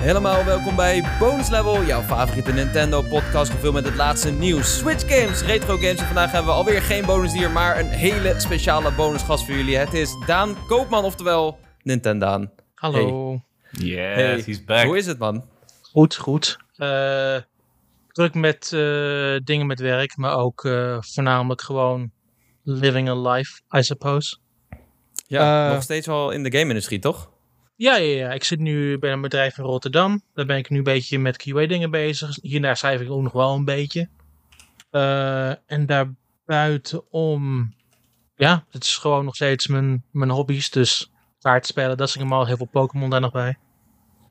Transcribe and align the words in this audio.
Helemaal 0.00 0.44
welkom 0.44 0.76
bij 0.76 1.04
Bonus 1.18 1.48
Level, 1.48 1.84
jouw 1.84 2.02
favoriete 2.02 2.52
Nintendo 2.52 3.02
podcast 3.02 3.50
gevuld 3.50 3.74
met 3.74 3.84
het 3.84 3.94
laatste 3.94 4.30
nieuws. 4.30 4.78
Switch 4.78 5.16
games, 5.16 5.42
retro 5.42 5.76
games 5.76 5.98
en 5.98 6.06
vandaag 6.06 6.32
hebben 6.32 6.50
we 6.50 6.56
alweer 6.56 6.82
geen 6.82 7.04
bonusdier, 7.06 7.50
maar 7.50 7.78
een 7.78 7.88
hele 7.88 8.34
speciale 8.40 8.92
bonusgast 8.92 9.44
voor 9.44 9.54
jullie. 9.54 9.76
Het 9.76 9.94
is 9.94 10.16
Daan 10.26 10.56
Koopman, 10.66 11.04
oftewel 11.04 11.58
Nintendaan. 11.82 12.50
Hallo. 12.74 13.40
Yes, 13.70 13.96
Hey, 13.96 14.42
he's 14.46 14.64
back. 14.64 14.84
Hoe 14.86 14.96
is 14.96 15.06
het 15.06 15.18
man? 15.18 15.44
Goed, 15.82 16.16
goed. 16.16 16.56
Eh, 16.76 17.36
druk 18.12 18.34
met 18.34 18.72
eh, 18.72 19.36
dingen 19.44 19.66
met 19.66 19.80
werk, 19.80 20.16
maar 20.16 20.36
ook 20.36 20.64
eh, 20.64 20.96
voornamelijk 21.00 21.60
gewoon 21.60 22.10
living 22.62 23.08
a 23.08 23.14
life, 23.14 23.60
I 23.76 23.82
suppose. 23.82 24.36
Ja, 25.26 25.72
nog 25.72 25.82
steeds 25.82 26.06
wel 26.06 26.30
in 26.30 26.42
de 26.42 26.58
game-industrie, 26.58 26.98
toch? 26.98 27.30
Ja, 27.78 27.96
ja, 27.96 28.16
ja. 28.16 28.32
Ik 28.32 28.44
zit 28.44 28.58
nu 28.58 28.98
bij 28.98 29.12
een 29.12 29.20
bedrijf 29.20 29.58
in 29.58 29.64
Rotterdam. 29.64 30.22
Daar 30.34 30.46
ben 30.46 30.56
ik 30.56 30.70
nu 30.70 30.76
een 30.78 30.84
beetje 30.84 31.18
met 31.18 31.48
QA-dingen 31.48 31.90
bezig. 31.90 32.38
Hier 32.42 32.56
en 32.56 32.62
daar 32.62 32.76
schrijf 32.76 33.00
ik 33.00 33.10
ook 33.10 33.22
nog 33.22 33.32
wel 33.32 33.54
een 33.54 33.64
beetje. 33.64 34.08
Eh, 34.90 35.50
en 35.50 35.86
daarbuitenom, 35.86 37.74
ja, 38.36 38.64
het 38.70 38.84
is 38.84 38.96
gewoon 38.96 39.24
nog 39.24 39.34
steeds 39.34 39.66
mijn, 39.66 40.04
mijn 40.10 40.30
hobby's. 40.30 40.70
Dus 40.70 41.10
kaartspellen, 41.40 41.96
dat 41.96 42.08
is 42.08 42.16
allemaal 42.16 42.46
heel 42.46 42.56
veel 42.56 42.68
Pokémon 42.70 43.10
daar 43.10 43.20
nog 43.20 43.32
bij. 43.32 43.58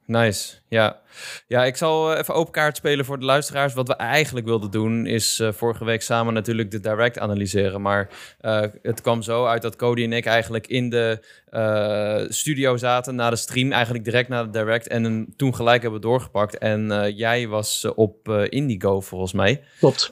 Nice, 0.08 0.54
ja. 0.68 1.00
Ja, 1.48 1.66
ik 1.66 1.78
zal 1.78 2.12
eh, 2.12 2.20
even 2.20 2.34
open 2.34 2.52
kaart 2.52 2.78
spelen 2.78 3.06
voor 3.06 3.20
de 3.20 3.26
luisteraars. 3.26 3.74
Wat 3.74 3.88
we 3.88 3.96
eigenlijk 3.96 4.46
wilden 4.46 4.72
doen 4.72 5.06
is 5.06 5.40
eh, 5.40 5.52
vorige 5.52 5.86
week 5.86 6.02
samen 6.02 6.34
natuurlijk 6.34 6.72
de 6.72 6.80
Direct 6.80 7.20
analyseren. 7.20 7.82
Maar 7.82 8.10
eh, 8.40 8.64
het 8.82 9.02
kwam 9.02 9.22
zo 9.22 9.46
uit 9.46 9.62
dat 9.62 9.76
Cody 9.76 10.04
en 10.04 10.14
ik 10.14 10.26
eigenlijk 10.26 10.68
in 10.68 10.90
de 10.90 11.20
studio 12.30 12.78
zaten 12.78 13.16
na 13.16 13.30
de 13.30 13.36
stream. 13.36 13.72
Eigenlijk 13.72 14.04
direct 14.04 14.30
na 14.30 14.44
de 14.44 14.50
Direct 14.50 14.88
en 14.88 15.04
hem 15.04 15.34
toen 15.36 15.56
gelijk 15.56 15.82
hebben 15.82 16.02
doorgepakt. 16.02 16.58
En 16.58 17.14
jij 17.16 17.48
was 17.48 17.86
op 17.96 18.30
Indigo 18.30 19.02
volgens 19.02 19.34
mij. 19.34 19.64
Klopt. 19.80 20.12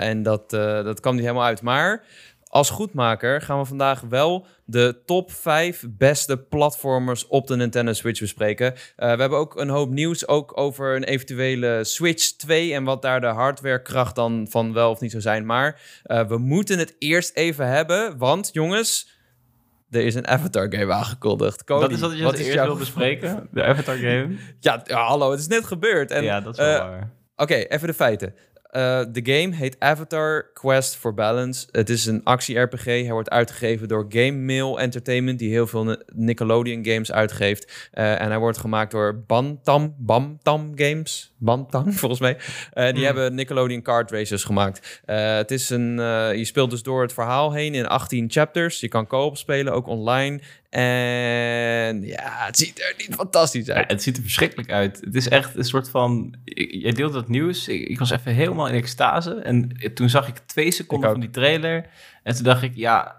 En 0.00 0.22
dat, 0.22 0.50
dat 0.50 1.00
kwam 1.00 1.14
niet 1.14 1.24
helemaal 1.24 1.46
uit. 1.46 1.62
Maar 1.62 2.04
als 2.48 2.70
goedmaker 2.70 3.40
gaan 3.42 3.58
we 3.58 3.64
vandaag 3.64 4.00
wel 4.00 4.46
de 4.64 5.02
top 5.06 5.32
5 5.32 5.84
beste 5.88 6.38
platformers 6.38 7.26
op 7.26 7.46
de 7.46 7.56
Nintendo 7.56 7.92
Switch 7.92 8.20
bespreken. 8.20 8.72
Uh, 8.72 8.78
we 8.96 9.04
hebben 9.04 9.38
ook 9.38 9.56
een 9.56 9.68
hoop 9.68 9.90
nieuws 9.90 10.28
ook 10.28 10.58
over 10.58 10.96
een 10.96 11.04
eventuele 11.04 11.84
Switch 11.84 12.36
2 12.36 12.74
en 12.74 12.84
wat 12.84 13.02
daar 13.02 13.20
de 13.20 13.26
hardwarekracht 13.26 14.14
dan 14.14 14.46
van 14.50 14.72
wel 14.72 14.90
of 14.90 15.00
niet 15.00 15.10
zou 15.10 15.22
zijn. 15.22 15.46
Maar 15.46 15.80
uh, 16.06 16.26
we 16.28 16.38
moeten 16.38 16.78
het 16.78 16.94
eerst 16.98 17.36
even 17.36 17.66
hebben, 17.66 18.18
want 18.18 18.50
jongens, 18.52 19.08
er 19.90 20.04
is 20.04 20.14
een 20.14 20.26
Avatar 20.26 20.72
game 20.72 20.92
aangekondigd. 20.92 21.64
Cody, 21.64 21.80
dat 21.80 21.90
is 21.90 22.00
wat 22.00 22.16
je 22.16 22.24
wat 22.24 22.38
eerst 22.38 22.52
jouw... 22.52 22.66
wil 22.66 22.76
bespreken, 22.76 23.48
de 23.50 23.64
Avatar 23.64 23.96
game. 23.96 24.36
ja, 24.60 24.82
ja, 24.84 25.06
hallo, 25.06 25.30
het 25.30 25.40
is 25.40 25.48
net 25.48 25.64
gebeurd. 25.64 26.10
En, 26.10 26.24
ja, 26.24 26.40
dat 26.40 26.52
is 26.52 26.58
wel 26.58 26.74
uh, 26.74 26.78
waar. 26.78 27.16
Oké, 27.38 27.52
okay, 27.52 27.66
even 27.68 27.88
de 27.88 27.94
feiten. 27.94 28.34
Uh, 28.76 29.00
de 29.12 29.20
game 29.32 29.54
heet 29.54 29.76
Avatar 29.78 30.52
Quest 30.52 30.96
for 30.96 31.14
Balance. 31.14 31.66
Het 31.70 31.90
is 31.90 32.06
een 32.06 32.24
actie-RPG. 32.24 32.84
Hij 32.84 33.10
wordt 33.10 33.30
uitgegeven 33.30 33.88
door 33.88 34.06
Game 34.08 34.32
Mail 34.32 34.80
Entertainment, 34.80 35.38
die 35.38 35.50
heel 35.50 35.66
veel 35.66 35.96
Nickelodeon 36.14 36.84
games 36.84 37.12
uitgeeft. 37.12 37.90
Uh, 37.94 38.20
en 38.20 38.28
hij 38.28 38.38
wordt 38.38 38.58
gemaakt 38.58 38.90
door 38.90 39.24
Bantam, 39.26 39.94
Bamtam 39.98 40.72
Games. 40.74 41.34
Bantam, 41.38 41.92
volgens 42.02 42.20
mij. 42.20 42.36
Uh, 42.74 42.84
die 42.84 42.92
mm. 42.92 43.02
hebben 43.02 43.34
Nickelodeon 43.34 43.82
Kart 43.82 44.10
Racers 44.10 44.44
gemaakt. 44.44 45.00
het 45.04 45.50
is 45.50 45.70
een, 45.70 45.96
je 46.36 46.44
speelt 46.44 46.70
dus 46.70 46.82
door 46.82 47.02
het 47.02 47.12
verhaal 47.12 47.52
heen 47.52 47.74
in 47.74 47.86
18 47.86 48.30
chapters. 48.30 48.80
Je 48.80 48.88
kan 48.88 49.06
co-op 49.06 49.36
spelen, 49.36 49.72
ook 49.72 49.86
online. 49.86 50.40
En 50.68 52.02
ja, 52.02 52.46
het 52.46 52.58
ziet 52.58 52.80
er 52.80 52.94
niet 52.96 53.14
fantastisch 53.14 53.70
uit. 53.70 53.86
Ja, 53.88 53.94
het 53.94 54.02
ziet 54.02 54.16
er 54.16 54.22
verschrikkelijk 54.22 54.70
uit. 54.70 55.00
Het 55.00 55.14
is 55.14 55.28
echt 55.28 55.56
een 55.56 55.64
soort 55.64 55.90
van. 55.90 56.34
Jij 56.44 56.92
deelt 56.92 57.12
dat 57.12 57.28
nieuws. 57.28 57.68
Ik, 57.68 57.88
ik 57.88 57.98
was 57.98 58.10
even 58.10 58.34
helemaal 58.34 58.68
in 58.68 58.74
extase. 58.74 59.34
En 59.34 59.72
toen 59.94 60.08
zag 60.08 60.28
ik 60.28 60.36
twee 60.36 60.70
seconden 60.70 61.10
van 61.10 61.20
die 61.20 61.30
trailer. 61.30 61.86
En 62.22 62.34
toen 62.34 62.44
dacht 62.44 62.62
ik, 62.62 62.74
ja, 62.74 63.16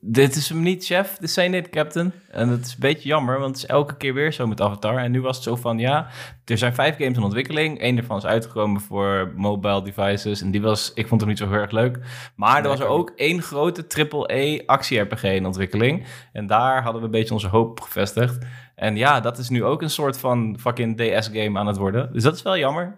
dit 0.00 0.36
is 0.36 0.48
hem 0.48 0.62
niet, 0.62 0.84
chef. 0.84 1.16
Dit 1.16 1.30
zijn 1.30 1.50
niet, 1.50 1.70
captain. 1.70 2.12
En 2.30 2.48
dat 2.48 2.60
is 2.60 2.72
een 2.72 2.76
beetje 2.78 3.08
jammer, 3.08 3.38
want 3.38 3.54
het 3.54 3.64
is 3.64 3.70
elke 3.70 3.96
keer 3.96 4.14
weer 4.14 4.32
zo 4.32 4.46
met 4.46 4.60
Avatar. 4.60 4.96
En 4.98 5.10
nu 5.10 5.20
was 5.20 5.36
het 5.36 5.44
zo 5.44 5.56
van, 5.56 5.78
ja, 5.78 6.08
er 6.44 6.58
zijn 6.58 6.74
vijf 6.74 6.96
games 6.96 7.16
in 7.16 7.22
ontwikkeling. 7.22 7.82
Eén 7.82 7.94
daarvan 7.94 8.16
is 8.16 8.24
uitgekomen 8.24 8.80
voor 8.80 9.32
mobile 9.36 9.82
devices. 9.82 10.40
En 10.40 10.50
die 10.50 10.62
was, 10.62 10.92
ik 10.94 11.08
vond 11.08 11.20
hem 11.20 11.30
niet 11.30 11.38
zo 11.38 11.48
heel 11.48 11.60
erg 11.60 11.70
leuk. 11.70 11.98
Maar 12.36 12.62
er 12.62 12.68
was 12.68 12.80
er 12.80 12.86
ook 12.86 13.12
één 13.16 13.42
grote 13.42 14.08
AAA 14.10 14.62
actie-RPG 14.66 15.22
in 15.22 15.46
ontwikkeling. 15.46 16.06
En 16.32 16.46
daar 16.46 16.82
hadden 16.82 17.00
we 17.00 17.06
een 17.06 17.12
beetje 17.12 17.34
onze 17.34 17.48
hoop 17.48 17.70
op 17.70 17.80
gevestigd. 17.80 18.38
En 18.74 18.96
ja, 18.96 19.20
dat 19.20 19.38
is 19.38 19.48
nu 19.48 19.64
ook 19.64 19.82
een 19.82 19.90
soort 19.90 20.18
van 20.18 20.56
fucking 20.60 20.96
DS-game 20.96 21.58
aan 21.58 21.66
het 21.66 21.76
worden. 21.76 22.12
Dus 22.12 22.22
dat 22.22 22.34
is 22.34 22.42
wel 22.42 22.58
jammer. 22.58 22.96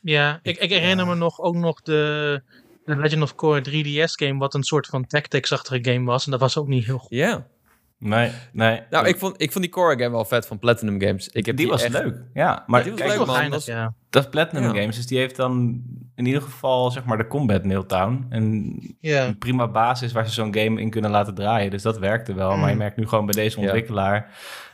Ja, 0.00 0.40
ik, 0.42 0.58
ik 0.58 0.70
herinner 0.70 1.06
ja. 1.06 1.10
me 1.12 1.16
nog 1.16 1.40
ook 1.40 1.54
nog 1.54 1.82
de... 1.82 2.42
De 2.86 2.96
Legend 2.96 3.22
of 3.22 3.34
Korra 3.34 3.60
3DS-game, 3.60 4.38
wat 4.38 4.54
een 4.54 4.62
soort 4.62 4.86
van 4.86 5.06
tactics-achtige 5.06 5.92
game 5.92 6.04
was. 6.04 6.24
En 6.24 6.30
dat 6.30 6.40
was 6.40 6.58
ook 6.58 6.68
niet 6.68 6.84
heel 6.84 6.98
goed. 6.98 7.10
Ja. 7.10 7.26
Yeah. 7.26 7.40
Nee, 7.98 8.30
nee. 8.52 8.80
Nou, 8.90 9.06
ik 9.06 9.18
vond, 9.18 9.42
ik 9.42 9.52
vond 9.52 9.64
die 9.64 9.72
Korra 9.72 9.96
game 9.96 10.10
wel 10.10 10.24
vet 10.24 10.46
van 10.46 10.58
Platinum 10.58 11.00
Games. 11.00 11.28
Ik 11.28 11.46
heb 11.46 11.56
die, 11.56 11.66
die 11.66 11.68
was 11.68 11.82
echt... 11.82 11.92
leuk, 11.92 12.16
ja. 12.34 12.64
Maar 12.66 12.82
die 12.82 12.92
was 12.92 13.00
kijk, 13.00 13.16
leuk, 13.18 13.26
man. 13.26 13.50
Dat, 13.50 13.64
ja. 13.64 13.94
dat 14.10 14.24
is 14.24 14.30
Platinum 14.30 14.62
Ja. 14.62 14.80
Games, 14.80 14.96
dus 14.96 15.06
die 15.06 15.18
heeft 15.18 15.36
dan 15.36 15.82
in 16.14 16.26
ieder 16.26 16.42
geval 16.42 16.90
zeg 16.90 17.04
maar 17.04 17.16
de 17.16 17.26
combat 17.26 17.64
Nailtown. 17.64 18.26
En 18.28 18.76
Ja. 19.00 19.26
een 19.26 19.38
prima 19.38 19.68
basis 19.68 20.12
waar 20.12 20.26
ze 20.26 20.32
zo'n 20.32 20.54
game 20.54 20.80
in 20.80 20.90
kunnen 20.90 21.10
laten 21.10 21.34
draaien. 21.34 21.70
Dus 21.70 21.82
dat 21.82 21.98
werkte 21.98 22.34
wel. 22.34 22.52
Mm. 22.54 22.60
Maar 22.60 22.70
je 22.70 22.76
merkt 22.76 22.96
nu 22.96 23.06
gewoon 23.08 23.26
bij 23.26 23.34
deze 23.42 23.56
Ja. 23.60 23.62
ontwikkelaar... 23.64 24.30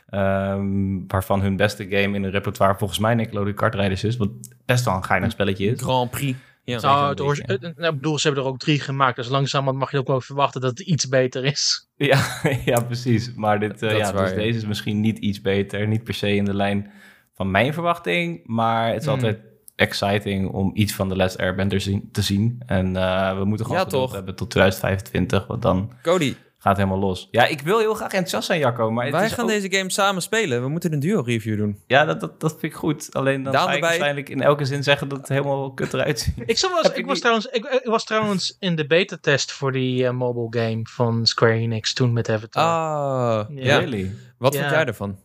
ehm, 0.09 0.99
waarvan 1.07 1.41
hun 1.41 1.55
beste 1.55 1.83
game 1.83 2.15
in 2.15 2.23
hun 2.23 2.31
repertoire 2.31 2.77
volgens 2.77 2.99
mij 2.99 3.15
Nickelodeon 3.15 3.55
Kart 3.55 3.75
Riders 3.75 4.03
is. 4.03 4.17
Wat 4.17 4.29
best 4.65 4.85
wel 4.85 4.95
een 4.95 5.03
geinig 5.03 5.31
spelletje 5.31 5.65
is. 5.65 5.81
Grand 5.81 6.11
Prix. 6.11 6.37
Ja. 6.65 6.79
Nou, 6.81 7.09
het 7.09 7.17
beetje. 7.17 7.43
het- 7.67 7.77
nou, 7.77 7.93
bedoel, 7.95 8.19
ze 8.19 8.27
hebben 8.27 8.45
er 8.45 8.49
ook 8.51 8.59
drie 8.59 8.79
gemaakt. 8.79 9.15
Dus 9.15 9.27
langzamerhand 9.27 9.79
mag 9.79 9.91
je 9.91 9.97
ook 9.97 10.07
wel 10.07 10.21
verwachten 10.21 10.61
dat 10.61 10.69
het 10.69 10.79
iets 10.87 11.07
beter 11.07 11.45
is. 11.45 11.87
Ja, 11.95 12.25
ja 12.65 12.79
precies. 12.81 13.33
Maar 13.35 13.59
dit, 13.59 13.81
eh, 13.81 13.97
ja, 13.97 14.05
is 14.07 14.11
waar, 14.11 14.21
dus 14.23 14.29
ja. 14.31 14.35
deze 14.37 14.57
is 14.57 14.65
misschien 14.65 14.99
niet 14.99 15.17
iets 15.17 15.41
beter. 15.41 15.87
Niet 15.87 16.03
per 16.03 16.13
se 16.13 16.35
in 16.35 16.45
de 16.45 16.53
lijn 16.53 16.91
van 17.33 17.51
mijn 17.51 17.73
verwachting. 17.73 18.41
Maar 18.47 18.87
het 18.87 18.97
is 18.99 19.05
Hmm. 19.05 19.13
altijd 19.13 19.39
exciting 19.75 20.49
om 20.51 20.71
iets 20.73 20.93
van 20.93 21.09
de 21.09 21.15
Last 21.15 21.37
Airbender 21.37 21.81
zien, 21.81 22.09
te 22.11 22.21
zien. 22.21 22.61
En 22.65 22.95
eh, 22.95 23.37
we 23.37 23.45
moeten 23.45 23.65
gewoon 23.65 23.81
Ja, 23.81 23.87
toch? 23.87 24.13
hebben 24.13 24.35
tot 24.35 24.49
2025. 24.49 25.47
Want 25.47 25.61
dan 25.61 25.91
Cody, 26.01 26.35
gaat 26.63 26.77
helemaal 26.77 26.99
los. 26.99 27.27
Ja, 27.31 27.45
ik 27.45 27.61
wil 27.61 27.79
heel 27.79 27.93
graag 27.93 28.11
enthousiast 28.11 28.45
zijn, 28.47 28.59
Jacco. 28.59 28.91
Maar 28.91 29.05
het 29.05 29.13
wij 29.13 29.25
is 29.25 29.31
gaan 29.31 29.43
ook- 29.43 29.49
deze 29.49 29.71
game 29.71 29.91
samen 29.91 30.21
spelen. 30.21 30.61
We 30.61 30.67
moeten 30.67 30.93
een 30.93 30.99
duo-review 30.99 31.57
doen. 31.57 31.79
Ja, 31.87 32.05
dat, 32.05 32.19
dat, 32.19 32.39
dat 32.39 32.51
vind 32.51 32.63
ik 32.63 32.73
goed. 32.73 33.13
Alleen 33.13 33.43
dan 33.43 33.51
Daan 33.53 33.61
ga 33.61 33.67
ik 33.67 33.73
erbij. 33.73 33.89
waarschijnlijk 33.89 34.29
in 34.29 34.41
elke 34.41 34.65
zin 34.65 34.83
zeggen 34.83 35.07
dat 35.07 35.17
het 35.17 35.27
helemaal 35.29 35.71
kut 35.73 35.93
eruit 35.93 36.19
ziet. 36.19 36.33
Ik, 36.37 36.57
je 36.57 36.91
ik, 36.93 37.05
was, 37.05 37.19
trouwens, 37.19 37.45
ik, 37.45 37.65
ik 37.65 37.85
was 37.85 38.03
trouwens 38.05 38.55
in 38.59 38.75
de 38.75 38.87
beta-test 38.87 39.51
voor 39.51 39.71
die 39.71 40.05
eh, 40.05 40.11
mobile 40.13 40.63
game 40.63 40.79
van 40.83 41.25
Square 41.25 41.53
Enix 41.53 41.93
toen 41.93 42.13
met 42.13 42.29
Avatar. 42.29 42.63
Ah. 42.63 43.49
Really? 43.55 44.11
Wat 44.37 44.53
Ja. 44.53 44.59
vond 44.59 44.71
jij 44.71 44.85
ervan? 44.85 45.17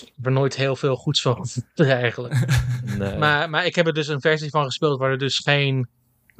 Ik 0.00 0.12
heb 0.16 0.26
er 0.26 0.32
nooit 0.32 0.56
heel 0.56 0.76
veel 0.76 0.96
goeds 0.96 1.22
van 1.22 1.46
eigenlijk. 1.76 2.34
Nee. 2.98 3.16
Maar, 3.18 3.50
maar 3.50 3.66
ik 3.66 3.74
heb 3.74 3.86
er 3.86 3.92
dus 3.94 4.08
een 4.08 4.20
versie 4.20 4.50
van 4.50 4.64
gespeeld 4.64 4.98
waar 4.98 5.10
er 5.10 5.18
dus 5.18 5.38
geen 5.38 5.88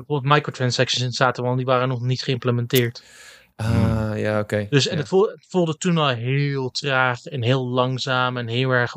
bijvoorbeeld 0.07 0.35
microtransactions 0.35 1.05
in 1.05 1.13
zaten, 1.13 1.45
want 1.45 1.57
die 1.57 1.67
waren 1.67 1.89
nog 1.89 2.01
niet 2.01 2.23
geïmplementeerd. 2.23 3.05
Ah, 3.57 4.11
ja, 4.15 4.39
oké. 4.39 4.67
Dus 4.71 4.87
en 4.87 4.93
Ja. 4.95 4.99
het, 5.01 5.09
voelde, 5.09 5.31
het 5.31 5.47
voelde 5.49 5.77
toen 5.77 5.99
al 5.99 6.09
heel 6.09 6.71
traag 6.71 7.25
en 7.25 7.43
heel 7.43 7.67
langzaam 7.67 8.37
en 8.37 8.47
heel 8.49 8.71
erg 8.71 8.95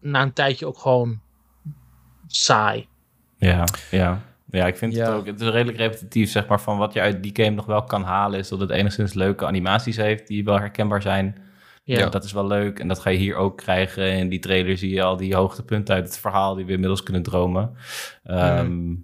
na 0.00 0.22
een 0.22 0.32
tijdje 0.32 0.66
ook 0.66 0.78
gewoon 0.78 1.20
saai. 2.26 2.86
Ja, 3.36 3.64
ja. 3.90 4.22
Ja, 4.50 4.66
ik 4.66 4.76
vind 4.76 4.94
Ja. 4.94 5.04
het 5.06 5.14
ook. 5.14 5.26
Het 5.26 5.40
is 5.40 5.48
redelijk 5.48 5.78
repetitief, 5.78 6.30
zeg 6.30 6.46
maar, 6.46 6.60
van 6.60 6.78
wat 6.78 6.92
je 6.92 7.00
uit 7.00 7.22
die 7.22 7.30
game 7.44 7.50
nog 7.56 7.66
wel 7.66 7.84
kan 7.84 8.02
halen, 8.02 8.38
is 8.38 8.48
dat 8.48 8.60
het 8.60 8.70
enigszins 8.70 9.14
leuke 9.14 9.46
animaties 9.46 9.96
heeft 9.96 10.26
die 10.26 10.44
wel 10.44 10.58
herkenbaar 10.58 11.02
zijn. 11.02 11.36
Ja. 11.84 11.98
Ja, 11.98 12.08
dat 12.08 12.24
is 12.24 12.32
wel 12.32 12.46
leuk. 12.46 12.78
En 12.78 12.88
dat 12.88 12.98
ga 12.98 13.10
je 13.10 13.18
hier 13.18 13.36
ook 13.36 13.56
krijgen. 13.56 14.12
In 14.12 14.28
die 14.28 14.38
trailer 14.38 14.78
zie 14.78 14.90
je 14.90 15.02
al 15.02 15.16
die 15.16 15.34
hoogtepunten 15.34 15.94
uit 15.94 16.04
het 16.04 16.18
verhaal 16.18 16.54
die 16.54 16.64
we 16.64 16.72
inmiddels 16.72 17.02
kunnen 17.02 17.22
dromen. 17.22 17.76
Ehm, 18.24 18.94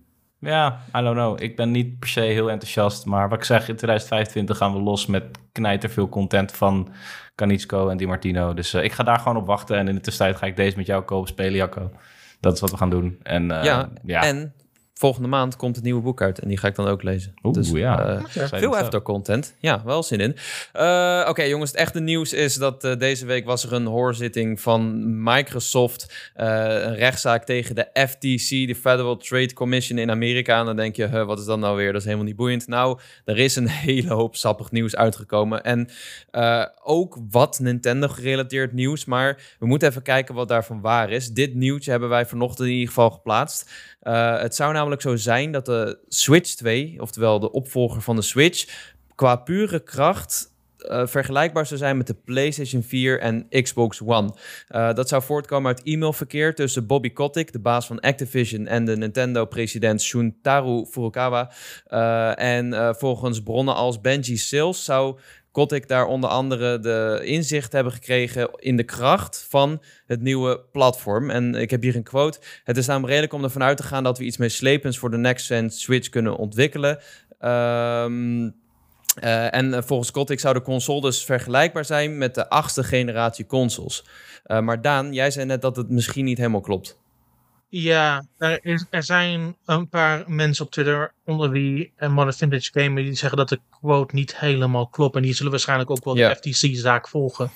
Ja, 0.44 0.80
I 0.96 1.00
don't 1.00 1.16
know. 1.16 1.42
Ik 1.42 1.56
ben 1.56 1.70
niet 1.70 1.98
per 1.98 2.08
se 2.08 2.20
heel 2.20 2.50
enthousiast. 2.50 3.06
Maar 3.06 3.28
wat 3.28 3.38
ik 3.38 3.44
zeg, 3.44 3.68
in 3.68 3.76
2025 3.76 4.56
gaan 4.56 4.72
we 4.72 4.80
los 4.80 5.06
met 5.06 5.24
knijter 5.52 5.90
veel 5.90 6.08
content 6.08 6.52
van 6.52 6.88
Canitsco 7.34 7.88
en 7.88 7.96
Di 7.96 8.06
Martino. 8.06 8.54
Dus 8.54 8.74
eh, 8.74 8.84
ik 8.84 8.92
ga 8.92 9.02
daar 9.02 9.18
gewoon 9.18 9.36
op 9.36 9.46
wachten. 9.46 9.76
En 9.76 9.88
in 9.88 9.94
de 9.94 10.00
tussentijd 10.00 10.36
ga 10.36 10.46
ik 10.46 10.56
deze 10.56 10.76
met 10.76 10.86
jou 10.86 11.02
kopen 11.02 11.28
spelen, 11.28 11.54
Jacco. 11.54 11.90
Dat 12.40 12.54
is 12.54 12.60
wat 12.60 12.70
we 12.70 12.76
gaan 12.76 12.90
doen. 12.90 13.18
En, 13.22 13.50
eh, 13.50 13.64
ja, 13.64 13.88
ja. 14.02 14.22
en 14.22 14.54
volgende 14.94 15.28
maand 15.28 15.56
komt 15.56 15.74
het 15.76 15.84
nieuwe 15.84 16.00
boek 16.02 16.22
uit 16.22 16.38
en 16.38 16.48
die 16.48 16.56
ga 16.58 16.68
ik 16.68 16.74
dan 16.74 16.86
ook 16.86 17.02
lezen. 17.02 17.34
Oeh, 17.42 17.54
dus, 17.54 17.70
ja. 17.70 18.22
eh, 18.34 18.46
veel 18.46 18.76
Avatar 18.76 19.02
content. 19.02 19.54
Ja, 19.58 19.82
wel 19.84 20.02
zin 20.02 20.20
in. 20.20 20.36
Eh, 20.72 21.26
Oké, 21.28 21.42
jongens, 21.42 21.70
het 21.70 21.80
echte 21.80 22.00
nieuws 22.00 22.32
is 22.32 22.54
dat 22.54 22.84
eh, 22.84 22.96
deze 22.98 23.26
week 23.26 23.44
was 23.44 23.64
er 23.64 23.72
een 23.72 23.86
hoorzitting 23.86 24.60
van 24.60 25.02
Microsoft. 25.22 26.30
eh, 26.34 26.46
een 26.82 26.94
rechtszaak 26.94 27.44
tegen 27.44 27.74
de 27.74 27.88
FTC, 28.08 28.48
de 28.66 28.74
Federal 28.74 29.16
Trade 29.16 29.52
Commission 29.52 29.98
in 29.98 30.10
Amerika. 30.10 30.58
En 30.58 30.66
dan 30.66 30.76
denk 30.76 30.96
je, 30.96 31.06
huh, 31.08 31.26
wat 31.26 31.38
is 31.38 31.44
dat 31.44 31.58
nou 31.58 31.76
weer? 31.76 31.86
Dat 31.92 32.00
is 32.00 32.04
helemaal 32.04 32.26
niet 32.26 32.36
boeiend. 32.36 32.66
Nou, 32.66 32.98
er 33.24 33.38
is 33.38 33.56
een 33.56 33.68
hele 33.88 34.12
hoop 34.12 34.36
sappig 34.36 34.70
nieuws 34.70 34.96
uitgekomen. 34.96 35.64
En 35.64 35.88
eh, 36.30 36.64
ook 36.82 37.18
wat 37.30 37.58
Nintendo 37.58 38.08
gerelateerd 38.08 38.72
nieuws. 38.72 39.04
Maar 39.04 39.54
we 39.58 39.66
moeten 39.66 39.88
even 39.88 40.02
kijken 40.02 40.34
wat 40.34 40.48
daarvan 40.48 40.80
waar 40.80 41.10
is. 41.10 41.28
Dit 41.28 41.54
nieuwtje 41.54 41.90
hebben 41.90 42.08
wij 42.08 42.26
vanochtend 42.26 42.68
in 42.68 42.72
ieder 42.74 42.88
geval 42.88 43.10
geplaatst. 43.10 43.70
Eh, 44.04 44.40
het 44.40 44.54
zou 44.54 44.72
namelijk 44.72 45.02
zo 45.02 45.16
zijn 45.16 45.52
dat 45.52 45.66
de 45.66 45.98
Switch 46.08 46.54
2, 46.54 46.96
oftewel 46.98 47.40
de 47.40 47.52
opvolger 47.52 48.02
van 48.02 48.16
de 48.16 48.22
Switch, 48.22 48.66
qua 49.14 49.36
pure 49.36 49.80
kracht 49.82 50.52
eh, 50.78 51.06
vergelijkbaar 51.06 51.66
zou 51.66 51.80
zijn 51.80 51.96
met 51.96 52.06
de 52.06 52.14
PlayStation 52.14 52.82
4 52.82 53.20
en 53.20 53.46
Xbox 53.48 54.00
One. 54.02 54.34
Eh, 54.68 54.94
dat 54.94 55.08
zou 55.08 55.22
voortkomen 55.22 55.74
uit 55.74 55.82
e-mailverkeer 55.82 56.54
tussen 56.54 56.86
Bobby 56.86 57.12
Kotick, 57.12 57.52
de 57.52 57.58
baas 57.58 57.86
van 57.86 58.00
Activision, 58.00 58.66
en 58.66 58.84
de 58.84 58.96
Nintendo-president 58.96 60.02
Shuntaro 60.02 60.84
Furukawa. 60.84 61.52
En 62.34 62.94
volgens 62.98 63.42
bronnen 63.42 63.74
als 63.74 64.00
Benji 64.00 64.36
Sales 64.36 64.84
zou 64.84 65.18
Kotick 65.54 65.88
daar 65.88 66.06
onder 66.06 66.30
andere 66.30 66.78
de 66.78 67.20
inzicht 67.24 67.72
hebben 67.72 67.92
gekregen 67.92 68.50
in 68.56 68.76
de 68.76 68.82
kracht 68.82 69.46
van 69.48 69.82
het 70.06 70.20
nieuwe 70.20 70.60
platform. 70.72 71.30
En 71.30 71.54
ik 71.54 71.70
heb 71.70 71.82
hier 71.82 71.96
een 71.96 72.02
quote. 72.02 72.38
Het 72.64 72.76
is 72.76 72.86
namelijk 72.86 73.10
redelijk 73.10 73.34
om 73.34 73.44
ervan 73.44 73.62
uit 73.62 73.76
te 73.76 73.82
gaan 73.82 74.04
dat 74.04 74.18
we 74.18 74.24
iets 74.24 74.36
meeslepends 74.36 74.98
voor 74.98 75.10
de 75.10 75.16
next-gen 75.16 75.70
Switch 75.70 76.08
kunnen 76.08 76.36
ontwikkelen. 76.36 76.98
Ehm, 77.38 78.50
eh, 79.20 79.54
en 79.54 79.74
eh, 79.74 79.82
volgens 79.82 80.10
Kotick 80.10 80.40
zou 80.40 80.54
de 80.54 80.62
console 80.62 81.00
dus 81.00 81.24
vergelijkbaar 81.24 81.84
zijn 81.84 82.18
met 82.18 82.34
de 82.34 82.48
achtste 82.48 82.84
generatie 82.84 83.46
consoles. 83.46 84.04
Eh, 84.44 84.60
maar 84.60 84.80
Daan, 84.80 85.12
jij 85.12 85.30
zei 85.30 85.46
net 85.46 85.62
dat 85.62 85.76
het 85.76 85.90
misschien 85.90 86.24
niet 86.24 86.38
helemaal 86.38 86.60
klopt. 86.60 87.02
Ja, 87.76 88.26
er, 88.38 88.86
er 88.90 89.02
zijn 89.02 89.56
een 89.64 89.88
paar 89.88 90.24
mensen 90.26 90.64
op 90.64 90.70
Twitter, 90.70 91.12
onder 91.24 91.50
wie 91.50 91.92
en 91.96 92.12
Modern 92.12 92.36
Vintage 92.36 92.70
Gamer, 92.72 93.02
die 93.02 93.14
zeggen 93.14 93.38
dat 93.38 93.48
de 93.48 93.60
quote 93.80 94.14
niet 94.14 94.38
helemaal 94.38 94.86
klopt. 94.86 95.16
En 95.16 95.22
die 95.22 95.34
zullen 95.34 95.50
waarschijnlijk 95.50 95.90
ook 95.90 96.04
wel 96.04 96.14
de 96.14 96.36
FTC-zaak 96.36 97.08
volgen. 97.08 97.50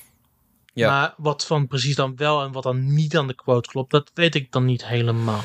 Ja. 0.72 0.90
Maar 0.90 1.14
wat 1.16 1.46
van 1.46 1.66
precies 1.66 1.94
dan 1.94 2.16
wel 2.16 2.42
en 2.42 2.52
wat 2.52 2.62
dan 2.62 2.94
niet 2.94 3.16
aan 3.16 3.26
de 3.26 3.34
quote 3.34 3.68
klopt, 3.68 3.90
dat 3.90 4.10
weet 4.14 4.34
ik 4.34 4.52
dan 4.52 4.64
niet 4.64 4.86
helemaal. 4.86 5.42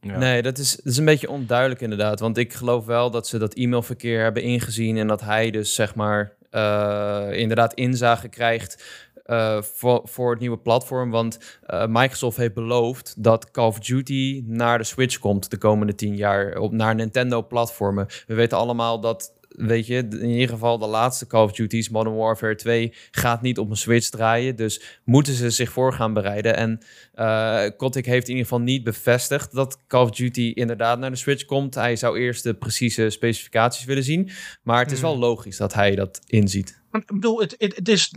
Ja. 0.00 0.18
Nee, 0.18 0.42
dat 0.42 0.58
is, 0.58 0.76
dat 0.76 0.86
is 0.92 0.96
een 0.96 1.04
beetje 1.04 1.30
onduidelijk 1.30 1.80
inderdaad. 1.80 2.20
Want 2.20 2.36
ik 2.36 2.52
geloof 2.52 2.84
wel 2.84 3.10
dat 3.10 3.28
ze 3.28 3.38
dat 3.38 3.54
e-mailverkeer 3.54 4.22
hebben 4.22 4.42
ingezien 4.42 4.96
en 4.96 5.06
dat 5.06 5.20
hij 5.20 5.50
dus 5.50 5.74
zeg 5.74 5.94
maar 5.94 6.32
eh, 6.50 7.28
inderdaad 7.32 7.74
inzage 7.74 8.28
krijgt 8.28 8.84
eh, 9.30 9.62
voor, 9.62 10.00
voor 10.04 10.30
het 10.30 10.40
nieuwe 10.40 10.58
platform. 10.58 11.10
Want 11.10 11.58
eh, 11.66 11.86
Microsoft 11.86 12.36
heeft 12.36 12.54
beloofd 12.54 13.14
dat 13.18 13.50
Call 13.50 13.66
of 13.66 13.78
Duty 13.78 14.42
naar 14.46 14.78
de 14.78 14.84
Switch 14.84 15.18
komt 15.18 15.50
de 15.50 15.58
komende 15.58 15.94
tien 15.94 16.16
jaar 16.16 16.58
op 16.58 16.72
naar 16.72 16.94
Nintendo-platformen. 16.94 18.06
We 18.26 18.34
weten 18.34 18.58
allemaal 18.58 19.00
dat. 19.00 19.38
Weet 19.48 19.86
je, 19.86 19.96
in 19.96 20.28
ieder 20.30 20.48
geval 20.48 20.78
de 20.78 20.86
laatste 20.86 21.26
Call 21.26 21.44
of 21.44 21.52
Duty's, 21.52 21.88
Modern 21.88 22.16
Warfare 22.16 22.54
2, 22.54 22.92
gaat 23.10 23.42
niet 23.42 23.58
op 23.58 23.70
een 23.70 23.76
Switch 23.76 24.08
draaien. 24.08 24.56
Dus 24.56 25.00
moeten 25.04 25.32
ze 25.32 25.50
zich 25.50 25.70
voor 25.70 25.92
gaan 25.92 26.12
bereiden. 26.12 26.56
En 26.56 26.78
eh 27.14 27.64
Kotick 27.76 28.06
heeft 28.06 28.28
in 28.28 28.34
ieder 28.34 28.48
geval 28.48 28.64
niet 28.64 28.84
bevestigd 28.84 29.54
dat 29.54 29.78
Call 29.86 30.02
of 30.02 30.10
Duty 30.10 30.52
inderdaad 30.54 30.98
naar 30.98 31.10
de 31.10 31.16
Switch 31.16 31.44
komt. 31.44 31.74
Hij 31.74 31.96
zou 31.96 32.18
eerst 32.18 32.42
de 32.42 32.54
precieze 32.54 33.10
specificaties 33.10 33.84
willen 33.84 34.04
zien. 34.04 34.30
Maar 34.62 34.82
het 34.82 34.92
is 34.92 35.00
wel 35.00 35.12
Hmm. 35.12 35.20
logisch 35.20 35.56
dat 35.56 35.74
hij 35.74 35.94
dat 35.94 36.20
inziet. 36.26 36.79
Ik 36.92 37.06
bedoel, 37.06 37.40
het, 37.40 37.54
het, 37.58 37.76
het 37.76 37.88
is, 37.88 38.14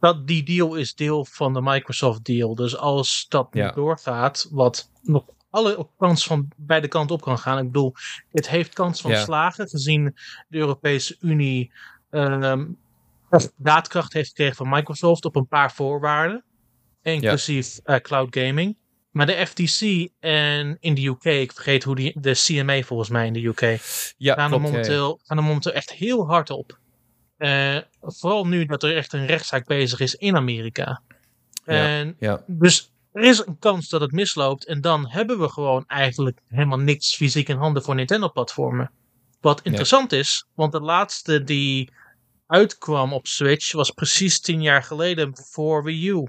dat 0.00 0.26
die 0.26 0.42
deal 0.42 0.74
is 0.74 0.94
deel 0.94 1.24
van 1.24 1.52
de 1.52 1.60
Microsoft 1.62 2.24
deal. 2.24 2.54
Dus 2.54 2.76
als 2.76 3.26
dat 3.28 3.48
Ja. 3.52 3.64
niet 3.64 3.74
doorgaat, 3.74 4.48
wat 4.50 4.90
nog 5.02 5.24
alle 5.50 5.88
kans 5.98 6.24
van 6.26 6.48
beide 6.56 6.88
kanten 6.88 7.14
op 7.16 7.22
kan 7.22 7.38
gaan. 7.38 7.58
Ik 7.58 7.64
bedoel, 7.64 7.94
het 8.30 8.48
heeft 8.48 8.74
kans 8.74 9.00
van 9.00 9.10
Ja. 9.10 9.22
slagen, 9.22 9.68
gezien 9.68 10.16
de 10.48 10.58
Europese 10.58 11.16
Unie 11.20 11.72
ehm, 12.10 12.66
daadkracht 13.56 14.12
heeft 14.12 14.28
gekregen 14.28 14.56
van 14.56 14.68
Microsoft 14.68 15.24
op 15.24 15.36
een 15.36 15.48
paar 15.48 15.72
voorwaarden. 15.72 16.44
Inclusief 17.02 17.78
eh, 17.84 17.96
cloud 17.96 18.36
gaming. 18.36 18.76
Maar 19.10 19.26
de 19.26 19.46
FTC 19.46 20.08
en 20.20 20.76
in 20.80 20.94
de 20.94 21.06
UK, 21.06 21.24
ik 21.24 21.52
vergeet 21.52 21.84
hoe 21.84 21.94
die, 21.94 22.20
de 22.20 22.32
CMA 22.32 22.82
volgens 22.82 23.08
mij 23.08 23.26
in 23.26 23.32
de 23.32 23.44
UK, 23.44 23.60
Ja, 24.16 24.34
gaan 24.34 24.42
er, 24.42 24.48
klopt, 24.48 24.62
momenteel, 24.64 25.20
gaan 25.22 25.36
er 25.36 25.42
momenteel 25.42 25.72
echt 25.72 25.92
heel 25.92 26.26
hard 26.26 26.50
op. 26.50 26.78
Eh, 27.38 27.76
vooral 28.00 28.46
nu 28.46 28.64
dat 28.64 28.82
er 28.82 28.96
echt 28.96 29.12
een 29.12 29.26
rechtszaak 29.26 29.66
bezig 29.66 30.00
is 30.00 30.14
in 30.14 30.36
Amerika. 30.36 31.02
Ja, 31.64 31.72
En 31.72 32.16
ja. 32.18 32.42
dus 32.46 32.92
er 33.12 33.22
is 33.22 33.46
een 33.46 33.58
kans 33.58 33.88
dat 33.88 34.00
het 34.00 34.12
misloopt. 34.12 34.66
En 34.66 34.80
dan 34.80 35.08
hebben 35.08 35.40
we 35.40 35.48
gewoon 35.48 35.84
eigenlijk 35.86 36.40
helemaal 36.48 36.78
niks 36.78 37.16
fysiek 37.16 37.48
in 37.48 37.56
handen 37.56 37.82
voor 37.82 37.94
Nintendo-platformen. 37.94 38.90
Wat 39.40 39.60
interessant 39.62 40.12
is, 40.12 40.46
want 40.54 40.72
de 40.72 40.80
laatste 40.80 41.44
die 41.44 41.90
uitkwam 42.46 43.12
op 43.12 43.26
Switch 43.26 43.72
was 43.72 43.90
precies 43.90 44.40
tien 44.40 44.62
jaar 44.62 44.82
geleden 44.82 45.36
voor 45.36 45.84
Wii 45.84 46.08
U. 46.08 46.28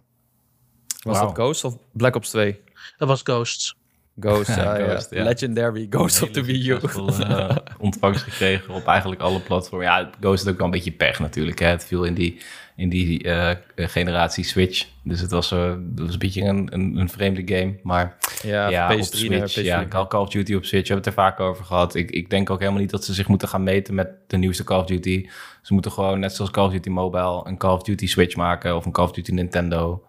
Was 1.04 1.20
dat 1.20 1.34
Ghost 1.34 1.64
of 1.64 1.78
Black 1.94 2.16
Ops 2.16 2.30
2? 2.30 2.62
Dat 2.98 3.08
was 3.08 3.22
Ghosts. 3.22 3.76
Ghost, 4.20 4.56
Ja, 4.56 4.64
ah, 4.74 4.80
ja. 4.80 4.90
Ghost, 4.90 5.10
ja. 5.12 5.24
Legendary 5.24 5.88
Ghost 5.90 6.22
of 6.22 6.30
the 6.30 6.44
Wii 6.44 6.70
U. 6.70 6.78
Eh, 7.20 7.56
ontvangst 7.78 8.24
gekregen 8.24 8.74
op 8.74 8.86
eigenlijk 8.86 9.22
alle 9.22 9.40
platformen. 9.40 9.88
Ja, 9.88 10.10
Ghost 10.20 10.44
had 10.44 10.52
ook 10.52 10.58
wel 10.58 10.66
een 10.66 10.74
beetje 10.74 10.92
pech 10.92 11.20
natuurlijk. 11.20 11.60
Hè. 11.60 11.68
Het 11.68 11.86
viel 11.86 12.04
in 12.04 12.14
die, 12.14 12.38
in 12.76 12.90
die 12.90 13.24
eh, 13.24 13.56
generatie 13.76 14.44
Switch. 14.44 14.88
Dus 15.04 15.20
het 15.20 15.32
was, 15.32 15.52
eh, 15.52 15.70
het 15.70 16.00
was 16.00 16.14
een 16.14 16.20
beetje 16.20 16.42
een, 16.42 16.68
een, 16.72 16.98
een 16.98 17.10
vreemde 17.10 17.56
game. 17.56 17.76
Maar 17.84 18.18
ja, 18.44 18.70
ja, 18.70 18.94
PS3 18.94 18.98
op 18.98 19.04
Switch. 19.04 19.60
PS4. 19.60 19.64
Ja, 19.64 19.86
Call 19.88 20.08
Call 20.08 20.22
of 20.22 20.30
Duty 20.30 20.54
op 20.54 20.66
Switch. 20.66 20.88
We 20.88 20.94
hebben 20.94 21.12
het 21.12 21.18
er 21.18 21.24
vaak 21.24 21.40
over 21.40 21.66
gehad. 21.66 21.96
Ik, 21.96 22.12
ik 22.12 22.30
denk 22.30 22.50
ook 22.50 22.60
helemaal 22.60 22.82
niet 22.82 22.90
dat 22.90 23.06
ze 23.06 23.14
zich 23.14 23.28
moeten 23.28 23.48
gaan 23.48 23.64
meten 23.64 23.96
met 23.96 24.10
de 24.28 24.38
nieuwste 24.38 24.64
Call 24.64 24.80
of 24.80 24.86
Duty. 24.86 25.28
Ze 25.62 25.74
moeten 25.74 25.92
gewoon, 25.92 26.20
net 26.20 26.34
zoals 26.34 26.52
Call 26.52 26.66
of 26.66 26.72
Duty 26.72 26.90
Mobile, 26.90 27.42
een 27.48 27.58
Call 27.58 27.74
of 27.74 27.84
Duty 27.84 28.08
Switch 28.08 28.36
maken. 28.36 28.76
Of 28.76 28.86
een 28.86 28.92
Call 28.92 29.06
of 29.06 29.12
Duty 29.12 29.32
Nintendo. 29.32 30.04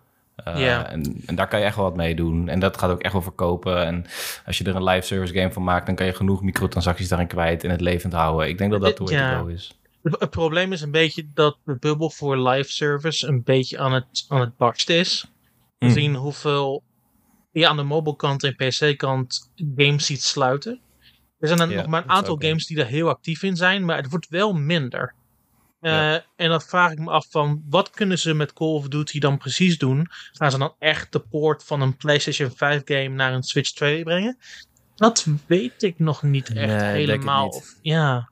Uh, 0.48 0.58
Ja. 0.60 0.86
en, 0.90 1.22
en 1.26 1.34
daar 1.34 1.48
kan 1.48 1.58
je 1.58 1.64
echt 1.64 1.76
wel 1.76 1.84
wat 1.84 1.96
mee 1.96 2.14
doen. 2.14 2.48
En 2.48 2.60
dat 2.60 2.78
gaat 2.78 2.90
ook 2.90 3.00
echt 3.02 3.12
wel 3.12 3.22
verkopen. 3.22 3.86
En 3.86 4.06
als 4.46 4.58
je 4.58 4.64
er 4.64 4.74
een 4.76 4.84
live 4.84 5.06
service 5.06 5.34
game 5.34 5.52
van 5.52 5.64
maakt, 5.64 5.86
dan 5.86 5.94
kan 5.94 6.06
je 6.06 6.14
genoeg 6.14 6.42
microtransacties 6.42 7.08
daarin 7.08 7.28
kwijt 7.28 7.64
en 7.64 7.70
het 7.70 7.80
levend 7.80 8.12
houden. 8.12 8.48
Ik 8.48 8.58
denk 8.58 8.70
dat 8.70 8.80
dat 8.80 8.98
way 8.98 9.14
Ja. 9.14 9.44
is. 9.46 9.74
Het, 10.02 10.30
probleem 10.30 10.72
is 10.72 10.80
een 10.80 10.90
beetje 10.90 11.26
dat 11.34 11.58
de 11.64 11.76
bubbel 11.76 12.10
voor 12.10 12.48
live 12.48 12.70
service 12.70 13.26
een 13.26 13.42
beetje 13.42 13.78
aan 13.78 13.92
het, 13.92 14.24
aan 14.28 14.40
het 14.40 14.56
barsten 14.56 14.96
is. 14.96 15.30
Mm. 15.78 15.88
Gezien 15.88 16.14
hoeveel 16.14 16.82
je 17.52 17.68
aan 17.68 17.76
de 17.76 17.82
mobile 17.82 18.16
kant 18.16 18.44
en 18.44 18.54
PC 18.56 18.96
kant 18.98 19.50
games 19.76 20.06
ziet 20.06 20.22
sluiten. 20.22 20.80
Er 21.38 21.46
zijn 21.46 21.58
dan 21.58 21.70
Ja, 21.70 21.76
nog 21.76 21.86
maar 21.86 22.02
een 22.02 22.10
aantal 22.10 22.36
games 22.38 22.66
die 22.66 22.76
daar 22.76 22.86
heel 22.86 23.08
actief 23.08 23.42
in 23.42 23.56
zijn, 23.56 23.84
maar 23.84 23.96
het 23.96 24.10
wordt 24.10 24.28
wel 24.28 24.52
minder. 24.52 25.14
Eh, 25.80 25.92
Ja. 25.92 26.24
En 26.36 26.48
dan 26.48 26.60
vraag 26.60 26.92
ik 26.92 26.98
me 26.98 27.10
af 27.10 27.26
van, 27.30 27.62
wat 27.68 27.90
kunnen 27.90 28.18
ze 28.18 28.34
met 28.34 28.52
Call 28.52 28.68
of 28.68 28.88
Duty 28.88 29.18
dan 29.18 29.38
precies 29.38 29.78
doen? 29.78 30.06
Gaan 30.32 30.50
ze 30.50 30.58
dan 30.58 30.74
echt 30.78 31.12
de 31.12 31.20
poort 31.20 31.64
van 31.64 31.80
een 31.80 31.96
PlayStation 31.96 32.50
5 32.56 32.82
game 32.84 33.08
naar 33.08 33.32
een 33.32 33.42
Switch 33.42 33.70
2 33.72 34.02
brengen? 34.02 34.38
Dat 34.96 35.26
weet 35.46 35.82
ik 35.82 35.98
nog 35.98 36.22
niet 36.22 36.48
echt 36.52 36.66
Nee, 36.82 36.92
helemaal. 36.92 37.46
niet. 37.46 37.78
Ja. 37.82 38.28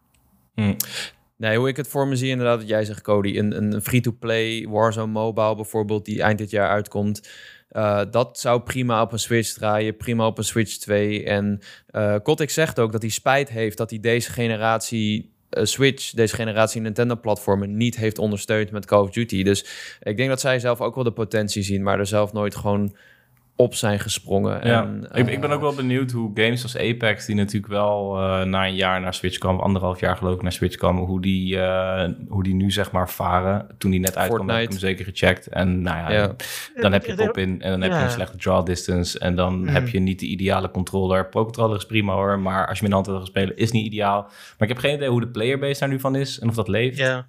Hm. 0.54 0.74
Nee, 1.36 1.58
hoe 1.58 1.68
ik 1.68 1.76
het 1.76 1.88
voor 1.88 2.08
me 2.08 2.16
zie, 2.16 2.28
inderdaad, 2.30 2.58
wat 2.58 2.68
jij 2.68 2.84
zegt, 2.84 3.02
Cody. 3.02 3.38
Een, 3.38 3.56
een 3.74 3.82
free-to-play 3.82 4.66
Warzone 4.68 5.12
Mobile 5.12 5.54
bijvoorbeeld, 5.54 6.04
die 6.04 6.22
eind 6.22 6.38
dit 6.38 6.50
jaar 6.50 6.68
uitkomt. 6.68 7.28
eh, 7.68 8.02
dat 8.10 8.38
zou 8.38 8.60
prima 8.60 9.02
op 9.02 9.12
een 9.12 9.18
Switch 9.18 9.52
draaien, 9.52 9.96
prima 9.96 10.26
op 10.26 10.38
een 10.38 10.44
Switch 10.44 10.76
2. 10.76 11.24
En 11.24 11.60
eh 11.86 12.14
Kotick 12.22 12.50
zegt 12.50 12.78
ook 12.78 12.92
dat 12.92 13.02
hij 13.02 13.10
spijt 13.10 13.48
heeft 13.48 13.76
dat 13.76 13.90
hij 13.90 14.00
deze 14.00 14.30
generatie 14.32 15.32
Switch, 15.50 16.10
deze 16.10 16.34
generatie 16.34 16.80
Nintendo-platformen 16.80 17.76
niet 17.76 17.96
heeft 17.96 18.18
ondersteund 18.18 18.70
met 18.70 18.86
Call 18.86 19.02
of 19.02 19.10
Duty. 19.10 19.42
Dus 19.42 19.64
ik 20.02 20.16
denk 20.16 20.28
dat 20.28 20.40
zij 20.40 20.58
zelf 20.58 20.80
ook 20.80 20.94
wel 20.94 21.04
de 21.04 21.12
potentie 21.12 21.62
zien, 21.62 21.82
maar 21.82 21.98
er 21.98 22.06
zelf 22.06 22.32
nooit 22.32 22.56
gewoon 22.56 22.96
op 23.60 23.74
zijn 23.74 23.98
gesprongen. 24.00 24.66
Ja, 24.66 24.82
En, 24.82 25.08
ik, 25.12 25.28
ik 25.28 25.40
ben 25.40 25.50
eh, 25.50 25.56
ook 25.56 25.62
wel 25.62 25.74
benieuwd 25.74 26.10
hoe 26.10 26.30
games 26.34 26.62
als 26.62 26.76
Apex, 26.76 27.26
die 27.26 27.34
natuurlijk 27.34 27.72
wel 27.72 28.16
eh, 28.16 28.42
na 28.44 28.66
een 28.66 28.74
jaar 28.74 29.00
naar 29.00 29.14
Switch 29.14 29.38
kwam, 29.38 29.58
anderhalf 29.60 30.00
jaar 30.00 30.16
geloof 30.16 30.34
ik 30.34 30.42
naar 30.42 30.52
Switch 30.52 30.76
kwam, 30.76 30.96
hoe 30.98 31.20
die, 31.20 31.60
eh, 31.60 32.08
hoe 32.28 32.42
die 32.42 32.54
nu 32.54 32.70
zeg 32.70 32.90
maar 32.92 33.10
varen. 33.10 33.66
Toen 33.78 33.90
die 33.90 34.00
net 34.00 34.16
uitkwam, 34.16 34.48
heb 34.48 34.62
ik 34.62 34.68
hem 34.68 34.78
zeker 34.78 35.04
gecheckt. 35.04 35.46
En 35.46 35.82
nou 35.82 35.96
ja, 35.96 36.10
Ja. 36.10 36.34
dan 36.80 36.92
heb 36.92 37.06
je 37.06 37.14
top 37.14 37.38
in 37.38 37.62
en 37.62 37.70
dan 37.70 37.80
heb 37.80 37.90
je 37.90 37.96
Ja. 37.98 38.04
een 38.04 38.10
slechte 38.10 38.36
draw 38.36 38.66
distance. 38.66 39.18
En 39.18 39.34
dan 39.34 39.60
Mm. 39.60 39.66
heb 39.68 39.88
je 39.88 39.98
niet 39.98 40.20
de 40.20 40.26
ideale 40.26 40.70
controller. 40.70 41.28
Pro 41.28 41.44
controller 41.44 41.76
is 41.76 41.86
prima 41.86 42.12
hoor, 42.12 42.38
maar 42.38 42.66
als 42.68 42.78
je 42.78 42.82
met 42.88 42.92
een 42.92 43.04
hand 43.04 43.06
wil 43.16 43.26
spelen, 43.26 43.56
is 43.56 43.70
niet 43.70 43.86
ideaal. 43.86 44.22
Maar 44.22 44.68
ik 44.68 44.74
heb 44.74 44.78
geen 44.78 44.94
idee 44.94 45.08
hoe 45.08 45.20
de 45.20 45.28
playerbase 45.28 45.80
daar 45.80 45.88
nu 45.88 46.00
van 46.00 46.14
is 46.16 46.38
en 46.38 46.48
of 46.48 46.54
dat 46.54 46.68
leeft. 46.68 46.96
Ja. 46.98 47.26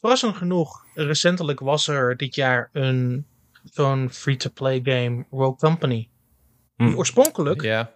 Verrassend 0.00 0.36
genoeg, 0.36 0.84
recentelijk 0.94 1.60
was 1.60 1.88
er 1.88 2.16
dit 2.16 2.34
jaar 2.34 2.70
een 2.72 3.24
zo'n 3.64 4.10
free-to-play 4.10 4.80
game, 4.84 5.24
Rogue 5.30 5.56
Company. 5.56 6.08
Hm. 6.76 6.94
oorspronkelijk 6.94 7.62
Ja, 7.62 7.92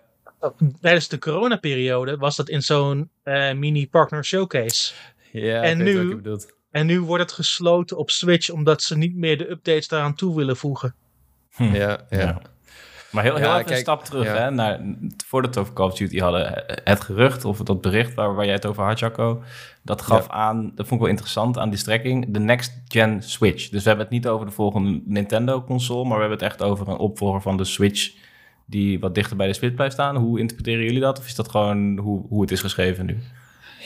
tijdens 0.80 1.08
de 1.08 1.18
coronaperiode 1.18 2.16
was 2.16 2.36
dat 2.36 2.48
in 2.48 2.62
zo'n 2.62 3.10
uh, 3.24 3.52
mini 3.52 3.88
partner 3.88 4.24
showcase. 4.24 4.92
Ja, 5.32 5.62
en, 5.62 5.78
nu, 5.78 6.04
nu, 6.04 6.36
en 6.70 6.86
nu 6.86 7.00
wordt 7.00 7.22
het 7.22 7.32
gesloten 7.32 7.96
op 7.96 8.10
Switch 8.10 8.50
omdat 8.50 8.82
ze 8.82 8.96
niet 8.96 9.16
meer 9.16 9.38
de 9.38 9.50
updates 9.50 9.88
daaraan 9.88 10.14
toe 10.14 10.36
willen 10.36 10.56
voegen. 10.56 10.94
Hm. 11.50 11.74
Ja, 11.74 12.06
ja. 12.10 12.42
Maar 13.12 13.22
heel, 13.22 13.36
heel 13.36 13.46
ja, 13.46 13.58
even 13.58 13.72
een 13.72 13.78
stap 13.78 14.04
terug, 14.04 14.26
hè, 14.26 14.50
naar, 14.50 14.80
voordat 15.26 15.54
we 15.54 15.60
het 15.60 15.68
over 15.68 15.72
Call 15.72 15.86
of 15.86 15.94
Duty 15.94 16.18
hadden, 16.18 16.64
het 16.84 17.00
gerucht 17.00 17.44
of 17.44 17.58
dat 17.58 17.80
bericht 17.80 18.14
waar, 18.14 18.34
waar 18.34 18.44
jij 18.44 18.54
het 18.54 18.66
over 18.66 18.84
had, 18.84 18.98
Jacco, 18.98 19.42
dat 19.82 20.02
gaf 20.02 20.28
aan, 20.28 20.62
dat 20.62 20.86
vond 20.86 20.90
ik 20.90 20.98
wel 20.98 21.08
interessant 21.08 21.58
aan 21.58 21.70
die 21.70 21.78
strekking, 21.78 22.26
de 22.28 22.38
next 22.38 22.72
gen 22.88 23.22
Switch. 23.22 23.68
Dus 23.68 23.82
we 23.82 23.88
hebben 23.88 24.04
het 24.04 24.14
niet 24.14 24.26
over 24.28 24.46
de 24.46 24.52
volgende 24.52 25.02
Nintendo 25.04 25.62
console, 25.62 26.04
maar 26.04 26.14
we 26.14 26.20
hebben 26.20 26.38
het 26.38 26.46
echt 26.48 26.62
over 26.62 26.88
een 26.88 26.96
opvolger 26.96 27.40
van 27.40 27.56
de 27.56 27.64
Switch 27.64 28.10
die 28.66 29.00
wat 29.00 29.14
dichter 29.14 29.36
bij 29.36 29.46
de 29.46 29.52
Switch 29.52 29.74
blijft 29.74 29.94
staan. 29.94 30.16
Hoe 30.16 30.38
interpreteren 30.38 30.84
jullie 30.84 31.00
dat? 31.00 31.18
Of 31.18 31.26
is 31.26 31.34
dat 31.34 31.48
gewoon 31.48 31.98
hoe, 31.98 32.26
hoe 32.28 32.40
het 32.40 32.50
is 32.50 32.60
geschreven 32.60 33.06
nu? 33.06 33.18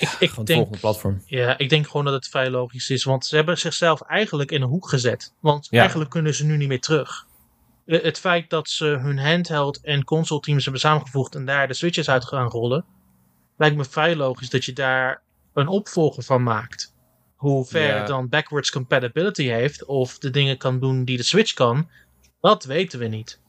Ik, 0.01 0.09
ik 0.19 0.35
denk, 0.35 0.49
volgende 0.49 0.79
platform. 0.79 1.23
Ja, 1.27 1.59
ik 1.59 1.69
denk 1.69 1.87
gewoon 1.87 2.05
dat 2.05 2.15
het 2.15 2.29
vrij 2.29 2.51
logisch 2.51 2.91
is. 2.91 3.05
Want 3.05 3.27
ze 3.27 3.37
hebben 3.37 3.59
zichzelf 3.59 4.01
eigenlijk 4.01 4.51
in 4.51 4.63
een 4.63 4.69
hoek 4.69 4.89
gezet. 4.89 5.33
Want 5.41 5.69
eigenlijk 5.71 6.11
kunnen 6.11 6.35
ze 6.35 6.47
nu 6.47 6.57
niet 6.57 6.69
meer 6.69 6.81
terug. 6.81 7.26
Eh, 7.87 8.03
het 8.03 8.19
feit 8.19 8.51
dat 8.51 8.69
ze 8.69 8.85
hun 8.85 9.19
handheld 9.19 9.81
en 9.81 10.05
console 10.05 10.41
teams 10.41 10.63
hebben 10.63 10.81
samengevoegd 10.81 11.35
en 11.35 11.45
daar 11.45 11.69
de 11.69 11.75
switches 11.75 12.11
uit 12.11 12.25
gaan 12.25 12.49
rollen, 12.49 12.85
lijkt 13.57 13.77
me 13.77 13.85
vrij 13.85 14.17
logisch 14.17 14.51
dat 14.51 14.65
je 14.65 14.73
daar 14.73 15.23
een 15.55 15.69
opvolger 15.69 16.23
van 16.23 16.43
maakt. 16.43 16.95
Hoe 17.37 17.67
ver 17.67 17.99
het 17.99 18.07
dan 18.07 18.29
backwards 18.29 18.71
compatibility 18.71 19.45
heeft 19.45 19.85
of 19.85 20.19
de 20.19 20.31
dingen 20.31 20.57
kan 20.57 20.81
doen 20.81 21.05
die 21.05 21.17
de 21.17 21.23
Switch 21.23 21.53
kan, 21.53 21.91
dat 22.41 22.65
weten 22.65 22.99
we 22.99 23.07
niet. 23.07 23.41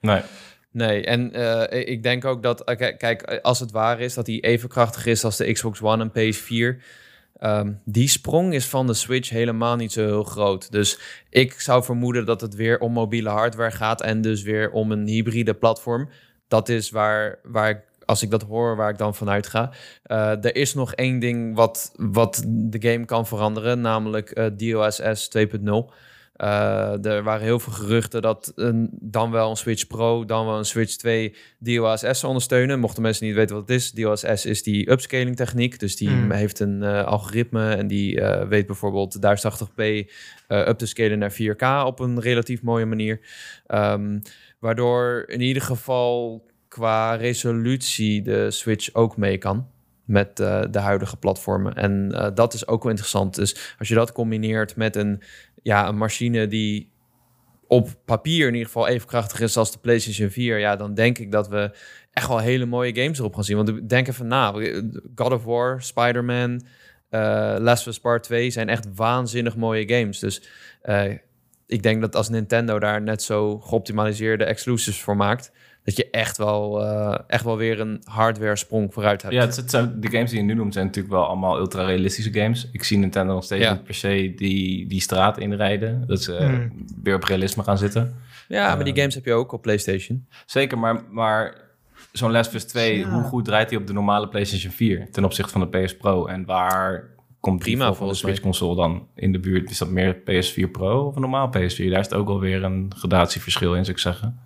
Nee. 0.00 0.22
Nee, 0.70 1.04
en 1.04 1.38
uh, 1.38 1.64
ik 1.70 2.02
denk 2.02 2.24
ook 2.24 2.42
dat, 2.42 2.70
uh, 2.70 2.76
kijk, 2.96 3.38
als 3.42 3.60
het 3.60 3.70
waar 3.70 4.00
is 4.00 4.14
dat 4.14 4.26
hij 4.26 4.40
even 4.40 4.68
krachtig 4.68 5.06
is 5.06 5.24
als 5.24 5.36
de 5.36 5.52
Xbox 5.52 5.82
One 5.82 6.10
en 6.10 6.34
PS4, 6.34 6.82
Um, 7.40 7.80
die 7.84 8.08
sprong 8.08 8.54
is 8.54 8.66
van 8.66 8.86
de 8.86 8.94
Switch 8.94 9.28
helemaal 9.30 9.76
niet 9.76 9.92
zo 9.92 10.04
heel 10.04 10.24
groot. 10.24 10.72
Dus 10.72 10.98
ik 11.30 11.60
zou 11.60 11.84
vermoeden 11.84 12.26
dat 12.26 12.40
het 12.40 12.54
weer 12.54 12.78
om 12.78 12.92
mobiele 12.92 13.28
hardware 13.28 13.70
gaat 13.70 14.02
en 14.02 14.20
dus 14.20 14.42
weer 14.42 14.70
om 14.70 14.92
een 14.92 15.06
hybride 15.06 15.54
platform. 15.54 16.08
Dat 16.48 16.68
is 16.68 16.90
waar, 16.90 17.38
waar 17.42 17.70
ik, 17.70 17.80
als 18.04 18.22
ik 18.22 18.30
dat 18.30 18.42
hoor, 18.42 18.76
waar 18.76 18.90
ik 18.90 18.98
dan 18.98 19.14
vanuit 19.14 19.46
ga. 19.46 19.72
Uh, 20.06 20.44
er 20.44 20.56
is 20.56 20.74
nog 20.74 20.94
één 20.94 21.18
ding 21.18 21.56
wat, 21.56 21.92
wat 21.96 22.44
de 22.46 22.90
game 22.90 23.04
kan 23.04 23.26
veranderen, 23.26 23.80
namelijk 23.80 24.38
uh, 24.38 24.46
DOSS 24.56 25.28
2.0. 25.38 25.94
Uh, 26.36 27.04
er 27.04 27.22
waren 27.22 27.42
heel 27.42 27.58
veel 27.58 27.72
geruchten 27.72 28.22
dat 28.22 28.52
een, 28.54 28.90
dan 28.92 29.30
wel 29.30 29.50
een 29.50 29.56
Switch 29.56 29.86
Pro, 29.86 30.24
dan 30.24 30.46
wel 30.46 30.58
een 30.58 30.64
Switch 30.64 30.96
2 30.96 31.34
DOSS 31.58 32.24
ondersteunen. 32.24 32.78
Mochten 32.78 33.02
mensen 33.02 33.26
niet 33.26 33.34
weten 33.34 33.56
wat 33.56 33.68
het 33.68 33.76
is, 33.76 33.92
DOSS 33.92 34.46
is 34.46 34.62
die 34.62 34.90
upscaling 34.90 35.36
techniek. 35.36 35.78
Dus 35.78 35.96
die 35.96 36.10
mm. 36.10 36.30
heeft 36.30 36.60
een 36.60 36.82
uh, 36.82 37.04
algoritme 37.04 37.74
en 37.74 37.86
die 37.86 38.20
uh, 38.20 38.42
weet 38.42 38.66
bijvoorbeeld 38.66 39.16
1080p 39.16 40.10
up 40.48 40.78
te 40.78 40.86
scalen 40.86 41.18
naar 41.18 41.32
4K 41.32 41.86
op 41.86 42.00
een 42.00 42.20
relatief 42.20 42.62
mooie 42.62 42.86
manier. 42.86 43.20
Um, 43.66 44.22
waardoor 44.58 45.24
in 45.26 45.40
ieder 45.40 45.62
geval 45.62 46.46
qua 46.68 47.14
resolutie 47.14 48.22
de 48.22 48.50
Switch 48.50 48.94
ook 48.94 49.16
mee 49.16 49.38
kan 49.38 49.66
met 50.04 50.40
uh, 50.40 50.62
de 50.70 50.78
huidige 50.78 51.16
platformen. 51.16 51.74
En 51.74 52.10
uh, 52.12 52.28
dat 52.34 52.54
is 52.54 52.66
ook 52.66 52.82
wel 52.82 52.90
interessant. 52.90 53.34
Dus 53.34 53.74
als 53.78 53.88
je 53.88 53.94
dat 53.94 54.12
combineert 54.12 54.76
met 54.76 54.96
een 54.96 55.22
ja, 55.64 55.88
een 55.88 55.96
machine 55.96 56.46
die 56.46 56.92
op 57.66 57.94
papier 58.04 58.46
in 58.46 58.52
ieder 58.52 58.66
geval 58.66 58.88
even 58.88 59.08
krachtig 59.08 59.40
is 59.40 59.56
als 59.56 59.72
de 59.72 59.78
PlayStation 59.78 60.30
4, 60.30 60.58
ja, 60.58 60.76
dan 60.76 60.94
denk 60.94 61.18
ik 61.18 61.32
dat 61.32 61.48
we 61.48 61.76
echt 62.12 62.28
wel 62.28 62.38
hele 62.38 62.66
mooie 62.66 62.94
games 62.94 63.18
erop 63.18 63.34
gaan 63.34 63.44
zien. 63.44 63.56
Want 63.56 63.88
denk 63.88 64.08
even 64.08 64.26
na, 64.26 64.52
God 65.14 65.32
of 65.32 65.44
War, 65.44 65.82
Spider-Man, 65.82 66.62
uh, 67.10 67.56
Last 67.58 67.80
of 67.80 67.92
Us 67.92 68.00
Part 68.00 68.22
2 68.22 68.50
zijn 68.50 68.68
echt 68.68 68.86
waanzinnig 68.94 69.56
mooie 69.56 69.88
games. 69.88 70.18
Dus 70.18 70.42
uh, 70.84 71.12
ik 71.66 71.82
denk 71.82 72.00
dat 72.00 72.16
als 72.16 72.28
Nintendo 72.28 72.78
daar 72.78 73.02
net 73.02 73.22
zo 73.22 73.58
geoptimaliseerde 73.58 74.44
exclusives 74.44 75.02
voor 75.02 75.16
maakt, 75.16 75.52
dat 75.84 75.96
je 75.96 76.10
echt 76.10 76.36
wel, 76.36 76.82
uh, 76.82 77.18
echt 77.26 77.44
wel 77.44 77.56
weer 77.56 77.80
een 77.80 78.02
hardware 78.04 78.56
sprong 78.56 78.92
vooruit 78.92 79.22
hebt. 79.22 79.34
Ja, 79.34 79.40
het, 79.40 79.70
zijn, 79.70 80.00
de 80.00 80.10
games 80.10 80.30
die 80.30 80.38
je 80.38 80.44
nu 80.44 80.54
noemt 80.54 80.72
zijn 80.72 80.86
natuurlijk 80.86 81.14
wel 81.14 81.26
allemaal 81.26 81.58
ultra 81.58 81.84
realistische 81.84 82.32
games. 82.32 82.68
Ik 82.72 82.84
zie 82.84 82.98
Nintendo 82.98 83.34
nog 83.34 83.44
steeds 83.44 83.64
ja. 83.64 83.72
niet 83.72 83.84
per 83.84 83.94
se 83.94 84.32
die, 84.36 84.86
die 84.86 85.00
straat 85.00 85.38
inrijden. 85.38 86.04
Dat 86.06 86.22
ze 86.22 86.32
hmm. 86.32 86.86
weer 87.02 87.14
op 87.14 87.24
realisme 87.24 87.62
gaan 87.62 87.78
zitten. 87.78 88.14
Ja, 88.48 88.74
maar 88.74 88.84
die 88.84 88.96
games 88.96 89.14
heb 89.14 89.24
je 89.24 89.32
ook 89.32 89.52
op 89.52 89.62
PlayStation. 89.62 90.26
Zeker, 90.46 90.78
maar, 90.78 91.02
maar 91.10 91.56
zo'n 92.12 92.32
Last 92.32 92.48
of 92.48 92.54
Us 92.54 92.64
2, 92.64 93.04
hoe 93.04 93.22
goed 93.22 93.44
draait 93.44 93.70
hij 93.70 93.78
op 93.78 93.86
de 93.86 93.92
normale 93.92 94.28
PlayStation 94.28 94.72
4 94.72 95.10
ten 95.10 95.24
opzichte 95.24 95.52
van 95.52 95.70
de 95.70 95.78
PS 95.78 95.96
Pro? 95.96 96.26
En 96.26 96.44
waar 96.44 97.10
komt 97.40 97.58
prima 97.58 97.94
van 97.94 98.08
de 98.08 98.14
Switch 98.14 98.40
console 98.40 98.76
dan 98.76 99.06
in 99.14 99.32
de 99.32 99.38
buurt? 99.38 99.70
Is 99.70 99.78
dat 99.78 99.88
meer 99.88 100.16
PS4 100.16 100.70
Pro 100.72 101.06
of 101.06 101.14
een 101.14 101.20
normaal 101.20 101.48
PS4? 101.48 101.50
Daar 101.90 102.00
is 102.00 102.06
het 102.06 102.14
ook 102.14 102.26
wel 102.26 102.40
weer 102.40 102.64
een 102.64 102.92
gradatieverschil 102.96 103.74
in, 103.74 103.84
zou 103.84 103.96
ik 103.96 104.02
zeggen. 104.02 104.38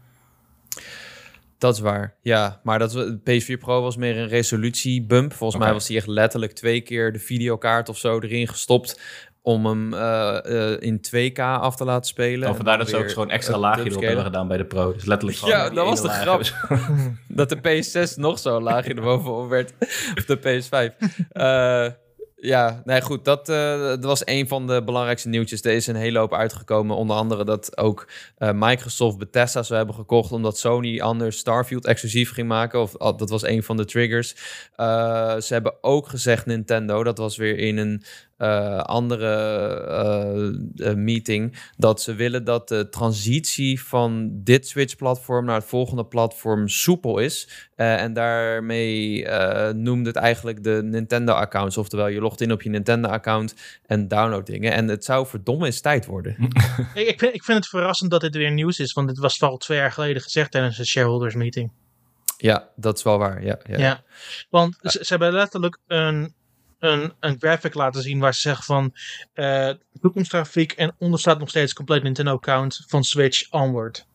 Dat 1.58 1.74
is 1.74 1.80
waar, 1.80 2.14
ja. 2.22 2.60
Maar 2.62 2.78
dat, 2.78 3.18
PS4 3.18 3.58
Pro 3.58 3.82
was 3.82 3.96
meer 3.96 4.16
een 4.16 4.28
resolutiebump. 4.28 5.32
Volgens 5.32 5.62
mij 5.62 5.72
was 5.72 5.86
die 5.86 5.96
echt 5.96 6.06
letterlijk 6.06 6.52
twee 6.52 6.80
keer 6.80 7.12
de 7.12 7.18
videokaart 7.18 7.88
of 7.88 7.98
zo 7.98 8.20
erin 8.20 8.48
gestopt 8.48 9.00
om 9.42 9.66
hem 9.66 9.94
uh, 9.94 10.38
uh, 10.46 10.80
in 10.80 11.00
2K 11.00 11.38
af 11.38 11.76
te 11.76 11.84
laten 11.84 12.06
spelen. 12.06 12.48
Of 12.48 12.56
vandaar 12.56 12.78
dat 12.78 12.88
ze 12.88 12.96
ook 12.96 13.10
gewoon 13.10 13.30
extra 13.30 13.58
laagje 13.58 13.90
erop 13.90 14.02
hebben 14.02 14.24
gedaan 14.24 14.48
bij 14.48 14.56
de 14.56 14.64
Pro. 14.64 14.92
Dus 14.92 15.04
letterlijk 15.04 15.38
gewoon 15.40 15.54
Ja, 15.54 15.70
dat 15.70 15.86
was 15.86 16.02
de 16.02 16.08
grap. 16.08 16.42
dat 17.28 17.48
de 17.48 17.56
PS6 17.56 18.14
nog 18.14 18.38
zo 18.38 18.60
laag 18.60 18.86
in 18.86 18.96
de 18.96 19.02
bovenop 19.02 19.48
werd. 19.48 19.72
Of 20.16 20.24
de 20.24 20.38
PS5. 20.38 21.08
Uh, 21.32 21.86
ja, 22.40 22.82
nee, 22.84 23.00
goed. 23.00 23.24
Dat, 23.24 23.48
uh, 23.48 23.78
dat 23.78 24.04
was 24.04 24.22
een 24.24 24.48
van 24.48 24.66
de 24.66 24.82
belangrijkste 24.84 25.28
nieuwtjes. 25.28 25.62
Er 25.62 25.72
is 25.72 25.86
een 25.86 25.96
hele 25.96 26.18
hoop 26.18 26.34
uitgekomen. 26.34 26.96
Onder 26.96 27.16
andere 27.16 27.44
dat 27.44 27.76
ook 27.76 28.08
uh, 28.38 28.50
Microsoft 28.54 29.18
Bethesda 29.18 29.62
zou 29.62 29.78
hebben 29.78 29.96
gekocht... 29.96 30.32
omdat 30.32 30.58
Sony 30.58 31.00
anders 31.00 31.38
Starfield 31.38 31.86
exclusief 31.86 32.32
ging 32.32 32.48
maken. 32.48 32.80
Of 32.80 32.92
dat 32.92 33.30
was 33.30 33.42
een 33.42 33.62
van 33.62 33.76
de 33.76 33.84
triggers. 33.84 34.34
Eh, 34.76 35.36
ze 35.36 35.52
hebben 35.52 35.74
ook 35.80 36.08
gezegd 36.08 36.46
Nintendo. 36.46 37.02
Dat 37.02 37.18
was 37.18 37.36
weer 37.36 37.58
in 37.58 37.76
een 37.76 38.02
uh, 38.38 38.78
andere 38.78 40.72
uh, 40.76 40.94
meeting. 40.94 41.58
Dat 41.76 42.02
ze 42.02 42.14
willen 42.14 42.44
dat 42.44 42.68
de 42.68 42.88
transitie 42.88 43.82
van 43.82 44.30
dit 44.32 44.68
Switch-platform 44.68 45.44
naar 45.44 45.54
het 45.54 45.64
volgende 45.64 46.04
platform 46.06 46.68
soepel 46.68 47.18
is. 47.18 47.48
Uh, 47.76 48.02
en 48.02 48.12
daarmee 48.12 49.26
noemde 49.72 50.08
het 50.08 50.16
eigenlijk 50.16 50.64
de 50.64 50.80
Nintendo-accounts. 50.84 51.76
Oftewel, 51.76 52.06
je 52.06 52.20
logt 52.20 52.40
in 52.40 52.52
op 52.52 52.62
je 52.62 52.70
Nintendo-account 52.70 53.54
en 53.86 54.08
download 54.08 54.46
dingen. 54.46 54.72
En 54.72 54.88
het 54.88 55.04
zou 55.04 55.26
verdomme 55.26 55.66
eens 55.66 55.80
tijd 55.80 56.06
worden. 56.06 56.36
ik, 56.94 57.18
vind, 57.18 57.34
ik 57.34 57.44
vind 57.44 57.58
het 57.58 57.68
verrassend 57.68 58.10
dat 58.10 58.20
dit 58.20 58.36
weer 58.36 58.52
nieuws 58.52 58.78
is. 58.78 58.92
Want 58.92 59.08
dit 59.08 59.18
was 59.18 59.42
al 59.42 59.56
twee 59.56 59.78
jaar 59.78 59.92
geleden 59.92 60.22
gezegd 60.22 60.50
tijdens 60.50 60.76
de 60.76 60.86
shareholders 60.86 61.34
meeting. 61.34 61.70
Ja, 62.36 62.68
dat 62.76 62.96
is 62.96 63.02
wel 63.02 63.18
waar. 63.18 63.44
Ja, 63.44 63.58
ja. 63.64 63.78
ja 63.78 64.02
want 64.50 64.78
ze, 64.82 64.98
ze 65.04 65.06
hebben 65.08 65.32
letterlijk 65.32 65.78
een 65.86 66.34
een, 66.78 67.12
een 67.20 67.36
graphic 67.38 67.74
laten 67.74 68.02
zien 68.02 68.18
waar 68.18 68.34
ze 68.34 68.40
zeggen 68.40 68.64
van 68.64 68.94
uh, 69.34 69.70
toekomstgrafiek 70.00 70.72
en 70.72 70.94
onder 70.98 71.20
staat 71.20 71.38
nog 71.38 71.48
steeds 71.48 71.72
compleet 71.72 72.02
Nintendo 72.02 72.32
account 72.32 72.84
van 72.86 73.04
Switch 73.04 73.50
onward. 73.50 74.06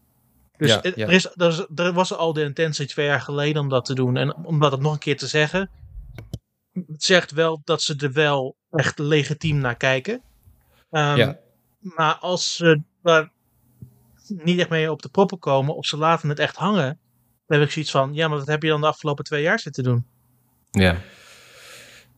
Dus 0.57 0.69
ja, 0.69 0.83
Er, 0.83 1.11
is, 1.11 1.25
er, 1.35 1.47
is, 1.47 1.65
er, 1.75 1.93
was 1.93 2.13
al 2.13 2.33
de 2.33 2.43
intentie 2.43 2.87
twee 2.87 3.05
jaar 3.05 3.21
geleden 3.21 3.61
om 3.61 3.69
dat 3.69 3.85
te 3.85 3.95
doen. 3.95 4.17
En 4.17 4.35
om 4.35 4.59
dat 4.59 4.79
nog 4.79 4.93
een 4.93 4.99
keer 4.99 5.17
te 5.17 5.27
zeggen, 5.27 5.69
het 6.73 7.03
zegt 7.03 7.31
wel 7.31 7.61
dat 7.63 7.81
ze 7.81 7.95
er 7.97 8.11
wel 8.11 8.55
echt 8.71 8.99
legitiem 8.99 9.57
naar 9.57 9.75
kijken. 9.75 10.21
Um, 10.91 11.15
ja. 11.15 11.39
Maar 11.79 12.15
als 12.15 12.55
ze 12.55 12.81
daar 13.01 13.31
niet 14.27 14.59
echt 14.59 14.69
mee 14.69 14.91
op 14.91 15.01
de 15.01 15.09
proppen 15.09 15.39
komen 15.39 15.75
of 15.75 15.85
ze 15.85 15.97
laten 15.97 16.29
het 16.29 16.39
echt 16.39 16.55
hangen, 16.55 16.99
dan 17.47 17.59
heb 17.59 17.67
ik 17.67 17.73
zoiets 17.73 17.91
van, 17.91 18.13
ja, 18.13 18.27
maar 18.27 18.37
wat 18.37 18.47
heb 18.47 18.63
je 18.63 18.69
dan 18.69 18.81
de 18.81 18.87
afgelopen 18.87 19.23
twee 19.23 19.41
jaar 19.41 19.59
zitten 19.59 19.83
doen? 19.83 20.05
Ja. 20.71 20.97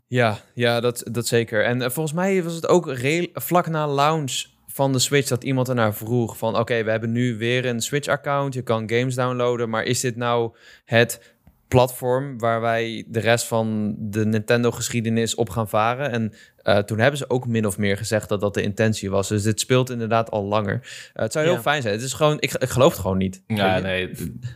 Ja, 0.08 0.40
ja 0.54 0.80
dat, 0.80 1.04
dat 1.12 1.28
zeker. 1.28 1.64
En 1.64 1.82
uh, 1.82 1.90
volgens 1.90 2.16
mij 2.16 2.44
was 2.44 2.54
het 2.54 2.68
ook 2.68 2.98
vlak 3.34 3.68
na 3.68 3.88
launch 3.88 4.46
van 4.68 4.92
de 4.92 5.00
Switch 5.00 5.28
dat 5.28 5.44
iemand 5.44 5.70
ernaar 5.70 5.94
vroeg 5.94 6.38
van... 6.38 6.58
oké, 6.58 6.84
we 6.84 6.92
hebben 6.92 7.12
nu 7.12 7.38
weer 7.38 7.66
een 7.66 7.82
Switch-account, 7.82 8.54
je 8.54 8.62
kan 8.62 8.90
games 8.90 9.16
downloaden... 9.16 9.70
maar 9.70 9.84
is 9.84 10.00
dit 10.00 10.16
nou 10.16 10.56
het 10.86 11.36
platform 11.68 12.40
waar 12.40 12.62
wij 12.62 13.06
de 13.08 13.20
rest 13.20 13.46
van 13.46 13.96
de 14.00 14.26
Nintendo-geschiedenis 14.26 15.36
op 15.36 15.50
gaan 15.50 15.70
varen? 15.70 16.12
En 16.12 16.34
uh, 16.64 16.78
toen 16.78 17.00
hebben 17.00 17.18
ze 17.18 17.30
ook 17.30 17.48
min 17.48 17.66
of 17.66 17.78
meer 17.78 17.98
gezegd 17.98 18.30
dat 18.30 18.42
dat 18.42 18.54
de 18.54 18.62
intentie 18.62 19.10
was. 19.10 19.28
Dus 19.28 19.44
dit 19.44 19.60
speelt 19.60 19.90
inderdaad 19.90 20.32
al 20.32 20.44
langer. 20.44 20.74
Uh, 20.74 20.90
het 21.14 21.32
zou 21.32 21.46
heel 21.46 21.58
fijn 21.58 21.82
zijn. 21.82 21.94
Het 21.94 22.04
is 22.04 22.14
gewoon, 22.14 22.38
ik, 22.40 22.54
ik 22.54 22.70
geloof 22.70 22.92
het 22.92 23.02
gewoon 23.02 23.18
niet. 23.18 23.44
Ja, 23.48 23.80
nee, 23.80 24.10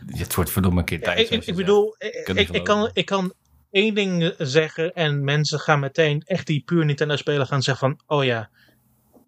het 0.06 0.34
wordt 0.34 0.50
verdomme 0.50 0.78
een 0.78 0.84
keer 0.84 1.00
tijd. 1.00 1.28
Ja, 1.28 1.36
ik, 1.36 1.46
ik 1.46 1.54
bedoel, 1.54 1.94
ik, 1.98 2.48
ik, 2.50 2.64
kan, 2.64 2.90
ik 2.92 3.06
kan 3.06 3.32
één 3.70 3.94
ding 3.94 4.34
zeggen 4.38 4.94
en 4.94 5.24
mensen 5.24 5.60
gaan 5.60 5.80
meteen 5.80 6.22
echt 6.26 6.46
die 6.46 6.62
puur 6.64 6.84
Nintendo 6.84 7.16
spelen 7.16 7.46
gaan 7.46 7.62
zeggen 7.62 7.88
van, 7.88 8.16
oh 8.18 8.24
ja, 8.24 8.50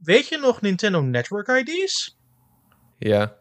weet 0.02 0.28
je 0.28 0.38
nog 0.38 0.60
Nintendo 0.60 1.00
Network 1.00 1.48
IDs? 1.48 2.16
Ja. 2.98 3.36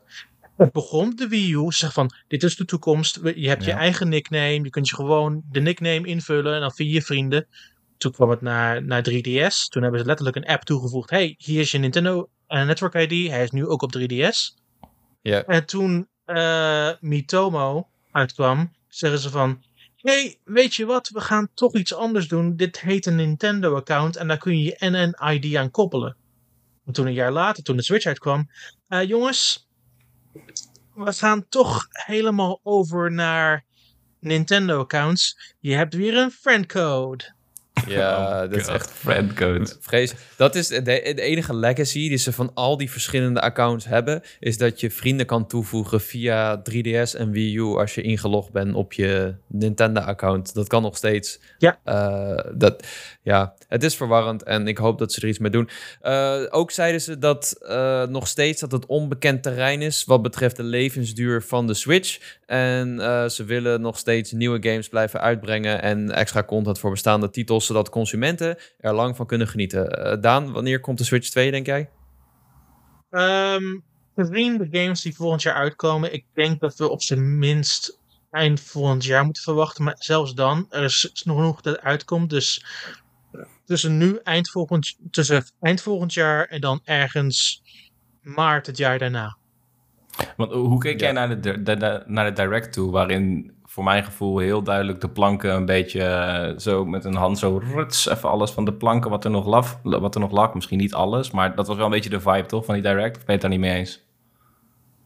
het 0.57 0.71
begon 0.71 1.15
de 1.15 1.27
Wii 1.27 1.53
U. 1.53 1.71
Zeg 1.71 1.93
van, 1.93 2.11
dit 2.27 2.43
is 2.43 2.55
de 2.55 2.65
toekomst. 2.65 3.19
Je 3.35 3.47
hebt 3.47 3.65
je 3.65 3.71
eigen 3.71 4.09
nickname. 4.09 4.63
Je 4.63 4.69
kunt 4.69 4.89
je 4.89 4.95
gewoon 4.95 5.43
de 5.51 5.59
nickname 5.59 6.07
invullen 6.07 6.53
en 6.53 6.59
dan 6.59 6.71
via 6.71 6.93
je 6.93 7.01
vrienden. 7.01 7.47
Toen 7.97 8.11
kwam 8.11 8.29
het 8.29 8.41
naar, 8.41 8.83
naar 8.83 9.09
3DS. 9.09 9.69
Toen 9.69 9.81
hebben 9.81 9.99
ze 9.99 10.05
letterlijk 10.05 10.35
een 10.35 10.45
app 10.45 10.63
toegevoegd. 10.63 11.09
hey, 11.09 11.35
hier 11.37 11.59
is 11.59 11.71
je 11.71 11.77
Nintendo 11.77 12.29
eh, 12.47 12.65
Network 12.65 12.93
ID. 12.93 13.29
Hij 13.29 13.43
is 13.43 13.51
nu 13.51 13.67
ook 13.67 13.81
op 13.81 13.97
3DS. 13.97 14.59
Ja. 15.21 15.43
En 15.43 15.65
toen 15.65 16.07
eh, 16.25 16.89
Mitomo 16.99 17.87
uitkwam, 18.11 18.71
zeggen 18.87 19.19
ze 19.19 19.29
van... 19.29 19.63
hey, 20.01 20.39
weet 20.43 20.75
je 20.75 20.85
wat? 20.85 21.09
We 21.09 21.21
gaan 21.21 21.49
toch 21.53 21.75
iets 21.75 21.93
anders 21.93 22.27
doen. 22.27 22.55
Dit 22.55 22.79
heet 22.79 23.05
een 23.05 23.15
Nintendo-account 23.15 24.15
en 24.15 24.27
daar 24.27 24.37
kun 24.37 24.57
je 24.57 24.63
je 24.63 24.89
NN-ID 24.89 25.55
aan 25.55 25.71
koppelen. 25.71 26.15
En 26.85 26.93
toen 26.93 27.07
een 27.07 27.13
jaar 27.13 27.31
later, 27.31 27.63
toen 27.63 27.75
de 27.77 27.83
Switch 27.83 28.05
uitkwam... 28.05 28.49
eh, 28.87 29.07
jongens, 29.07 29.67
we 30.93 31.13
gaan 31.13 31.47
toch 31.49 31.87
helemaal 31.89 32.59
over 32.63 33.11
naar 33.11 33.65
Nintendo-accounts. 34.19 35.55
Je 35.59 35.75
hebt 35.75 35.93
weer 35.93 36.17
een 36.17 36.31
friendcode. 36.31 37.33
Ja, 37.87 38.43
Oh 38.43 38.49
dat 38.49 38.59
is 38.59 38.67
echt 38.67 38.91
friendcode. 38.91 39.75
vrees. 39.79 40.13
Dat 40.37 40.55
is 40.55 40.67
de, 40.67 40.81
de 40.83 41.21
enige 41.21 41.55
legacy 41.55 42.09
die 42.09 42.17
ze 42.17 42.31
van 42.31 42.51
al 42.53 42.77
die 42.77 42.91
verschillende 42.91 43.41
accounts 43.41 43.85
hebben, 43.85 44.21
is 44.39 44.57
dat 44.57 44.79
je 44.79 44.91
vrienden 44.91 45.25
kan 45.25 45.47
toevoegen 45.47 46.01
via 46.01 46.61
3DS 46.69 47.17
en 47.17 47.31
Wii 47.31 47.55
U 47.57 47.61
als 47.63 47.95
je 47.95 48.01
ingelogd 48.01 48.51
bent 48.51 48.73
op 48.73 48.93
je 48.93 49.35
Nintendo-account. 49.47 50.53
Dat 50.53 50.67
kan 50.67 50.81
nog 50.81 50.97
steeds. 50.97 51.39
Ja. 51.57 51.79
Eh, 51.83 52.51
dat, 52.53 52.87
ja, 53.21 53.53
het 53.67 53.83
is 53.83 53.95
verwarrend 53.95 54.43
en 54.43 54.67
ik 54.67 54.77
hoop 54.77 54.99
dat 54.99 55.13
ze 55.13 55.21
er 55.21 55.27
iets 55.27 55.39
mee 55.39 55.51
doen. 55.51 55.69
Eh, 56.01 56.41
ook 56.49 56.71
zeiden 56.71 57.01
ze 57.01 57.17
dat 57.17 57.55
eh, 57.61 58.03
nog 58.03 58.27
steeds 58.27 58.61
dat 58.61 58.71
het 58.71 58.85
onbekend 58.85 59.43
terrein 59.43 59.81
is 59.81 60.03
wat 60.05 60.21
betreft 60.21 60.55
de 60.55 60.63
levensduur 60.63 61.41
van 61.43 61.67
de 61.67 61.73
Switch. 61.73 62.39
En 62.45 62.99
eh, 62.99 63.27
ze 63.27 63.43
willen 63.43 63.81
nog 63.81 63.97
steeds 63.97 64.31
nieuwe 64.31 64.69
games 64.69 64.89
blijven 64.89 65.21
uitbrengen 65.21 65.81
en 65.81 66.11
extra 66.11 66.43
content 66.43 66.79
voor 66.79 66.91
bestaande 66.91 67.29
titels, 67.29 67.65
zodat 67.71 67.89
consumenten 67.89 68.57
er 68.79 68.93
lang 68.93 69.15
van 69.15 69.25
kunnen 69.25 69.47
genieten. 69.47 69.89
Eh, 69.89 70.21
Daan, 70.21 70.51
wanneer 70.51 70.79
komt 70.79 70.97
de 70.97 71.03
Switch 71.03 71.29
2, 71.29 71.51
denk 71.51 71.65
jij? 71.65 71.89
Ehm 73.09 73.63
gezien 74.15 74.57
de 74.57 74.67
games 74.79 75.01
die 75.01 75.15
volgend 75.15 75.41
jaar 75.41 75.53
uitkomen, 75.55 76.13
ik 76.13 76.25
denk 76.33 76.59
dat 76.59 76.77
we 76.77 76.89
op 76.89 77.01
zijn 77.01 77.37
minst 77.37 77.99
eind 78.31 78.59
volgend 78.61 79.03
jaar 79.05 79.25
moeten 79.25 79.43
verwachten. 79.43 79.83
Maar 79.83 79.95
zelfs 79.97 80.33
dan, 80.33 80.65
er 80.69 80.83
is 80.83 81.21
nog 81.25 81.35
genoeg 81.37 81.61
dat 81.61 81.79
uitkomt. 81.79 82.29
Dus 82.29 82.65
tussen 83.65 83.97
nu, 83.97 84.19
eind 84.23 84.49
volgend, 84.49 84.97
tussen 85.11 85.45
eind 85.61 85.81
volgend 85.81 86.13
jaar 86.13 86.45
en 86.45 86.61
dan 86.61 86.79
ergens 86.83 87.63
maart 88.21 88.65
het 88.67 88.77
jaar 88.77 88.99
daarna. 88.99 89.37
Want 90.37 90.51
hoe 90.51 90.79
keek 90.79 90.99
Ja. 90.99 91.05
jij 91.05 91.11
naar 91.11 91.41
de, 91.41 91.61
de- 91.61 91.77
de- 91.77 92.03
naar 92.05 92.25
de 92.35 92.41
direct 92.41 92.73
toe, 92.73 92.91
waarin 92.91 93.51
voor 93.71 93.83
mijn 93.83 94.03
gevoel 94.03 94.37
heel 94.37 94.63
duidelijk 94.63 95.01
de 95.01 95.09
planken 95.09 95.53
een 95.53 95.65
beetje 95.65 96.03
eh, 96.03 96.57
zo 96.57 96.85
met 96.85 97.05
een 97.05 97.15
hand 97.15 97.39
zo 97.39 97.61
ruts, 97.73 98.07
even 98.07 98.29
alles 98.29 98.51
van 98.51 98.65
de 98.65 98.73
planken 98.73 99.09
wat 99.09 99.25
er 99.25 99.31
nog 99.31 99.45
lag, 99.45 99.79
wat 99.83 100.15
er 100.15 100.21
nog 100.21 100.31
lag, 100.31 100.53
misschien 100.53 100.77
niet 100.77 100.93
alles, 100.93 101.31
maar 101.31 101.55
dat 101.55 101.67
was 101.67 101.75
wel 101.75 101.85
een 101.85 101.91
beetje 101.91 102.09
de 102.09 102.19
vibe 102.19 102.45
toch 102.45 102.65
van 102.65 102.73
die 102.73 102.83
direct, 102.83 103.17
of 103.17 103.25
ben 103.25 103.25
je 103.25 103.31
het 103.31 103.41
daar 103.41 103.49
niet 103.49 103.59
mee 103.59 103.73
eens? 103.73 104.05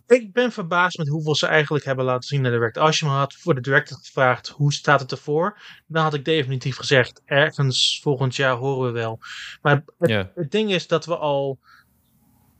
Ik 0.07 0.33
ben 0.33 0.51
verbaasd 0.51 0.97
met 0.97 1.07
hoeveel 1.07 1.35
ze 1.35 1.47
eigenlijk 1.47 1.85
hebben 1.85 2.05
laten 2.05 2.27
zien 2.27 2.41
naar 2.41 2.51
de 2.51 2.57
direct. 2.57 2.77
Als 2.77 2.99
je 2.99 3.05
me 3.05 3.11
had 3.11 3.33
voor 3.33 3.55
de 3.55 3.61
direct 3.61 3.93
gevraagd 3.93 4.47
hoe 4.47 4.73
staat 4.73 4.99
het 4.99 5.11
ervoor, 5.11 5.59
dan 5.87 6.03
had 6.03 6.13
ik 6.13 6.25
definitief 6.25 6.75
gezegd 6.75 7.21
ergens 7.25 7.99
volgend 8.03 8.35
jaar 8.35 8.55
horen 8.55 8.93
we 8.93 8.99
wel. 8.99 9.19
Maar 9.61 9.83
het, 9.97 10.27
het 10.35 10.51
ding 10.51 10.71
is 10.71 10.87
dat 10.87 11.05
we 11.05 11.17
al 11.17 11.59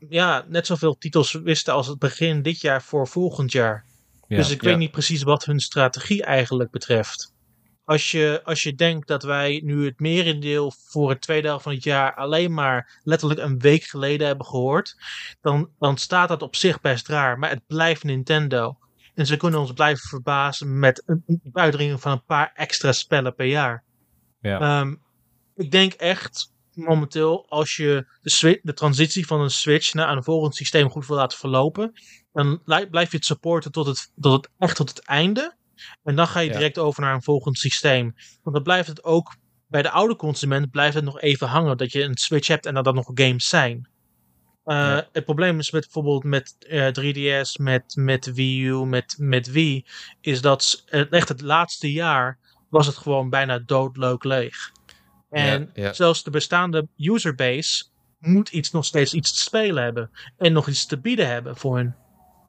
ja, 0.10 0.46
net 0.48 0.66
zoveel 0.66 0.98
titels 0.98 1.32
wisten 1.32 1.74
als 1.74 1.88
het 1.88 2.00
begin 2.00 2.42
dit 2.42 2.62
jaar 2.62 2.82
voor 2.82 3.08
volgend 3.08 3.52
jaar. 3.52 3.86
Ja. 4.27 4.38
dus 4.38 4.50
ik 4.50 4.62
ja. 4.62 4.67
weet 4.67 4.77
niet 4.77 4.91
precies 4.91 5.24
wat 5.24 5.46
hun 5.46 5.60
strategie 5.60 6.24
eigenlijk 6.24 6.72
betreft. 6.72 7.34
Als 7.86 8.12
je, 8.12 8.41
als 8.44 8.63
je 8.63 8.75
denkt 8.75 9.08
dat 9.08 9.24
wij 9.24 9.62
nu 9.63 9.86
het 9.86 10.00
merendeel 10.00 10.74
voor 10.88 11.10
het 11.10 11.22
tweede 11.22 11.48
helft 11.48 11.63
van 11.63 11.74
het 11.74 11.84
jaar 11.84 12.15
alleen 12.15 12.53
maar 12.53 13.00
letterlijk 13.03 13.39
een 13.39 13.60
week 13.60 13.84
geleden 13.84 14.27
hebben 14.27 14.46
gehoord, 14.46 14.96
dan, 15.41 15.70
dan 15.79 15.98
staat 15.98 16.27
dat 16.27 16.41
op 16.41 16.55
zich 16.55 16.82
best 16.82 17.08
raar. 17.08 17.39
Maar 17.39 17.50
het 17.50 17.65
blijft 17.67 18.03
Nintendo. 18.03 18.77
En 19.13 19.25
ze 19.25 19.38
kunnen 19.38 19.60
ons 19.60 19.74
blijven 19.74 20.10
verbazen 20.10 20.79
met 20.79 21.03
een, 21.05 21.24
een 21.25 21.41
uitdringing 21.53 22.01
van 22.01 22.12
een 22.12 22.25
paar 22.25 22.51
extra 22.53 22.91
spellen 22.91 23.36
per 23.36 23.46
jaar. 23.46 23.84
Ja. 24.41 24.60
Ehm, 24.60 24.96
ik 25.55 25.72
denk 25.72 25.94
echt 25.94 26.53
momenteel, 26.74 27.46
als 27.50 27.75
je 27.75 28.05
de, 28.22 28.60
de 28.63 28.74
transitie 28.74 29.27
van 29.27 29.41
een 29.41 29.50
Switch 29.50 29.94
naar 29.94 30.15
een 30.15 30.24
volgend 30.24 30.55
systeem 30.55 30.89
goed 30.89 31.08
wil 31.08 31.17
laten 31.17 31.38
verlopen, 31.38 31.94
dan 32.36 32.62
blij- 32.63 32.88
blijf 32.88 33.12
je 33.12 33.18
het 33.18 33.25
supporten 33.25 33.72
tot 33.72 33.86
het, 33.86 34.12
tot 34.20 34.32
het 34.34 34.51
echt 34.58 34.75
tot 34.75 34.89
het 34.89 35.00
einde. 35.06 35.56
En 36.04 36.15
dan 36.15 36.27
ga 36.27 36.39
je 36.39 36.48
Ja. 36.50 36.54
direct 36.58 36.77
over 36.77 37.01
naar 37.01 37.13
een 37.13 37.24
volgend 37.24 37.57
systeem. 37.57 38.16
Want 38.44 38.55
dan 38.55 38.64
blijft 38.64 38.88
het 38.88 39.03
ook 39.03 39.36
bij 39.68 39.81
de 39.81 39.90
oude 39.90 40.16
consument 40.16 40.72
blijft 40.72 40.96
het 40.96 41.03
nog 41.03 41.22
even 41.22 41.48
hangen 41.48 41.77
dat 41.77 41.92
je 41.92 42.03
een 42.03 42.18
Switch 42.18 42.48
hebt 42.48 42.66
en 42.66 42.74
dat 42.74 42.83
dat 42.83 42.94
nog 42.96 43.12
games 43.14 43.50
zijn. 43.50 43.77
Uh, 44.66 44.75
Ja. 44.75 45.07
Het 45.12 45.25
probleem 45.25 45.60
is 45.60 45.72
met 45.72 45.81
bijvoorbeeld 45.83 46.24
met 46.24 46.55
uh, 46.70 46.88
3DS, 46.92 47.51
met, 47.57 47.96
met 47.96 48.33
Wii 48.33 48.66
U, 48.66 48.86
met, 48.86 49.16
met 49.18 49.51
Wii, 49.51 49.86
is 50.22 50.42
dat 50.42 50.83
het, 50.86 51.10
echt 51.10 51.29
het 51.29 51.42
laatste 51.42 51.92
jaar 51.92 52.40
was 52.70 52.86
het 52.88 52.98
gewoon 52.98 53.29
bijna 53.29 53.60
doodleuk 53.60 54.24
leeg. 54.24 54.72
En 55.29 55.70
ja. 55.74 55.94
zelfs 55.94 56.24
de 56.24 56.29
bestaande 56.29 56.88
userbase 56.98 57.86
moet 58.20 58.50
iets 58.50 58.72
nog 58.72 58.86
steeds 58.86 59.14
iets 59.14 59.33
te 59.33 59.40
spelen 59.42 59.83
hebben. 59.83 60.12
En 60.38 60.53
nog 60.53 60.68
iets 60.68 60.86
te 60.86 61.00
bieden 61.00 61.27
hebben 61.27 61.57
voor 61.57 61.75
hun. 61.75 61.96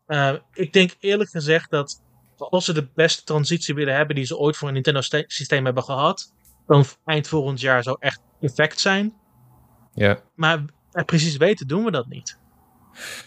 Uh, 0.08 0.32
ik 0.52 0.72
denk 0.72 0.96
eerlijk 1.00 1.30
gezegd 1.30 1.70
dat 1.70 2.02
als 2.36 2.64
ze 2.64 2.72
de 2.72 2.88
beste 2.94 3.24
transitie 3.24 3.74
willen 3.74 3.94
hebben 3.94 4.16
die 4.16 4.24
ze 4.24 4.38
ooit 4.38 4.56
voor 4.56 4.68
een 4.68 4.74
Nintendo 4.74 5.00
systeem 5.26 5.64
hebben 5.64 5.82
gehad, 5.82 6.32
dan 6.66 6.84
eind 7.04 7.28
volgend 7.28 7.60
jaar 7.60 7.82
zou 7.82 7.96
echt 8.00 8.20
perfect 8.40 8.80
zijn. 8.80 9.14
Ja. 9.94 10.20
Maar 10.34 10.64
precies 11.04 11.36
weten 11.36 11.66
doen 11.66 11.84
we 11.84 11.90
dat 11.90 12.08
niet. 12.08 12.38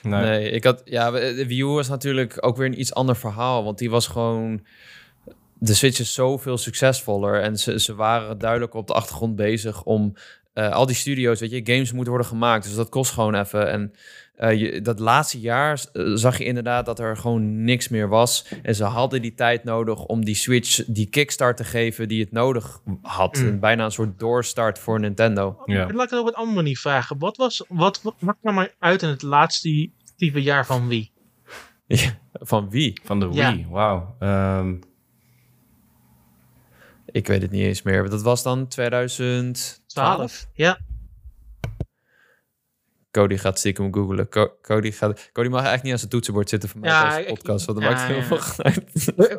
Nee. 0.01 0.21
nee, 0.21 0.49
ik 0.49 0.63
had. 0.63 0.81
Ja, 0.85 1.11
de 1.11 1.47
Wii 1.47 1.61
U 1.61 1.65
was 1.65 1.87
natuurlijk 1.87 2.45
ook 2.45 2.57
weer 2.57 2.65
een 2.65 2.79
iets 2.79 2.93
ander 2.93 3.15
verhaal. 3.15 3.63
Want 3.63 3.77
die 3.77 3.89
was 3.89 4.07
gewoon. 4.07 4.65
De 5.53 5.73
Switch 5.73 5.99
is 5.99 6.13
zoveel 6.13 6.57
succesvoller. 6.57 7.41
En 7.41 7.57
ze, 7.57 7.79
ze 7.79 7.95
waren 7.95 8.37
duidelijk 8.37 8.73
op 8.73 8.87
de 8.87 8.93
achtergrond 8.93 9.35
bezig 9.35 9.83
om. 9.83 10.13
Uh, 10.53 10.71
al 10.71 10.85
die 10.85 10.95
studio's, 10.95 11.39
weet 11.39 11.51
je, 11.51 11.73
games 11.73 11.91
moeten 11.91 12.09
worden 12.09 12.27
gemaakt. 12.27 12.63
Dus 12.63 12.75
dat 12.75 12.89
kost 12.89 13.11
gewoon 13.11 13.35
even. 13.35 13.71
En 13.71 13.93
uh, 14.39 14.60
je, 14.60 14.82
dat 14.82 14.99
laatste 14.99 15.39
jaar 15.39 15.86
uh, 15.93 16.15
zag 16.15 16.38
je 16.38 16.43
inderdaad 16.43 16.86
dat 16.86 16.99
er 16.99 17.17
gewoon 17.17 17.63
niks 17.63 17.88
meer 17.88 18.10
was. 18.10 18.45
En 18.63 18.75
ze 18.75 18.84
hadden 18.84 19.21
die 19.21 19.34
tijd 19.34 19.63
nodig 19.63 20.06
om 20.06 20.25
die 20.25 20.36
Switch 20.36 20.86
die 20.86 21.10
kickstart 21.10 21.58
te 21.58 21.63
geven 21.63 22.08
die 22.08 22.21
het 22.21 22.32
nodig 22.32 22.82
had. 23.02 23.38
Mm. 23.38 23.47
En 23.47 23.60
bijna 23.60 23.86
een 23.86 23.91
soort 23.91 24.19
doorstart 24.19 24.80
voor 24.80 24.99
Nintendo. 24.99 25.62
Ja. 25.65 25.88
Laat 25.93 26.04
ik 26.04 26.10
het 26.10 26.19
op 26.19 26.28
een 26.28 26.34
andere 26.34 26.56
manier 26.56 26.78
vragen. 26.78 27.17
Wat, 27.17 27.38
was, 27.38 27.63
wat, 27.67 28.02
wat, 28.02 28.15
wat 28.19 28.38
kwam 28.41 28.58
er 28.58 28.75
uit 28.80 29.02
in 29.02 29.10
het 29.10 29.21
laatste 29.21 29.89
type 30.17 30.41
jaar 30.41 30.65
van 30.65 30.88
wie? 30.88 31.12
Ja, 31.88 32.17
van 32.34 32.69
wie? 32.69 32.99
Van 33.04 33.19
de 33.19 33.28
Wii, 33.28 33.38
Ja. 33.38 33.67
wauw. 33.69 34.15
Um... 34.19 34.80
Ik 37.12 37.28
weet 37.28 37.41
het 37.41 37.52
niet 37.52 37.63
eens 37.63 37.82
meer. 37.82 38.10
Dat 38.10 38.21
was 38.21 38.43
dan 38.43 38.67
2012? 38.67 40.47
Ja. 40.54 40.80
Cody 43.12 43.38
gaat 43.38 43.60
stiekem 43.60 43.93
googlen. 43.93 44.30
Co 44.30 44.52
Cody, 44.62 44.91
gaat, 44.91 45.30
Cody 45.34 45.48
mag 45.48 45.54
eigenlijk 45.58 45.84
niet 45.84 45.91
aan 45.93 46.00
zijn 46.00 46.12
toetsenbord 46.12 46.50
zitten 46.50 46.69
voor 46.69 46.80
mij 46.80 46.89
ja, 46.89 47.15
deze 47.15 47.28
podcast. 47.30 47.65
Want 47.65 47.80
dat 47.82 47.89
ja, 47.89 47.95
maakt 47.95 48.08
heel 48.08 48.15
ja. 48.17 48.24
veel 48.24 48.38
geluid. 48.38 48.82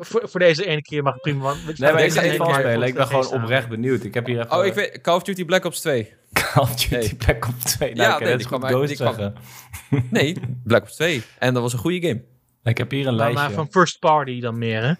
voor, 0.06 0.28
voor, 0.28 0.40
deze 0.40 0.66
ene 0.66 0.82
keer 0.82 1.02
mag 1.02 1.12
het 1.12 1.22
prima. 1.22 1.42
Want, 1.42 1.78
nee, 1.78 1.92
maar 1.92 2.04
ik 2.04 2.12
ga 2.12 2.20
deze 2.20 2.20
even 2.20 2.34
ene 2.34 2.44
keer 2.44 2.54
spelen. 2.54 2.88
Ik 2.88 2.94
ben 2.94 3.06
gewoon 3.06 3.26
oprecht 3.42 3.68
benieuwd. 3.68 4.04
Ik 4.04 4.14
heb 4.14 4.26
hier 4.26 4.38
even... 4.40 4.58
Oh, 4.58 4.64
ik 4.66 4.74
weet. 4.74 5.00
Call 5.00 5.14
of 5.16 5.22
Duty 5.22 5.44
Black 5.44 5.64
Ops 5.64 5.80
2. 5.80 6.12
Call 6.32 6.62
of 6.62 6.74
Duty 6.74 6.94
Nee. 6.94 7.14
Black 7.14 7.46
Ops 7.48 7.64
2. 7.64 7.88
Ja, 7.88 7.94
Nou, 7.94 8.08
nee, 8.20 8.28
nee, 8.28 8.36
die 8.38 8.48
dat 8.48 8.58
is 8.62 8.64
uit- 8.64 8.74
Ghost 8.74 8.94
kwam- 8.96 9.14
zeggen. 9.14 9.34
Nee, 10.10 10.36
Black 10.64 10.82
Ops 10.82 10.94
2. 10.94 11.22
En 11.38 11.54
dat 11.54 11.62
was 11.62 11.72
een 11.72 11.78
goede 11.78 12.00
game. 12.06 12.22
Ik 12.62 12.78
heb 12.78 12.90
hier 12.90 13.00
een 13.00 13.04
Maar, 13.04 13.14
lijstje 13.14 13.42
maar 13.46 13.52
van 13.52 13.68
first 13.70 13.98
party 13.98 14.40
dan 14.40 14.58
meer, 14.58 14.82
hè? 14.82 14.92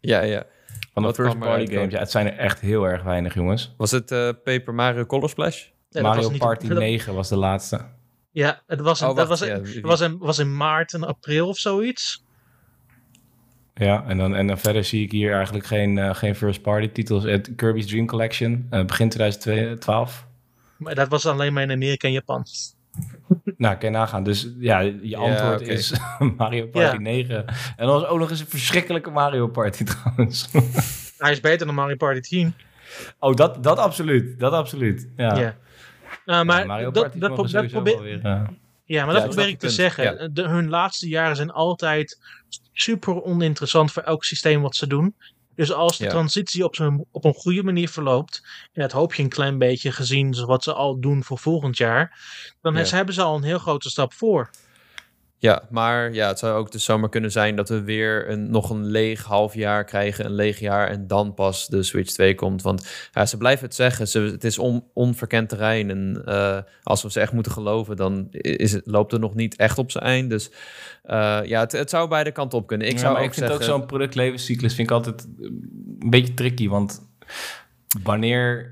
Ja, 0.00 0.20
ja. 0.22 0.44
van 0.92 1.02
de 1.02 1.14
first 1.14 1.38
party 1.38 1.66
games. 1.74 1.92
Ja, 1.92 1.98
het 1.98 2.10
zijn 2.10 2.26
er 2.32 2.38
echt 2.38 2.60
heel 2.60 2.84
erg 2.88 3.02
weinig, 3.02 3.34
jongens. 3.34 3.74
Was 3.76 3.90
het 3.90 4.10
eh, 4.10 4.28
Paper 4.44 4.74
Mario 4.74 5.04
Color 5.06 5.28
Splash? 5.28 5.64
Nee, 5.90 6.02
Mario 6.02 6.30
niet- 6.30 6.38
Party 6.38 6.68
dat- 6.68 6.78
9 6.78 7.14
was 7.14 7.28
de 7.28 7.36
laatste. 7.36 7.94
Ja, 8.36 8.60
het 8.66 8.80
was, 8.80 9.00
in, 9.00 9.08
Oh, 9.08 9.16
dat 9.16 9.28
was, 9.28 9.40
ja, 9.40 9.60
was, 9.82 10.00
in, 10.00 10.18
was 10.18 10.38
in 10.38 10.56
maart 10.56 10.94
en 10.94 11.04
april 11.04 11.48
of 11.48 11.58
zoiets. 11.58 12.24
Ja, 13.74 14.04
en 14.06 14.18
dan, 14.18 14.34
en 14.34 14.46
dan 14.46 14.58
verder 14.58 14.84
zie 14.84 15.02
ik 15.02 15.10
hier 15.10 15.34
eigenlijk 15.34 15.66
geen, 15.66 15.98
eh, 15.98 16.14
geen 16.14 16.34
first 16.36 16.62
party 16.62 16.88
titels. 16.88 17.24
Het 17.24 17.50
Kirby's 17.56 17.86
Dream 17.86 18.06
Collection, 18.06 18.66
eh, 18.70 18.84
begin 18.84 19.08
2012. 19.08 20.26
Maar 20.76 20.94
dat 20.94 21.08
was 21.08 21.26
alleen 21.26 21.52
maar 21.52 21.62
in 21.62 21.70
Amerika 21.70 22.06
en 22.06 22.12
Japan. 22.12 22.46
Nou, 23.56 23.76
kan 23.76 23.90
je 23.90 23.96
nagaan. 23.96 24.22
Dus 24.22 24.52
ja, 24.58 24.78
je 24.78 24.98
Ja, 25.02 25.18
antwoord 25.18 25.60
is 25.60 25.92
Mario 26.36 26.66
Party 26.66 26.94
Ja. 26.96 27.00
9. 27.00 27.46
En 27.46 27.86
dat 27.86 28.00
was 28.00 28.04
ook 28.06 28.18
nog 28.18 28.30
eens 28.30 28.40
een 28.40 28.46
verschrikkelijke 28.46 29.10
Mario 29.10 29.48
Party 29.48 29.84
trouwens. 29.94 30.48
Hij 31.18 31.30
is 31.32 31.40
beter 31.40 31.66
dan 31.66 31.74
Mario 31.74 31.96
Party 31.96 32.20
10. 32.20 32.54
oh, 33.18 33.34
dat, 33.34 33.62
dat 33.62 33.78
absoluut. 33.78 34.38
Dat 34.40 34.52
absoluut. 34.52 35.08
Ja. 35.16 35.38
Ja. 35.38 35.56
Nou, 36.26 36.44
maar 36.44 36.80
Ja, 36.80 36.90
dat, 36.90 37.12
dat, 37.14 37.34
pro- 37.34 37.62
probeer, 37.66 38.00
weer, 38.02 38.20
Ja, 38.22 38.30
maar 38.34 38.54
Ja, 38.84 39.04
dat 39.06 39.14
ik 39.14 39.20
probeer 39.22 39.32
snap 39.32 39.46
ik 39.46 39.58
te 39.58 39.70
zeggen. 39.70 40.34
De, 40.34 40.42
hun 40.42 40.68
laatste 40.68 41.08
jaren 41.08 41.36
zijn 41.36 41.50
altijd 41.50 42.20
super 42.72 43.22
oninteressant 43.22 43.92
voor 43.92 44.02
elk 44.02 44.24
systeem 44.24 44.62
wat 44.62 44.76
ze 44.76 44.86
doen. 44.86 45.14
Dus 45.54 45.72
als 45.72 45.98
de 45.98 46.04
Ja. 46.04 46.10
transitie 46.10 46.64
op, 46.64 46.74
zo'n, 46.74 47.06
op 47.10 47.24
een 47.24 47.34
goede 47.34 47.62
manier 47.62 47.88
verloopt, 47.88 48.42
en 48.72 48.82
dat 48.82 48.92
hoop 48.92 49.14
je 49.14 49.22
een 49.22 49.28
klein 49.28 49.58
beetje 49.58 49.92
gezien 49.92 50.44
wat 50.44 50.62
ze 50.62 50.72
al 50.72 51.00
doen 51.00 51.24
voor 51.24 51.38
volgend 51.38 51.76
jaar, 51.76 52.18
dan 52.62 52.76
hebben 52.76 53.14
ze 53.14 53.22
al 53.22 53.36
een 53.36 53.42
heel 53.42 53.58
grote 53.58 53.90
stap 53.90 54.12
voor. 54.12 54.50
Ja, 55.38 55.62
maar 55.70 56.12
ja, 56.12 56.28
het 56.28 56.38
zou 56.38 56.58
ook 56.58 56.72
dus 56.72 56.84
zomaar 56.84 57.08
kunnen 57.08 57.32
zijn 57.32 57.56
dat 57.56 57.68
we 57.68 57.82
weer 57.82 58.30
een, 58.30 58.50
nog 58.50 58.70
een 58.70 58.84
leeg 58.86 59.22
half 59.24 59.54
jaar 59.54 59.84
krijgen, 59.84 60.24
een 60.24 60.34
leeg 60.34 60.58
jaar 60.58 60.88
en 60.88 61.06
dan 61.06 61.34
pas 61.34 61.66
de 61.66 61.82
Switch 61.82 62.12
2 62.12 62.34
komt. 62.34 62.62
Want 62.62 63.08
ja, 63.12 63.26
ze 63.26 63.36
blijven 63.36 63.64
het 63.64 63.74
zeggen, 63.74 64.08
ze, 64.08 64.20
het 64.20 64.44
is 64.44 64.58
on, 64.58 64.84
onverkend 64.92 65.48
terrein 65.48 65.90
en 65.90 66.22
eh, 66.24 66.58
als 66.82 67.02
we 67.02 67.10
ze 67.10 67.20
echt 67.20 67.32
moeten 67.32 67.52
geloven, 67.52 67.96
dan 67.96 68.26
is 68.30 68.72
het, 68.72 68.86
loopt 68.86 69.12
het 69.12 69.20
nog 69.20 69.34
niet 69.34 69.56
echt 69.56 69.78
op 69.78 69.90
zijn 69.90 70.04
eind. 70.04 70.30
Dus 70.30 70.50
eh, 71.02 71.40
ja, 71.44 71.60
het, 71.60 71.72
het 71.72 71.90
zou 71.90 72.08
beide 72.08 72.32
kanten 72.32 72.58
op 72.58 72.66
kunnen. 72.66 72.86
Ik 72.86 72.92
Ja, 72.92 72.98
zou 72.98 73.12
maar 73.12 73.22
ook 73.22 73.28
ik 73.28 73.34
vind 73.34 73.46
zeggen, 73.46 73.66
ook 73.66 73.78
zo'n 73.78 73.86
productlevenscyclus 73.86 74.74
vind 74.74 74.88
ik 74.90 74.94
altijd 74.94 75.28
eh, 75.40 75.44
een 75.98 76.10
beetje 76.10 76.34
tricky, 76.34 76.68
want 76.68 77.08
wanneer, 78.02 78.70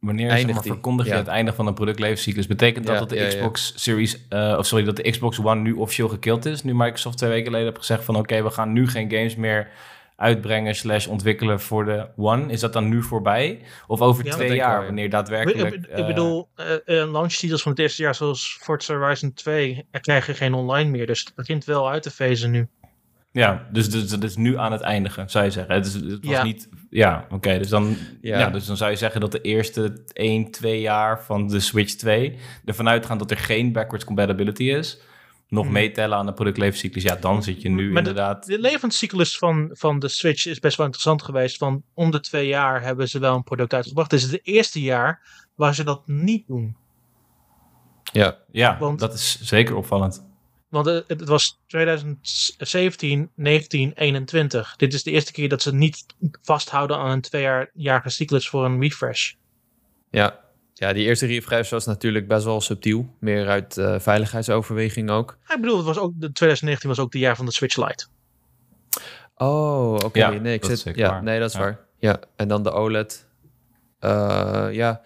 wanneer 0.00 0.30
zeg 0.30 0.46
maar, 0.52 0.62
die? 0.62 0.72
verkondig 0.72 1.06
je 1.06 1.12
Ja. 1.12 1.18
het 1.18 1.26
einde 1.26 1.52
van 1.52 1.66
een 1.66 1.74
productlevenscyclus? 1.74 2.46
Betekent 2.46 2.84
dat 2.86 2.94
Ja, 2.94 3.00
dat 3.00 3.08
de 3.08 3.16
ja. 3.16 3.26
Xbox 3.28 3.72
Series, 3.76 4.26
eh, 4.28 4.54
of 4.58 4.66
sorry, 4.66 4.84
dat 4.84 4.96
de 4.96 5.10
Xbox 5.10 5.38
One 5.40 5.60
nu 5.60 5.72
officieel 5.72 6.08
gekild 6.08 6.44
is? 6.46 6.62
Nu 6.62 6.74
Microsoft 6.74 7.18
twee 7.18 7.30
weken 7.30 7.44
geleden 7.46 7.66
heeft 7.66 7.78
gezegd 7.78 8.04
van 8.04 8.16
oké, 8.16 8.42
we 8.42 8.50
gaan 8.50 8.72
nu 8.72 8.88
geen 8.88 9.10
games 9.10 9.36
meer 9.36 9.68
uitbrengen 10.16 10.74
slash 10.74 11.06
ontwikkelen 11.06 11.60
voor 11.60 11.84
de 11.84 12.06
One. 12.16 12.52
Is 12.52 12.60
dat 12.60 12.72
dan 12.72 12.88
nu 12.88 13.02
voorbij? 13.02 13.60
Of 13.86 14.00
over 14.00 14.24
twee 14.24 14.54
jaar, 14.54 14.84
wanneer 14.84 15.10
daadwerkelijk... 15.10 15.74
ik- 15.74 15.86
ik 15.98 16.06
bedoel, 16.06 16.48
eh 16.54 16.74
eh, 16.74 17.12
launch 17.12 17.32
titels 17.32 17.62
van 17.62 17.70
het 17.72 17.80
eerste 17.80 18.02
jaar 18.02 18.14
zoals 18.14 18.58
Forza 18.60 18.94
Horizon 18.94 19.32
2 19.32 19.86
er 19.90 20.00
krijgen 20.00 20.34
geen 20.34 20.54
online 20.54 20.90
meer. 20.90 21.06
Dus 21.06 21.20
het 21.24 21.34
begint 21.34 21.64
wel 21.64 21.90
uit 21.90 22.02
te 22.02 22.10
fezen 22.10 22.50
nu. 22.50 22.68
Ja, 23.32 23.68
dus, 23.72 23.90
dus 23.90 24.08
dat 24.08 24.22
is 24.22 24.36
nu 24.36 24.58
aan 24.58 24.72
het 24.72 24.80
eindigen, 24.80 25.30
zou 25.30 25.44
je 25.44 25.50
zeggen. 25.50 25.74
Het, 25.74 25.86
is, 25.86 25.94
het 25.94 26.04
was 26.04 26.18
Ja. 26.34 26.42
niet... 26.42 26.68
Ja, 26.90 27.26
oké. 27.30 27.58
dus, 27.58 27.68
dan, 27.68 27.96
Ja. 28.20 28.38
ja. 28.38 28.50
dus 28.50 28.66
dan 28.66 28.76
zou 28.76 28.90
je 28.90 28.96
zeggen 28.96 29.20
dat 29.20 29.32
de 29.32 29.40
eerste 29.40 30.02
1, 30.12 30.50
2 30.50 30.80
jaar 30.80 31.22
van 31.24 31.48
de 31.48 31.60
Switch 31.60 31.94
2... 31.94 32.38
ervan 32.64 32.88
uitgaan 32.88 33.18
dat 33.18 33.30
er 33.30 33.36
geen 33.36 33.72
backwards 33.72 34.04
compatibility 34.04 34.62
is... 34.64 34.98
nog 35.48 35.64
Hmm. 35.64 35.72
meetellen 35.72 36.18
aan 36.18 36.26
de 36.26 36.32
productlevenscyclus... 36.32 37.02
ja, 37.02 37.16
dan 37.16 37.42
zit 37.42 37.62
je 37.62 37.68
nu 37.68 37.92
Maar 37.92 38.02
de- 38.02 38.08
inderdaad... 38.08 38.46
De 38.46 38.58
levenscyclus 38.60 39.38
van, 39.38 39.70
van 39.72 39.98
de 39.98 40.08
Switch 40.08 40.46
is 40.46 40.58
best 40.58 40.76
wel 40.76 40.86
interessant 40.86 41.22
geweest. 41.22 41.56
Van 41.56 41.82
om 41.94 42.10
de 42.10 42.20
twee 42.20 42.46
jaar 42.46 42.82
hebben 42.82 43.08
ze 43.08 43.18
wel 43.18 43.34
een 43.34 43.42
product 43.42 43.74
uitgebracht. 43.74 44.10
Dit 44.10 44.20
is 44.22 44.30
het 44.30 44.40
eerste 44.42 44.80
jaar 44.82 45.22
waar 45.54 45.74
ze 45.74 45.84
dat 45.84 46.02
niet 46.06 46.46
doen. 46.46 46.76
ja, 48.12 48.36
ja, 48.52 48.78
want- 48.78 48.98
dat 48.98 49.14
is 49.14 49.40
zeker 49.40 49.76
opvallend. 49.76 50.26
Want 50.68 50.86
het, 50.86 51.04
het 51.08 51.28
was 51.28 51.60
2017, 51.66 53.30
19, 53.34 53.92
21. 53.94 54.74
Dit 54.76 54.94
is 54.94 55.02
de 55.02 55.10
eerste 55.10 55.32
keer 55.32 55.48
dat 55.48 55.62
ze 55.62 55.74
niet 55.74 56.04
vasthouden 56.42 56.96
aan 56.98 57.10
een 57.10 57.20
tweejarige 57.20 58.08
cyclus 58.10 58.48
voor 58.48 58.64
een 58.64 58.80
refresh. 58.80 59.32
ja. 60.10 60.46
Ja, 60.74 60.92
die 60.92 61.04
eerste 61.06 61.26
refresh 61.26 61.70
was 61.70 61.86
natuurlijk 61.86 62.28
best 62.28 62.44
wel 62.44 62.60
subtiel. 62.60 63.14
Meer 63.20 63.48
uit 63.48 63.78
eh, 63.78 63.98
veiligheidsoverweging 63.98 65.10
ook. 65.10 65.38
Ik 65.48 65.60
bedoel, 65.60 65.76
het 65.76 65.86
was 65.86 65.98
ook, 65.98 66.12
de 66.14 66.32
2019 66.32 66.88
was 66.88 66.98
ook 66.98 67.12
de 67.12 67.18
jaar 67.18 67.36
van 67.36 67.46
de 67.46 67.52
Switch 67.52 67.76
Lite. 67.76 68.06
Oh, 69.36 69.94
oké. 70.04 70.18
Ja, 70.18 70.30
nee, 70.30 70.54
ik 70.54 70.62
dat 70.62 70.70
is 70.70 70.82
zit. 70.82 70.96
Ja, 70.96 71.10
waar. 71.10 71.22
nee, 71.22 71.38
dat 71.38 71.48
is 71.48 71.54
Ja. 71.54 71.60
waar. 71.60 71.78
Ja, 71.98 72.20
en 72.36 72.48
dan 72.48 72.62
de 72.62 72.70
OLED. 72.72 73.26
Eh, 73.98 74.68
ja. 74.70 75.00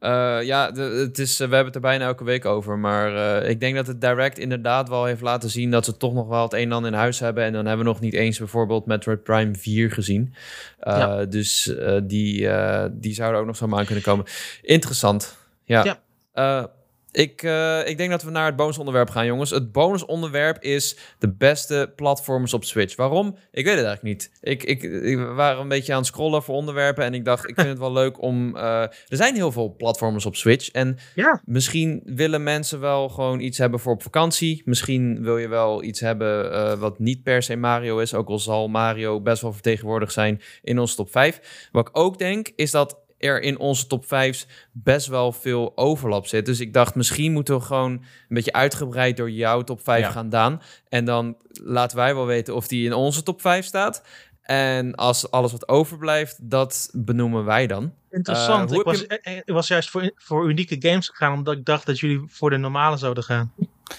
Eh, 0.00 0.38
ja, 0.42 0.70
de, 0.70 0.82
het 0.82 1.18
is, 1.18 1.40
eh, 1.40 1.48
we 1.48 1.54
hebben 1.54 1.64
het 1.64 1.74
er 1.74 1.80
bijna 1.80 2.04
elke 2.06 2.24
week 2.24 2.44
over. 2.44 2.78
Maar 2.78 3.40
eh, 3.40 3.50
ik 3.50 3.60
denk 3.60 3.74
dat 3.76 3.86
het 3.86 4.00
Direct 4.00 4.38
inderdaad 4.38 4.88
wel 4.88 5.04
heeft 5.04 5.20
laten 5.20 5.50
zien 5.50 5.70
dat 5.70 5.84
ze 5.84 5.96
toch 5.96 6.14
nog 6.14 6.28
wel 6.28 6.42
het 6.42 6.52
een 6.52 6.62
en 6.62 6.72
ander 6.72 6.90
in 6.90 6.98
huis 6.98 7.20
hebben. 7.20 7.44
En 7.44 7.52
dan 7.52 7.66
hebben 7.66 7.84
we 7.84 7.92
nog 7.92 8.00
niet 8.00 8.14
eens 8.14 8.38
bijvoorbeeld 8.38 8.86
Metroid 8.86 9.22
Prime 9.22 9.54
4 9.54 9.90
gezien. 9.90 10.34
Ja. 10.80 11.24
Dus 11.24 11.74
die, 12.02 12.48
die 12.92 13.14
zouden 13.14 13.40
ook 13.40 13.46
nog 13.46 13.56
zomaar 13.56 13.78
aan 13.78 13.84
kunnen 13.84 14.04
komen. 14.04 14.24
Interessant. 14.62 15.36
Ja. 15.64 15.98
Ja. 16.34 16.70
Ik, 17.16 17.42
eh, 17.42 17.88
ik 17.88 17.96
denk 17.98 18.10
dat 18.10 18.22
we 18.22 18.30
naar 18.30 18.46
het 18.46 18.56
bonusonderwerp 18.56 19.10
gaan, 19.10 19.26
jongens. 19.26 19.50
Het 19.50 19.72
bonusonderwerp 19.72 20.62
is 20.62 20.96
de 21.18 21.32
beste 21.32 21.92
platforms 21.96 22.54
op 22.54 22.64
Switch. 22.64 22.96
Waarom? 22.96 23.36
Ik 23.50 23.64
weet 23.64 23.76
het 23.76 23.84
eigenlijk 23.84 24.02
niet. 24.02 24.30
Ik, 24.40 24.64
ik, 24.64 25.18
waren 25.18 25.60
een 25.60 25.68
beetje 25.68 25.92
aan 25.92 25.98
het 25.98 26.06
scrollen 26.06 26.42
voor 26.42 26.54
onderwerpen 26.54 27.04
en 27.04 27.14
ik 27.14 27.24
dacht, 27.24 27.48
ik 27.48 27.54
vind 27.54 27.68
het 27.68 27.78
wel 27.78 27.92
leuk 27.92 28.22
om... 28.22 28.56
eh, 28.56 28.80
er 28.82 28.92
zijn 29.08 29.34
heel 29.34 29.52
veel 29.52 29.74
platforms 29.76 30.26
op 30.26 30.36
Switch 30.36 30.70
en 30.70 30.98
Ja. 31.14 31.42
misschien 31.44 32.02
willen 32.04 32.42
mensen 32.42 32.80
wel 32.80 33.08
gewoon 33.08 33.40
iets 33.40 33.58
hebben 33.58 33.80
voor 33.80 33.92
op 33.92 34.02
vakantie. 34.02 34.62
Misschien 34.64 35.22
wil 35.22 35.38
je 35.38 35.48
wel 35.48 35.82
iets 35.82 36.00
hebben 36.00 36.52
eh, 36.52 36.72
wat 36.78 36.98
niet 36.98 37.22
per 37.22 37.42
se 37.42 37.56
Mario 37.56 37.98
is, 37.98 38.14
ook 38.14 38.28
al 38.28 38.38
zal 38.38 38.68
Mario 38.68 39.20
best 39.20 39.42
wel 39.42 39.52
vertegenwoordigd 39.52 40.12
zijn 40.12 40.40
in 40.62 40.78
onze 40.78 40.96
top 40.96 41.10
5. 41.10 41.68
Wat 41.72 41.88
ik 41.88 41.98
ook 41.98 42.18
denk, 42.18 42.52
is 42.56 42.70
dat 42.70 43.04
er 43.18 43.40
in 43.42 43.58
onze 43.58 43.86
top 43.86 44.04
5's 44.04 44.46
best 44.72 45.06
wel 45.06 45.32
veel 45.32 45.72
overlap 45.76 46.26
zit. 46.26 46.46
Dus 46.46 46.60
ik 46.60 46.72
dacht, 46.72 46.94
misschien 46.94 47.32
moeten 47.32 47.54
we 47.56 47.60
gewoon 47.64 47.90
een 47.92 48.02
beetje 48.28 48.52
uitgebreid 48.52 49.16
door 49.16 49.30
jouw 49.30 49.62
top 49.62 49.80
5 49.84 50.00
Ja. 50.04 50.10
gaan 50.10 50.28
daan. 50.28 50.62
En 50.88 51.04
dan 51.04 51.36
laten 51.62 51.96
wij 51.96 52.14
wel 52.14 52.26
weten 52.26 52.54
of 52.54 52.68
die 52.68 52.84
in 52.86 52.92
onze 52.92 53.22
top 53.22 53.40
5 53.40 53.64
staat. 53.66 54.02
En 54.42 54.94
als 54.94 55.30
alles 55.30 55.52
wat 55.52 55.68
overblijft, 55.68 56.50
dat 56.50 56.88
benoemen 56.92 57.44
wij 57.44 57.66
dan. 57.66 57.92
Interessant. 58.10 58.70
hoe 58.70 58.78
ik, 58.78 58.84
was, 58.84 59.06
eh, 59.06 59.36
ik 59.36 59.42
was 59.52 59.68
juist 59.68 59.90
voor, 59.90 60.10
voor 60.16 60.48
unieke 60.48 60.76
games 60.78 61.08
gegaan, 61.08 61.32
omdat 61.32 61.54
ik 61.56 61.64
dacht 61.64 61.86
dat 61.86 61.98
jullie 61.98 62.22
voor 62.26 62.50
de 62.50 62.56
normale 62.56 62.96
zouden 62.96 63.22
gaan. 63.24 63.52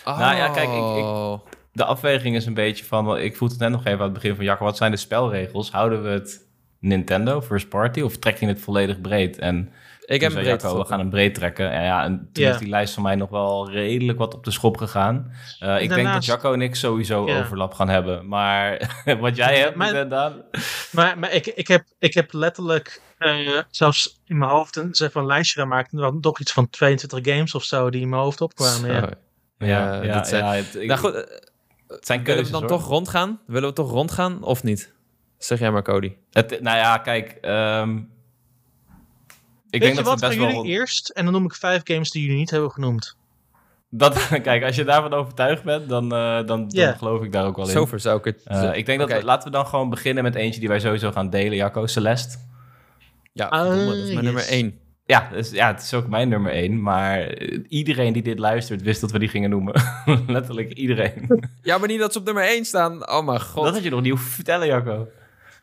Nou 0.05 0.35
ja, 0.35 0.47
kijk, 0.49 0.67
ik- 0.69 0.73
ik- 0.97 1.03
Oh. 1.03 1.39
De 1.71 1.85
afweging 1.85 2.35
is 2.35 2.45
een 2.45 2.53
beetje 2.53 2.85
van... 2.85 3.17
Ik 3.17 3.35
voelde 3.37 3.53
het 3.53 3.63
net 3.63 3.71
nog 3.71 3.85
even 3.85 3.97
aan 3.99 4.03
het 4.03 4.13
begin 4.13 4.35
van... 4.35 4.45
Jacco, 4.45 4.63
wat 4.63 4.77
zijn 4.77 4.91
de 4.91 4.97
spelregels? 4.97 5.71
Houden 5.71 6.03
we 6.03 6.09
het 6.09 6.46
Nintendo, 6.79 7.41
first 7.41 7.69
party... 7.69 8.01
of 8.01 8.17
trek 8.17 8.37
je 8.37 8.47
het 8.47 8.61
volledig 8.61 9.01
breed? 9.01 9.37
En 9.39 9.71
Ik 10.05 10.21
heb 10.21 10.31
breed 10.31 10.45
Jacco, 10.45 10.77
we 10.77 10.85
gaan 10.85 10.99
hem 10.99 11.09
breed 11.09 11.33
trekken. 11.33 11.71
En 11.71 11.83
ja, 11.83 12.03
en 12.03 12.29
toen 12.33 12.43
Ja. 12.43 12.51
is 12.51 12.57
die 12.57 12.69
lijst 12.69 12.93
van 12.93 13.03
mij 13.03 13.15
nog 13.15 13.29
wel 13.29 13.71
redelijk 13.71 14.17
wat 14.17 14.33
op 14.33 14.43
de 14.43 14.51
schop 14.51 14.77
gegaan. 14.77 15.31
Eh, 15.59 15.81
ik 15.81 15.89
denk 15.89 16.07
dat 16.13 16.25
Jacco 16.25 16.53
en 16.53 16.61
ik 16.61 16.75
sowieso 16.75 17.27
Ja. 17.27 17.39
overlap 17.39 17.73
gaan 17.73 17.89
hebben. 17.89 18.27
Maar 18.27 18.89
wat 19.19 19.35
jij 19.35 19.59
hebt, 19.59 19.75
Maar- 19.75 19.87
inderdaad... 19.87 20.33
Maar, 20.91 21.19
maar 21.19 21.31
ik, 21.33 21.45
ik, 21.47 21.67
heb, 21.67 21.83
ik 21.99 22.13
heb 22.13 22.33
letterlijk 22.33 23.01
eh, 23.17 23.59
zelfs 23.69 24.21
in 24.25 24.37
mijn 24.37 24.51
hoofd 24.51 24.75
een, 24.75 24.95
zeg, 24.95 25.11
van 25.11 25.21
een 25.21 25.27
lijstje 25.27 25.59
gemaakt. 25.61 25.91
En 25.91 25.97
er 25.97 26.03
waren 26.03 26.21
toch 26.21 26.39
iets 26.39 26.51
van 26.53 26.69
22 26.69 27.19
games 27.33 27.55
of 27.55 27.63
zo 27.63 27.89
die 27.89 28.01
in 28.01 28.09
mijn 28.09 28.21
hoofd 28.21 28.41
opkwamen. 28.41 28.91
Ja. 28.91 29.09
Ja, 29.59 30.03
ja, 30.03 30.13
dat 30.13 30.27
zijn- 30.27 30.43
ja, 30.43 30.53
het, 30.53 30.75
ik- 30.75 30.87
nou 30.87 30.99
goed, 30.99 31.13
eh, 31.13 31.21
het 31.87 32.05
zijn 32.05 32.23
willen 32.23 32.43
we 32.43 32.51
dan 32.51 32.59
hoor. 32.59 32.69
toch 32.69 32.87
rondgaan? 32.87 33.39
Willen 33.47 33.69
we 33.69 33.75
toch 33.75 33.91
rondgaan 33.91 34.43
of 34.43 34.63
niet? 34.63 34.93
Zeg 35.37 35.59
jij 35.59 35.71
maar, 35.71 35.83
Cody. 35.83 36.15
Het, 36.31 36.61
nou 36.61 36.77
ja, 36.77 36.97
kijk... 36.97 37.37
ehm, 37.41 37.97
ik 39.69 39.81
Weet 39.81 39.81
denk 39.81 39.97
je 39.97 40.03
dat 40.03 40.05
wat, 40.05 40.19
we 40.19 40.27
best 40.27 40.39
gaan 40.39 40.47
wel... 40.47 40.55
jullie 40.55 40.79
eerst? 40.79 41.09
En 41.09 41.23
dan 41.23 41.33
noem 41.33 41.45
ik 41.45 41.53
vijf 41.55 41.81
games 41.83 42.11
die 42.11 42.21
jullie 42.21 42.37
niet 42.37 42.49
hebben 42.49 42.71
genoemd. 42.71 43.17
Dat, 43.89 44.27
kijk, 44.43 44.63
als 44.63 44.75
je 44.75 44.83
daarvan 44.83 45.13
overtuigd 45.13 45.63
bent, 45.63 45.89
dan, 45.89 46.13
eh, 46.13 46.45
dan, 46.45 46.71
geloof 46.71 47.23
ik 47.23 47.31
daar 47.31 47.45
ook 47.45 47.55
wel 47.55 47.65
in. 47.65 47.71
Zover 47.71 47.99
zou 47.99 48.17
ik 48.17 48.25
het... 48.25 48.41
Eh, 48.43 48.75
ik 48.75 48.85
denk 48.85 48.99
dat 48.99 49.11
we, 49.11 49.23
laten 49.23 49.51
we 49.51 49.57
dan 49.57 49.67
gewoon 49.67 49.89
beginnen 49.89 50.23
met 50.23 50.35
eentje 50.35 50.59
die 50.59 50.69
wij 50.69 50.79
sowieso 50.79 51.11
gaan 51.11 51.29
delen, 51.29 51.57
Jacco, 51.57 51.87
Celeste. 51.87 52.37
Ja, 53.33 53.45
Ah, 53.45 53.63
dat 53.63 53.73
is 53.77 53.85
mijn 53.85 54.11
yes. 54.11 54.21
nummer 54.21 54.47
één. 54.47 54.79
Ja, 55.05 55.29
dus, 55.31 55.51
ja, 55.51 55.67
het 55.67 55.81
is 55.81 55.93
ook 55.93 56.07
mijn 56.07 56.29
nummer 56.29 56.51
één, 56.51 56.81
maar 56.81 57.19
eh, 57.19 57.59
iedereen 57.67 58.13
die 58.13 58.21
dit 58.21 58.39
luistert 58.39 58.81
wist 58.81 59.01
dat 59.01 59.11
we 59.11 59.19
die 59.19 59.29
gingen 59.29 59.49
noemen. 59.49 59.81
Letterlijk 60.27 60.73
iedereen. 60.73 61.49
Ja, 61.61 61.77
maar 61.77 61.87
niet 61.87 61.99
dat 61.99 62.13
ze 62.13 62.19
op 62.19 62.25
nummer 62.25 62.43
één 62.43 62.65
staan. 62.65 63.09
Oh 63.09 63.25
mijn 63.25 63.41
god. 63.41 63.63
dat 63.63 63.73
had 63.73 63.83
je 63.83 63.89
nog 63.89 64.01
niet 64.01 64.11
hoeven 64.11 64.31
vertellen, 64.31 64.67
Jacco. 64.67 65.07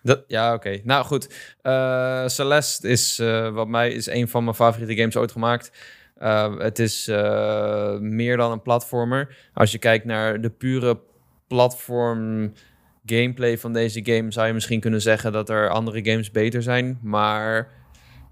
Dat, 0.05 0.25
ja, 0.27 0.55
oké. 0.55 0.81
Nou 0.83 1.05
goed. 1.05 1.55
Eh, 1.63 2.27
Celeste 2.27 2.89
is, 2.89 3.19
eh, 3.19 3.51
wat 3.51 3.69
mij, 3.69 3.91
is 3.91 4.07
een 4.07 4.29
van 4.29 4.45
mijn 4.45 4.57
favoriete 4.57 4.97
games 4.97 5.17
ooit 5.17 5.33
gemaakt. 5.33 5.73
Eh, 6.17 6.59
het 6.59 6.79
is 6.79 7.07
meer 8.01 8.37
dan 8.37 8.53
een 8.53 8.63
platformer. 8.63 9.37
Als 9.55 9.73
je 9.73 9.79
kijkt 9.79 10.05
naar 10.05 10.41
de 10.41 10.51
pure 10.51 11.01
platform 11.47 12.53
gameplay 13.05 13.59
van 13.59 13.73
deze 13.73 14.01
game, 14.05 14.33
zou 14.33 14.47
je 14.47 14.53
misschien 14.53 14.81
kunnen 14.81 15.03
zeggen 15.03 15.33
dat 15.33 15.49
er 15.49 15.69
andere 15.69 16.05
games 16.11 16.31
beter 16.31 16.63
zijn. 16.63 16.99
Maar 17.03 17.69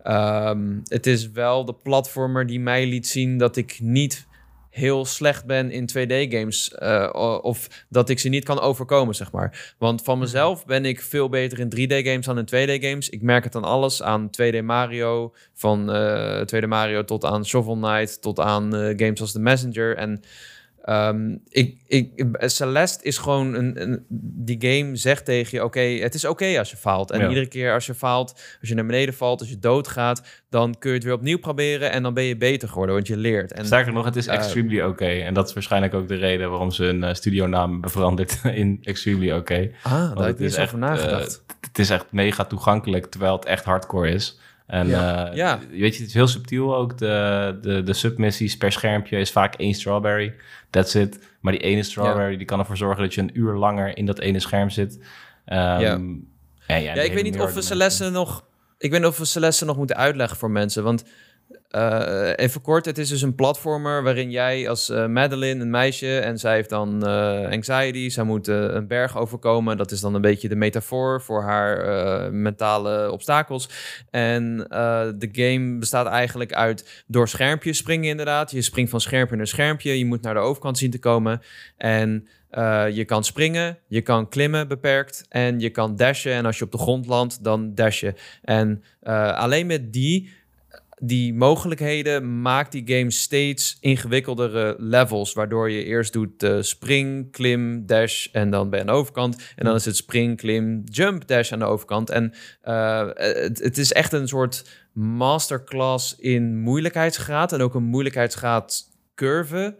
ehm, 0.03 0.79
het 0.85 1.07
is 1.07 1.31
wel 1.31 1.65
de 1.65 1.75
platformer 1.75 2.47
die 2.47 2.61
mij 2.61 2.87
liet 2.87 3.07
zien 3.07 3.39
dat 3.39 3.57
ik 3.57 3.79
niet 3.81 4.27
heel 4.73 5.05
slecht 5.05 5.45
ben 5.45 5.71
in 5.71 5.89
2D-games. 5.91 6.75
of 7.43 7.85
dat 7.89 8.09
ik 8.09 8.19
ze 8.19 8.29
niet 8.29 8.45
kan 8.45 8.61
overkomen, 8.61 9.15
zeg 9.15 9.33
maar. 9.33 9.75
Want 9.79 10.03
van 10.03 10.19
mezelf 10.19 10.67
ben 10.67 10.85
ik 10.85 11.01
veel 11.01 11.29
beter 11.29 11.59
in 11.59 11.71
3D-games 11.75 12.27
dan 12.27 12.39
in 12.39 12.47
2D-games. 12.47 13.09
Ik 13.09 13.23
merk 13.23 13.45
het 13.45 13.55
aan 13.55 13.65
alles. 13.65 14.03
Aan 14.03 14.31
2D 14.31 14.63
Mario, 14.65 15.35
van 15.55 15.93
eh 15.93 16.43
2D 16.55 16.69
Mario 16.69 17.05
tot 17.05 17.25
aan 17.25 17.47
Shovel 17.47 17.77
Knight, 17.77 18.23
tot 18.23 18.41
aan 18.41 18.75
eh, 18.75 18.95
games 18.97 19.21
als 19.21 19.33
The 19.33 19.41
Messenger. 19.41 19.97
En 19.97 20.23
Ehm, 20.83 21.37
ik, 21.49 21.77
ik, 21.87 22.27
Celeste 22.39 23.05
is 23.05 23.19
gewoon 23.19 23.55
een, 23.55 23.83
een 23.83 24.05
die 24.45 24.57
game 24.59 24.97
zegt 24.97 25.25
tegen 25.25 25.59
je: 25.59 25.65
oké, 25.65 25.81
het 25.81 26.15
is 26.15 26.25
oké 26.25 26.59
als 26.59 26.71
je 26.71 26.77
faalt. 26.77 27.11
En 27.11 27.29
iedere 27.29 27.47
keer 27.47 27.73
als 27.73 27.87
je 27.87 27.95
faalt, 27.95 28.31
als 28.61 28.69
je 28.69 28.75
naar 28.75 28.87
beneden 28.87 29.15
valt, 29.15 29.41
als 29.41 29.49
je 29.49 29.59
doodgaat, 29.59 30.23
dan 30.51 30.79
kun 30.79 30.91
je 30.91 30.97
het 30.97 31.05
weer 31.05 31.15
opnieuw 31.15 31.39
proberen 31.39 31.91
en 31.91 32.03
dan 32.03 32.15
ben 32.15 32.25
je 32.25 32.37
beter 32.37 32.69
geworden, 32.69 32.95
want 32.95 33.07
je 33.07 33.17
leert. 33.17 33.53
En, 33.53 33.67
Sterker 33.67 33.93
nog, 33.93 34.05
het 34.05 34.17
is 34.17 34.27
uh, 34.27 34.35
extremely 34.35 34.81
oké. 34.81 34.89
Okay. 34.89 35.23
En 35.23 35.35
dat 35.35 35.49
is 35.49 35.55
waarschijnlijk 35.55 35.95
ook 35.95 36.09
de 36.09 36.15
reden 36.15 36.51
waarom 36.51 36.71
ze 36.71 36.85
een 36.85 37.03
uh, 37.03 37.15
studionaam 37.15 37.73
hebben 37.73 37.91
veranderd 37.91 38.41
in 38.63 38.79
extremely 38.83 39.31
oké. 39.31 39.39
Okay. 39.41 39.75
Ah, 39.83 39.93
daar 39.93 40.27
heb 40.27 40.35
ik 40.35 40.39
niet 40.39 40.59
over 40.59 40.79
nagedacht. 40.79 41.43
Uh, 41.47 41.57
het 41.67 41.79
is 41.79 41.91
echt 41.91 42.07
mega 42.11 42.45
toegankelijk, 42.45 43.07
terwijl 43.07 43.35
het 43.35 43.45
echt 43.45 43.65
hardcore 43.65 44.11
is. 44.11 44.39
En 44.67 44.89
ja. 44.89 45.31
Uh, 45.31 45.37
ja. 45.37 45.59
weet 45.71 45.95
je, 45.95 46.01
het 46.01 46.09
is 46.09 46.15
heel 46.15 46.27
subtiel 46.27 46.77
ook. 46.77 46.99
De, 46.99 47.59
de, 47.63 47.83
de 47.83 47.93
submissies 47.93 48.57
per 48.57 48.73
schermpje 48.73 49.19
is 49.19 49.31
vaak 49.31 49.55
één 49.55 49.75
strawberry. 49.75 50.35
That's 50.73 50.95
it. 50.95 51.19
Maar 51.41 51.53
die 51.53 51.61
ene 51.61 51.83
strawberry 51.83 52.31
ja. 52.33 52.37
die 52.39 52.47
kan 52.47 52.59
ervoor 52.59 52.77
zorgen 52.77 53.03
dat 53.03 53.15
je 53.15 53.21
een 53.21 53.39
uur 53.39 53.55
langer 53.55 53.97
in 53.97 54.07
dat 54.07 54.19
ene 54.19 54.41
scherm 54.41 54.71
zit. 54.71 54.95
Um, 54.95 55.05
ja. 55.47 56.01
ja, 56.67 56.77
ja, 56.77 56.93
ik 56.93 57.13
weet 57.13 57.25
niet 57.25 57.41
of 57.41 57.55
we 57.55 57.63
Celeste 57.63 58.11
nog... 58.11 58.45
Ik 58.79 58.91
weet 58.91 59.01
niet 59.01 59.09
of 59.09 59.19
we 59.19 59.25
Celeste 59.25 59.65
nog 59.65 59.77
moeten 59.77 59.97
uitleggen 59.97 60.37
voor 60.37 60.51
mensen. 60.51 60.85
Want 60.85 61.05
uh, 61.71 62.33
even 62.37 62.61
kort, 62.61 62.85
het 62.85 62.99
is 62.99 63.09
dus 63.09 63.23
een 63.23 63.35
platformer 63.35 64.03
waarin 64.03 64.31
jij 64.31 64.69
als 64.69 64.91
uh, 64.91 65.07
Madeline, 65.07 65.63
een 65.63 65.71
meisje, 65.71 66.19
en 66.19 66.39
zij 66.39 66.55
heeft 66.55 66.71
dan 66.71 67.09
uh, 67.09 67.51
anxiety, 67.51 68.09
zij 68.09 68.25
moet 68.25 68.47
een 68.47 68.87
berg 68.87 69.19
overkomen. 69.19 69.77
Dat 69.77 69.91
is 69.91 70.01
dan 70.01 70.15
een 70.15 70.21
beetje 70.21 70.49
de 70.49 70.57
metafoor 70.57 71.23
voor 71.23 71.43
haar 71.43 72.33
mentale 72.33 73.11
obstakels. 73.11 73.69
En 74.11 74.57
de 75.19 75.29
game 75.33 75.79
bestaat 75.79 76.07
eigenlijk 76.07 76.53
uit 76.53 77.05
door 77.07 77.29
schermpjes 77.29 77.77
springen 77.77 78.11
inderdaad. 78.11 78.51
Je 78.51 78.63
springt 78.63 78.91
van 78.91 79.01
schermpje 79.01 79.37
naar 79.37 79.47
schermpje, 79.47 79.99
je 79.99 80.07
moet 80.07 80.23
naar 80.23 80.35
de 80.35 80.41
overkant 80.41 80.79
zien 80.79 80.91
te 80.91 80.99
komen. 80.99 81.43
En 81.77 82.29
je 82.93 83.05
kan 83.07 83.25
springen, 83.25 83.79
je 83.87 84.01
kan 84.01 84.29
klimmen 84.29 84.69
beperkt 84.69 85.27
en 85.29 85.61
je 85.61 85.71
kan 85.71 85.97
dashen. 85.97 86.33
En 86.33 86.47
als 86.47 86.59
je 86.59 86.65
op 86.65 86.73
de 86.73 86.79
grond 86.79 87.07
landt, 87.07 87.45
dan 87.45 87.75
dash 87.75 88.01
je. 88.01 88.15
En 88.43 88.83
alleen 89.35 89.67
met 89.67 89.93
die 89.93 90.41
die 91.05 91.35
mogelijkheden 91.35 92.43
maakt 92.43 92.73
die 92.73 92.97
game 92.97 93.11
steeds 93.11 93.77
ingewikkeldere 93.81 94.75
levels. 94.79 95.33
Waardoor 95.33 95.71
je 95.71 95.85
eerst 95.85 96.13
doet 96.13 96.43
uh, 96.43 96.57
spring, 96.61 97.33
klim, 97.33 97.87
dash 97.87 98.27
en 98.33 98.51
dan 98.51 98.71
ben 98.71 98.79
je 98.79 98.85
aan 98.85 98.93
de 98.93 98.99
overkant. 98.99 99.37
En 99.57 99.65
dan 99.65 99.75
is 99.75 99.85
het 99.85 99.97
spring, 99.97 100.37
klim, 100.37 100.83
jump, 100.85 101.27
dash 101.27 101.53
aan 101.53 101.59
de 101.59 101.65
overkant. 101.65 102.11
En 102.11 102.33
uh, 102.65 103.09
het, 103.15 103.59
het, 103.63 103.79
is 103.79 103.93
echt 103.93 104.13
een 104.13 104.29
soort 104.29 104.65
masterclass 104.93 106.17
in 106.19 106.59
moeilijkheidsgraad. 106.59 107.53
En 107.53 107.61
ook 107.61 107.75
een 107.75 107.83
moeilijkheidsgraad 107.83 108.89
curve. 109.15 109.77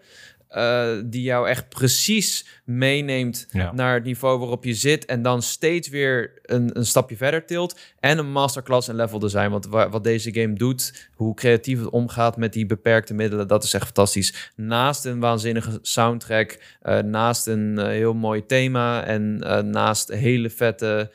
Uh, 0.57 0.91
die 1.05 1.23
jou 1.23 1.49
echt 1.49 1.69
precies 1.69 2.61
meeneemt 2.65 3.47
naar 3.73 3.95
het 3.95 4.05
niveau 4.05 4.39
waarop 4.39 4.65
je 4.65 4.75
zit. 4.75 5.05
En 5.05 5.23
dan 5.23 5.43
steeds 5.43 5.89
weer 5.89 6.41
een, 6.43 6.71
een 6.79 6.87
stapje 6.87 7.17
verder 7.17 7.47
tilt. 7.47 7.81
En 8.01 8.19
een 8.19 8.33
masterclass 8.33 8.89
in 8.89 8.95
level 8.95 9.19
design. 9.19 9.51
Want 9.51 9.67
wat 9.67 10.05
deze 10.05 10.35
game 10.35 10.53
doet, 10.53 11.09
hoe 11.15 11.35
creatief 11.35 11.79
het 11.79 11.91
omgaat 11.91 12.37
met 12.37 12.53
die 12.53 12.67
beperkte 12.67 13.15
middelen, 13.15 13.49
dat 13.49 13.65
is 13.65 13.75
echt 13.75 13.85
fantastisch. 13.85 14.51
Naast 14.57 15.05
een 15.05 15.21
waanzinnige 15.21 15.79
soundtrack, 15.83 16.63
uh, 16.83 16.99
naast 16.99 17.47
een 17.47 17.75
uh, 17.79 17.87
heel 17.87 18.15
mooi 18.15 18.47
thema 18.47 19.05
en 19.05 19.37
naast 19.71 20.09
hele 20.09 20.51
vette 20.51 21.13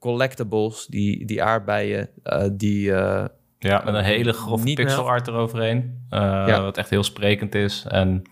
collectibles, 0.00 0.86
die, 0.86 1.24
die 1.24 1.42
aardbeien, 1.42 2.08
die. 2.52 2.92
Ja, 3.58 3.82
met 3.84 3.94
een 3.94 4.04
hele 4.04 4.32
grove 4.32 4.74
pixel 4.74 5.08
art 5.08 5.28
eroverheen. 5.28 6.06
Uh, 6.10 6.20
ja. 6.20 6.62
Wat 6.62 6.78
echt 6.78 6.90
heel 6.90 7.02
sprekend 7.02 7.54
is. 7.54 7.84
En 7.88 8.22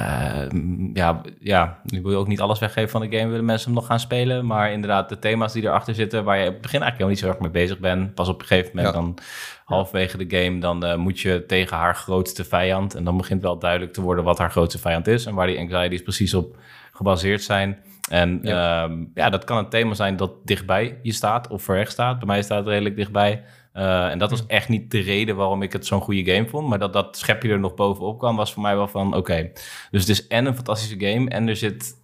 uh, 0.00 0.46
ja, 0.94 1.20
ja, 1.40 1.78
nu 1.84 2.02
wil 2.02 2.10
je 2.10 2.16
ook 2.16 2.26
niet 2.26 2.40
alles 2.40 2.58
weggeven 2.58 2.90
van 2.90 3.00
de 3.00 3.16
game. 3.16 3.30
Willen 3.30 3.44
mensen 3.44 3.66
hem 3.66 3.76
nog 3.78 3.86
gaan 3.86 4.00
spelen. 4.00 4.46
Maar 4.46 4.72
inderdaad, 4.72 5.08
de 5.08 5.18
thema's 5.18 5.52
die 5.52 5.62
erachter 5.62 5.94
zitten... 5.94 6.24
waar 6.24 6.38
je 6.38 6.46
op 6.46 6.52
het 6.52 6.62
begin 6.62 6.82
eigenlijk 6.82 7.10
helemaal 7.10 7.10
niet 7.10 7.18
zo 7.18 7.28
erg 7.28 7.38
mee 7.38 7.66
bezig 7.66 7.78
bent. 7.78 8.14
Pas 8.14 8.28
op 8.28 8.40
een 8.40 8.46
gegeven 8.46 8.70
moment 8.74 8.94
ja. 8.94 9.00
dan 9.00 9.18
halverwege 9.64 10.26
de 10.26 10.36
game... 10.36 10.58
dan 10.58 10.84
uh, 10.84 10.94
moet 10.94 11.20
je 11.20 11.44
tegen 11.46 11.76
haar 11.76 11.94
grootste 11.94 12.44
vijand. 12.44 12.94
En 12.94 13.04
dan 13.04 13.16
begint 13.16 13.42
wel 13.42 13.58
duidelijk 13.58 13.92
te 13.92 14.00
worden 14.00 14.24
wat 14.24 14.38
haar 14.38 14.50
grootste 14.50 14.78
vijand 14.78 15.06
is. 15.06 15.26
En 15.26 15.34
waar 15.34 15.46
die 15.46 15.58
anxieties 15.58 16.02
precies 16.02 16.34
op 16.34 16.56
gebaseerd 16.92 17.42
zijn. 17.42 17.78
En 18.10 18.38
ja. 18.42 18.88
Uh, 18.88 18.94
ja, 19.14 19.30
dat 19.30 19.44
kan 19.44 19.58
een 19.58 19.68
thema 19.68 19.94
zijn 19.94 20.16
dat 20.16 20.32
dichtbij 20.44 20.98
je 21.02 21.12
staat 21.12 21.48
of 21.48 21.62
ver 21.62 21.74
weg 21.74 21.90
staat. 21.90 22.18
Bij 22.18 22.26
mij 22.26 22.42
staat 22.42 22.58
het 22.58 22.68
redelijk 22.68 22.96
dichtbij. 22.96 23.44
Uh, 23.74 24.10
en 24.10 24.18
dat 24.18 24.30
was 24.30 24.46
echt 24.46 24.68
niet 24.68 24.90
de 24.90 25.00
reden 25.00 25.36
waarom 25.36 25.62
ik 25.62 25.72
het 25.72 25.86
zo'n 25.86 26.00
goede 26.00 26.32
game 26.32 26.48
vond. 26.48 26.68
Maar 26.68 26.78
dat 26.78 26.92
dat 26.92 27.16
schepje 27.16 27.48
er 27.48 27.58
nog 27.58 27.74
bovenop 27.74 28.18
kwam, 28.18 28.36
was 28.36 28.52
voor 28.52 28.62
mij 28.62 28.76
wel 28.76 28.88
van 28.88 29.06
oké. 29.06 29.16
Okay. 29.16 29.52
Dus 29.90 30.00
het 30.00 30.08
is 30.08 30.26
en 30.26 30.46
een 30.46 30.54
fantastische 30.54 31.06
game. 31.06 31.30
En 31.30 31.48
er 31.48 31.56
zit, 31.56 31.96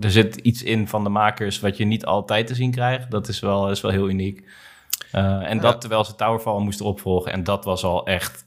er 0.00 0.10
zit 0.10 0.36
iets 0.36 0.62
in 0.62 0.88
van 0.88 1.04
de 1.04 1.10
makers 1.10 1.60
wat 1.60 1.76
je 1.76 1.84
niet 1.84 2.04
altijd 2.04 2.46
te 2.46 2.54
zien 2.54 2.70
krijgt. 2.70 3.10
Dat 3.10 3.28
is 3.28 3.40
wel, 3.40 3.70
is 3.70 3.80
wel 3.80 3.90
heel 3.90 4.08
uniek. 4.08 4.44
Uh, 5.14 5.50
en 5.50 5.58
dat 5.58 5.80
terwijl 5.80 6.04
ze 6.04 6.14
Towerfall 6.14 6.60
moesten 6.60 6.86
opvolgen. 6.86 7.32
En 7.32 7.44
dat 7.44 7.64
was 7.64 7.84
al 7.84 8.06
echt, 8.06 8.46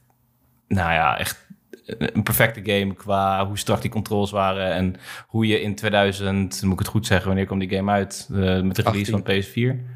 nou 0.68 0.92
ja, 0.92 1.18
echt 1.18 1.46
een 1.86 2.22
perfecte 2.22 2.60
game 2.72 2.94
qua 2.94 3.46
hoe 3.46 3.58
strak 3.58 3.80
die 3.80 3.90
controls 3.90 4.30
waren. 4.30 4.72
En 4.72 4.96
hoe 5.26 5.46
je 5.46 5.60
in 5.60 5.74
2000, 5.74 6.62
moet 6.62 6.72
ik 6.72 6.78
het 6.78 6.88
goed 6.88 7.06
zeggen, 7.06 7.26
wanneer 7.26 7.46
kwam 7.46 7.58
die 7.58 7.70
game 7.76 7.92
uit? 7.92 8.28
Uh, 8.32 8.60
met 8.60 8.76
de 8.76 8.82
release 8.82 9.12
18. 9.12 9.14
van 9.14 9.22
PS4. 9.22 9.95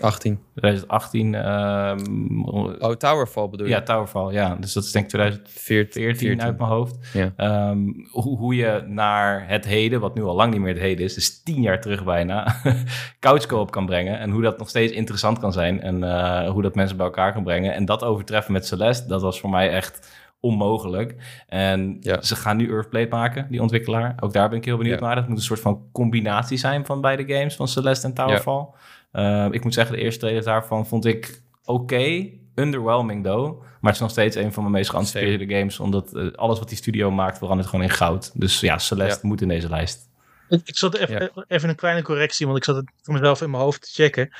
18. 0.00 0.40
2018. 0.54 1.34
Um, 1.34 2.44
oh, 2.48 2.92
Towerfall 2.92 3.48
bedoel 3.48 3.66
je? 3.66 3.72
Ja, 3.72 3.82
Towerfall, 3.82 4.32
ja. 4.32 4.56
Dus 4.60 4.72
dat 4.72 4.84
is 4.84 4.92
denk 4.92 5.04
ik 5.04 5.10
2014 5.10 6.02
14. 6.02 6.42
uit 6.42 6.58
mijn 6.58 6.70
hoofd. 6.70 6.96
Ja. 7.12 7.68
Um, 7.70 8.08
hoe, 8.10 8.38
hoe 8.38 8.54
je 8.54 8.84
naar 8.86 9.48
het 9.48 9.64
heden, 9.64 10.00
wat 10.00 10.14
nu 10.14 10.22
al 10.22 10.34
lang 10.34 10.52
niet 10.52 10.60
meer 10.60 10.72
het 10.72 10.82
heden 10.82 11.04
is, 11.04 11.14
dus 11.14 11.42
tien 11.42 11.62
jaar 11.62 11.80
terug 11.80 12.04
bijna, 12.04 12.56
couchcoop 13.20 13.70
kan 13.70 13.86
brengen. 13.86 14.18
En 14.18 14.30
hoe 14.30 14.42
dat 14.42 14.58
nog 14.58 14.68
steeds 14.68 14.92
interessant 14.92 15.38
kan 15.38 15.52
zijn. 15.52 15.80
En 15.80 16.02
uh, 16.02 16.48
hoe 16.50 16.62
dat 16.62 16.74
mensen 16.74 16.96
bij 16.96 17.06
elkaar 17.06 17.32
kan 17.32 17.44
brengen. 17.44 17.74
En 17.74 17.84
dat 17.84 18.04
overtreffen 18.04 18.52
met 18.52 18.66
Celeste, 18.66 19.08
dat 19.08 19.22
was 19.22 19.40
voor 19.40 19.50
mij 19.50 19.70
echt 19.70 20.08
onmogelijk. 20.40 21.14
En 21.48 21.96
ja. 22.00 22.22
ze 22.22 22.36
gaan 22.36 22.56
nu 22.56 22.70
Earthblade 22.70 23.08
maken, 23.08 23.46
die 23.50 23.62
ontwikkelaar. 23.62 24.14
Ook 24.20 24.32
daar 24.32 24.48
ben 24.48 24.58
ik 24.58 24.64
heel 24.64 24.76
benieuwd 24.76 24.98
ja. 25.00 25.06
naar. 25.06 25.14
Dat 25.14 25.28
moet 25.28 25.36
een 25.36 25.42
soort 25.42 25.60
van 25.60 25.82
combinatie 25.92 26.58
zijn 26.58 26.86
van 26.86 27.00
beide 27.00 27.34
games, 27.34 27.56
van 27.56 27.68
Celeste 27.68 28.06
en 28.06 28.14
Towerfall. 28.14 28.66
Ja. 28.72 28.78
Uh, 29.12 29.46
ik 29.50 29.64
moet 29.64 29.74
zeggen, 29.74 29.96
de 29.96 30.02
eerste 30.02 30.20
trailer 30.20 30.44
daarvan 30.44 30.86
vond 30.86 31.04
ik 31.04 31.42
oké. 31.64 31.80
Okay. 31.82 32.40
Underwhelming 32.54 33.24
though. 33.24 33.60
Maar 33.60 33.78
het 33.80 33.94
is 33.94 34.00
nog 34.00 34.10
steeds 34.10 34.36
een 34.36 34.52
van 34.52 34.62
mijn 34.62 34.74
meest 34.74 34.90
geanticipeerde 34.90 35.54
games. 35.54 35.80
Omdat 35.80 36.14
uh, 36.14 36.32
alles 36.32 36.58
wat 36.58 36.68
die 36.68 36.76
studio 36.76 37.10
maakt 37.10 37.38
verandert 37.38 37.68
gewoon 37.68 37.84
in 37.84 37.90
goud. 37.90 38.40
Dus 38.40 38.60
ja, 38.60 38.78
Celeste 38.78 39.18
ja. 39.22 39.28
moet 39.28 39.40
in 39.40 39.48
deze 39.48 39.68
lijst. 39.68 40.08
Ik, 40.48 40.60
ik 40.64 40.76
zat 40.76 40.94
even, 40.96 41.30
ja. 41.34 41.44
even 41.48 41.68
een 41.68 41.74
kleine 41.74 42.02
correctie, 42.02 42.46
want 42.46 42.58
ik 42.58 42.64
zat 42.64 42.76
het 42.76 42.90
voor 43.02 43.14
mezelf 43.14 43.42
in 43.42 43.50
mijn 43.50 43.62
hoofd 43.62 43.82
te 43.82 44.02
checken. 44.02 44.30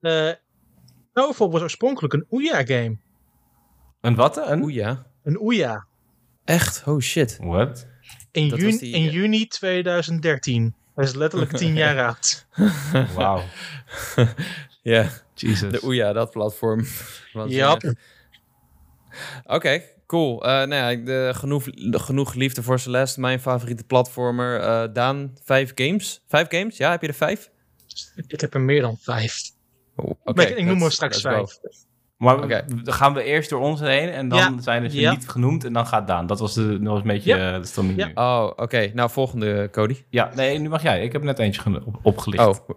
Uh, 0.00 0.30
Towerfall 1.12 1.48
was 1.48 1.62
oorspronkelijk 1.62 2.14
een 2.14 2.26
Ouya-game. 2.30 2.96
Een 4.00 4.14
wat? 4.14 4.36
Een 4.36 4.62
Ouya? 4.62 5.06
Een 5.22 5.38
Ouya. 5.38 5.86
Echt? 6.44 6.82
Oh 6.86 7.00
shit. 7.00 7.38
What? 7.40 7.86
In, 8.30 8.46
juni, 8.46 8.78
die, 8.78 8.94
in 8.94 9.10
juni 9.10 9.46
2013. 9.46 10.74
Hij 11.00 11.08
is 11.08 11.14
letterlijk 11.14 11.56
tien 11.56 11.74
jaar 11.74 12.04
oud. 12.06 12.46
Wauw. 13.14 13.42
ja, 14.92 15.08
Jesus. 15.34 15.72
De 15.72 15.80
Ouya, 15.80 16.12
dat 16.12 16.30
platform. 16.30 16.84
Ja. 17.46 17.72
Oké, 17.72 17.94
okay, 19.44 19.94
cool. 20.06 20.46
Uh, 20.46 20.48
nou 20.50 20.74
ja, 20.74 21.04
de, 21.04 21.32
genoeg, 21.34 21.64
de, 21.64 21.98
genoeg 21.98 22.34
liefde 22.34 22.62
voor 22.62 22.78
Celeste, 22.78 23.20
mijn 23.20 23.40
favoriete 23.40 23.84
platformer. 23.84 24.60
Uh, 24.60 24.94
Daan, 24.94 25.36
vijf 25.44 25.72
games? 25.74 26.22
Vijf 26.28 26.48
games? 26.48 26.76
Ja, 26.76 26.90
heb 26.90 27.00
je 27.00 27.08
er 27.08 27.14
vijf? 27.14 27.50
Ik 28.26 28.40
heb 28.40 28.54
er 28.54 28.60
meer 28.60 28.80
dan 28.80 28.96
vijf. 29.00 29.40
Oh, 29.96 30.10
okay, 30.24 30.46
ik, 30.46 30.56
ik 30.56 30.64
noem 30.64 30.82
er 30.82 30.92
straks 30.92 31.20
vijf. 31.20 31.58
Go. 31.62 31.70
Maar 32.20 32.42
okay. 32.42 32.62
dan 32.82 32.94
gaan 32.94 33.14
we 33.14 33.22
eerst 33.22 33.50
door 33.50 33.60
ons 33.60 33.80
heen 33.80 34.08
en 34.08 34.28
dan 34.28 34.38
ja. 34.38 34.60
zijn 34.60 34.90
ze 34.90 35.00
ja. 35.00 35.10
niet 35.10 35.28
genoemd 35.28 35.64
en 35.64 35.72
dan 35.72 35.86
gaat 35.86 36.06
Daan. 36.06 36.26
Dat 36.26 36.40
was, 36.40 36.54
de, 36.54 36.78
dat 36.78 36.92
was 36.92 37.00
een 37.00 37.06
beetje 37.06 37.36
ja. 37.36 37.54
uh, 37.54 37.60
de 37.60 37.66
stemming 37.66 37.98
ja. 37.98 38.10
Oh, 38.14 38.44
oké. 38.44 38.62
Okay. 38.62 38.90
Nou, 38.94 39.10
volgende, 39.10 39.68
Cody. 39.72 39.96
Ja, 40.08 40.30
nee, 40.34 40.58
nu 40.58 40.68
mag 40.68 40.82
jij. 40.82 41.04
Ik 41.04 41.12
heb 41.12 41.22
net 41.22 41.38
eentje 41.38 41.82
op, 41.84 41.98
opgelicht. 42.02 42.46
Oh. 42.46 42.68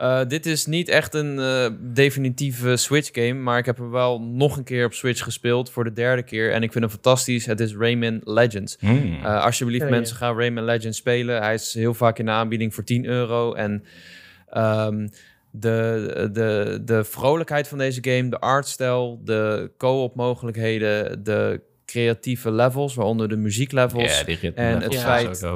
Uh, 0.00 0.20
dit 0.28 0.46
is 0.46 0.66
niet 0.66 0.88
echt 0.88 1.14
een 1.14 1.38
uh, 1.38 1.66
definitieve 1.80 2.76
Switch 2.76 3.08
game, 3.12 3.40
maar 3.40 3.58
ik 3.58 3.66
heb 3.66 3.78
hem 3.78 3.90
wel 3.90 4.20
nog 4.20 4.56
een 4.56 4.64
keer 4.64 4.86
op 4.86 4.92
Switch 4.92 5.22
gespeeld 5.22 5.70
voor 5.70 5.84
de 5.84 5.92
derde 5.92 6.22
keer 6.22 6.52
en 6.52 6.62
ik 6.62 6.72
vind 6.72 6.84
hem 6.84 6.92
fantastisch. 6.92 7.46
Het 7.46 7.60
is 7.60 7.76
Rayman 7.76 8.20
Legends. 8.24 8.76
Hmm. 8.80 9.24
alsjeblieft 9.24 9.90
mensen, 9.90 10.16
gaan 10.16 10.36
Rayman 10.38 10.64
Legends 10.64 10.98
spelen. 10.98 11.42
Hij 11.42 11.54
is 11.54 11.74
heel 11.74 11.94
vaak 11.94 12.18
in 12.18 12.24
de 12.24 12.30
aanbieding 12.30 12.74
voor 12.74 12.84
10 12.84 13.04
euro 13.04 13.52
en... 13.52 13.84
Um, 14.56 15.10
de, 15.56 16.28
de, 16.32 16.80
de 16.84 17.04
vrolijkheid 17.04 17.68
van 17.68 17.78
deze 17.78 17.98
game, 18.02 18.28
de 18.28 18.38
artstijl, 18.40 19.20
de 19.24 19.70
co-op 19.76 20.14
mogelijkheden, 20.14 21.24
de 21.24 21.60
creatieve 21.86 22.52
levels, 22.52 22.94
waaronder 22.94 23.28
de 23.28 23.36
muzieklevels. 23.36 24.18
Ja, 24.18 24.24
die 24.24 24.36
ritme 24.36 24.62
en 24.62 24.82
het 24.82 24.96
feit, 24.96 25.46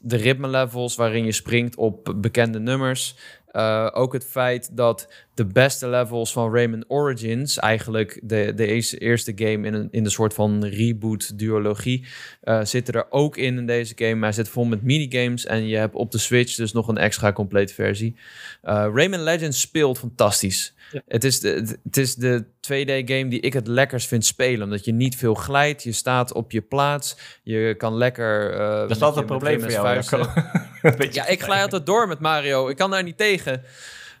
de 0.00 0.16
ritme 0.16 0.48
levels 0.48 0.96
waarin 0.96 1.24
je 1.24 1.32
springt 1.32 1.76
op 1.76 2.14
bekende 2.16 2.60
nummers. 2.60 3.16
Uh, 3.56 3.88
ook 3.92 4.12
het 4.12 4.24
feit 4.24 4.76
dat 4.76 5.08
de 5.34 5.44
beste 5.44 5.88
levels 5.88 6.32
van 6.32 6.54
Rayman 6.54 6.84
Origins, 6.88 7.58
eigenlijk 7.58 8.20
de, 8.22 8.52
de 8.54 8.66
eerste 8.98 9.32
game 9.34 9.66
in, 9.66 9.74
een, 9.74 9.88
in 9.90 10.04
de 10.04 10.10
soort 10.10 10.34
van 10.34 10.64
reboot-duologie, 10.64 12.06
uh, 12.44 12.64
zitten 12.64 12.94
er 12.94 13.06
ook 13.10 13.36
in 13.36 13.58
in 13.58 13.66
deze 13.66 13.92
game. 13.96 14.14
Maar 14.14 14.22
hij 14.22 14.32
zit 14.32 14.48
vol 14.48 14.64
met 14.64 14.82
minigames 14.82 15.46
en 15.46 15.66
je 15.66 15.76
hebt 15.76 15.94
op 15.94 16.10
de 16.10 16.18
Switch 16.18 16.54
dus 16.54 16.72
nog 16.72 16.88
een 16.88 16.98
extra 16.98 17.32
complete 17.32 17.74
versie. 17.74 18.16
Uh, 18.64 18.86
Rayman 18.94 19.22
Legends 19.22 19.60
speelt 19.60 19.98
fantastisch. 19.98 20.74
Het, 21.06 21.24
is 21.24 21.40
de, 21.40 21.78
het 21.84 21.96
is 21.96 22.14
de 22.14 22.44
2D-game 22.44 23.28
die 23.28 23.40
ik 23.40 23.52
het 23.52 23.66
lekkers 23.66 24.06
vind 24.06 24.24
spelen. 24.24 24.62
Omdat 24.62 24.84
je 24.84 24.92
niet 24.92 25.16
veel 25.16 25.34
glijdt. 25.34 25.82
Je 25.82 25.92
staat 25.92 26.32
op 26.32 26.50
je 26.50 26.60
plaats. 26.60 27.16
Je 27.42 27.74
kan 27.78 27.96
lekker... 27.96 28.52
Uh, 28.52 28.58
dat 28.58 28.90
is 28.90 29.02
altijd 29.02 29.20
een 29.20 29.38
probleem 29.38 29.60
voor 29.60 29.70
jou, 29.70 30.02
Ja, 31.10 31.26
ik 31.26 31.42
glij 31.42 31.62
altijd 31.62 31.86
door 31.86 32.08
met 32.08 32.20
Mario. 32.20 32.68
Ik 32.68 32.76
kan 32.76 32.90
daar 32.90 33.02
niet 33.02 33.16
tegen. 33.16 33.62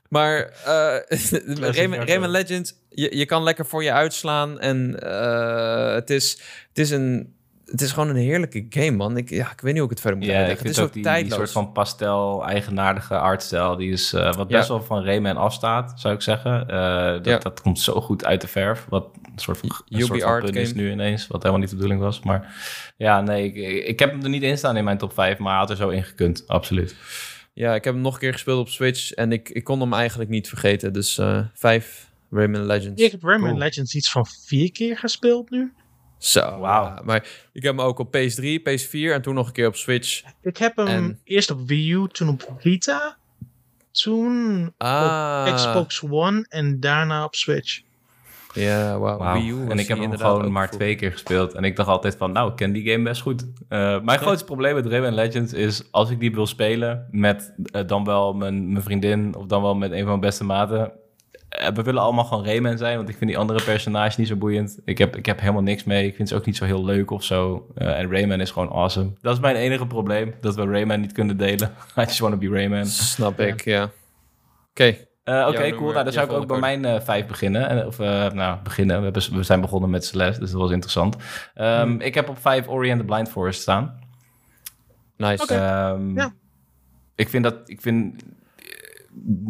Maar 0.08 0.38
uh, 0.66 2.04
Rayman, 2.04 2.28
Legends, 2.28 2.74
je, 2.88 3.16
je 3.16 3.26
kan 3.26 3.42
lekker 3.42 3.66
voor 3.66 3.82
je 3.82 3.92
uitslaan. 3.92 4.60
En 4.60 5.00
uh, 5.04 5.94
het, 5.94 6.10
is, 6.10 6.40
het 6.68 6.78
is 6.78 6.90
een 6.90 7.35
het 7.66 7.80
is 7.80 7.92
gewoon 7.92 8.08
een 8.08 8.16
heerlijke 8.16 8.66
game, 8.68 8.90
man. 8.90 9.16
Ik, 9.16 9.30
ja, 9.30 9.50
ik 9.50 9.60
weet 9.60 9.72
niet 9.72 9.82
hoe 9.82 9.84
ik 9.84 9.90
het 9.90 10.00
verder 10.00 10.18
moet 10.18 10.28
ja, 10.28 10.44
Ik 10.44 10.58
het 10.58 10.68
is 10.68 10.78
ook 10.78 10.92
die, 10.92 11.02
die, 11.02 11.32
soort 11.32 11.52
van 11.52 11.72
pastel, 11.72 12.46
eigenaardige 12.46 13.18
artstijl. 13.18 13.76
Die 13.76 13.90
is 13.90 14.12
uh, 14.12 14.34
wat 14.34 14.48
best 14.48 14.68
wel 14.68 14.82
van 14.82 15.04
Rayman 15.04 15.36
afstaat, 15.36 16.00
zou 16.00 16.14
ik 16.14 16.22
zeggen. 16.22 16.66
Uh, 16.70 17.12
dat, 17.12 17.24
ja. 17.24 17.38
dat 17.38 17.60
komt 17.60 17.80
zo 17.80 18.00
goed 18.00 18.24
uit 18.24 18.40
de 18.40 18.46
verf. 18.46 18.86
Wat 18.88 19.08
een 19.14 19.38
soort 19.38 19.58
van, 19.58 19.68
een 19.88 20.00
soort 20.00 20.22
van 20.22 20.40
punt 20.40 20.56
is 20.56 20.74
nu 20.74 20.90
ineens. 20.90 21.26
Wat 21.26 21.42
helemaal 21.42 21.60
niet 21.60 21.70
de 21.70 21.76
bedoeling 21.76 22.00
was. 22.00 22.20
Maar 22.20 22.54
ja, 22.96 23.20
nee, 23.20 23.52
ik, 23.52 23.84
ik 23.86 23.98
heb 23.98 24.10
hem 24.10 24.22
er 24.22 24.28
niet 24.28 24.42
in 24.42 24.58
staan 24.58 24.76
in 24.76 24.84
mijn 24.84 24.98
top 24.98 25.12
5. 25.12 25.38
Maar 25.38 25.50
hij 25.50 25.60
had 25.60 25.70
er 25.70 25.76
zo 25.76 25.88
in 25.88 26.04
gekund, 26.04 26.44
absoluut. 26.46 26.96
Ja, 27.52 27.74
ik 27.74 27.84
heb 27.84 27.94
hem 27.94 28.02
nog 28.02 28.14
een 28.14 28.20
keer 28.20 28.32
gespeeld 28.32 28.60
op 28.60 28.68
Switch. 28.68 29.12
En 29.12 29.32
ik, 29.32 29.48
ik 29.48 29.64
kon 29.64 29.80
hem 29.80 29.92
eigenlijk 29.92 30.30
niet 30.30 30.48
vergeten. 30.48 30.92
Dus 30.92 31.18
uh, 31.18 31.40
vijf 31.54 32.10
Rayman 32.30 32.66
Legends. 32.66 33.02
Ik 33.02 33.10
heb 33.10 33.22
Rayman 33.22 33.58
Legends 33.58 33.94
iets 33.94 34.10
van 34.10 34.26
vier 34.26 34.72
keer 34.72 34.98
gespeeld 34.98 35.50
nu. 35.50 35.72
Zo, 36.26 36.58
wauw. 36.58 37.02
maar 37.04 37.16
ik 37.52 37.62
heb 37.62 37.76
hem 37.76 37.80
ook 37.80 37.98
op 37.98 38.16
PS3, 38.16 38.60
PS4 38.68 39.12
en 39.12 39.22
toen 39.22 39.34
nog 39.34 39.46
een 39.46 39.52
keer 39.52 39.66
op 39.66 39.76
Switch. 39.76 40.22
Ik 40.42 40.56
heb 40.56 40.76
hem 40.76 41.20
eerst 41.24 41.50
op 41.50 41.66
Wii 41.66 41.92
U, 41.92 42.08
toen 42.08 42.28
op 42.28 42.54
Vita, 42.58 43.16
toen 43.90 44.72
ah. 44.76 45.46
op 45.48 45.54
Xbox 45.54 46.02
One 46.02 46.46
en 46.48 46.80
daarna 46.80 47.24
op 47.24 47.34
Switch. 47.34 47.80
Ja, 48.52 48.98
wauw. 48.98 49.32
Wii 49.32 49.50
U 49.50 49.68
en 49.68 49.78
ik 49.78 49.88
heb 49.88 49.98
hem 49.98 50.16
gewoon 50.16 50.52
maar 50.52 50.70
twee 50.70 50.94
keer 50.94 51.12
gespeeld. 51.12 51.54
En 51.54 51.64
ik 51.64 51.76
dacht 51.76 51.88
altijd 51.88 52.16
van, 52.16 52.32
nou, 52.32 52.50
ik 52.50 52.56
ken 52.56 52.72
die 52.72 52.90
game 52.90 53.04
best 53.04 53.22
goed. 53.22 53.42
Uh, 53.42 54.00
mijn 54.00 54.18
grootste 54.18 54.44
probleem 54.44 54.74
met 54.74 54.86
Rayman 54.86 55.14
Legends 55.14 55.52
is... 55.52 55.88
als 55.90 56.10
ik 56.10 56.20
die 56.20 56.34
wil 56.34 56.46
spelen 56.46 57.08
met 57.10 57.54
uh, 57.72 57.82
dan 57.86 58.04
wel 58.04 58.34
mijn, 58.34 58.72
mijn 58.72 58.84
vriendin... 58.84 59.34
of 59.34 59.46
dan 59.46 59.62
wel 59.62 59.74
met 59.74 59.90
een 59.90 59.98
van 59.98 60.06
mijn 60.06 60.20
beste 60.20 60.44
maten 60.44 60.80
eh, 60.80 60.88
we 61.74 61.82
willen 61.82 62.02
allemaal 62.02 62.24
gewoon 62.24 62.44
Rayman 62.44 62.78
zijn, 62.78 62.96
want 62.96 63.08
ik 63.08 63.16
vind 63.16 63.30
die 63.30 63.38
andere 63.38 63.64
personages 63.64 64.16
niet 64.16 64.28
zo 64.28 64.36
boeiend. 64.36 64.78
Ik 64.84 64.98
heb, 64.98 65.16
ik 65.16 65.26
heb 65.26 65.40
helemaal 65.40 65.62
niks 65.62 65.84
mee. 65.84 66.06
Ik 66.06 66.14
vind 66.14 66.28
ze 66.28 66.34
ook 66.34 66.46
niet 66.46 66.56
zo 66.56 66.64
heel 66.64 66.84
leuk 66.84 67.10
of 67.10 67.24
zo. 67.24 67.66
Uh, 67.78 67.98
en 67.98 68.10
Rayman 68.10 68.40
is 68.40 68.50
gewoon 68.50 68.70
awesome. 68.70 69.10
Dat 69.20 69.34
is 69.34 69.40
mijn 69.40 69.56
enige 69.56 69.86
probleem, 69.86 70.34
dat 70.40 70.54
we 70.54 70.64
Rayman 70.64 71.00
niet 71.00 71.12
kunnen 71.12 71.36
delen. 71.36 71.72
I 71.98 72.00
just 72.00 72.18
want 72.18 72.32
to 72.32 72.48
be 72.48 72.56
Rayman. 72.56 72.86
Snap 72.86 73.40
ik, 73.40 73.64
ja. 73.64 73.82
Oké. 73.82 73.92
Okay. 74.70 75.06
Uh, 75.24 75.48
Oké, 75.48 75.70
cool. 75.70 75.92
Nou, 75.92 76.04
dan 76.04 76.12
zou 76.12 76.26
ik 76.26 76.32
ook 76.32 76.46
bij 76.46 76.58
mijn 76.58 76.84
uh, 76.84 77.00
vijf 77.00 77.26
beginnen. 77.26 77.86
Of 77.86 77.98
uh, 77.98 78.30
nou, 78.30 78.58
beginnen. 78.62 78.96
We, 78.96 79.04
hebben, 79.04 79.22
we, 79.32 79.42
zijn 79.42 79.60
begonnen 79.60 79.90
met 79.90 80.04
Celeste, 80.04 80.40
dus 80.40 80.50
dat 80.50 80.60
was 80.60 80.70
interessant. 80.70 81.14
Um, 81.14 81.22
hmm. 81.64 82.00
Ik 82.00 82.14
heb 82.14 82.28
op 82.28 82.38
vijf 82.38 82.68
Ori 82.68 82.90
and 82.90 83.00
the 83.00 83.06
Blind 83.06 83.28
Forest 83.28 83.60
staan. 83.60 83.98
Nice. 85.16 85.42
Okay. 85.42 85.90
Um, 85.90 86.14
ja. 86.14 86.32
Ik 87.14 87.28
vind 87.28 87.44
dat... 87.44 87.56
Ik 87.64 87.80
vind, 87.80 88.22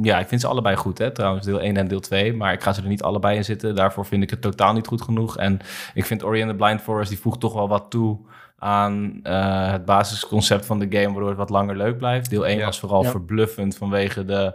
ja, 0.02 0.18
ik 0.18 0.29
vind 0.29 0.40
ze 0.40 0.46
allebei 0.46 0.76
goed, 0.76 0.98
hè, 0.98 1.11
trouwens, 1.11 1.46
deel 1.46 1.61
1 1.61 1.76
en 1.76 1.88
deel 1.88 2.00
2. 2.00 2.33
Maar 2.35 2.52
ik 2.52 2.62
ga 2.62 2.72
ze 2.72 2.83
er 2.83 2.88
niet 2.88 3.02
allebei 3.02 3.37
in 3.37 3.44
zitten. 3.44 3.74
Daarvoor 3.74 4.07
vind 4.07 4.22
ik 4.22 4.31
het 4.31 4.40
totaal 4.40 4.72
niet 4.72 4.87
goed 4.87 5.02
genoeg. 5.02 5.37
En 5.37 5.59
ik 5.94 6.05
vind 6.05 6.24
Ori 6.24 6.42
and 6.42 6.50
the 6.50 6.57
Blind 6.57 6.81
Forest, 6.81 7.09
die 7.09 7.18
voegt 7.18 7.40
toch 7.40 7.55
wel 7.55 7.68
wat 7.68 7.90
toe 7.90 8.18
aan 8.59 9.20
uh, 9.22 9.70
het 9.70 9.85
basisconcept 9.85 10.66
van 10.66 10.79
de 10.79 10.87
game, 10.90 11.12
waardoor 11.12 11.29
het 11.29 11.38
wat 11.38 11.50
langer 11.50 11.76
leuk 11.76 11.98
blijft. 11.98 12.31
Deel 12.31 12.46
1 12.46 12.64
was 12.64 12.81
vooral 12.81 13.02
verbluffend 13.02 13.76
vanwege 13.76 14.24
de, 14.24 14.55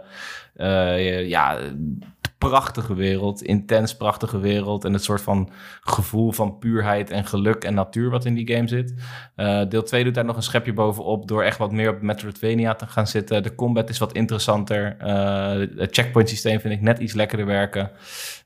uh, 0.56 1.28
ja, 1.28 1.58
prachtige 2.48 2.94
wereld, 2.94 3.42
intens 3.42 3.96
prachtige 3.96 4.38
wereld 4.38 4.84
en 4.84 4.92
het 4.92 5.04
soort 5.04 5.20
van 5.20 5.50
gevoel 5.80 6.32
van 6.32 6.58
puurheid 6.58 7.10
en 7.10 7.24
geluk 7.24 7.64
en 7.64 7.74
natuur 7.74 8.10
wat 8.10 8.24
in 8.24 8.34
die 8.34 8.54
game 8.54 8.68
zit. 8.68 8.94
Uh, 9.36 9.68
deel 9.68 9.82
2 9.82 10.04
doet 10.04 10.14
daar 10.14 10.24
nog 10.24 10.36
een 10.36 10.42
schepje 10.42 10.72
bovenop 10.72 11.28
door 11.28 11.42
echt 11.42 11.58
wat 11.58 11.72
meer 11.72 11.90
op 11.90 12.02
Metroidvania 12.02 12.74
te 12.74 12.86
gaan 12.86 13.06
zitten. 13.06 13.42
De 13.42 13.54
combat 13.54 13.88
is 13.88 13.98
wat 13.98 14.12
interessanter. 14.12 14.96
Uh, 15.00 15.78
het 15.78 15.94
checkpoint 15.94 16.28
systeem 16.28 16.60
vind 16.60 16.74
ik 16.74 16.80
net 16.80 16.98
iets 16.98 17.12
lekkerder 17.12 17.46
werken. 17.46 17.90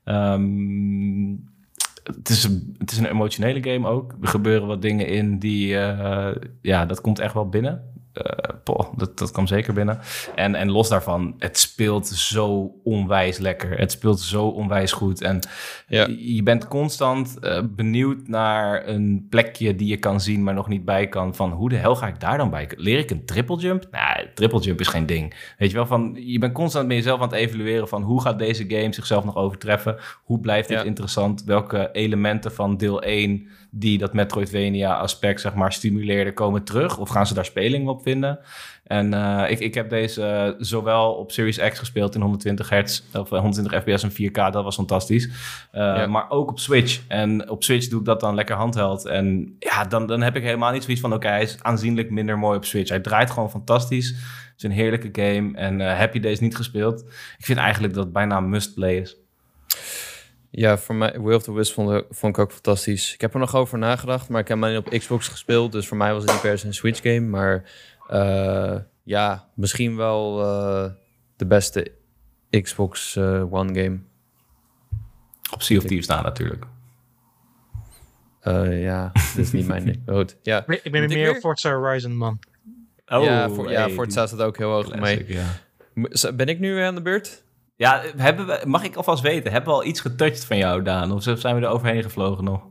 Um, 0.05 1.55
het 2.03 2.29
is, 2.29 2.43
een, 2.43 2.75
het 2.77 2.91
is 2.91 2.97
een 2.97 3.09
emotionele 3.09 3.71
game 3.71 3.87
ook. 3.87 4.15
Er 4.21 4.27
gebeuren 4.27 4.67
wat 4.67 4.81
dingen 4.81 5.07
in 5.07 5.39
die, 5.39 5.73
uh, 5.73 6.29
ja, 6.61 6.85
dat 6.85 7.01
komt 7.01 7.19
echt 7.19 7.33
wel 7.33 7.49
binnen. 7.49 7.96
Uh, 8.17 8.79
dat, 8.95 9.17
dat 9.17 9.31
kwam 9.31 9.47
zeker 9.47 9.73
binnen. 9.73 9.99
En, 10.35 10.55
en 10.55 10.71
los 10.71 10.89
daarvan, 10.89 11.35
het 11.37 11.57
speelt 11.57 12.07
zo 12.07 12.71
onwijs 12.83 13.37
lekker. 13.37 13.77
Het 13.77 13.91
speelt 13.91 14.19
zo 14.19 14.47
onwijs 14.47 14.91
goed. 14.91 15.21
En 15.21 15.39
ja. 15.87 16.07
je 16.19 16.43
bent 16.43 16.67
constant 16.67 17.37
uh, 17.41 17.59
benieuwd 17.69 18.27
naar 18.27 18.87
een 18.87 19.27
plekje 19.29 19.75
die 19.75 19.87
je 19.87 19.97
kan 19.97 20.21
zien, 20.21 20.43
maar 20.43 20.53
nog 20.53 20.67
niet 20.67 20.85
bij 20.85 21.07
kan. 21.07 21.35
Van 21.35 21.51
hoe 21.51 21.69
de 21.69 21.75
hel 21.75 21.95
ga 21.95 22.07
ik 22.07 22.19
daar 22.19 22.37
dan 22.37 22.49
bij? 22.49 22.69
Leer 22.75 22.99
ik 22.99 23.11
een 23.11 23.25
triple 23.25 23.57
jump? 23.57 23.87
Nou, 23.91 24.25
triple 24.33 24.59
jump 24.59 24.79
is 24.79 24.87
geen 24.87 25.05
ding. 25.05 25.33
Weet 25.57 25.69
je 25.69 25.75
wel, 25.75 25.85
van 25.85 26.17
je 26.19 26.39
bent 26.39 26.53
constant 26.53 26.87
met 26.87 26.97
jezelf 26.97 27.21
aan 27.21 27.27
het 27.27 27.37
evalueren 27.37 27.87
van 27.87 28.01
hoe 28.01 28.21
gaat 28.21 28.39
deze 28.39 28.65
game 28.67 28.93
zichzelf 28.93 29.25
nog 29.25 29.35
overtreffen? 29.35 29.97
Hoe 30.23 30.39
blijft 30.39 30.67
dit 30.67 30.83
interessant? 30.83 31.43
Welke 31.43 31.89
elementen 31.91 32.51
van 32.51 32.77
deel 32.77 33.01
1 33.01 33.47
die 33.79 33.97
dat 33.97 34.13
Metroidvania-aspect 34.13 35.41
zeg 35.41 35.53
maar 35.53 35.73
stimuleerden 35.73 36.33
komen 36.33 36.63
terug? 36.63 36.97
Of 36.97 37.09
gaan 37.09 37.27
ze 37.27 37.33
daar 37.33 37.45
speling 37.45 37.87
op 37.87 38.01
vinden? 38.01 38.39
En 38.87 39.13
uh, 39.13 39.43
ik, 39.49 39.59
ik 39.59 39.73
heb 39.73 39.89
deze 39.89 40.53
uh, 40.57 40.65
zowel 40.65 41.13
op 41.13 41.31
Series 41.31 41.57
X 41.57 41.79
gespeeld 41.79 42.15
in 42.15 42.21
120 42.21 42.69
hertz 42.69 43.01
of 43.13 43.29
120 43.29 43.71
eh, 43.73 43.79
fps 43.81 44.03
en 44.03 44.11
4K, 44.11 44.51
dat 44.51 44.63
was 44.63 44.75
fantastisch. 44.75 45.25
Uh, 45.25 45.31
ja. 45.71 46.07
Maar 46.07 46.29
ook 46.29 46.49
op 46.49 46.59
Switch. 46.59 47.01
En 47.07 47.49
op 47.49 47.63
Switch 47.63 47.87
doe 47.87 47.99
ik 47.99 48.05
dat 48.05 48.19
dan 48.19 48.35
lekker 48.35 48.55
handheld. 48.55 49.05
En 49.05 49.55
ja, 49.59 49.83
dan, 49.83 50.07
dan 50.07 50.21
heb 50.21 50.35
ik 50.35 50.43
helemaal 50.43 50.71
niet 50.71 50.83
zoiets 50.83 51.01
van: 51.01 51.13
oké, 51.13 51.25
okay, 51.25 51.37
hij 51.37 51.43
is 51.43 51.57
aanzienlijk 51.61 52.09
minder 52.09 52.37
mooi 52.37 52.57
op 52.57 52.65
Switch. 52.65 52.89
Hij 52.89 52.99
draait 52.99 53.31
gewoon 53.31 53.49
fantastisch. 53.49 54.07
Het 54.07 54.55
is 54.57 54.63
een 54.63 54.71
heerlijke 54.71 55.09
game. 55.11 55.57
En 55.57 55.79
heb 55.79 56.13
je 56.13 56.19
deze 56.19 56.43
niet 56.43 56.55
gespeeld? 56.55 57.01
Ik 57.37 57.45
vind 57.45 57.59
eigenlijk 57.59 57.93
dat 57.93 58.03
het 58.03 58.13
bijna 58.13 58.39
must-play 58.39 58.95
is. 58.95 59.17
Ja, 60.49 60.77
voor 60.77 60.95
mij, 60.95 61.21
Will 61.21 61.35
of 61.35 61.43
the 61.43 61.53
Wisp 61.53 61.73
vond, 61.73 62.03
vond, 62.09 62.37
ik 62.37 62.43
ook 62.43 62.51
fantastisch. 62.51 63.13
Ik 63.13 63.21
heb 63.21 63.33
er 63.33 63.39
nog 63.39 63.55
over 63.55 63.77
nagedacht, 63.77 64.29
maar 64.29 64.41
ik 64.41 64.47
heb 64.47 64.61
hem 64.61 64.75
op 64.77 64.89
Xbox 64.89 65.27
gespeeld. 65.27 65.71
Dus 65.71 65.87
voor 65.87 65.97
mij 65.97 66.13
was 66.13 66.23
het 66.23 66.31
niet 66.31 66.41
per 66.41 66.59
se 66.59 66.65
een 66.65 66.73
Switch 66.73 67.01
game. 67.01 67.19
Maar 67.19 67.63
uh, 68.11 68.77
ja, 69.03 69.49
misschien 69.53 69.95
wel 69.95 70.41
uh, 70.41 70.91
de 71.35 71.45
beste 71.45 71.91
Xbox 72.49 73.15
uh, 73.15 73.53
One 73.53 73.81
game. 73.81 73.99
Op 75.53 75.61
Sea 75.61 75.77
of 75.77 75.83
Thieves 75.83 76.05
staan 76.05 76.23
natuurlijk. 76.23 76.65
ja, 78.69 79.11
dat 79.35 79.37
is 79.37 79.51
niet 79.51 79.67
mijn 79.67 80.03
ja. 80.41 80.67
Ik 80.67 80.91
ben 80.91 81.07
meer 81.07 81.29
op 81.29 81.37
Forza 81.37 81.73
Horizon, 81.73 82.15
man. 82.15 82.39
Oh, 83.07 83.23
ja, 83.23 83.49
voor, 83.49 83.65
hey, 83.65 83.73
ja, 83.73 83.89
Forza 83.89 84.27
staat 84.27 84.41
ook 84.41 84.57
heel 84.57 84.71
hoog 84.71 84.95
mee. 84.95 85.25
Ja. 85.27 85.45
Ben 86.31 86.47
ik 86.47 86.59
nu 86.59 86.73
weer 86.73 86.85
aan 86.85 86.95
de 86.95 87.01
beurt? 87.01 87.43
Ja, 87.77 88.03
hebben 88.15 88.47
we, 88.47 88.61
mag 88.65 88.83
ik 88.83 88.95
alvast 88.95 89.23
weten, 89.23 89.51
hebben 89.51 89.73
we 89.73 89.79
al 89.79 89.85
iets 89.85 89.99
getouched 89.99 90.45
van 90.45 90.57
jou, 90.57 90.81
Daan? 90.81 91.11
Of 91.11 91.23
zijn 91.23 91.55
we 91.55 91.61
er 91.61 91.67
overheen 91.67 92.03
gevlogen 92.03 92.43
nog? 92.43 92.61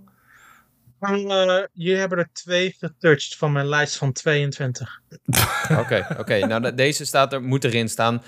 Uh, 1.01 1.59
jullie 1.73 1.97
hebben 1.97 2.19
er 2.19 2.29
twee 2.33 2.77
getouched 2.79 3.37
van 3.37 3.53
mijn 3.53 3.67
lijst 3.67 3.97
van 3.97 4.13
22. 4.13 5.01
Oké, 5.81 6.07
oké. 6.19 6.47
Nou, 6.47 6.75
deze 6.75 7.05
staat 7.05 7.33
er, 7.33 7.43
moet 7.43 7.65
erin 7.65 7.89
staan. 7.89 8.23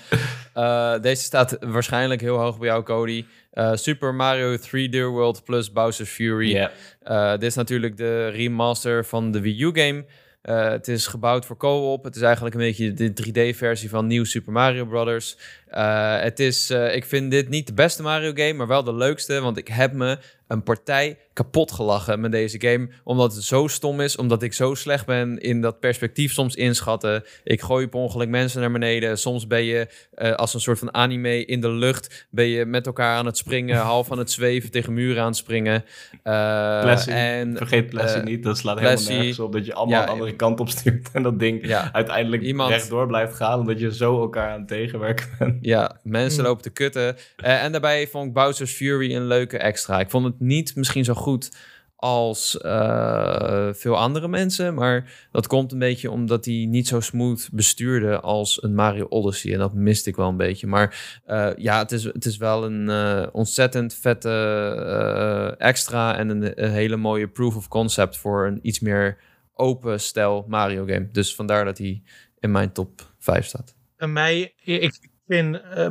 Uh, 0.55 0.99
deze 0.99 1.23
staat 1.23 1.57
waarschijnlijk 1.59 2.21
heel 2.21 2.37
hoog 2.37 2.57
bij 2.57 2.67
jou, 2.67 2.83
Cody. 2.83 3.25
Uh, 3.53 3.71
Super 3.73 4.15
Mario 4.15 4.57
3D 4.57 4.91
World 4.91 5.43
plus 5.43 5.71
Bowser's 5.71 6.09
Fury. 6.09 6.69
Yeah. 7.03 7.31
dit 7.31 7.43
is 7.43 7.55
natuurlijk 7.55 7.97
de 7.97 8.27
remaster 8.27 9.05
van 9.05 9.31
de 9.31 9.41
Wii 9.41 9.61
U 9.61 9.71
game. 9.73 10.05
Uh, 10.43 10.69
het 10.69 10.87
is 10.87 11.07
gebouwd 11.07 11.45
voor 11.45 11.57
co-op. 11.57 12.03
Het 12.03 12.15
is 12.15 12.21
eigenlijk 12.21 12.55
een 12.55 12.61
beetje 12.61 12.93
de 12.93 13.11
3D-versie 13.11 13.89
van 13.89 14.07
nieuw 14.07 14.23
Super 14.23 14.51
Mario 14.51 14.85
Brothers. 14.85 15.37
Uh, 15.71 16.19
het 16.19 16.39
is, 16.39 16.71
uh, 16.71 16.95
ik 16.95 17.05
vind 17.05 17.31
dit 17.31 17.49
niet 17.49 17.67
de 17.67 17.73
beste 17.73 18.01
Mario 18.01 18.31
game, 18.33 18.53
maar 18.53 18.67
wel 18.67 18.83
de 18.83 18.93
leukste. 18.93 19.41
Want 19.41 19.57
ik 19.57 19.67
heb 19.67 19.93
me 19.93 20.17
een 20.49 20.63
partij 20.63 21.17
kapot 21.33 21.71
gelachen 21.71 22.19
met 22.19 22.31
deze 22.31 22.61
game. 22.61 22.89
Omdat 23.03 23.33
het 23.35 23.43
zo 23.43 23.67
stom 23.67 24.01
is. 24.01 24.15
Omdat 24.15 24.43
ik 24.43 24.53
zo 24.53 24.73
slecht 24.73 25.05
ben 25.05 25.37
in 25.37 25.61
dat 25.61 25.79
perspectief 25.79 26.33
soms 26.33 26.55
inschatten. 26.55 27.23
Ik 27.43 27.61
gooi 27.61 27.87
per 27.87 27.99
ongeluk 27.99 28.29
mensen 28.29 28.61
naar 28.61 28.71
beneden. 28.71 29.17
Soms 29.17 29.47
ben 29.47 29.63
je 29.63 29.87
uh, 30.17 30.31
als 30.33 30.53
een 30.53 30.59
soort 30.59 30.79
van 30.79 30.93
anime 30.93 31.45
in 31.45 31.61
de 31.61 31.69
lucht. 31.69 32.27
Ben 32.29 32.45
je 32.45 32.65
met 32.65 32.85
elkaar 32.85 33.17
aan 33.17 33.25
het 33.25 33.37
springen. 33.37 33.77
half 33.95 34.11
aan 34.11 34.17
het 34.17 34.31
zweven 34.31 34.71
tegen 34.71 34.93
muren 34.93 35.21
aan 35.21 35.27
het 35.27 35.37
springen. 35.37 35.83
En, 36.23 37.57
Vergeet 37.57 37.89
Plessy 37.89 38.19
niet. 38.19 38.43
Dat 38.43 38.57
slaat 38.57 38.75
Plessy, 38.75 39.01
helemaal 39.01 39.17
nergens 39.19 39.39
op. 39.39 39.53
Dat 39.53 39.65
je 39.65 39.73
allemaal 39.73 39.99
ja, 39.99 40.05
de 40.05 40.11
andere 40.11 40.35
kant 40.35 40.59
op 40.59 40.69
stuurt. 40.69 41.09
En 41.13 41.23
dat 41.23 41.39
ding 41.39 41.67
ja, 41.67 41.89
uiteindelijk 41.93 42.41
iemand, 42.41 42.69
rechtdoor 42.69 43.07
blijft 43.07 43.35
gaan. 43.35 43.59
Omdat 43.59 43.79
je 43.79 43.93
zo 43.93 44.21
elkaar 44.21 44.51
aan 44.51 44.59
het 44.59 44.67
tegenwerken 44.67 45.27
bent. 45.39 45.58
Ja, 45.61 45.99
mensen 46.03 46.39
Mm. 46.41 46.45
lopen 46.47 46.63
te 46.63 46.69
kutten. 46.69 47.15
Eh, 47.37 47.63
en 47.63 47.71
daarbij 47.71 48.07
vond 48.07 48.27
ik 48.27 48.33
Bowser's 48.33 48.71
Fury 48.71 49.15
een 49.15 49.27
leuke 49.27 49.57
extra. 49.57 49.99
Ik 49.99 50.09
vond 50.09 50.25
het 50.25 50.39
niet 50.39 50.75
misschien 50.75 51.03
zo 51.05 51.13
goed 51.13 51.51
als 51.95 52.57
eh, 52.57 53.69
veel 53.71 53.97
andere 53.97 54.27
mensen. 54.27 54.73
Maar 54.73 55.27
dat 55.31 55.47
komt 55.47 55.71
een 55.71 55.79
beetje 55.79 56.11
omdat 56.11 56.45
hij 56.45 56.65
niet 56.69 56.87
zo 56.87 56.99
smooth 56.99 57.49
bestuurde 57.51 58.19
als 58.19 58.63
een 58.63 58.75
Mario 58.75 59.05
Odyssey. 59.09 59.53
En 59.53 59.59
dat 59.59 59.73
miste 59.73 60.09
ik 60.09 60.15
wel 60.15 60.27
een 60.29 60.37
beetje. 60.37 60.67
Maar 60.67 61.19
eh, 61.25 61.49
ja, 61.57 61.79
het 61.79 61.91
is, 61.91 62.03
het 62.03 62.25
is 62.25 62.37
wel 62.37 62.63
een 62.65 62.89
eh, 62.89 63.27
ontzettend 63.31 63.93
vette 63.93 64.29
eh, 64.29 65.67
extra. 65.67 66.17
En 66.17 66.29
een, 66.29 66.63
een 66.63 66.71
hele 66.71 66.95
mooie 66.95 67.27
proof 67.27 67.55
of 67.55 67.67
concept 67.67 68.17
voor 68.17 68.47
een 68.47 68.59
iets 68.61 68.79
meer 68.79 69.17
open 69.53 69.99
stijl 69.99 70.45
Mario 70.47 70.85
game. 70.85 71.09
Dus 71.11 71.35
vandaar 71.35 71.65
dat 71.65 71.77
hij 71.77 72.01
in 72.39 72.51
mijn 72.51 72.71
top 72.71 73.13
5 73.19 73.45
staat. 73.45 73.75
Bij 73.97 74.07
mij, 74.07 74.53
ik 74.63 75.08
vind, 75.29 75.61
eh, 75.61 75.87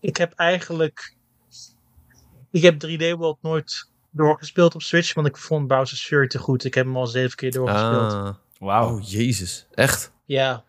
ik 0.00 0.16
heb 0.16 0.32
eigenlijk, 0.32 1.16
ik 2.50 2.62
heb 2.62 2.78
3D 2.86 3.12
World 3.16 3.38
nooit 3.42 3.90
doorgespeeld 4.10 4.74
op 4.74 4.82
Switch, 4.82 5.14
want 5.14 5.26
ik 5.26 5.36
vond 5.36 5.66
Bowser's 5.66 6.06
Fury 6.06 6.26
te 6.26 6.38
goed. 6.38 6.64
Ik 6.64 6.74
heb 6.74 6.84
hem 6.84 6.96
al 6.96 7.06
zeven 7.06 7.36
keer 7.36 7.50
doorgespeeld. 7.50 8.12
Ah. 8.12 8.34
Wauw. 8.58 8.94
Oh, 8.96 9.02
jezus. 9.08 9.66
Echt? 9.74 10.12
Ja, 10.24 10.64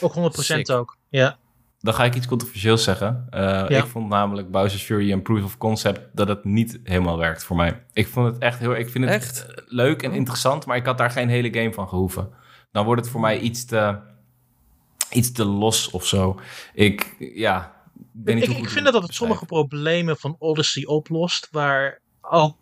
ook 0.00 0.14
100% 0.14 0.66
Sick. 0.66 0.70
ook. 0.70 0.96
Ja, 1.08 1.38
Dan 1.78 1.94
ga 1.94 2.04
ik 2.04 2.14
iets 2.14 2.26
controversieels 2.26 2.84
zeggen. 2.84 3.26
Eh, 3.30 3.64
Ik 3.68 3.86
vond 3.86 4.08
namelijk 4.08 4.50
Bowser's 4.50 4.82
Fury 4.82 5.12
een 5.12 5.22
proof 5.22 5.44
of 5.44 5.58
concept 5.58 6.00
dat 6.12 6.28
het 6.28 6.44
niet 6.44 6.80
helemaal 6.84 7.18
werkt 7.18 7.44
voor 7.44 7.56
mij. 7.56 7.82
Ik 7.92 8.08
vond 8.08 8.26
het 8.26 8.38
echt 8.38 8.58
heel... 8.58 8.76
Ik 8.76 8.90
vind 8.90 9.04
het 9.04 9.12
Echt? 9.14 9.46
leuk 9.66 10.02
en 10.02 10.12
interessant, 10.12 10.66
maar 10.66 10.76
ik 10.76 10.86
had 10.86 10.98
daar 10.98 11.10
geen 11.10 11.28
hele 11.28 11.52
game 11.52 11.72
van 11.72 11.88
gehoeven. 11.88 12.30
Dan 12.72 12.84
wordt 12.84 13.00
het 13.00 13.10
voor 13.10 13.20
mij 13.20 13.38
iets 13.38 13.64
te, 13.64 13.98
iets 15.10 15.32
te 15.32 15.44
los 15.44 15.90
of 15.90 16.06
zo. 16.06 16.40
Ik, 16.74 17.16
ja... 17.34 17.82
weet 18.12 18.34
niet 18.34 18.48
ik, 18.48 18.56
ik 18.58 18.68
vind 18.68 18.84
dat 18.92 19.02
het 19.02 19.14
sommige 19.14 19.44
problemen 19.44 20.16
van 20.16 20.36
Odyssey 20.38 20.86
oplost, 20.86 21.48
waar 21.50 22.00
al, 22.20 22.56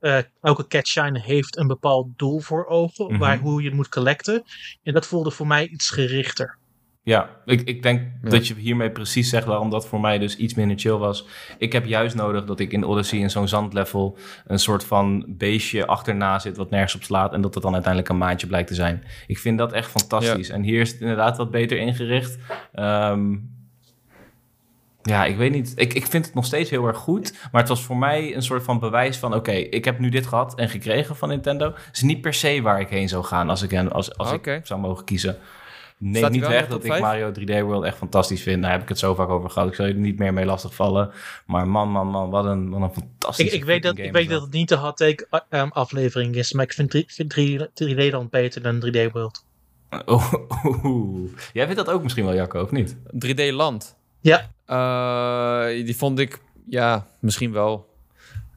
eh, 0.00 0.18
elke 0.40 0.66
Cat 0.66 0.86
Shine 0.86 1.20
heeft 1.20 1.56
een 1.56 1.66
bepaald 1.66 2.06
doel 2.16 2.40
voor 2.40 2.66
ogen, 2.66 3.06
Mhm. 3.06 3.18
waar, 3.18 3.38
hoe 3.38 3.60
je 3.62 3.66
het 3.68 3.76
moet 3.76 3.88
collecten. 3.88 4.42
En 4.82 4.92
dat 4.92 5.06
voelde 5.06 5.30
voor 5.30 5.46
mij 5.46 5.68
iets 5.68 5.90
gerichter. 5.90 6.58
Ja, 7.04 7.28
ik, 7.44 7.60
ik 7.60 7.82
denk 7.82 8.00
Ja. 8.22 8.30
dat 8.30 8.46
je 8.46 8.54
hiermee 8.54 8.90
precies 8.90 9.28
zegt 9.28 9.46
waarom 9.46 9.70
dat 9.70 9.86
voor 9.88 10.00
mij 10.00 10.18
dus 10.18 10.36
iets 10.36 10.54
minder 10.54 10.78
chill 10.78 10.92
was. 10.96 11.26
Ik 11.58 11.72
heb 11.72 11.86
juist 11.86 12.14
nodig 12.14 12.44
dat 12.44 12.60
ik 12.60 12.72
in 12.72 12.84
Odyssey 12.84 13.18
in 13.18 13.30
zo'n 13.30 13.48
zandlevel 13.48 14.16
een 14.46 14.58
soort 14.58 14.84
van 14.84 15.24
beestje 15.28 15.86
achterna 15.86 16.38
zit 16.38 16.56
wat 16.56 16.70
nergens 16.70 16.94
op 16.94 17.02
slaat 17.02 17.32
en 17.32 17.40
dat 17.40 17.54
het 17.54 17.62
dan 17.62 17.72
uiteindelijk 17.72 18.12
een 18.12 18.18
maandje 18.18 18.46
blijkt 18.46 18.68
te 18.68 18.74
zijn. 18.74 19.04
Ik 19.26 19.38
vind 19.38 19.58
dat 19.58 19.72
echt 19.72 19.90
fantastisch. 19.90 20.48
En 20.48 20.62
hier 20.62 20.80
is 20.80 20.90
het 20.92 21.00
inderdaad 21.00 21.36
wat 21.36 21.50
beter 21.50 21.76
ingericht. 21.78 22.38
Ehm, 22.72 23.36
ja, 25.02 25.24
ik 25.24 25.36
weet 25.36 25.52
niet. 25.52 25.72
Ik, 25.76 25.94
ik 25.94 26.06
vind 26.06 26.24
het 26.26 26.34
nog 26.34 26.44
steeds 26.44 26.70
heel 26.70 26.86
erg 26.86 26.96
goed. 26.98 27.48
Maar 27.52 27.60
het 27.60 27.70
was 27.70 27.82
voor 27.82 27.96
mij 27.96 28.34
een 28.36 28.42
soort 28.42 28.62
van 28.62 28.78
bewijs 28.78 29.16
van... 29.16 29.34
oké, 29.34 29.52
ik 29.52 29.84
heb 29.84 29.98
nu 29.98 30.08
dit 30.08 30.26
gehad 30.26 30.54
en 30.58 30.68
gekregen 30.68 31.16
van 31.16 31.28
Nintendo. 31.28 31.66
Het 31.66 31.96
is 31.96 32.02
niet 32.02 32.20
per 32.20 32.34
se 32.34 32.60
waar 32.62 32.80
ik 32.80 32.88
heen 32.88 33.08
zou 33.08 33.24
gaan 33.24 33.48
als 33.50 33.62
ik, 33.62 33.74
als, 33.88 34.16
als 34.18 34.32
ik 34.32 34.60
zou 34.62 34.80
mogen 34.80 35.04
kiezen. 35.04 35.36
Neem 36.04 36.30
niet 36.30 36.46
weg 36.46 36.68
dat 36.68 36.84
ik? 36.84 37.00
Mario 37.00 37.32
3D 37.40 37.60
World 37.64 37.84
echt 37.84 37.96
fantastisch 37.96 38.42
vind. 38.42 38.62
Daar 38.62 38.70
heb 38.70 38.82
ik 38.82 38.88
het 38.88 38.98
zo 38.98 39.14
vaak 39.14 39.28
over 39.28 39.50
gehad. 39.50 39.68
Ik 39.68 39.74
zal 39.74 39.86
je 39.86 39.92
er 39.92 39.98
niet 39.98 40.18
meer 40.18 40.32
mee 40.32 40.44
lastigvallen. 40.44 41.10
Maar 41.46 41.68
man, 41.68 41.88
man, 41.90 42.06
man, 42.06 42.30
wat 42.30 42.44
een, 42.44 42.70
wat 42.70 42.80
een 42.80 42.92
fantastisch 42.94 43.46
Ik, 43.46 43.52
ik 43.52 43.64
weet, 43.64 43.82
dat, 43.82 43.98
ik 43.98 44.12
weet 44.12 44.28
dat 44.28 44.42
het 44.42 44.52
niet 44.52 44.68
de 44.68 44.76
hot 44.76 44.96
take 44.96 45.26
uh, 45.50 45.60
um, 45.60 45.70
aflevering 45.72 46.34
is, 46.34 46.52
maar 46.52 46.64
ik 46.64 46.72
vind, 46.72 46.90
drie- 46.90 47.04
vind 47.08 47.34
3D 47.82 48.10
dan 48.10 48.28
beter 48.30 48.62
dan 48.62 48.84
3D 48.86 49.12
World. 49.12 49.44
Oh, 50.04 50.32
oeh. 50.84 51.30
Jij 51.52 51.66
vindt 51.66 51.84
dat 51.84 51.94
ook 51.94 52.02
misschien 52.02 52.24
wel, 52.24 52.34
Jacco, 52.34 52.62
of 52.62 52.70
niet? 52.70 52.96
3D 53.26 53.52
Land. 53.52 53.96
Ja. 54.20 54.50
Eh, 54.64 55.84
die 55.84 55.96
vond 55.96 56.18
ik, 56.18 56.40
ja, 56.66 57.06
misschien 57.20 57.52
wel. 57.52 57.88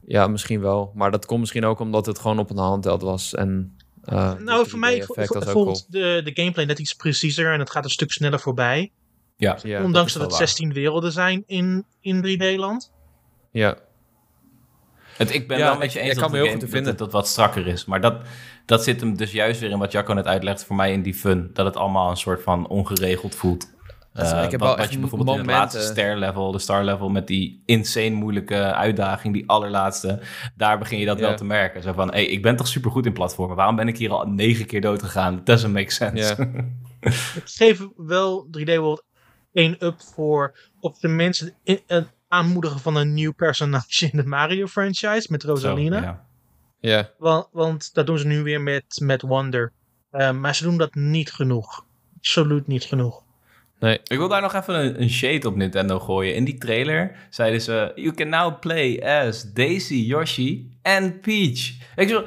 Ja, 0.06 0.26
misschien 0.26 0.60
wel. 0.60 0.92
Maar 0.94 1.10
dat 1.10 1.26
komt 1.26 1.40
misschien 1.40 1.64
ook 1.64 1.80
omdat 1.80 2.06
het 2.06 2.18
gewoon 2.18 2.38
op 2.38 2.50
een 2.50 2.56
handheld 2.56 3.02
was. 3.02 3.34
En, 3.34 3.75
eh, 4.06 4.32
nou, 4.34 4.68
voor 4.68 4.78
mij 4.78 4.94
3D 5.00 5.04
vo- 5.04 5.14
effect 5.14 5.28
vo- 5.32 5.38
was 5.38 5.46
ook 5.48 5.52
voelt 5.52 5.92
de, 5.92 6.20
de 6.24 6.30
gameplay 6.34 6.64
net 6.64 6.78
iets 6.78 6.94
preciezer 6.94 7.52
en 7.52 7.58
het 7.58 7.70
gaat 7.70 7.84
een 7.84 7.90
stuk 7.90 8.12
sneller 8.12 8.40
voorbij. 8.40 8.92
Ja. 9.36 9.58
ondanks 9.82 10.12
dat, 10.12 10.22
het 10.22 10.30
waar. 10.30 10.40
16 10.40 10.72
werelden 10.72 11.12
zijn 11.12 11.42
in, 11.46 11.84
in 12.00 12.24
3D-land. 12.26 12.92
ja. 13.50 13.76
Het, 15.16 15.34
ik 15.34 15.48
ben 15.48 15.58
Ja, 15.58 15.64
wel 15.70 15.78
met 15.78 15.92
je 15.92 15.98
ik- 15.98 16.04
eens 16.04 16.14
ik 16.14 16.20
dat, 16.20 16.22
kan 16.22 16.32
me 16.32 16.36
heel 16.36 16.46
game- 16.46 16.60
goed 16.60 16.70
te 16.70 16.76
dat 16.84 16.90
het 16.90 16.98
dat 16.98 17.12
wat 17.12 17.28
strakker 17.28 17.66
is. 17.66 17.84
Maar 17.84 18.00
dat, 18.00 18.20
dat 18.66 18.84
zit 18.84 19.00
hem 19.00 19.16
dus 19.16 19.32
juist 19.32 19.60
weer 19.60 19.70
in 19.70 19.78
wat 19.78 19.92
Jacco 19.92 20.12
net 20.12 20.26
uitlegt 20.26 20.64
voor 20.64 20.76
mij 20.76 20.92
in 20.92 21.02
die 21.02 21.14
fun. 21.14 21.50
Dat 21.52 21.66
het 21.66 21.76
allemaal 21.76 22.10
een 22.10 22.16
soort 22.16 22.42
van 22.42 22.68
ongeregeld 22.68 23.34
voelt. 23.34 23.74
Dus 24.16 24.32
Eh, 24.32 24.42
ik 24.44 24.50
heb 24.50 24.60
wat, 24.60 24.68
wel 24.68 24.68
wat 24.68 24.78
echt 24.78 24.92
je 24.92 24.98
bijvoorbeeld 24.98 25.30
in 25.30 25.42
het 25.42 25.50
laatste 25.52 25.80
ster 25.80 26.18
level, 26.18 26.52
de 26.52 26.58
star 26.58 26.84
level, 26.84 27.08
met 27.08 27.26
die 27.26 27.62
insane 27.64 28.10
moeilijke 28.10 28.74
uitdaging, 28.74 29.34
die 29.34 29.48
allerlaatste, 29.48 30.20
daar 30.54 30.78
begin 30.78 30.98
je 30.98 31.06
dat 31.06 31.20
wel 31.20 31.36
te 31.36 31.44
merken. 31.44 31.82
Zo 31.82 31.92
van, 31.92 32.10
hey, 32.10 32.26
ik 32.26 32.42
ben 32.42 32.56
toch 32.56 32.68
supergoed 32.68 33.06
in 33.06 33.12
platformen. 33.12 33.56
Waarom 33.56 33.76
ben 33.76 33.88
ik 33.88 33.98
hier 33.98 34.10
al 34.10 34.26
negen 34.28 34.66
keer 34.66 34.80
dood 34.80 35.02
gegaan? 35.02 35.40
Doesn't 35.44 35.72
make 35.72 35.92
sense. 35.92 36.36
Ik 37.34 37.42
geef 37.44 37.86
wel 37.96 38.48
3D 38.58 38.74
World 38.74 39.04
1 39.52 39.76
up 39.78 40.00
voor 40.00 40.58
op 40.80 41.00
de 41.00 41.08
mensen 41.08 41.54
in, 41.62 41.80
het 41.86 42.14
aanmoedigen 42.28 42.80
van 42.80 42.96
een 42.96 43.14
nieuw 43.14 43.32
personage 43.32 44.10
in 44.12 44.18
de 44.18 44.26
Mario 44.26 44.66
franchise 44.66 45.26
met 45.30 45.42
Zo, 45.42 45.48
Rosalina. 45.48 46.02
ja. 46.02 46.26
ja. 46.80 47.10
Want, 47.18 47.48
want 47.52 47.94
dat 47.94 48.06
doen 48.06 48.18
ze 48.18 48.26
nu 48.26 48.42
weer 48.42 48.60
met, 48.60 49.00
met 49.02 49.22
Wonder. 49.22 49.72
Eh, 50.10 50.30
maar 50.30 50.54
ze 50.54 50.62
doen 50.62 50.76
dat 50.76 50.94
niet 50.94 51.32
genoeg. 51.32 51.84
Absoluut 52.16 52.66
niet 52.66 52.84
genoeg. 52.84 53.24
Nee. 53.80 53.98
Ik 54.04 54.16
wil 54.18 54.28
daar 54.28 54.40
nog 54.42 54.54
even 54.54 54.74
een, 54.74 55.00
een 55.02 55.10
shade 55.10 55.48
op 55.48 55.56
Nintendo 55.56 55.98
gooien. 55.98 56.34
In 56.34 56.44
die 56.44 56.58
trailer 56.58 57.16
zeiden 57.30 57.60
ze: 57.60 57.92
You 57.94 58.14
can 58.14 58.28
now 58.28 58.60
play 58.60 59.00
as 59.02 59.52
Daisy, 59.52 59.94
Yoshi 59.94 60.70
en 60.82 61.20
Peach. 61.20 61.72
Ik 61.96 62.08
zo. 62.08 62.24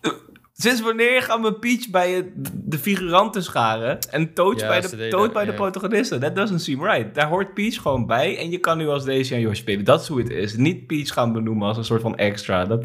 eh, 0.00 0.10
Sinds 0.58 0.80
wanneer 0.80 1.22
gaan 1.22 1.42
we 1.42 1.52
Peach 1.54 1.88
bij 1.90 2.10
het- 2.12 2.30
de 2.54 2.78
figuranten 2.78 3.42
scharen 3.42 3.98
en 4.10 4.34
Toad 4.34 4.60
Ja, 4.60 4.68
bij, 4.68 4.80
de, 4.80 5.08
Toad 5.08 5.32
bij 5.32 5.44
de 5.44 5.52
protagonisten? 5.52 6.20
That 6.20 6.36
doesn't 6.36 6.62
seem 6.62 6.84
right. 6.84 7.14
Daar 7.14 7.28
hoort 7.28 7.54
Peach 7.54 7.74
gewoon 7.82 8.06
bij 8.06 8.38
en 8.38 8.50
je 8.50 8.58
kan 8.58 8.78
nu 8.78 8.88
als 8.88 9.04
Daisy 9.04 9.34
en 9.34 9.40
Yoshi 9.40 9.56
spelen. 9.60 9.84
Dat 9.84 10.00
is 10.02 10.08
hoe 10.08 10.18
het 10.18 10.30
is. 10.30 10.56
Niet 10.56 10.86
Peach 10.86 11.12
gaan 11.12 11.32
benoemen 11.32 11.68
als 11.68 11.76
een 11.76 11.84
soort 11.84 12.02
van 12.02 12.16
extra. 12.16 12.64
Dat, 12.64 12.84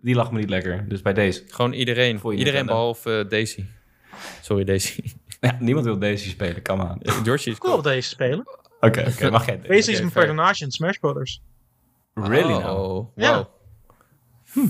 die 0.00 0.14
lag 0.14 0.32
me 0.32 0.38
niet 0.38 0.50
lekker. 0.50 0.84
Dus 0.88 1.02
bij 1.02 1.12
deze. 1.12 1.42
Gewoon 1.48 1.72
iedereen. 1.72 2.20
Iedereen 2.34 2.66
behalve 2.66 3.18
eh, 3.24 3.28
Daisy. 3.30 3.64
Sorry, 4.42 4.64
Daisy. 4.64 5.02
Ja, 5.44 5.56
niemand 5.60 5.84
wil 5.86 5.98
Daisy 5.98 6.28
spelen. 6.28 6.56
Oké, 6.56 6.96
George 7.22 7.50
is 7.50 7.56
Ik 7.56 7.62
wil 7.62 7.76
op 7.76 7.82
deze 7.82 8.08
spelen. 8.08 8.46
oké. 8.80 9.12
mag 9.30 9.46
jij 9.46 9.60
Deze 9.60 9.78
is 9.78 9.88
Oké, 9.88 10.00
mijn 10.00 10.12
personage 10.12 10.64
in 10.64 10.70
Smash 10.70 10.96
Brothers. 10.96 11.40
Really 12.14 12.52
oh, 12.52 12.64
now? 12.64 12.76
wow. 12.76 13.08
Ja. 13.16 13.48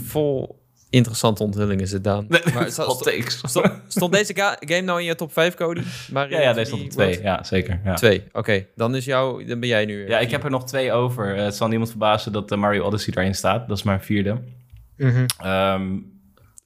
Vol 0.05 0.63
interessante 0.91 1.43
onthulling 1.43 1.81
is 1.81 1.93
het, 1.93 2.05
Daan. 2.05 2.27
Maar 2.29 2.71
takes. 2.75 3.41
stond, 3.45 3.71
stond 3.89 4.13
deze 4.13 4.35
ga- 4.35 4.57
game 4.61 4.81
nou 4.81 4.99
in 5.01 5.05
je 5.07 5.15
top 5.15 5.33
5, 5.33 5.55
Cody? 5.55 5.83
Mario 6.13 6.37
Ja, 6.37 6.43
ja 6.43 6.53
3D 6.53 6.55
deze 6.55 6.67
stond 6.67 6.83
op 6.83 6.93
World? 6.93 7.13
twee. 7.13 7.25
Ja, 7.25 7.43
zeker. 7.45 7.81
Ja. 7.85 7.95
Twee, 7.95 8.25
oké. 8.33 8.67
Dan, 8.75 8.95
is 8.95 9.05
jou, 9.05 9.45
dan 9.45 9.61
ben 9.61 9.69
jij 9.69 9.85
nu... 9.85 10.09
ja, 10.09 10.19
ik 10.19 10.31
heb 10.31 10.45
er 10.45 10.51
nog 10.51 10.65
twee 10.67 10.93
over. 10.93 11.37
Eh, 11.37 11.45
het 11.45 11.55
zal 11.55 11.69
niemand 11.69 11.91
verbazen 11.91 12.33
dat 12.33 12.49
de 12.49 12.57
Mario 12.57 12.85
Odyssey 12.85 13.13
daarin 13.13 13.35
staat. 13.35 13.69
Dat 13.69 13.77
is 13.77 13.83
mijn 13.83 14.01
vierde. 14.01 14.43
Ehm, 15.39 15.97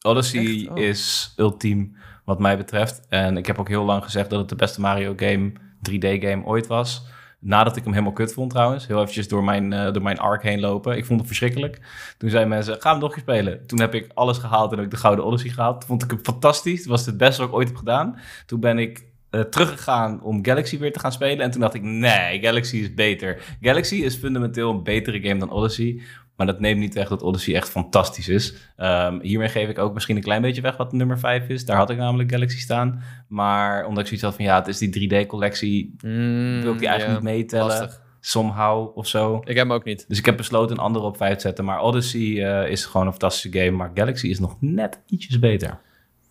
Odyssey? 0.02 0.68
Oh. 0.70 0.78
is 0.78 1.32
ultiem 1.36 1.96
wat 2.24 2.38
mij 2.38 2.56
betreft. 2.56 3.06
En 3.08 3.36
ik 3.36 3.46
heb 3.46 3.58
ook 3.58 3.68
heel 3.68 3.84
lang 3.84 4.04
gezegd 4.04 4.30
dat 4.30 4.38
het 4.38 4.48
de 4.48 4.54
beste 4.54 4.80
Mario 4.80 5.12
game, 5.16 5.52
3D 5.82 6.22
game 6.22 6.44
ooit 6.44 6.66
was. 6.66 7.06
Nadat 7.40 7.76
ik 7.76 7.82
hem 7.82 7.92
helemaal 7.92 8.14
kut 8.14 8.32
vond 8.32 8.50
trouwens. 8.50 8.86
Heel 8.86 8.98
eventjes 8.98 9.28
door 9.28 9.44
mijn, 9.44 9.72
eh, 9.72 9.92
door 9.92 10.02
mijn 10.02 10.18
arc 10.18 10.42
heen 10.42 10.60
lopen. 10.60 10.96
Ik 10.96 11.04
vond 11.04 11.18
het 11.18 11.28
verschrikkelijk. 11.28 11.80
Toen 12.18 12.30
zeiden 12.30 12.50
mensen, 12.50 12.80
ga 12.80 12.90
hem 12.90 13.00
nog 13.00 13.12
eens 13.12 13.20
spelen. 13.20 13.66
Toen 13.66 13.80
heb 13.80 13.94
ik 13.94 14.10
alles 14.14 14.38
gehaald 14.38 14.70
en 14.70 14.76
heb 14.76 14.86
ik 14.86 14.90
de 14.90 14.96
Gouden 14.96 15.24
Odyssey 15.24 15.50
gehaald. 15.50 15.78
Toen 15.78 15.88
vond 15.88 16.02
ik 16.02 16.10
hem 16.10 16.20
fantastisch. 16.22 16.78
Het 16.78 16.88
was 16.88 17.06
het 17.06 17.16
beste 17.16 17.40
wat 17.40 17.50
ik 17.50 17.56
ooit 17.56 17.68
heb 17.68 17.76
gedaan. 17.76 18.18
Toen 18.46 18.60
ben 18.60 18.78
ik 18.78 19.04
eh, 19.30 19.40
teruggegaan 19.40 20.22
om 20.22 20.44
Galaxy 20.44 20.78
weer 20.78 20.92
te 20.92 21.00
gaan 21.00 21.12
spelen. 21.12 21.40
En 21.40 21.50
toen 21.50 21.60
dacht 21.60 21.74
ik, 21.74 21.82
nee, 21.82 22.40
Galaxy 22.40 22.76
is 22.76 22.94
beter. 22.94 23.56
Galaxy 23.60 23.94
is 23.94 24.16
fundamenteel 24.16 24.70
een 24.70 24.82
betere 24.82 25.20
game 25.20 25.38
dan 25.38 25.50
Odyssey. 25.50 26.00
Maar 26.38 26.46
dat 26.46 26.60
neemt 26.60 26.80
niet 26.80 26.94
weg 26.94 27.08
dat 27.08 27.22
Odyssey 27.22 27.54
echt 27.54 27.68
fantastisch 27.68 28.28
is. 28.28 28.54
Ehm, 28.76 29.20
hiermee 29.20 29.48
geef 29.48 29.68
ik 29.68 29.78
ook 29.78 29.94
misschien 29.94 30.16
een 30.16 30.22
klein 30.22 30.42
beetje 30.42 30.60
weg 30.60 30.76
wat 30.76 30.92
nummer 30.92 31.18
5 31.18 31.48
is. 31.48 31.64
Daar 31.64 31.76
had 31.76 31.90
ik 31.90 31.96
namelijk 31.96 32.30
Galaxy 32.30 32.58
staan. 32.58 33.02
Maar 33.28 33.84
omdat 33.86 33.98
ik 33.98 34.06
zoiets 34.06 34.24
had 34.24 34.34
van 34.34 34.44
ja, 34.44 34.56
het 34.56 34.66
is 34.66 34.78
die 34.78 34.90
3D-collectie. 34.90 35.94
Mm, 36.04 36.60
Wil 36.62 36.72
ik 36.72 36.78
die 36.78 36.88
eigenlijk 36.88 37.22
niet 37.22 37.32
meetellen. 37.32 37.66
lastig. 37.66 38.00
Somehow 38.20 38.96
of 38.96 39.06
zo. 39.06 39.36
Ik 39.36 39.46
heb 39.46 39.56
hem 39.56 39.72
ook 39.72 39.84
niet. 39.84 40.04
Dus 40.08 40.18
ik 40.18 40.24
heb 40.24 40.36
besloten 40.36 40.76
een 40.76 40.82
andere 40.82 41.04
op 41.04 41.16
5 41.16 41.34
te 41.34 41.40
zetten. 41.40 41.64
Maar 41.64 41.80
Odyssey 41.80 42.20
eh, 42.62 42.70
is 42.70 42.84
gewoon 42.84 43.06
een 43.06 43.12
fantastische 43.12 43.58
game. 43.58 43.70
Maar 43.76 43.90
Galaxy 43.94 44.26
is 44.28 44.38
nog 44.38 44.56
net 44.60 45.00
ietsjes 45.06 45.38
beter. 45.38 45.78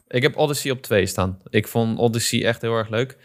Ik 0.07 0.21
heb 0.21 0.37
Odyssey 0.37 0.71
op 0.71 0.81
2 0.81 1.05
staan. 1.05 1.37
Ik 1.49 1.67
vond 1.67 1.99
Odyssey 1.99 2.45
echt 2.45 2.61
heel 2.61 2.73
erg 2.73 2.89
leuk. 2.89 3.17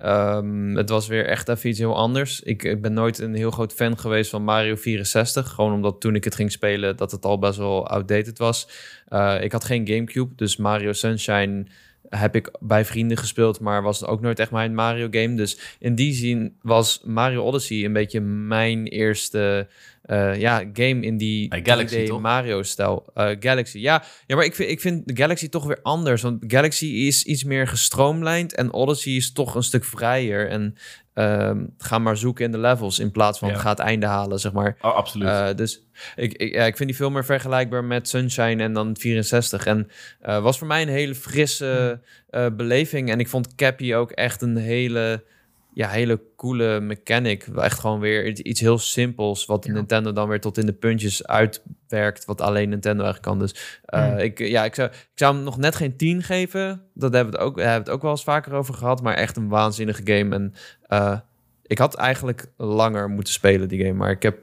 Ehm, 0.00 0.76
het 0.76 0.88
was 0.88 1.06
weer 1.06 1.26
echt 1.26 1.48
even 1.48 1.68
iets 1.68 1.78
heel 1.78 1.96
anders. 1.96 2.40
Ik, 2.40 2.62
ik 2.62 2.82
ben 2.82 2.92
nooit 2.92 3.18
een 3.18 3.34
heel 3.34 3.50
groot 3.50 3.72
fan 3.72 3.98
geweest 3.98 4.30
van 4.30 4.42
Mario 4.42 4.76
64. 4.76 5.50
Gewoon 5.50 5.72
omdat 5.72 6.00
toen 6.00 6.14
ik 6.14 6.24
het 6.24 6.34
ging 6.34 6.52
spelen, 6.52 6.96
dat 6.96 7.10
het 7.10 7.24
al 7.24 7.38
best 7.38 7.58
wel 7.58 7.88
outdated 7.88 8.38
was. 8.38 8.68
Eh, 9.08 9.42
ik 9.42 9.52
had 9.52 9.64
geen 9.64 9.86
Gamecube, 9.86 10.34
dus 10.36 10.56
Mario 10.56 10.92
Sunshine 10.92 11.66
heb 12.10 12.34
ik 12.34 12.50
bij 12.60 12.84
vrienden 12.84 13.16
gespeeld, 13.16 13.60
maar 13.60 13.82
was 13.82 14.04
ook 14.04 14.20
nooit 14.20 14.38
echt 14.38 14.50
mijn 14.50 14.74
Mario 14.74 15.08
game. 15.10 15.34
Dus 15.34 15.76
in 15.78 15.94
die 15.94 16.12
zin 16.12 16.56
was 16.62 17.00
Mario 17.04 17.42
Odyssey 17.42 17.84
een 17.84 17.92
beetje 17.92 18.20
mijn 18.20 18.86
eerste 18.86 19.68
uh, 20.06 20.40
ja, 20.40 20.58
game 20.72 21.00
in 21.00 21.16
die 21.16 21.54
Galaxy, 21.62 22.10
Mario-stijl. 22.10 23.04
Uh, 23.16 23.30
Galaxy, 23.40 23.78
ja. 23.78 24.04
ja, 24.26 24.36
maar 24.36 24.44
ik 24.44 24.54
vind, 24.54 24.70
ik 24.70 24.80
vind 24.80 25.06
de 25.08 25.16
Galaxy 25.16 25.48
toch 25.48 25.66
weer 25.66 25.78
anders. 25.82 26.22
Want 26.22 26.44
Galaxy 26.46 26.86
is 26.86 27.24
iets 27.24 27.44
meer 27.44 27.66
gestroomlijnd 27.66 28.54
en 28.54 28.72
Odyssey 28.72 29.12
is 29.12 29.32
toch 29.32 29.54
een 29.54 29.62
stuk 29.62 29.84
vrijer. 29.84 30.48
En 30.48 30.74
uh, 31.20 31.50
ga 31.78 31.98
maar 31.98 32.16
zoeken 32.16 32.44
in 32.44 32.52
de 32.52 32.58
levels 32.58 32.98
in 32.98 33.10
plaats 33.10 33.38
van 33.38 33.48
ja. 33.48 33.54
ga 33.54 33.70
het 33.70 33.78
einde 33.78 34.06
halen, 34.06 34.38
zeg 34.38 34.52
maar. 34.52 34.76
Oh, 34.80 34.94
absoluut. 34.94 35.28
Uh, 35.28 35.48
dus 35.54 35.86
ik, 36.16 36.32
ik, 36.32 36.54
ja, 36.54 36.64
ik 36.64 36.76
vind 36.76 36.88
die 36.88 36.98
veel 36.98 37.10
meer 37.10 37.24
vergelijkbaar 37.24 37.84
met 37.84 38.08
Sunshine 38.08 38.62
en 38.62 38.72
dan 38.72 38.96
64. 38.98 39.66
En 39.66 39.88
was 40.20 40.58
voor 40.58 40.66
mij 40.66 40.82
een 40.82 40.88
hele 40.88 41.14
frisse 41.14 42.00
hmm. 42.30 42.56
beleving. 42.56 43.10
En 43.10 43.20
ik 43.20 43.28
vond 43.28 43.54
Cappy 43.54 43.94
ook 43.94 44.10
echt 44.10 44.42
een 44.42 44.56
hele 44.56 45.24
ja, 45.72 45.88
hele 45.88 46.20
coole 46.36 46.80
mechanic. 46.80 47.46
Echt 47.46 47.78
gewoon 47.78 48.00
weer 48.00 48.26
iets 48.26 48.60
heel 48.60 48.78
simpels. 48.78 49.46
Wat 49.46 49.66
Nintendo 49.66 50.12
dan 50.12 50.28
weer 50.28 50.40
tot 50.40 50.58
in 50.58 50.66
de 50.66 50.72
puntjes 50.72 51.26
uitwerkt. 51.26 52.24
Wat 52.24 52.40
alleen 52.40 52.68
Nintendo 52.68 53.02
eigenlijk 53.04 53.22
kan. 53.22 53.38
Dus 53.38 53.80
uh, 53.94 54.18
ik, 54.18 54.38
ja, 54.38 54.64
ik, 54.64 54.74
zou, 54.74 54.88
ik 54.88 55.10
zou 55.14 55.34
hem 55.34 55.44
nog 55.44 55.58
net 55.58 55.74
geen 55.74 55.96
10 55.96 56.22
geven. 56.22 56.82
Dat 56.94 57.12
hebben 57.14 57.32
we 57.32 57.38
het 57.38 57.48
ook, 57.48 57.56
hebben 57.56 57.74
we 57.74 57.80
het 57.80 57.90
ook 57.90 58.02
wel 58.02 58.10
eens 58.10 58.24
vaker 58.24 58.52
over 58.52 58.74
gehad. 58.74 59.02
Maar 59.02 59.14
echt 59.14 59.36
een 59.36 59.48
waanzinnige 59.48 60.02
game. 60.04 60.34
En 60.34 60.54
uh, 60.88 61.18
ik 61.62 61.78
had 61.78 61.94
eigenlijk 61.94 62.46
langer 62.56 63.08
moeten 63.08 63.32
spelen, 63.32 63.68
die 63.68 63.80
game. 63.80 63.92
Maar 63.92 64.10
ik 64.10 64.22
heb 64.22 64.38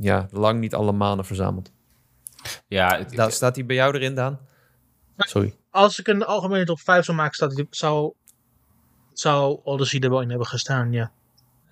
ja, 0.00 0.28
lang 0.30 0.60
niet 0.60 0.74
alle 0.74 0.92
maanden 0.92 1.26
verzameld. 1.26 1.72
Ja, 2.68 2.98
het, 2.98 3.16
Daar, 3.16 3.32
staat 3.32 3.56
hij 3.56 3.66
bij 3.66 3.76
jou 3.76 3.94
erin, 3.94 4.14
Daan? 4.14 4.40
Sorry. 5.16 5.54
Als 5.70 5.98
ik 5.98 6.06
een 6.06 6.24
algemene 6.24 6.64
top 6.64 6.80
5 6.80 7.04
zou 7.04 7.16
maken, 7.16 7.34
staat 7.34 7.54
hij, 7.54 7.66
zou 7.70 8.12
zou 9.20 9.60
Odyssey 9.64 10.00
er 10.00 10.10
wel 10.10 10.20
in 10.20 10.28
hebben 10.28 10.46
gestaan, 10.46 10.92
ja. 10.92 11.10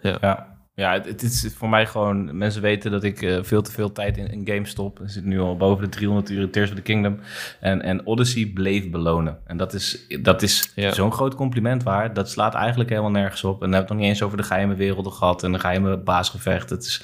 Ja, 0.01 0.19
ja. 0.21 0.57
ja 0.75 0.93
het, 0.93 1.23
is 1.23 1.51
voor 1.57 1.69
mij 1.69 1.87
gewoon... 1.87 2.37
Mensen 2.37 2.63
weten 2.63 2.91
dat 2.91 3.05
ik 3.05 3.23
uh, 3.23 3.39
veel 3.43 3.63
te 3.63 3.73
veel 3.73 3.93
tijd 3.93 4.17
in, 4.17 4.31
in 4.31 4.47
games 4.47 4.71
stop. 4.71 5.01
Ik 5.01 5.09
zit 5.09 5.25
nu 5.25 5.41
al 5.41 5.57
boven 5.57 5.85
de 5.85 5.91
300 5.91 6.31
uur 6.31 6.41
in 6.41 6.51
Tears 6.51 6.71
of 6.71 6.77
the 6.77 6.83
Kingdom. 6.83 7.19
En, 7.61 7.83
en 7.83 8.07
Odyssey 8.07 8.51
bleef 8.55 8.91
belonen. 8.91 9.39
En 9.47 9.57
dat 9.57 9.73
is, 9.73 10.07
dat 10.23 10.43
is 10.43 10.73
ja. 10.75 10.93
zo'n 10.93 11.13
groot 11.13 11.35
compliment 11.35 11.83
waar. 11.83 12.15
Dat 12.15 12.31
slaat 12.31 12.55
eigenlijk 12.55 12.91
helemaal 12.91 13.11
nergens 13.11 13.45
op. 13.45 13.63
En 13.63 13.71
dan 13.71 13.73
heb 13.73 13.83
ik 13.83 13.89
nog 13.89 13.99
niet 13.99 14.09
eens 14.09 14.23
over 14.23 14.37
de 14.37 14.43
geheime 14.43 14.75
werelden 14.75 15.13
gehad... 15.13 15.43
en 15.43 15.53
de 15.53 15.59
geheime 15.59 15.97
baasgevecht. 15.97 16.71
Het 16.71 16.85
is... 16.85 17.03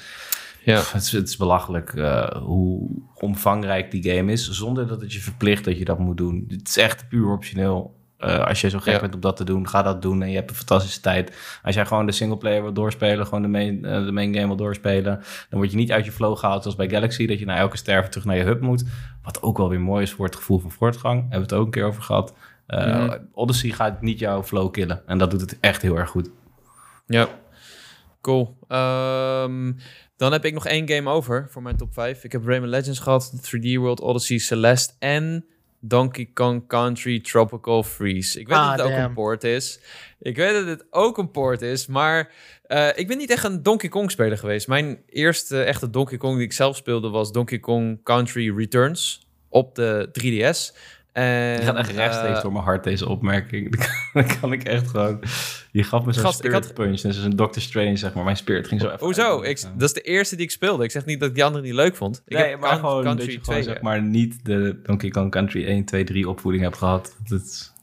Ja. 0.63 0.81
Het, 0.91 1.01
is, 1.01 1.11
het 1.11 1.27
is 1.27 1.37
belachelijk 1.37 1.93
uh, 1.93 2.27
hoe 2.27 2.89
omvangrijk 3.13 3.91
die 3.91 4.11
game 4.11 4.31
is, 4.31 4.49
zonder 4.49 4.87
dat 4.87 5.01
het 5.01 5.13
je 5.13 5.19
verplicht 5.19 5.65
dat 5.65 5.77
je 5.77 5.85
dat 5.85 5.99
moet 5.99 6.17
doen. 6.17 6.45
Het 6.47 6.67
is 6.67 6.77
echt 6.77 7.07
puur 7.09 7.31
optioneel. 7.31 7.98
Uh, 8.19 8.45
als 8.45 8.61
je 8.61 8.69
zo 8.69 8.79
gek 8.79 9.01
bent 9.01 9.15
om 9.15 9.19
dat 9.19 9.37
te 9.37 9.43
doen, 9.43 9.67
ga 9.67 9.81
dat 9.81 10.01
doen 10.01 10.21
en 10.21 10.29
je 10.29 10.35
hebt 10.35 10.49
een 10.49 10.55
fantastische 10.55 11.01
tijd. 11.01 11.59
Als 11.63 11.75
jij 11.75 11.85
gewoon 11.85 12.05
de 12.05 12.11
singleplayer 12.11 12.61
wil 12.61 12.73
doorspelen, 12.73 13.25
gewoon 13.25 13.41
de 13.41 13.47
main, 13.47 13.85
uh, 13.85 14.05
de 14.05 14.11
main 14.11 14.33
game 14.33 14.47
wil 14.47 14.55
doorspelen, 14.55 15.23
dan 15.49 15.59
word 15.59 15.71
je 15.71 15.77
niet 15.77 15.91
uit 15.91 16.05
je 16.05 16.11
flow 16.11 16.37
gehaald 16.37 16.61
zoals 16.61 16.77
bij 16.77 16.89
Galaxy, 16.89 17.27
dat 17.27 17.39
je 17.39 17.45
na 17.45 17.57
elke 17.57 17.77
sterven 17.77 18.09
terug 18.09 18.25
naar 18.25 18.37
je 18.37 18.43
hub 18.43 18.61
moet. 18.61 18.83
Wat 19.23 19.41
ook 19.41 19.57
wel 19.57 19.69
weer 19.69 19.81
mooi 19.81 20.03
is 20.03 20.11
voor 20.11 20.25
het 20.25 20.35
gevoel 20.35 20.59
van 20.59 20.71
voortgang. 20.71 21.19
Hebben 21.19 21.37
we 21.37 21.45
het 21.45 21.53
ook 21.53 21.65
een 21.65 21.71
keer 21.71 21.85
over 21.85 22.01
gehad. 22.03 22.33
Uh, 22.67 23.03
mm. 23.03 23.27
Odyssey 23.33 23.69
gaat 23.69 24.01
niet 24.01 24.19
jouw 24.19 24.43
flow 24.43 24.71
killen 24.71 25.01
en 25.05 25.17
dat 25.17 25.31
doet 25.31 25.41
het 25.41 25.57
echt 25.59 25.81
heel 25.81 25.95
erg 25.95 26.09
goed. 26.09 26.29
Ja, 27.07 27.27
cool. 28.21 28.57
Um, 28.67 29.77
dan 30.19 30.31
heb 30.31 30.45
ik 30.45 30.53
nog 30.53 30.65
één 30.65 30.89
game 30.89 31.09
over 31.09 31.47
voor 31.49 31.61
mijn 31.61 31.77
top 31.77 31.93
5. 31.93 32.23
Ik 32.23 32.31
heb 32.31 32.45
Rayman 32.45 32.69
Legends 32.69 32.99
gehad, 32.99 33.33
3D 33.35 33.73
World, 33.73 34.01
Odyssey, 34.01 34.37
Celeste 34.37 34.93
en 34.99 35.45
Donkey 35.79 36.29
Kong 36.33 36.67
Country 36.67 37.19
Tropical 37.19 37.83
Freeze. 37.83 38.39
Ik 38.39 38.47
weet 38.47 38.57
ah, 38.57 38.77
dat 38.77 38.87
het 38.87 38.97
ook 38.97 39.03
een 39.03 39.13
port 39.13 39.43
is. 39.43 39.79
Ik 40.19 40.35
weet 40.35 40.53
dat 40.53 40.65
het 40.65 40.85
ook 40.89 41.17
een 41.17 41.31
port 41.31 41.61
is, 41.61 41.87
maar 41.87 42.31
uh, 42.67 42.87
ik 42.95 43.07
ben 43.07 43.17
niet 43.17 43.29
echt 43.29 43.43
een 43.43 43.63
Donkey 43.63 43.89
Kong 43.89 44.11
speler 44.11 44.37
geweest. 44.37 44.67
Mijn 44.67 45.01
eerste 45.05 45.63
echte 45.63 45.89
Donkey 45.89 46.17
Kong 46.17 46.35
die 46.35 46.45
ik 46.45 46.53
zelf 46.53 46.75
speelde 46.75 47.09
was 47.09 47.31
Donkey 47.31 47.59
Kong 47.59 48.03
Country 48.03 48.55
Returns 48.55 49.27
op 49.49 49.75
de 49.75 50.09
3DS. 50.21 50.77
En, 51.11 51.25
je 51.25 51.61
gaat 51.61 51.75
echt 51.75 51.91
rechtstreeks 51.91 52.37
uh, 52.37 52.41
door 52.41 52.51
mijn 52.51 52.63
hart 52.63 52.83
deze 52.83 53.09
opmerking. 53.09 53.87
Dan 54.13 54.39
kan 54.39 54.51
ik 54.51 54.63
echt 54.63 54.87
gewoon... 54.87 55.19
Je 55.71 55.83
gaf 55.83 56.05
me 56.05 56.13
zo'n 56.13 56.33
spirit 56.33 56.65
had... 56.65 56.73
punch. 56.73 57.01
Dus 57.01 57.17
een 57.17 57.35
Doctor 57.35 57.61
Strange, 57.61 57.95
zeg 57.95 58.13
maar. 58.13 58.23
Mijn 58.23 58.37
spirit 58.37 58.67
ging 58.67 58.81
zo 58.81 58.87
even... 58.87 58.99
Hoezo? 58.99 59.41
Ik, 59.41 59.61
dat 59.61 59.87
is 59.87 59.93
de 59.93 60.01
eerste 60.01 60.35
die 60.35 60.45
ik 60.45 60.51
speelde. 60.51 60.83
Ik 60.83 60.91
zeg 60.91 61.05
niet 61.05 61.19
dat 61.19 61.29
ik 61.29 61.35
die 61.35 61.43
andere 61.43 61.63
niet 61.63 61.73
leuk 61.73 61.95
vond. 61.95 62.21
Ik 62.25 62.37
nee, 62.37 62.49
heb 62.49 62.59
maar 62.59 62.75
gewoon 62.75 63.03
Country 63.03 63.25
dat 63.25 63.33
je 63.35 63.41
2, 63.41 63.61
gewoon, 63.61 63.73
zeg 63.73 63.83
maar, 63.83 64.01
niet 64.01 64.45
de 64.45 64.79
Donkey 64.83 65.09
Kong 65.09 65.31
Country 65.31 65.65
1, 65.65 65.85
2, 65.85 66.03
3 66.03 66.29
opvoeding 66.29 66.63
hebt 66.63 66.77
gehad. 66.77 67.15
Dat 67.27 67.73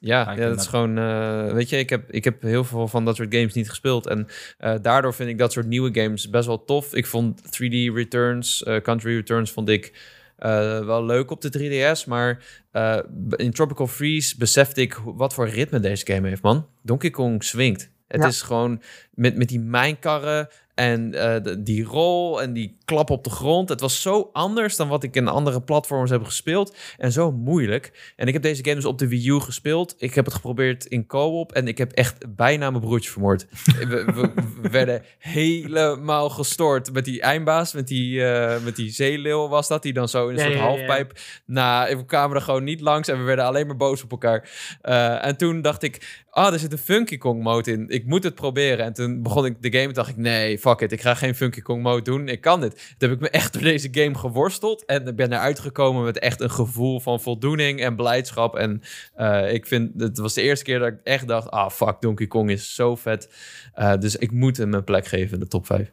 ja, 0.00 0.32
ja, 0.32 0.48
dat 0.48 0.60
is 0.60 0.66
gewoon... 0.66 0.98
Uh, 0.98 1.52
weet 1.52 1.68
je, 1.68 1.78
ik 1.78 1.90
heb, 1.90 2.10
ik 2.10 2.24
heb 2.24 2.42
heel 2.42 2.64
veel 2.64 2.88
van 2.88 3.04
dat 3.04 3.16
soort 3.16 3.34
games 3.34 3.52
niet 3.52 3.68
gespeeld. 3.68 4.06
En 4.06 4.26
uh, 4.60 4.74
daardoor 4.82 5.14
vind 5.14 5.30
ik 5.30 5.38
dat 5.38 5.52
soort 5.52 5.66
nieuwe 5.66 6.00
games 6.02 6.30
best 6.30 6.46
wel 6.46 6.64
tof. 6.64 6.94
Ik 6.94 7.06
vond 7.06 7.42
3D 7.42 7.94
Returns, 7.94 8.62
uh, 8.62 8.76
Country 8.76 9.14
Returns, 9.14 9.50
vond 9.50 9.68
ik... 9.68 10.16
Uh, 10.38 10.84
wel 10.84 11.04
leuk 11.04 11.30
op 11.30 11.40
de 11.40 11.58
3DS, 11.58 12.06
maar 12.06 12.44
uh, 12.72 12.98
in 13.36 13.52
Tropical 13.52 13.86
Freeze 13.86 14.36
besefte 14.36 14.80
ik 14.80 15.00
wat 15.04 15.34
voor 15.34 15.48
ritme 15.48 15.80
deze 15.80 16.06
game 16.06 16.28
heeft, 16.28 16.42
man. 16.42 16.68
Donkey 16.82 17.10
Kong 17.10 17.44
swingt. 17.44 17.90
Het 18.06 18.24
is 18.24 18.42
gewoon 18.42 18.82
met, 19.14 19.36
met 19.36 19.48
die 19.48 19.60
mijnkarren 19.60 20.48
en 20.78 21.14
uh, 21.14 21.54
die 21.58 21.84
rol 21.84 22.42
en 22.42 22.52
die 22.52 22.76
klap 22.84 23.10
op 23.10 23.24
de 23.24 23.30
grond. 23.30 23.68
Het 23.68 23.80
was 23.80 24.02
zo 24.02 24.30
anders 24.32 24.76
dan 24.76 24.88
wat 24.88 25.02
ik 25.02 25.16
in 25.16 25.28
andere 25.28 25.62
platforms 25.62 26.10
heb 26.10 26.24
gespeeld. 26.24 26.76
En 26.96 27.12
zo 27.12 27.32
moeilijk. 27.32 28.12
En 28.16 28.26
ik 28.26 28.32
heb 28.32 28.42
deze 28.42 28.64
game 28.64 28.74
dus 28.74 28.84
op 28.84 28.98
de 28.98 29.08
Wii 29.08 29.28
U 29.28 29.40
gespeeld. 29.40 29.94
Ik 29.98 30.14
heb 30.14 30.24
het 30.24 30.34
geprobeerd 30.34 30.84
in 30.84 31.06
co-op. 31.06 31.52
En 31.52 31.68
ik 31.68 31.78
heb 31.78 31.92
echt 31.92 32.36
bijna 32.36 32.70
mijn 32.70 32.82
broertje 32.82 33.10
vermoord. 33.10 33.46
we, 33.88 34.04
we, 34.14 34.68
werden 34.70 35.02
helemaal 35.18 36.30
gestoord 36.30 36.92
met 36.92 37.04
die 37.04 37.20
eindbaas. 37.20 37.72
Met 37.72 37.88
die, 37.88 38.18
uh, 38.18 38.60
met 38.64 38.76
die 38.76 38.90
zeeleeuw 38.90 39.48
was 39.48 39.68
dat. 39.68 39.82
Die 39.82 39.92
dan 39.92 40.08
zo 40.08 40.28
in 40.28 40.34
een 40.34 40.40
soort 40.40 40.52
ja, 40.52 40.60
halfpijp. 40.60 41.12
Ja. 41.14 41.22
Nou, 41.46 41.96
we 41.96 42.04
kwamen 42.04 42.36
er 42.36 42.42
gewoon 42.42 42.64
niet 42.64 42.80
langs. 42.80 43.08
En 43.08 43.18
we 43.18 43.24
werden 43.24 43.44
alleen 43.44 43.66
maar 43.66 43.76
boos 43.76 44.02
op 44.02 44.10
elkaar. 44.10 44.50
Uh, 44.82 45.24
en 45.24 45.36
toen 45.36 45.62
dacht 45.62 45.82
ik... 45.82 46.26
Ah, 46.38 46.52
er 46.52 46.58
zit 46.58 46.72
een 46.72 46.78
Funky 46.78 47.18
Kong 47.18 47.42
mode 47.42 47.72
in. 47.72 47.88
Ik 47.88 48.06
moet 48.06 48.24
het 48.24 48.34
proberen. 48.34 48.84
En 48.84 48.92
toen 48.92 49.22
begon 49.22 49.44
ik 49.44 49.62
de 49.62 49.72
game 49.72 49.88
en 49.88 49.92
dacht 49.92 50.08
ik... 50.08 50.16
Nee, 50.16 50.58
fuck 50.58 50.80
it. 50.80 50.92
Ik 50.92 51.00
ga 51.00 51.14
geen 51.14 51.34
Funky 51.34 51.60
Kong 51.60 51.82
mode 51.82 52.02
doen. 52.02 52.28
Ik 52.28 52.40
kan 52.40 52.60
dit. 52.60 52.94
Toen 52.98 53.08
heb 53.08 53.10
ik 53.10 53.20
me 53.20 53.30
echt 53.30 53.52
door 53.52 53.62
deze 53.62 53.88
game 53.90 54.14
geworsteld. 54.14 54.84
En 54.84 55.16
ben 55.16 55.32
eruit 55.32 55.58
gekomen 55.58 56.04
met 56.04 56.18
echt 56.18 56.40
een 56.40 56.50
gevoel 56.50 57.00
van 57.00 57.20
voldoening 57.20 57.80
en 57.80 57.96
blijdschap. 57.96 58.56
En 58.56 58.82
uh, 59.16 59.52
ik 59.52 59.66
vind, 59.66 60.00
het 60.00 60.18
was 60.18 60.34
de 60.34 60.42
eerste 60.42 60.64
keer 60.64 60.78
dat 60.78 60.88
ik 60.88 61.00
echt 61.04 61.28
dacht... 61.28 61.50
Ah, 61.50 61.70
fuck, 61.70 62.00
Donkey 62.00 62.26
Kong 62.26 62.50
is 62.50 62.74
zo 62.74 62.96
vet. 62.96 63.34
Uh, 63.76 63.96
dus 63.96 64.16
ik 64.16 64.32
moet 64.32 64.56
hem 64.56 64.74
een 64.74 64.84
plek 64.84 65.06
geven 65.06 65.34
in 65.34 65.40
de 65.40 65.48
top 65.48 65.66
5. 65.66 65.92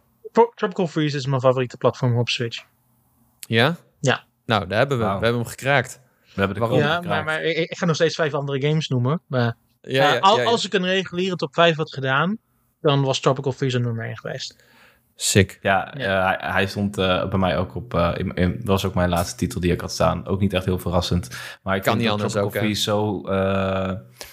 Tropical 0.56 0.88
Freeze 0.88 1.18
is 1.18 1.26
mijn 1.26 1.41
favoriete 1.41 1.78
platform 1.78 2.18
op 2.18 2.30
Switch. 2.30 2.66
Ja? 3.39 3.76
Ja. 4.00 4.24
Nou, 4.46 4.68
daar 4.68 4.78
hebben 4.78 4.98
we. 4.98 5.04
Wow. 5.04 5.18
We 5.18 5.24
hebben 5.24 5.41
hem 5.41 5.50
gekraakt. 5.50 6.02
We 6.22 6.41
hebben 6.41 6.54
de 6.54 6.60
Waarom? 6.60 6.80
Ja, 6.80 7.02
maar, 7.02 7.24
maar 7.24 7.43
ik, 7.43 7.58
ik, 7.70 7.78
ga 7.78 7.86
nog 7.86 7.96
steeds 7.96 8.16
vijf 8.16 8.34
andere 8.34 8.62
games 8.62 8.88
noemen. 8.88 9.22
Maar 9.28 9.56
ja, 9.88 10.14
ja, 10.14 10.18
uh, 10.18 10.46
als 10.46 10.66
ik 10.66 10.74
een 10.74 10.86
reguliere 10.86 11.36
top 11.36 11.54
5 11.54 11.76
had 11.76 11.94
gedaan, 11.94 12.38
dan 12.82 13.02
was 13.02 13.20
Tropical 13.20 13.52
Freeze 13.52 13.78
een 13.78 13.84
nummer 13.84 14.06
1 14.06 14.18
geweest. 14.18 14.64
Sick. 15.16 15.60
Ja, 15.62 15.94
ja. 15.98 16.44
Uh, 16.44 16.54
hij, 16.54 16.68
stond 16.68 16.98
uh, 16.98 17.28
bij 17.28 17.40
mij 17.40 17.58
ook 17.58 17.76
op. 17.76 17.94
Uh, 17.94 18.14
dat 18.36 18.64
was 18.64 18.86
ook 18.86 18.94
mijn 18.94 19.10
laatste 19.10 19.36
titel 19.36 19.60
die 19.60 19.72
ik 19.72 19.82
had 19.82 19.92
staan. 19.92 20.28
Ook 20.28 20.40
niet 20.40 20.54
echt 20.54 20.66
heel 20.66 20.80
verrassend. 20.80 21.30
Maar 21.64 21.76
ik 21.76 21.82
kan 21.82 21.98
niet 21.98 22.10
anders 22.10 22.36
ook. 22.36 22.56
Freeze 22.56 22.82
zo, 22.82 23.22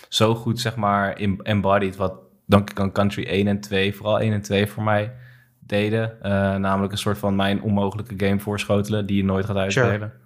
zo 0.08 0.34
goed, 0.34 0.60
zeg 0.60 0.76
maar, 0.76 1.12
embodied 1.42 1.96
wat 1.96 2.14
Donkey 2.46 2.74
Kong 2.74 2.92
Country 2.92 3.24
1 3.24 3.46
en 3.46 3.60
2, 3.60 3.94
vooral 3.94 4.20
1 4.20 4.32
en 4.32 4.42
2 4.42 4.66
voor 4.66 4.82
mij 4.82 5.12
deden. 5.60 6.16
namelijk 6.60 6.92
een 6.92 6.98
soort 6.98 7.18
van 7.18 7.36
mijn 7.36 7.62
onmogelijke 7.62 8.26
game 8.26 8.40
voorschotelen 8.40 9.06
die 9.06 9.16
je 9.16 9.24
nooit 9.24 9.44
gaat 9.44 9.56
uitspelen. 9.56 9.92
Sure. 9.92 10.21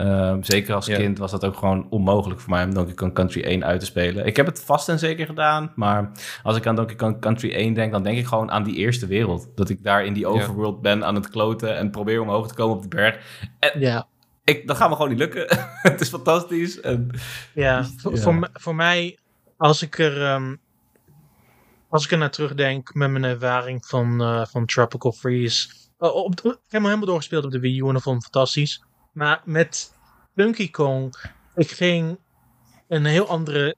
Um, 0.00 0.44
zeker 0.44 0.74
als 0.74 0.86
kind 0.86 1.18
was 1.18 1.30
dat 1.30 1.44
ook 1.44 1.56
gewoon 1.56 1.86
onmogelijk 1.90 2.40
voor 2.40 2.50
mij 2.50 2.64
om 2.64 2.74
Donkey 2.74 2.94
Kong 2.94 3.14
Country 3.14 3.42
1 3.42 3.64
uit 3.64 3.80
te 3.80 3.86
spelen. 3.86 4.26
Ik 4.26 4.36
heb 4.36 4.46
het 4.46 4.64
vast 4.64 4.88
en 4.88 4.98
zeker 4.98 5.26
gedaan, 5.26 5.72
maar 5.74 6.10
als 6.42 6.56
ik 6.56 6.66
aan 6.66 6.76
Donkey 6.76 6.96
Kong 6.96 7.20
Country 7.20 7.52
1 7.52 7.74
denk, 7.74 7.92
dan 7.92 8.02
denk 8.02 8.18
ik 8.18 8.26
gewoon 8.26 8.50
aan 8.50 8.62
die 8.62 8.74
eerste 8.74 9.06
wereld. 9.06 9.48
Dat 9.54 9.68
ik 9.68 9.82
daar 9.82 10.04
in 10.04 10.12
die 10.12 10.26
overworld 10.26 10.74
ja. 10.74 10.80
ben 10.80 11.04
aan 11.04 11.14
het 11.14 11.28
kloten 11.28 11.76
en 11.76 11.90
probeer 11.90 12.20
omhoog 12.20 12.48
te 12.48 12.54
komen 12.54 12.76
op 12.76 12.82
de 12.82 12.88
berg. 12.88 13.18
En 13.58 13.80
ja. 13.80 14.06
ik, 14.44 14.66
dat 14.66 14.76
gaat 14.76 14.88
me 14.88 14.94
gewoon 14.94 15.10
niet 15.10 15.18
lukken. 15.18 15.46
het 15.92 16.00
is 16.00 16.08
fantastisch. 16.08 16.80
En, 16.80 17.10
ja, 17.54 17.84
voor, 17.96 18.14
ja. 18.14 18.20
Voor, 18.20 18.50
voor, 18.52 18.74
mij, 18.74 19.18
als 19.56 19.82
ik 19.82 19.98
er... 19.98 20.34
Um, 20.34 20.60
als 21.88 22.04
ik 22.04 22.10
er 22.10 22.18
naar 22.18 22.30
terugdenk 22.30 22.94
met 22.94 23.10
mijn 23.10 23.24
ervaring 23.24 23.86
van, 23.86 24.22
uh, 24.22 24.44
van 24.46 24.66
Tropical 24.66 25.12
Freeze. 25.12 25.68
Uh, 25.98 26.14
op, 26.14 26.30
ik 26.30 26.42
heb 26.44 26.56
hem 26.68 26.84
helemaal 26.84 27.06
doorgespeeld 27.06 27.44
op 27.44 27.50
de 27.50 27.60
Wii 27.60 27.80
U 27.80 27.86
en 27.86 27.92
dat 27.92 28.02
vond 28.02 28.16
ik 28.16 28.22
fantastisch. 28.22 28.82
Maar 29.12 29.42
met 29.44 29.92
Donkey 30.34 30.68
Kong, 30.68 31.14
ik 31.54 31.70
ging 31.70 32.18
een 32.88 33.04
heel 33.04 33.28
andere 33.28 33.76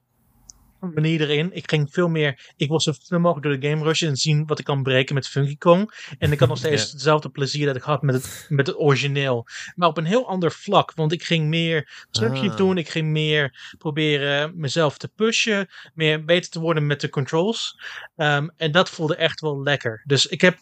manier 0.93 1.21
erin. 1.21 1.53
Ik 1.53 1.69
ging 1.69 1.87
veel 1.91 2.07
meer. 2.07 2.53
Ik 2.57 2.69
was 2.69 2.83
zo 2.83 2.91
snel 2.91 3.19
mogelijk 3.19 3.45
door 3.47 3.59
de 3.59 3.67
game 3.69 3.83
rushen 3.83 4.07
en 4.07 4.15
zien 4.15 4.45
wat 4.45 4.59
ik 4.59 4.65
kan 4.65 4.83
breken 4.83 5.15
met 5.15 5.27
Funky 5.27 5.57
Kong. 5.57 5.91
En 6.17 6.31
ik 6.31 6.39
had 6.39 6.49
nog 6.49 6.57
steeds 6.65 6.91
hetzelfde 6.91 7.29
plezier 7.29 7.65
dat 7.65 7.75
ik 7.75 7.81
had 7.81 8.01
met 8.01 8.15
het, 8.15 8.45
met 8.49 8.67
het 8.67 8.79
origineel. 8.79 9.47
Maar 9.75 9.89
op 9.89 9.97
een 9.97 10.05
heel 10.05 10.27
ander 10.27 10.51
vlak. 10.51 10.93
Want 10.93 11.11
ik 11.11 11.23
ging 11.23 11.47
meer 11.47 12.05
trucje 12.11 12.49
Ah. 12.49 12.57
doen. 12.57 12.77
Ik 12.77 12.89
ging 12.89 13.07
meer 13.07 13.73
proberen 13.77 14.51
mezelf 14.59 14.97
te 14.97 15.07
pushen. 15.07 15.67
Meer 15.93 16.25
beter 16.25 16.51
te 16.51 16.59
worden 16.59 16.85
met 16.85 17.01
de 17.01 17.09
controls. 17.09 17.79
Ehm, 18.15 18.47
en 18.57 18.71
dat 18.71 18.89
voelde 18.89 19.15
echt 19.15 19.41
wel 19.41 19.63
lekker. 19.63 20.01
Dus 20.05 20.27
ik 20.27 20.41
heb 20.41 20.57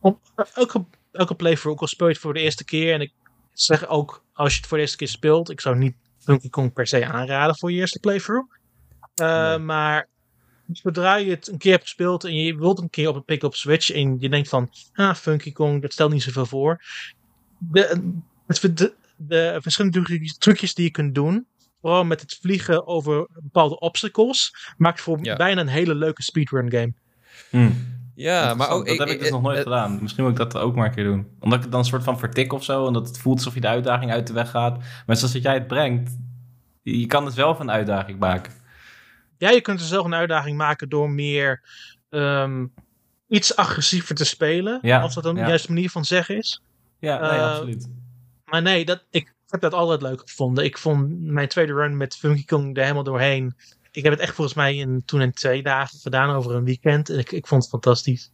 op 0.00 0.20
elke, 0.54 0.84
elke 1.12 1.34
playthrough, 1.34 1.70
ook 1.74 1.80
al 1.80 1.86
speel 1.86 2.06
je 2.06 2.12
het 2.12 2.22
voor 2.22 2.34
de 2.34 2.40
eerste 2.40 2.64
keer. 2.64 2.92
En 2.92 3.00
ik 3.00 3.12
zeg 3.52 3.86
ook, 3.88 4.24
als 4.32 4.52
je 4.52 4.58
het 4.58 4.66
voor 4.68 4.76
de 4.76 4.82
eerste 4.82 4.98
keer 4.98 5.08
speelt, 5.08 5.50
ik 5.50 5.60
zou 5.60 5.76
niet 5.76 5.94
Funky 6.18 6.48
Kong 6.48 6.72
per 6.72 6.86
se 6.86 7.06
aanraden 7.06 7.58
voor 7.58 7.72
je 7.72 7.78
eerste 7.78 7.98
playthrough. 7.98 8.54
Uh, 9.22 9.48
Nee. 9.48 9.58
Maar 9.58 10.08
zodra 10.72 11.14
je 11.16 11.30
het 11.30 11.48
een 11.48 11.58
keer 11.58 11.70
hebt 11.72 11.82
gespeeld 11.84 12.24
en 12.24 12.34
je 12.34 12.56
wilt 12.56 12.78
een 12.78 12.90
keer 12.90 13.08
op 13.08 13.14
een 13.14 13.24
pick-up 13.24 13.54
switch 13.54 13.90
en 13.90 14.16
je 14.20 14.28
denkt 14.28 14.48
van, 14.48 14.70
ah, 14.94 15.14
Funky 15.14 15.52
Kong, 15.52 15.82
dat 15.82 15.92
stelt 15.92 16.12
niet 16.12 16.22
zoveel 16.22 16.46
voor. 16.46 16.82
De, 17.58 18.12
het, 18.46 18.76
de, 18.76 18.94
de 19.16 19.58
verschillende 19.62 20.02
trucjes- 20.02 20.38
trucjes 20.38 20.74
die 20.74 20.84
je 20.84 20.90
kunt 20.90 21.14
doen, 21.14 21.46
vooral 21.80 22.04
met 22.04 22.20
het 22.20 22.38
vliegen 22.40 22.86
over 22.86 23.26
bepaalde 23.34 23.78
obstacles, 23.78 24.54
maakt 24.76 25.00
voor 25.00 25.18
Ja. 25.24 25.36
bijna 25.36 25.60
een 25.60 25.68
hele 25.68 25.94
leuke 25.94 26.22
speedrun 26.22 26.70
game. 26.70 26.92
Hmm. 27.50 27.91
Ja, 28.14 28.54
maar 28.54 28.68
ook... 28.68 28.86
dat 28.86 28.98
heb 28.98 29.08
ik 29.08 29.18
dus 29.18 29.30
nog 29.30 29.42
nooit 29.42 29.62
gedaan. 29.62 29.98
Misschien 30.02 30.24
moet 30.24 30.32
ik 30.32 30.38
dat 30.38 30.56
ook 30.58 30.74
maar 30.74 30.86
een 30.86 30.94
keer 30.94 31.04
doen. 31.04 31.26
Omdat 31.40 31.58
ik 31.58 31.62
het 31.62 31.72
dan 31.72 31.80
een 31.80 31.86
soort 31.86 32.04
van 32.04 32.18
vertik 32.18 32.52
of 32.52 32.64
zo. 32.64 32.86
En 32.86 32.92
dat 32.92 33.06
het 33.08 33.18
voelt 33.18 33.36
alsof 33.36 33.54
je 33.54 33.60
de 33.60 33.68
uitdaging 33.68 34.10
uit 34.10 34.26
de 34.26 34.32
weg 34.32 34.50
gaat. 34.50 34.78
Maar 35.06 35.16
zoals 35.16 35.32
dat 35.32 35.42
jij 35.42 35.54
het 35.54 35.66
brengt. 35.66 36.18
Je 36.82 37.06
kan 37.06 37.24
het 37.24 37.34
zelf 37.34 37.58
een 37.58 37.70
uitdaging 37.70 38.18
maken. 38.18 38.52
Ja, 39.38 39.50
je 39.50 39.60
kunt 39.60 39.80
er 39.80 39.86
zelf 39.86 40.04
een 40.04 40.14
uitdaging 40.14 40.56
maken 40.56 40.88
door 40.88 41.10
meer 41.10 41.62
ehm, 42.10 42.66
iets 43.28 43.56
agressiever 43.56 44.14
te 44.14 44.24
spelen. 44.24 44.78
Ja, 44.82 45.00
als 45.00 45.14
dat 45.14 45.24
een 45.24 45.36
ja. 45.36 45.48
juiste 45.48 45.72
manier 45.72 45.90
van 45.90 46.04
zeggen 46.04 46.36
is. 46.36 46.62
Ja, 46.98 47.20
nee, 47.20 47.30
Eh, 47.30 47.50
absoluut. 47.50 47.88
Maar 48.44 48.62
nee, 48.62 48.84
dat, 48.84 49.04
ik 49.10 49.34
heb 49.48 49.60
dat 49.60 49.74
altijd 49.74 50.02
leuk 50.02 50.20
gevonden. 50.20 50.64
Ik 50.64 50.78
vond 50.78 51.20
mijn 51.20 51.48
tweede 51.48 51.72
run 51.72 51.96
met 51.96 52.16
Funky 52.16 52.44
Kong 52.44 52.76
er 52.76 52.82
helemaal 52.82 53.02
doorheen. 53.02 53.54
Ik 53.92 54.02
heb 54.02 54.12
het 54.12 54.22
echt 54.22 54.34
volgens 54.34 54.56
mij 54.56 54.76
in, 54.76 55.02
toen 55.04 55.20
in 55.20 55.32
twee 55.32 55.62
dagen 55.62 55.98
gedaan 55.98 56.34
over 56.34 56.54
een 56.54 56.64
weekend. 56.64 57.08
En 57.08 57.18
ik, 57.18 57.32
ik 57.32 57.46
vond 57.46 57.62
het 57.62 57.70
fantastisch. 57.70 58.32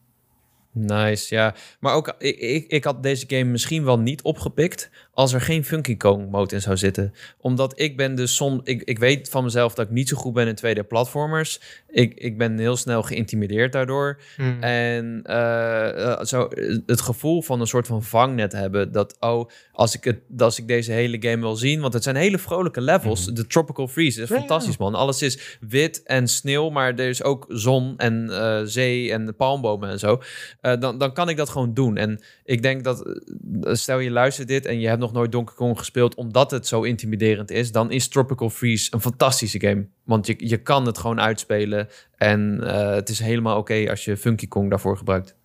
Nice, 0.72 1.34
ja. 1.34 1.54
Maar 1.80 1.94
ook, 1.94 2.14
ik, 2.18 2.38
ik, 2.38 2.66
ik 2.66 2.84
had 2.84 3.02
deze 3.02 3.24
game 3.28 3.44
misschien 3.44 3.84
wel 3.84 3.98
niet 3.98 4.22
opgepikt 4.22 4.90
als 5.18 5.32
er 5.32 5.40
geen 5.40 5.64
Funky 5.64 5.96
Kong 5.96 6.30
mode 6.30 6.54
in 6.54 6.60
zou 6.60 6.76
zitten. 6.76 7.14
Omdat 7.40 7.80
ik 7.80 7.96
ben 7.96 8.14
dus 8.14 8.36
som, 8.36 8.60
ik, 8.64 8.82
ik 8.82 8.98
weet 8.98 9.28
van 9.28 9.44
mezelf 9.44 9.74
dat 9.74 9.86
ik 9.86 9.92
niet 9.92 10.08
zo 10.08 10.16
goed 10.16 10.32
ben 10.32 10.46
in 10.46 10.56
2D-platformers. 10.56 11.60
Ik, 11.88 12.14
ik 12.14 12.38
ben 12.38 12.58
heel 12.58 12.76
snel 12.76 13.02
geïntimideerd 13.02 13.72
daardoor. 13.72 14.20
Hmm. 14.36 14.62
En 14.62 15.20
eh, 15.24 16.24
zo, 16.24 16.46
eh, 16.46 16.78
het 16.86 17.00
gevoel 17.00 17.42
van 17.42 17.60
een 17.60 17.66
soort 17.66 17.86
van 17.86 18.02
vangnet 18.02 18.52
hebben. 18.52 18.92
Dat, 18.92 19.16
oh, 19.20 19.48
als 19.72 19.94
ik, 19.94 20.04
het, 20.04 20.18
als 20.38 20.58
ik 20.58 20.68
deze 20.68 20.92
hele 20.92 21.16
game 21.20 21.40
wil 21.40 21.56
zien. 21.56 21.80
Want 21.80 21.92
het 21.92 22.02
zijn 22.02 22.16
hele 22.16 22.38
vrolijke 22.38 22.80
levels. 22.80 23.26
Mhm. 23.26 23.34
De 23.34 23.46
Tropical 23.46 23.88
Freeze 23.88 24.22
is 24.22 24.28
Ja, 24.28 24.36
fantastisch, 24.36 24.76
man. 24.76 24.94
Alles 24.94 25.22
is 25.22 25.58
wit 25.60 26.02
en 26.02 26.28
sneeuw. 26.28 26.70
Maar 26.70 26.94
er 26.94 27.08
is 27.08 27.22
ook 27.22 27.46
zon 27.48 27.94
en 27.96 28.30
zee 28.64 29.12
en 29.12 29.36
palmbomen 29.36 29.90
en 29.90 29.98
zo. 29.98 30.22
Dan, 30.60 30.98
dan 30.98 31.12
kan 31.12 31.28
ik 31.28 31.36
dat 31.36 31.48
gewoon 31.48 31.74
doen. 31.74 31.96
En 31.96 32.20
ik 32.44 32.62
denk 32.62 32.84
dat, 32.84 33.20
stel 33.62 33.98
je 33.98 34.10
luistert 34.10 34.48
dit 34.48 34.66
en 34.66 34.80
je 34.80 34.86
hebt 34.86 35.00
nog 35.00 35.06
nooit 35.12 35.32
Donkey 35.32 35.54
Kong 35.54 35.78
gespeeld, 35.78 36.14
omdat 36.14 36.50
het 36.50 36.66
zo 36.66 36.82
intimiderend 36.82 37.50
is, 37.50 37.72
dan 37.72 37.90
is 37.90 38.08
Tropical 38.08 38.50
Freeze 38.50 38.94
een 38.94 39.00
fantastische 39.00 39.60
game. 39.60 39.86
Want 40.04 40.26
je, 40.26 40.34
je 40.38 40.56
kan 40.56 40.86
het 40.86 40.98
gewoon 40.98 41.20
uitspelen 41.20 41.88
en 42.16 42.60
eh, 42.66 42.90
het 42.90 43.08
is 43.08 43.18
helemaal 43.18 43.58
oké 43.58 43.86
als 43.90 44.04
je 44.04 44.16
Funky 44.16 44.48
Kong 44.48 44.70
daarvoor 44.70 44.96
gebruikt. 44.96 45.36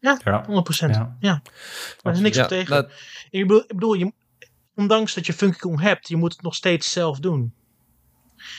Ja. 0.00 0.20
100%. 0.46 0.90
Ja. 0.90 1.16
Ja. 1.20 1.42
Daar 2.02 2.12
is 2.12 2.20
niks 2.20 2.36
Ja, 2.36 2.42
op 2.42 2.48
tegen. 2.48 2.88
Ik 3.30 3.46
bedoel, 3.46 3.62
ik 3.62 3.74
bedoel 3.74 3.94
je, 3.94 4.12
ondanks 4.74 5.14
dat 5.14 5.26
je 5.26 5.32
Funky 5.32 5.58
Kong 5.58 5.80
hebt, 5.80 6.08
je 6.08 6.16
moet 6.16 6.32
het 6.32 6.42
nog 6.42 6.54
steeds 6.54 6.92
zelf 6.92 7.18
doen. 7.18 7.54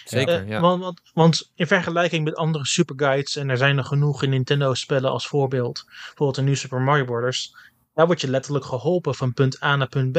zeker, 0.05 0.41
Eh, 0.41 0.47
ja. 0.47 0.59
want, 0.59 0.81
want, 0.83 1.01
want 1.13 1.51
in 1.55 1.67
vergelijking 1.67 2.23
met 2.23 2.35
andere 2.35 2.65
super 2.65 2.95
guides, 2.97 3.35
en 3.35 3.49
er 3.49 3.57
zijn 3.57 3.77
er 3.77 3.83
genoeg 3.83 4.23
in 4.23 4.29
Nintendo-spellen 4.29 5.11
als 5.11 5.27
voorbeeld, 5.27 5.85
bijvoorbeeld 5.85 6.37
een 6.37 6.45
New 6.45 6.55
Super 6.55 6.81
Mario 6.81 7.05
Bros., 7.05 7.55
daar 7.93 8.05
word 8.05 8.21
je 8.21 8.29
letterlijk 8.29 8.65
geholpen 8.65 9.15
van 9.15 9.33
punt 9.33 9.63
A 9.63 9.75
naar 9.75 9.87
punt 9.89 10.11
B. 10.11 10.17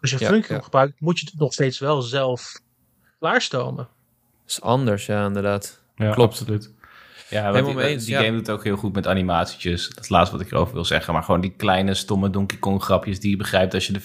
Als 0.00 0.10
je 0.10 0.16
Ja, 0.18 0.26
Funky 0.28 0.52
ja. 0.52 0.60
gebruikt, 0.60 1.00
moet 1.00 1.18
je 1.20 1.26
het 1.30 1.38
nog 1.40 1.52
steeds 1.52 1.78
wel 1.78 2.02
zelf 2.02 2.60
klaarstomen. 3.18 3.88
is 4.46 4.60
anders, 4.60 5.06
ja, 5.06 5.26
inderdaad. 5.26 5.82
Ja, 5.94 6.12
Klopt. 6.12 6.30
absoluut. 6.30 6.72
Ja, 7.30 7.40
Helemaal 7.44 7.64
die, 7.64 7.74
mee 7.74 7.86
eens, 7.86 8.04
die 8.04 8.14
ja. 8.14 8.20
game 8.22 8.36
doet 8.36 8.50
ook 8.50 8.64
heel 8.64 8.76
goed 8.76 8.94
met 8.94 9.06
animatietjes. 9.06 9.82
Dat 9.82 9.90
is 9.90 9.96
het 9.98 10.08
laatste 10.08 10.36
wat 10.36 10.44
ik 10.46 10.52
erover 10.52 10.74
wil 10.74 10.84
zeggen. 10.84 11.12
Maar 11.12 11.22
gewoon 11.22 11.40
die 11.40 11.54
kleine, 11.56 11.94
stomme 11.94 12.30
Donkey 12.30 12.58
Kong 12.58 12.82
grapjes 12.82 13.20
die 13.20 13.30
je 13.30 13.36
begrijpt 13.36 13.74
als 13.74 13.86
je 13.86 13.92
de 13.92 14.00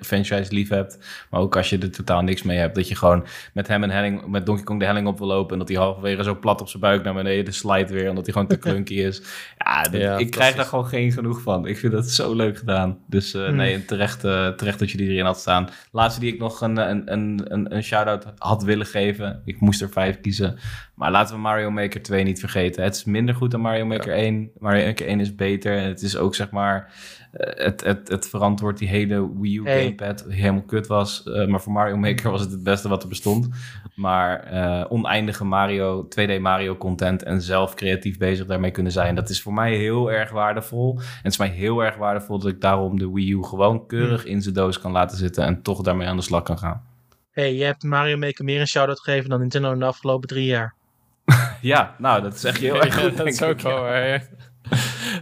franchise, 0.00 0.54
lief 0.54 0.68
hebt. 0.68 0.98
Maar 1.30 1.40
ook 1.40 1.56
als 1.56 1.70
je 1.70 1.78
er 1.78 1.90
totaal 1.90 2.22
niks 2.22 2.42
mee 2.42 2.58
hebt. 2.58 2.74
Dat 2.74 2.88
je 2.88 2.94
gewoon 2.94 3.26
met 3.54 3.68
hem 3.68 3.82
een 3.82 3.90
helling, 3.90 4.26
met 4.26 4.46
Donkey 4.46 4.64
Kong 4.64 4.80
de 4.80 4.86
helling 4.86 5.06
op 5.06 5.18
wil 5.18 5.26
lopen. 5.26 5.52
En 5.52 5.58
dat 5.58 5.68
hij 5.68 5.76
halverwege 5.76 6.22
zo 6.22 6.38
plat 6.38 6.60
op 6.60 6.68
zijn 6.68 6.82
buik 6.82 7.04
naar 7.04 7.14
beneden 7.14 7.54
slide 7.54 7.92
weer. 7.92 8.08
Omdat 8.08 8.24
hij 8.24 8.32
gewoon 8.32 8.48
te 8.48 8.58
clunky 8.68 8.94
is. 8.94 9.22
Ja, 9.58 9.82
dit- 9.82 10.00
Ja, 10.00 10.16
ik 10.16 10.30
krijg 10.30 10.54
daar 10.54 10.64
gewoon 10.64 10.86
geen 10.86 11.12
genoeg 11.12 11.40
van. 11.40 11.66
Ik 11.66 11.78
vind 11.78 11.92
dat 11.92 12.08
zo 12.10 12.34
leuk 12.34 12.58
gedaan. 12.58 12.98
Dus 13.06 13.34
eh, 13.34 13.44
Hmm. 13.46 13.56
nee, 13.56 13.84
terecht, 13.84 14.24
eh, 14.24 14.48
terecht 14.48 14.78
dat 14.78 14.90
je 14.90 14.96
die 14.96 15.08
erin 15.10 15.24
had 15.24 15.40
staan. 15.40 15.68
Laatste 15.92 16.20
die 16.20 16.32
ik 16.32 16.38
nog 16.38 16.60
een, 16.60 16.76
een, 16.76 17.12
een, 17.12 17.40
een, 17.44 17.74
een 17.74 17.82
shout-out 17.82 18.26
had 18.38 18.62
willen 18.62 18.86
geven. 18.86 19.42
Ik 19.44 19.60
moest 19.60 19.82
er 19.82 19.88
vijf 19.90 20.20
kiezen. 20.20 20.58
Maar 21.00 21.10
laten 21.10 21.34
we 21.34 21.40
Mario 21.40 21.70
Maker 21.70 22.02
2 22.02 22.24
niet 22.24 22.40
vergeten. 22.40 22.82
Het 22.82 22.94
is 22.94 23.04
minder 23.04 23.34
goed 23.34 23.50
dan 23.50 23.60
Mario 23.60 23.84
Maker 23.86 24.12
1. 24.12 24.50
Mario 24.58 24.84
Maker 24.86 25.06
1 25.06 25.20
is 25.20 25.34
beter. 25.34 25.76
En 25.76 25.84
het 25.88 26.02
is 26.02 26.16
ook 26.16 26.34
zeg 26.34 26.50
maar... 26.50 26.92
eh, 27.32 27.64
Het, 27.64 27.84
het, 27.84 28.08
het 28.08 28.28
verantwoordt 28.28 28.78
die 28.78 28.88
hele 28.88 29.38
Wii 29.40 29.56
U 29.56 29.62
Hey. 29.64 29.82
gamepad 29.82 30.24
helemaal 30.28 30.62
kut 30.62 30.86
was. 30.86 31.22
Eh, 31.22 31.46
maar 31.46 31.60
voor 31.60 31.72
Mario 31.72 31.96
Maker 31.96 32.30
was 32.30 32.40
het 32.40 32.50
het 32.50 32.62
beste 32.62 32.88
wat 32.88 33.02
er 33.02 33.08
bestond. 33.08 33.48
Maar 33.94 34.42
eh, 34.42 34.84
oneindige 34.88 35.44
Mario, 35.44 36.08
2D 36.20 36.40
Mario 36.40 36.76
content 36.76 37.22
en 37.22 37.42
zelf 37.42 37.74
creatief 37.74 38.18
bezig 38.18 38.46
daarmee 38.46 38.70
kunnen 38.70 38.92
zijn. 38.92 39.14
Dat 39.14 39.28
is 39.30 39.42
voor 39.42 39.52
mij 39.54 39.74
heel 39.76 40.12
erg 40.12 40.30
waardevol. 40.30 40.94
En 40.98 41.04
het 41.22 41.32
is 41.32 41.38
mij 41.38 41.48
heel 41.48 41.84
erg 41.84 41.96
waardevol 41.96 42.38
dat 42.38 42.50
ik 42.50 42.60
daarom 42.60 42.98
de 42.98 43.10
Wii 43.12 43.30
U 43.32 43.42
gewoon 43.42 43.86
keurig 43.86 44.24
in 44.24 44.42
zijn 44.42 44.54
doos 44.54 44.80
kan 44.80 44.92
laten 44.92 45.16
zitten. 45.18 45.44
En 45.44 45.62
toch 45.62 45.82
daarmee 45.82 46.06
aan 46.06 46.16
de 46.16 46.22
slag 46.22 46.42
kan 46.42 46.58
gaan. 46.58 46.82
hey, 47.30 47.54
je 47.54 47.64
hebt 47.64 47.82
Mario 47.82 48.16
Maker 48.16 48.44
meer 48.44 48.60
een 48.60 48.66
shout-out 48.68 49.00
gegeven 49.00 49.30
dan 49.30 49.40
Nintendo 49.40 49.72
in 49.72 49.78
de 49.78 49.84
afgelopen 49.84 50.28
drie 50.28 50.46
jaar. 50.46 50.78
Ja, 51.60 51.94
nou, 51.98 52.22
dat 52.22 52.34
is 52.34 52.44
echt 52.44 52.58
heel 52.60 52.82
erg 52.82 53.00
goed. 53.00 53.16
dat 53.16 53.26
is 53.26 53.42
ook 53.42 53.60
wel 53.60 53.80
waar, 53.80 54.06
ja. 54.08 54.20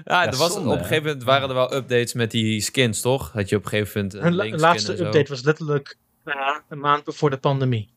Ja, 0.05 0.27
er 0.27 0.37
was, 0.37 0.53
zonde, 0.53 0.69
op 0.71 0.79
een 0.79 0.85
gegeven 0.85 1.05
moment 1.05 1.25
waren 1.25 1.49
er 1.49 1.55
wel 1.55 1.75
updates 1.75 2.13
met 2.13 2.31
die 2.31 2.61
skins, 2.61 3.01
toch? 3.01 3.31
Dat 3.31 3.49
je 3.49 3.57
op 3.57 3.63
een 3.65 3.69
gegeven 3.69 3.97
moment 3.97 4.15
een 4.15 4.23
Hun 4.23 4.35
la- 4.51 4.57
laatste 4.57 4.93
update 5.05 5.29
was 5.29 5.43
letterlijk 5.43 5.97
eh, 6.25 6.35
een 6.69 6.79
maand 6.79 7.03
voor 7.07 7.31
de 7.31 7.37
pandemie. 7.39 7.93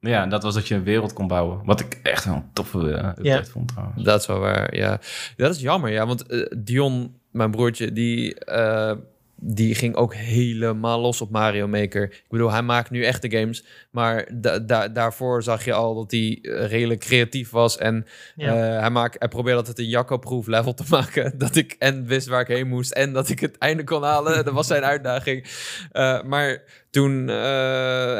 Ja, 0.00 0.22
en 0.22 0.28
dat 0.28 0.42
was 0.42 0.54
dat 0.54 0.68
je 0.68 0.74
een 0.74 0.82
wereld 0.84 1.12
kon 1.12 1.26
bouwen. 1.26 1.60
Wat 1.64 1.80
ik 1.80 2.00
echt 2.02 2.24
wel 2.24 2.34
een 2.34 2.50
toffe 2.52 2.78
eh, 2.78 3.08
update 3.08 3.22
Ja. 3.28 3.44
vond 3.44 3.68
trouwens. 3.68 4.02
Dat 4.04 4.20
is 4.20 4.26
wel 4.26 4.38
waar, 4.38 4.74
ja. 4.76 5.00
Dat 5.36 5.54
is 5.54 5.60
jammer, 5.60 5.90
ja. 5.90 6.06
Want 6.06 6.26
eh, 6.26 6.46
Dion, 6.58 7.16
mijn 7.30 7.50
broertje, 7.50 7.92
die, 7.92 8.34
eh, 8.44 8.96
die 9.44 9.74
ging 9.74 9.94
ook 9.94 10.14
helemaal 10.14 11.00
los 11.00 11.20
op 11.20 11.30
Mario 11.30 11.68
Maker. 11.68 12.02
Ik 12.02 12.24
bedoel, 12.28 12.50
hij 12.52 12.62
maakt 12.62 12.90
nu 12.90 13.04
echte 13.04 13.30
games. 13.30 13.64
Maar 13.90 14.28
da- 14.34 14.58
da- 14.58 14.88
daarvoor 14.88 15.42
zag 15.42 15.64
je 15.64 15.72
al 15.72 15.94
dat 15.94 16.10
hij 16.10 16.38
eh, 16.42 16.66
redelijk 16.66 17.00
creatief 17.00 17.50
was. 17.50 17.78
En 17.78 18.06
Ja. 18.36 18.74
eh, 18.74 18.80
hij, 18.80 18.90
maak, 18.90 19.16
hij 19.18 19.28
probeerde 19.28 19.58
altijd 19.58 19.78
een 19.78 19.88
Jacco-proof 19.88 20.46
level 20.46 20.74
te 20.74 20.84
maken. 20.96 21.38
Dat 21.38 21.56
ik 21.56 21.76
en 21.78 22.06
wist 22.06 22.26
waar 22.26 22.40
ik 22.40 22.46
heen 22.46 22.68
moest. 22.68 22.90
En 22.92 23.12
dat 23.12 23.28
ik 23.28 23.40
het 23.40 23.58
einde 23.58 23.84
kon 23.84 24.02
halen. 24.02 24.44
dat 24.44 24.54
was 24.54 24.66
zijn 24.66 24.84
uitdaging. 24.84 25.46
Eh, 25.92 26.22
maar 26.22 26.62
toen 26.90 27.28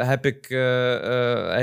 heb 0.07 0.25
ik, 0.25 0.47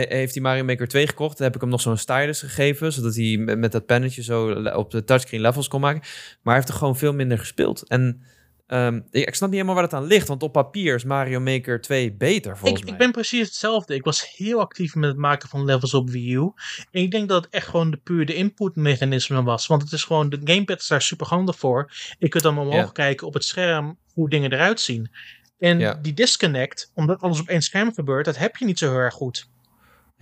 heeft 0.09 0.35
hij 0.35 0.43
Mario 0.43 0.65
Maker 0.65 0.89
2 0.89 1.07
gekocht. 1.07 1.37
Toen 1.37 1.47
heb 1.47 1.55
ik 1.55 1.61
hem 1.61 1.71
nog 1.71 1.81
zo'n 1.81 1.97
stylus 1.97 2.41
gegeven. 2.41 2.93
Zodat 2.93 3.15
hij 3.15 3.37
met, 3.37 3.59
met 3.59 3.73
dat 3.73 3.87
pennetje 3.87 4.23
zo 4.23 4.51
op 4.75 4.91
de 4.91 5.05
touchscreen 5.05 5.41
levels 5.41 5.69
kon 5.69 5.81
maken. 5.81 6.01
Maar 6.01 6.39
hij 6.43 6.55
heeft 6.55 6.69
er 6.69 6.75
gewoon 6.75 6.97
veel 6.97 7.13
minder 7.15 7.39
gespeeld. 7.39 7.85
En 7.89 8.23
ehm, 8.71 9.01
ik, 9.11 9.27
ik 9.27 9.35
snap 9.35 9.49
niet 9.49 9.59
helemaal 9.59 9.75
waar 9.75 9.85
het 9.85 9.93
aan 9.93 10.07
ligt. 10.07 10.29
Want 10.29 10.43
op 10.43 10.53
papier 10.53 10.95
is 10.95 11.05
Mario 11.05 11.41
Maker 11.41 11.81
2 11.81 12.13
beter 12.13 12.57
volgens 12.57 12.81
Ik, 12.81 12.85
mij. 12.85 12.95
ik 12.95 12.99
ben 12.99 13.13
precies 13.13 13.47
hetzelfde. 13.47 13.95
Ik 13.95 14.05
was 14.05 14.37
heel 14.37 14.61
actief 14.61 14.95
met 14.95 15.11
het 15.11 15.19
maken 15.19 15.49
van 15.49 15.65
levels 15.65 15.95
op 15.95 16.11
Wii 16.11 16.35
U. 16.35 16.53
En 16.91 17.03
ik 17.03 17.11
denk 17.11 17.29
dat 17.29 17.45
het 17.45 17.55
echt 17.55 17.69
gewoon 17.69 17.91
de 17.91 17.97
puur 17.97 18.27
de 18.27 18.35
inputmechanisme 18.35 19.43
was. 19.43 19.67
Want 19.67 19.83
het 19.83 19.93
is 19.93 20.05
gewoon, 20.05 20.29
de 20.29 20.41
gamepad 20.45 20.81
is 20.81 20.87
daar 20.87 21.03
super 21.03 21.27
handig 21.27 21.59
voor. 21.59 21.93
Je 22.19 22.29
kunt 22.29 22.43
dan 22.43 22.59
omhoog 22.59 22.93
kijken 22.93 23.27
op 23.27 23.35
het 23.35 23.45
scherm 23.45 23.99
hoe 24.13 24.29
dingen 24.29 24.53
eruit 24.53 24.81
zien. 24.81 25.11
En 25.59 25.99
die 26.03 26.15
disconnect, 26.15 26.91
omdat 26.95 27.21
alles 27.21 27.41
op 27.41 27.49
één 27.49 27.63
scherm 27.63 27.95
gebeurt, 27.95 28.25
dat 28.25 28.37
heb 28.37 28.57
je 28.57 28.65
niet 28.65 28.79
zo 28.79 28.91
heel 28.91 28.99
erg 28.99 29.15
goed. 29.15 29.49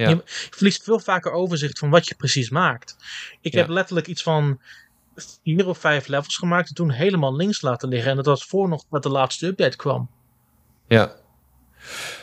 Je, 0.06 0.22
verliest 0.24 0.82
veel 0.82 1.00
vaker 1.00 1.32
overzicht 1.32 1.78
van 1.78 1.90
wat 1.90 2.08
je 2.08 2.14
precies 2.14 2.50
maakt. 2.50 2.96
Ik 3.40 3.52
heb 3.52 3.68
letterlijk 3.68 4.06
iets 4.06 4.22
van 4.22 4.60
vier 5.42 5.68
of 5.68 5.78
vijf 5.78 6.06
levels 6.06 6.36
gemaakt 6.36 6.68
en 6.68 6.74
toen 6.74 6.90
helemaal 6.90 7.36
links 7.36 7.62
laten 7.62 7.88
liggen. 7.88 8.10
En 8.10 8.16
dat 8.16 8.26
was 8.26 8.44
voor 8.44 8.68
nog 8.68 8.84
dat 8.90 9.02
de 9.02 9.08
laatste 9.08 9.46
update 9.46 9.76
kwam. 9.76 10.10
Ja. 10.86 11.12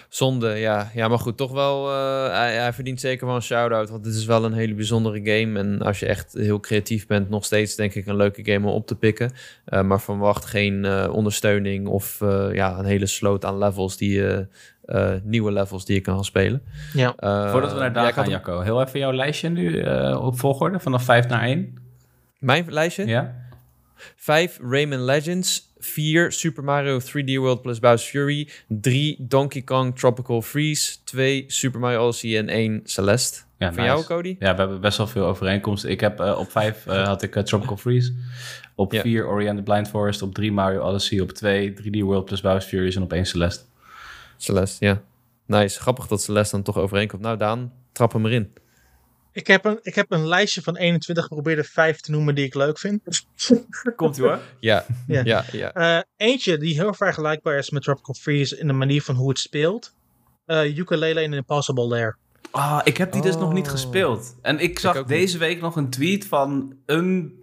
Zonde, 0.09 0.49
ja. 0.49 0.91
Ja, 0.93 1.07
maar 1.07 1.19
goed, 1.19 1.37
toch 1.37 1.51
wel... 1.51 1.91
Uh, 1.91 2.31
hij, 2.31 2.55
hij, 2.55 2.73
verdient 2.73 2.99
zeker 2.99 3.25
wel 3.25 3.35
een 3.35 3.41
shout-out, 3.41 3.89
want 3.89 4.05
het 4.05 4.15
is 4.15 4.25
wel 4.25 4.45
een 4.45 4.53
hele 4.53 4.73
bijzondere 4.73 5.17
game. 5.17 5.59
En 5.59 5.81
als 5.81 5.99
je 5.99 6.05
echt 6.05 6.33
heel 6.33 6.59
creatief 6.59 7.07
bent, 7.07 7.29
nog 7.29 7.45
steeds 7.45 7.75
denk 7.75 7.93
ik 7.93 8.05
een 8.05 8.15
leuke 8.15 8.45
game 8.51 8.67
om 8.67 8.73
op 8.73 8.87
te 8.87 8.95
pikken. 8.95 9.31
Uh, 9.69 9.81
maar 9.81 10.01
verwacht 10.01 10.45
geen 10.45 10.83
uh, 10.83 11.09
ondersteuning 11.11 11.87
of 11.87 12.19
ja, 12.51 12.77
een 12.77 12.85
hele 12.85 13.05
sloot 13.05 13.45
aan 13.45 13.57
levels 13.57 13.97
die 13.97 14.11
je... 14.11 14.47
nieuwe 15.23 15.51
levels 15.51 15.85
die 15.85 15.95
je 15.95 16.01
kan 16.01 16.15
gaan 16.15 16.25
spelen. 16.25 16.61
Ja. 16.93 17.15
Voordat 17.51 17.73
we 17.73 17.79
naar 17.79 17.93
daar 17.93 18.05
ja, 18.05 18.11
gaan, 18.11 18.29
Jacco. 18.29 18.59
Heel 18.59 18.81
even 18.81 18.99
jouw 18.99 19.13
lijstje 19.13 19.49
nu 19.49 19.81
op 20.13 20.39
volgorde, 20.39 20.79
vanaf 20.79 21.03
5 21.03 21.27
naar 21.27 21.41
1. 21.41 21.84
Mijn 22.45 22.65
lijstje? 22.67 23.05
Ja. 23.05 23.35
5 24.15 24.59
Rayman 24.61 25.03
Legends. 25.03 25.73
4 25.77 26.31
Super 26.31 26.63
Mario 26.63 26.99
3D 26.99 27.33
World 27.33 27.61
plus 27.61 27.79
Bowser's 27.79 28.09
Fury. 28.09 28.49
3 28.67 29.15
Donkey 29.19 29.61
Kong 29.61 29.97
Tropical 29.99 30.41
Freeze. 30.41 31.03
2 31.03 31.43
Super 31.47 31.79
Mario 31.79 32.01
Odyssey 32.01 32.37
en 32.37 32.49
1 32.49 32.81
Celeste. 32.83 33.43
Ja, 33.57 33.73
Van 33.73 33.83
jou, 33.83 34.03
Cody? 34.03 34.35
Ja, 34.39 34.51
we 34.53 34.59
hebben 34.59 34.81
best 34.81 34.97
wel 34.97 35.07
veel 35.07 35.25
overeenkomsten. 35.25 35.89
Ik 35.89 35.99
heb 35.99 36.19
uh, 36.19 36.37
op 36.37 36.51
5 36.51 36.85
uh, 36.87 37.05
had 37.05 37.21
ik 37.21 37.35
uh, 37.35 37.43
Tropical 37.43 37.77
Freeze. 37.77 38.13
Op 38.75 38.91
4 38.91 39.41
yeah. 39.41 39.55
The 39.55 39.63
Blind 39.63 39.89
Forest. 39.89 40.21
Op 40.21 40.33
3 40.33 40.51
Mario 40.51 40.81
Odyssey. 40.81 41.19
Op 41.19 41.31
2 41.31 41.73
3D 41.73 41.99
World 41.99 42.25
plus 42.25 42.41
Bowser's 42.41 42.65
Fury. 42.65 42.95
En 42.95 43.01
op 43.01 43.13
1 43.13 43.25
Celeste. 43.25 43.63
Celeste, 44.37 44.85
ja. 44.85 45.01
Nice. 45.45 45.79
Grappig 45.79 46.07
dat 46.07 46.21
Celeste 46.21 46.55
dan 46.55 46.63
toch 46.63 46.77
overeenkomt. 46.77 47.21
Nou, 47.21 47.37
Daan, 47.37 47.73
trap 47.91 48.13
hem 48.13 48.25
erin. 48.25 48.53
Ik 49.35 49.47
heb, 49.47 49.65
een, 49.65 49.79
ik 49.81 49.95
heb 49.95 50.11
een 50.11 50.27
lijstje 50.27 50.61
van 50.61 50.77
21 50.77 51.25
geprobeerd 51.25 51.57
er 51.57 51.65
5 51.65 51.99
te 51.99 52.11
noemen 52.11 52.35
die 52.35 52.45
ik 52.45 52.55
leuk 52.55 52.79
vind. 52.79 53.01
Komt 53.95 54.17
u 54.17 54.21
hoor. 54.21 54.39
Ja, 54.59 54.85
ja. 55.07 55.21
ja, 55.23 55.45
ja. 55.51 55.97
Uh, 55.97 56.01
eentje 56.17 56.57
die 56.57 56.73
heel 56.73 56.93
vergelijkbaar 56.93 57.57
is 57.57 57.69
met 57.69 57.83
Tropical 57.83 58.13
Freeze 58.13 58.57
in 58.57 58.67
de 58.67 58.73
manier 58.73 59.01
van 59.01 59.15
hoe 59.15 59.29
het 59.29 59.39
speelt. 59.39 59.93
Uh, 60.47 60.77
Ukulele 60.77 61.21
in 61.21 61.33
Impossible 61.33 61.87
Lair. 61.87 62.17
Ah, 62.51 62.81
ik 62.83 62.97
heb 62.97 63.11
die 63.11 63.21
dus 63.21 63.35
nog 63.35 63.53
niet 63.53 63.65
oh. 63.65 63.71
gespeeld. 63.71 64.35
En 64.41 64.59
ik 64.59 64.79
zag 64.79 65.03
deze 65.03 65.37
week 65.37 65.61
nog 65.61 65.75
een 65.75 65.89
tweet 65.89 66.25
van 66.25 66.75
een, 66.85 67.33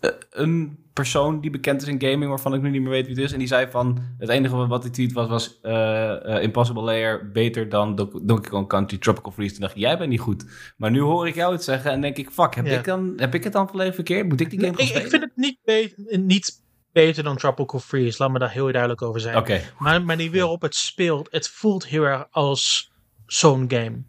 uh, 0.00 0.10
een 0.30 0.78
persoon 1.02 1.40
die 1.40 1.50
bekend 1.50 1.82
is 1.82 1.88
in 1.88 2.00
gaming, 2.00 2.28
waarvan 2.28 2.54
ik 2.54 2.62
nu 2.62 2.70
niet 2.70 2.80
meer 2.80 2.90
weet 2.90 3.06
wie 3.06 3.14
het 3.14 3.24
is. 3.24 3.32
En 3.32 3.38
die 3.38 3.48
zei 3.48 3.70
van, 3.70 3.98
het 4.18 4.28
enige 4.28 4.66
wat 4.66 4.82
hij 4.82 4.92
tweet 4.92 5.12
was, 5.12 5.28
was 5.28 5.58
uh, 5.62 6.42
Impossible 6.42 6.82
Layer 6.82 7.30
beter 7.30 7.68
dan 7.68 7.96
Donkey 8.22 8.50
Kong 8.50 8.68
Country 8.68 8.98
Tropical 8.98 9.32
Freeze. 9.32 9.52
Toen 9.52 9.60
dacht 9.60 9.74
ik, 9.74 9.80
jij 9.80 9.98
bent 9.98 10.10
niet 10.10 10.20
goed. 10.20 10.44
Maar 10.76 10.90
nu 10.90 11.00
hoor 11.00 11.28
ik 11.28 11.34
jou 11.34 11.52
het 11.52 11.64
zeggen 11.64 11.90
en 11.90 12.00
denk 12.00 12.16
ik, 12.16 12.30
fuck, 12.30 12.54
heb, 12.54 12.66
ik, 12.66 12.84
dan, 12.84 13.12
heb 13.16 13.34
ik 13.34 13.44
het 13.44 13.52
dan 13.52 13.68
volledig 13.68 13.94
verkeerd? 13.94 14.28
Moet 14.28 14.40
ik 14.40 14.50
die 14.50 14.60
game 14.60 14.76
nee, 14.76 14.86
ik, 14.86 14.94
ik, 14.94 15.08
vind 15.08 15.22
het 15.22 15.36
niet, 15.36 15.58
be 15.64 15.94
niet 16.26 16.62
beter 16.92 17.22
dan 17.22 17.36
Tropical 17.36 17.80
Freeze. 17.80 18.22
Laat 18.22 18.30
me 18.30 18.38
daar 18.38 18.52
heel 18.52 18.72
duidelijk 18.72 19.02
over 19.02 19.20
zijn. 19.20 19.36
Okay. 19.36 19.64
Maar, 19.78 20.02
maar 20.02 20.16
die 20.16 20.30
wil 20.30 20.50
op 20.50 20.62
het 20.62 20.74
speelt, 20.74 21.28
het 21.30 21.48
voelt 21.48 21.86
heel 21.86 22.02
erg 22.02 22.26
als 22.30 22.92
zo'n 23.26 23.64
game. 23.68 24.02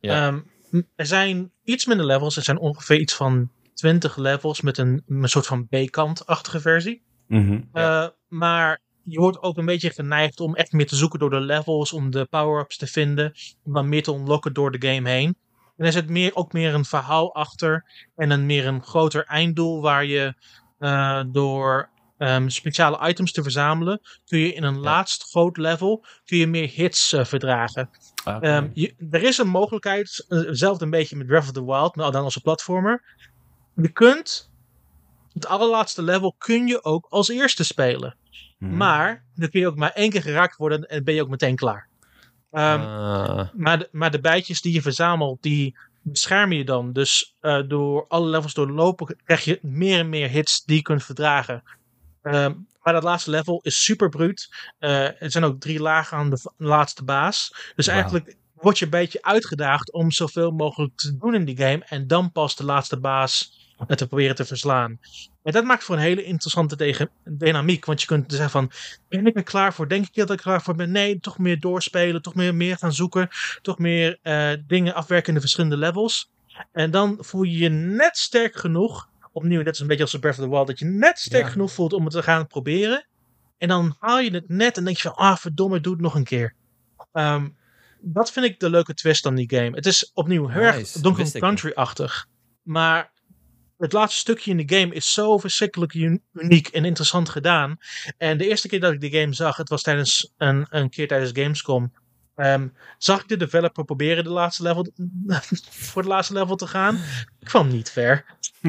Ja. 0.00 0.26
Um, 0.26 0.44
er 0.96 1.06
zijn 1.06 1.50
iets 1.64 1.86
minder 1.86 2.06
levels. 2.06 2.36
Er 2.36 2.42
zijn 2.42 2.58
ongeveer 2.58 2.98
iets 2.98 3.14
van 3.14 3.50
20 3.76 4.16
levels 4.16 4.60
met 4.60 4.78
een, 4.78 5.02
een 5.08 5.28
soort 5.28 5.46
van 5.46 5.66
B-kant-achtige 5.68 6.60
versie. 6.60 7.02
Mhm. 7.26 7.60
uh, 7.72 8.06
maar 8.28 8.80
je 9.02 9.18
wordt 9.18 9.42
ook 9.42 9.56
een 9.56 9.64
beetje 9.64 9.90
geneigd 9.90 10.40
om 10.40 10.54
echt 10.54 10.72
meer 10.72 10.86
te 10.86 10.96
zoeken 10.96 11.18
door 11.18 11.30
de 11.30 11.40
levels, 11.40 11.92
om 11.92 12.10
de 12.10 12.24
power-ups 12.24 12.76
te 12.76 12.86
vinden, 12.86 13.32
om 13.64 13.72
dan 13.72 13.88
meer 13.88 14.02
te 14.02 14.12
unlocken 14.12 14.52
door 14.52 14.78
de 14.78 14.88
game 14.88 15.10
heen. 15.10 15.36
En 15.76 15.86
er 15.86 15.92
zit 15.92 16.08
meer, 16.08 16.34
ook 16.34 16.52
meer 16.52 16.74
een 16.74 16.84
verhaal 16.84 17.34
achter 17.34 17.84
en 18.16 18.30
een 18.30 18.46
meer 18.46 18.66
een 18.66 18.82
groter 18.82 19.24
einddoel 19.24 19.80
waar 19.80 20.04
je 20.04 20.34
uh, 20.78 21.22
door 21.26 21.90
um, 22.18 22.50
speciale 22.50 23.08
items 23.08 23.32
te 23.32 23.42
verzamelen, 23.42 24.00
kun 24.24 24.38
je 24.38 24.52
in 24.52 24.62
een 24.62 24.74
ja. 24.74 24.80
laatst 24.80 25.22
groot 25.22 25.56
level 25.56 26.04
kun 26.24 26.38
je 26.38 26.46
meer 26.46 26.68
hits 26.68 27.12
uh, 27.12 27.24
verdragen. 27.24 27.90
Okay. 28.24 28.56
Um, 28.56 28.70
je, 28.74 28.94
er 29.10 29.22
is 29.22 29.38
een 29.38 29.48
mogelijkheid, 29.48 30.24
hetzelfde 30.28 30.84
een 30.84 30.90
beetje 30.90 31.16
met 31.16 31.26
Breath 31.26 31.42
of 31.42 31.52
the 31.52 31.64
Wild, 31.64 31.96
maar 31.96 32.10
dan 32.10 32.24
als 32.24 32.36
een 32.36 32.42
platformer, 32.42 33.02
je 33.76 33.88
kunt 33.88 34.50
het 35.32 35.46
allerlaatste 35.46 36.02
level 36.02 36.34
kun 36.38 36.66
je 36.66 36.84
ook 36.84 37.06
als 37.10 37.28
eerste 37.28 37.64
spelen. 37.64 38.16
Hmm. 38.58 38.76
Maar 38.76 39.24
dan 39.34 39.50
kun 39.50 39.60
je 39.60 39.66
ook 39.66 39.76
maar 39.76 39.92
één 39.92 40.10
keer 40.10 40.22
geraakt 40.22 40.56
worden 40.56 40.88
en 40.88 41.04
ben 41.04 41.14
je 41.14 41.22
ook 41.22 41.28
meteen 41.28 41.56
klaar. 41.56 41.88
Um, 42.52 42.62
uh. 42.62 43.48
maar, 43.52 43.78
de, 43.78 43.88
maar 43.92 44.10
de 44.10 44.20
bijtjes 44.20 44.60
die 44.60 44.72
je 44.72 44.82
verzamelt, 44.82 45.42
die 45.42 45.76
beschermen 46.02 46.56
je 46.56 46.64
dan. 46.64 46.92
Dus 46.92 47.36
uh, 47.40 47.62
door 47.68 48.06
alle 48.08 48.28
levels 48.28 48.54
doorlopen 48.54 49.16
krijg 49.24 49.44
je 49.44 49.58
meer 49.62 49.98
en 49.98 50.08
meer 50.08 50.28
hits 50.28 50.64
die 50.64 50.76
je 50.76 50.82
kunt 50.82 51.04
verdragen. 51.04 51.62
Um, 52.22 52.66
maar 52.82 52.92
dat 52.92 53.02
laatste 53.02 53.30
level 53.30 53.60
is 53.62 53.84
super 53.84 54.08
bruut. 54.08 54.54
Uh, 54.80 55.22
er 55.22 55.30
zijn 55.30 55.44
ook 55.44 55.60
drie 55.60 55.80
lagen 55.80 56.16
aan 56.16 56.30
de 56.30 56.52
laatste 56.56 57.04
baas. 57.04 57.72
Dus 57.76 57.86
wow. 57.86 57.94
eigenlijk 57.94 58.36
word 58.52 58.78
je 58.78 58.84
een 58.84 58.90
beetje 58.90 59.22
uitgedaagd 59.22 59.92
om 59.92 60.10
zoveel 60.10 60.50
mogelijk 60.50 60.96
te 60.96 61.16
doen 61.16 61.34
in 61.34 61.44
die 61.44 61.56
game. 61.56 61.84
En 61.84 62.06
dan 62.06 62.32
pas 62.32 62.56
de 62.56 62.64
laatste 62.64 62.98
baas 62.98 63.65
te 63.96 64.06
proberen 64.06 64.34
te 64.34 64.44
verslaan. 64.44 65.00
En 65.42 65.52
dat 65.52 65.64
maakt 65.64 65.84
voor 65.84 65.96
een 65.96 66.02
hele 66.02 66.24
interessante 66.24 67.08
dynamiek. 67.24 67.84
Want 67.84 68.00
je 68.00 68.06
kunt 68.06 68.32
zeggen 68.32 68.50
van, 68.50 68.70
ben 69.08 69.26
ik 69.26 69.36
er 69.36 69.42
klaar 69.42 69.74
voor? 69.74 69.88
Denk 69.88 70.06
ik 70.06 70.14
dat 70.14 70.30
ik 70.30 70.36
er 70.36 70.42
klaar 70.42 70.62
voor 70.62 70.74
ben? 70.74 70.90
Nee, 70.90 71.18
toch 71.18 71.38
meer 71.38 71.60
doorspelen, 71.60 72.22
toch 72.22 72.34
meer, 72.34 72.54
meer 72.54 72.76
gaan 72.76 72.92
zoeken. 72.92 73.28
Toch 73.62 73.78
meer 73.78 74.18
uh, 74.22 74.50
dingen 74.66 74.94
afwerken 74.94 75.28
in 75.28 75.34
de 75.34 75.40
verschillende 75.40 75.76
levels. 75.76 76.30
En 76.72 76.90
dan 76.90 77.16
voel 77.20 77.42
je 77.42 77.58
je 77.58 77.68
net 77.68 78.16
sterk 78.16 78.56
genoeg. 78.56 79.08
Opnieuw, 79.32 79.58
net 79.58 79.68
als 79.68 79.80
een 79.80 79.86
beetje 79.86 80.02
als 80.02 80.12
de 80.12 80.18
Breath 80.18 80.38
of 80.38 80.44
the 80.44 80.50
Wild. 80.50 80.66
Dat 80.66 80.78
je 80.78 80.84
net 80.84 81.18
sterk 81.18 81.44
ja. 81.44 81.50
genoeg 81.50 81.72
voelt 81.72 81.92
om 81.92 82.04
het 82.04 82.12
te 82.12 82.22
gaan 82.22 82.46
proberen. 82.46 83.06
En 83.58 83.68
dan 83.68 83.96
haal 83.98 84.20
je 84.20 84.30
het 84.30 84.48
net 84.48 84.76
en 84.76 84.84
denk 84.84 84.96
je 84.96 85.02
van, 85.02 85.14
ah 85.14 85.36
verdomme, 85.36 85.80
doe 85.80 85.92
het 85.92 86.02
nog 86.02 86.14
een 86.14 86.24
keer. 86.24 86.54
Um, 87.12 87.56
dat 88.00 88.32
vind 88.32 88.46
ik 88.46 88.60
de 88.60 88.70
leuke 88.70 88.94
twist 88.94 89.26
aan 89.26 89.34
die 89.34 89.50
game. 89.50 89.70
Het 89.70 89.86
is 89.86 90.10
opnieuw 90.14 90.48
heel 90.48 90.62
erg. 90.62 90.90
Donkey 90.90 91.30
Country-achtig. 91.30 92.26
Maar 92.62 93.12
het 93.78 93.92
laatste 93.92 94.20
stukje 94.20 94.50
in 94.50 94.66
de 94.66 94.76
game 94.76 94.94
is 94.94 95.12
zo 95.12 95.38
verschrikkelijk 95.38 95.94
uniek 96.32 96.68
en 96.68 96.84
interessant 96.84 97.28
gedaan. 97.28 97.78
En 98.18 98.38
de 98.38 98.48
eerste 98.48 98.68
keer 98.68 98.80
dat 98.80 98.92
ik 98.92 99.00
de 99.00 99.20
game 99.20 99.34
zag, 99.34 99.56
het 99.56 99.68
was 99.68 99.82
tijdens 99.82 100.32
een, 100.36 100.66
een 100.70 100.90
keer 100.90 101.08
tijdens 101.08 101.30
Gamescom. 101.34 101.92
Um, 102.36 102.72
zag 102.98 103.20
ik 103.20 103.28
de 103.28 103.36
developer 103.36 103.84
proberen 103.84 104.24
de 104.24 104.30
laatste 104.30 104.62
level, 104.62 104.86
voor 105.90 106.02
het 106.02 106.10
laatste 106.10 106.32
level 106.32 106.56
te 106.56 106.66
gaan. 106.66 106.94
Ik 107.40 107.46
kwam 107.46 107.68
niet 107.68 107.90
ver. 107.90 108.24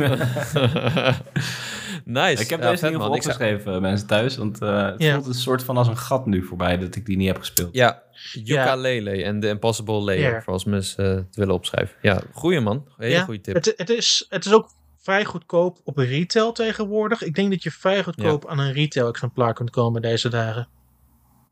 nice. 2.05 2.41
Ik 2.41 2.49
heb 2.49 2.61
ja, 2.61 2.69
deze 2.69 2.85
in 2.85 2.91
ieder 2.91 3.01
geval 3.01 3.09
opgeschreven, 3.09 3.63
zou... 3.63 3.81
mensen 3.81 4.07
thuis. 4.07 4.37
Want 4.37 4.61
uh, 4.61 4.85
het 4.85 5.01
yeah. 5.01 5.13
voelt 5.13 5.27
een 5.27 5.33
soort 5.33 5.63
van 5.63 5.77
als 5.77 5.87
een 5.87 5.97
gat 5.97 6.25
nu 6.25 6.43
voorbij 6.43 6.77
dat 6.77 6.95
ik 6.95 7.05
die 7.05 7.17
niet 7.17 7.27
heb 7.27 7.37
gespeeld. 7.37 7.73
Ja, 7.75 8.03
Yooka-Laylee 8.43 9.17
yeah. 9.17 9.27
en 9.27 9.39
The 9.39 9.47
Impossible 9.47 10.01
Layer. 10.01 10.29
Yeah. 10.29 10.43
Voor 10.43 10.53
als 10.53 10.65
mensen 10.65 11.05
uh, 11.05 11.15
het 11.15 11.35
willen 11.35 11.53
opschrijven. 11.53 11.95
Ja, 12.01 12.21
goeie 12.33 12.59
man. 12.59 12.87
Hele 12.97 13.23
goede 13.23 13.41
tip. 13.41 13.55
Het, 13.55 13.73
het, 13.75 13.89
is, 13.89 14.25
het 14.29 14.45
is 14.45 14.53
ook 14.53 14.69
vrij 15.07 15.25
goedkoop 15.25 15.79
op 15.83 15.97
retail 15.97 16.51
tegenwoordig. 16.51 17.21
Ik 17.21 17.35
denk 17.35 17.51
dat 17.51 17.63
je 17.63 17.71
vrij 17.71 18.03
goedkoop 18.03 18.43
ja. 18.43 18.49
aan 18.49 18.59
een 18.59 18.73
retail 18.73 19.07
exemplaar 19.07 19.53
kunt 19.53 19.69
komen 19.69 20.01
deze 20.01 20.29
dagen. 20.29 20.67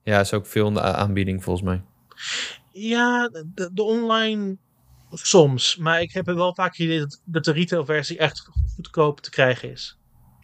Ja, 0.03 0.19
is 0.19 0.33
ook 0.33 0.45
veel 0.45 0.67
in 0.67 0.73
de 0.73 0.81
aanbieding 0.81 1.43
volgens 1.43 1.65
mij. 1.65 1.83
Ja, 2.71 3.29
de, 3.29 3.69
de 3.73 3.83
online 3.83 4.57
soms. 5.11 5.77
Maar 5.77 6.01
ik 6.01 6.11
heb 6.11 6.27
er 6.27 6.35
wel 6.35 6.53
vaak 6.53 6.77
idee 6.77 6.99
dat, 6.99 7.21
dat 7.25 7.43
de 7.43 7.51
retail 7.51 7.85
versie 7.85 8.17
echt 8.17 8.49
goedkoop 8.75 9.21
te 9.21 9.29
krijgen 9.29 9.71
is. 9.71 9.97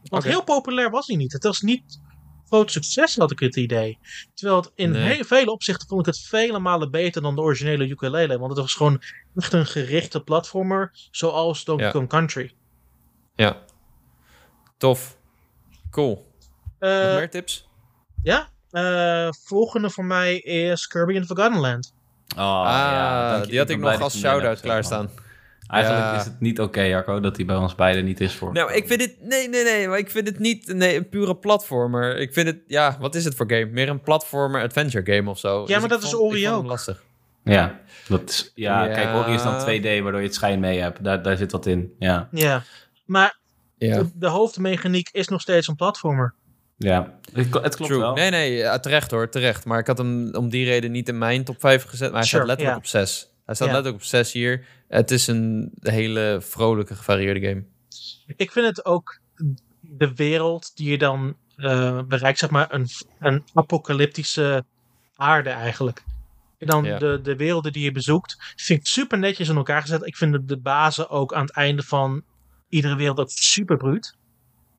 Want 0.03 0.24
okay. 0.24 0.36
heel 0.36 0.43
populair 0.43 0.89
was 0.89 1.07
hij 1.07 1.16
niet. 1.16 1.34
Het 1.34 1.43
was 1.43 1.62
niet 1.62 2.01
groot 2.47 2.72
succes, 2.72 3.16
had 3.16 3.32
ik 3.32 3.39
het 3.39 3.55
idee. 3.55 3.99
Terwijl 4.34 4.62
het 4.62 4.72
in 4.76 4.91
nee. 4.91 5.14
heel 5.14 5.24
vele 5.24 5.51
opzichten 5.51 5.88
vond 5.88 6.07
ik 6.07 6.14
het 6.14 6.24
vele 6.24 6.59
malen 6.59 6.91
beter 6.91 7.22
dan 7.22 7.36
de 7.36 7.41
originele 7.41 7.88
ukulele. 7.88 8.38
Want 8.38 8.51
het 8.51 8.59
was 8.59 8.74
gewoon 8.74 9.01
echt 9.36 9.53
een 9.53 9.66
gerichte 9.66 10.24
platformer, 10.24 10.91
zoals 11.12 11.64
Donkey 11.64 11.91
Kong 11.91 12.12
ja. 12.12 12.18
Country. 12.18 12.55
Ja. 13.36 13.57
Tof. 14.77 15.17
Cool. 15.89 16.32
Uh, 16.79 16.89
Nog 16.89 17.15
meer 17.15 17.29
tips? 17.29 17.69
Ja. 18.23 18.49
Uh, 18.71 19.29
volgende 19.32 19.89
voor 19.89 20.05
mij 20.05 20.38
is 20.38 20.88
Kirby 20.88 21.13
in 21.13 21.25
Forgotten 21.25 21.59
Land. 21.59 21.93
Oh, 22.36 22.41
ah, 22.41 22.65
ja, 22.65 23.39
die 23.39 23.57
had 23.57 23.69
ik, 23.69 23.75
ik 23.75 23.82
nog 23.82 24.01
als 24.01 24.19
shout-out 24.19 24.59
klaarstaan. 24.59 25.09
Eigenlijk 25.71 26.05
ja. 26.05 26.19
is 26.19 26.25
het 26.25 26.39
niet 26.39 26.59
oké, 26.59 26.67
okay, 26.67 26.89
Jacco, 26.89 27.19
dat 27.19 27.36
hij 27.36 27.45
bij 27.45 27.55
ons 27.55 27.75
beiden 27.75 28.05
niet 28.05 28.21
is 28.21 28.36
voor. 28.36 28.53
Nou, 28.53 28.73
ik 28.73 28.88
vind 28.88 29.01
het. 29.01 29.15
Nee, 29.21 29.49
nee, 29.49 29.63
nee. 29.63 29.88
Maar 29.88 29.97
ik 29.97 30.11
vind 30.11 30.27
het 30.27 30.39
niet 30.39 30.73
nee, 30.73 30.95
een 30.95 31.09
pure 31.09 31.36
platformer. 31.36 32.17
Ik 32.17 32.34
vind 32.34 32.47
het. 32.47 32.57
Ja, 32.67 32.97
wat 32.99 33.15
is 33.15 33.25
het 33.25 33.36
voor 33.36 33.49
game? 33.49 33.65
Meer 33.65 33.89
een 33.89 34.01
platformer 34.01 34.61
adventure 34.61 35.15
game 35.15 35.29
of 35.29 35.39
zo. 35.39 35.59
Ja, 35.59 35.65
dus 35.65 35.79
maar 35.79 35.89
dat 35.89 36.03
is 36.03 36.15
Ori 36.15 36.49
ook. 36.49 36.65
lastig. 36.65 37.03
Ja, 37.43 37.79
dat 38.07 38.29
is, 38.29 38.51
ja, 38.55 38.86
ja, 38.86 38.93
kijk, 38.93 39.15
Ori 39.15 39.34
is 39.34 39.43
dan 39.43 39.59
2D, 39.59 40.03
waardoor 40.03 40.19
je 40.19 40.25
het 40.25 40.36
schijn 40.36 40.59
mee 40.59 40.79
hebt. 40.79 41.03
Daar, 41.03 41.21
daar 41.21 41.38
zit 41.38 41.51
wat 41.51 41.65
in. 41.65 41.93
Ja. 41.99 42.27
Ja. 42.32 42.63
Maar 43.12 43.39
ja. 43.78 43.97
de, 43.97 44.09
de, 44.14 44.28
hoofdmechaniek 44.28 45.09
is 45.12 45.28
nog 45.28 45.41
steeds 45.41 45.68
een 45.68 45.76
platformer. 45.76 46.34
Ja, 46.78 47.20
het, 47.34 47.53
het 47.53 47.76
klopt 47.76 47.91
True. 47.91 47.99
wel. 47.99 48.14
Nee, 48.14 48.30
nee, 48.30 48.80
terecht 48.80 49.12
hoor, 49.12 49.30
terecht. 49.30 49.66
Maar 49.66 49.80
ik 49.80 49.88
had 49.88 49.97
hem 49.97 50.36
om 50.36 50.49
die 50.49 50.66
reden 50.66 50.91
niet 50.91 51.09
in 51.09 51.18
mijn 51.18 51.43
top 51.43 51.59
5 51.59 51.84
gezet, 51.84 52.12
maar 52.12 52.20
hij 52.20 52.28
sure, 52.28 52.43
staat 52.43 52.57
letterlijk 52.57 52.86
yeah. 52.86 53.03
op 53.03 53.07
6. 53.09 53.30
Hij 53.45 53.55
staat 53.55 53.68
yeah. 53.68 53.72
letterlijk 53.72 54.03
op 54.03 54.09
6 54.09 54.32
hier. 54.32 54.66
Het 54.88 55.12
is 55.12 55.28
een 55.28 55.72
hele 55.82 56.38
vrolijke, 56.41 56.95
gevarieerde 56.95 57.47
game. 57.47 57.64
Ik 58.36 58.51
vind 58.51 58.66
het 58.66 58.86
ook 58.86 59.20
de 59.80 60.14
wereld 60.16 60.72
die 60.76 60.89
je 60.89 60.97
dan 60.97 61.36
uh, 61.57 62.01
bereikt, 62.03 62.39
zeg 62.39 62.49
maar, 62.49 62.74
een, 62.74 62.88
een 63.20 63.43
apocalyptische 63.53 64.64
aarde 65.16 65.49
eigenlijk. 65.49 66.03
En 66.57 66.68
dan 66.68 66.84
Ja. 66.84 66.97
de, 66.97 67.20
de 67.24 67.36
werelden 67.36 67.74
die 67.74 67.84
je 67.84 67.91
bezoekt, 67.91 68.53
vind 68.55 68.80
ik 68.80 68.88
super 68.88 69.18
netjes 69.18 69.49
in 69.49 69.55
elkaar 69.55 69.82
gezet. 69.82 70.05
Ik 70.05 70.16
vind 70.18 70.32
de, 70.32 70.45
de 70.45 70.57
bazen 70.57 71.09
ook 71.09 71.34
aan 71.34 71.45
het 71.45 71.51
einde 71.55 71.84
van 71.84 72.24
iedere 72.72 72.95
wereld 72.95 73.19
ook 73.19 73.30
super 73.30 73.78
bruut. 73.78 74.17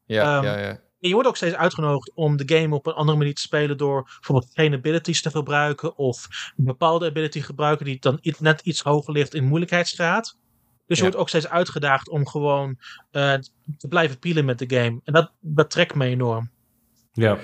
Ja, 0.07 0.37
Ehm, 0.37 0.45
ja, 0.45 0.59
ja. 0.59 0.69
En 1.01 1.09
je 1.09 1.15
wordt 1.15 1.29
ook 1.29 1.37
steeds 1.37 1.55
uitgenodigd 1.55 2.11
om 2.15 2.37
de 2.37 2.57
game 2.59 2.75
op 2.75 2.87
een 2.87 2.93
andere 2.93 3.19
manier 3.19 3.35
te 3.35 3.41
spelen 3.41 3.77
door 3.79 4.03
bijvoorbeeld 4.03 4.51
geen 4.55 4.75
abilities 4.75 5.23
te 5.23 5.31
gebruiken 5.31 5.97
of 5.97 6.29
een 6.57 6.65
bepaalde 6.65 7.07
ability 7.07 7.39
te 7.39 7.45
gebruiken 7.45 7.85
die 7.87 7.97
dan 8.01 8.19
net 8.39 8.61
iets 8.61 8.81
hoger 8.83 9.13
ligt 9.13 9.35
in 9.35 9.45
moeilijkheidsgraad. 9.45 10.37
Dus 10.87 10.97
je 10.99 11.05
Ja. 11.05 11.11
wordt 11.11 11.17
ook 11.17 11.29
steeds 11.29 11.49
uitgedaagd 11.49 12.09
om 12.09 12.27
gewoon 12.29 12.79
eh, 13.11 13.35
te 13.79 13.89
blijven 13.89 14.19
pielen 14.19 14.45
met 14.45 14.59
de 14.59 14.77
game. 14.77 15.01
En 15.05 15.13
dat, 15.13 15.33
dat 15.41 15.71
trekt 15.71 15.95
me 15.95 16.05
enorm. 16.07 16.51
Ja. 17.13 17.39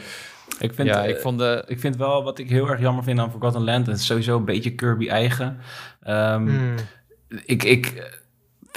Ik 0.58 0.74
vind, 0.74 0.88
ja, 0.88 1.04
eh, 1.04 1.10
ik 1.10 1.18
vond 1.20 1.38
de... 1.38 1.64
ik 1.66 1.80
vind 1.80 1.96
wel 1.96 2.22
wat 2.22 2.38
ik 2.38 2.48
heel 2.48 2.68
erg 2.68 2.80
jammer 2.80 3.04
vind 3.04 3.18
aan 3.18 3.30
Forgotten 3.30 3.64
Land. 3.64 3.86
Het 3.86 3.98
is 3.98 4.06
sowieso 4.06 4.36
een 4.36 4.44
beetje 4.44 4.74
Kirby 4.74 5.08
eigen. 5.08 5.60
Ehm, 6.00 6.46
Hmm. 6.48 6.74
ik, 7.44 7.62
ik 7.64 8.16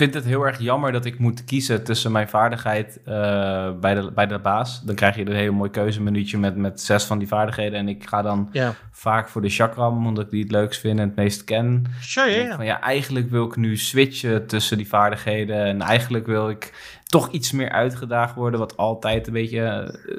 vind 0.01 0.13
het 0.13 0.25
heel 0.25 0.45
erg 0.45 0.59
jammer 0.59 0.91
dat 0.91 1.05
ik 1.05 1.19
moet 1.19 1.43
kiezen 1.43 1.83
tussen 1.83 2.11
mijn 2.11 2.29
vaardigheid 2.29 2.99
eh, 3.05 3.71
bij, 3.79 3.93
de, 3.93 4.11
bij 4.15 4.27
de 4.27 4.39
baas. 4.39 4.81
Dan 4.81 4.95
krijg 4.95 5.15
je 5.15 5.25
een 5.25 5.35
hele 5.35 5.51
mooi 5.51 5.69
keuzemenuutje 5.69 6.37
met, 6.37 6.55
met 6.55 6.81
zes 6.81 7.03
van 7.03 7.19
die 7.19 7.27
vaardigheden. 7.27 7.79
En 7.79 7.87
ik 7.87 8.07
ga 8.07 8.21
dan 8.21 8.49
Ja, 8.51 8.73
vaak 8.91 9.29
voor 9.29 9.41
de 9.41 9.49
chakram, 9.49 10.07
omdat 10.07 10.25
ik 10.25 10.29
die 10.29 10.41
het 10.43 10.51
leukst 10.51 10.79
vind 10.79 10.99
en 10.99 11.07
het 11.07 11.15
meest 11.15 11.43
ken. 11.43 11.85
sure, 11.99 12.27
Ik 12.27 12.33
ja, 12.33 12.37
denk 12.37 12.49
ja. 12.49 12.55
Van, 12.55 12.65
ja, 12.65 12.81
eigenlijk 12.81 13.29
wil 13.29 13.45
ik 13.45 13.55
nu 13.55 13.77
switchen 13.77 14.47
tussen 14.47 14.77
die 14.77 14.87
vaardigheden. 14.87 15.65
En 15.65 15.81
eigenlijk 15.81 16.25
wil 16.25 16.49
ik 16.49 16.73
toch 17.11 17.31
iets 17.31 17.51
meer 17.51 17.69
uitgedaagd 17.69 18.35
worden. 18.35 18.59
Wat 18.59 18.77
altijd 18.77 19.27
een 19.27 19.33
beetje, 19.33 19.61
eh, 19.61 20.15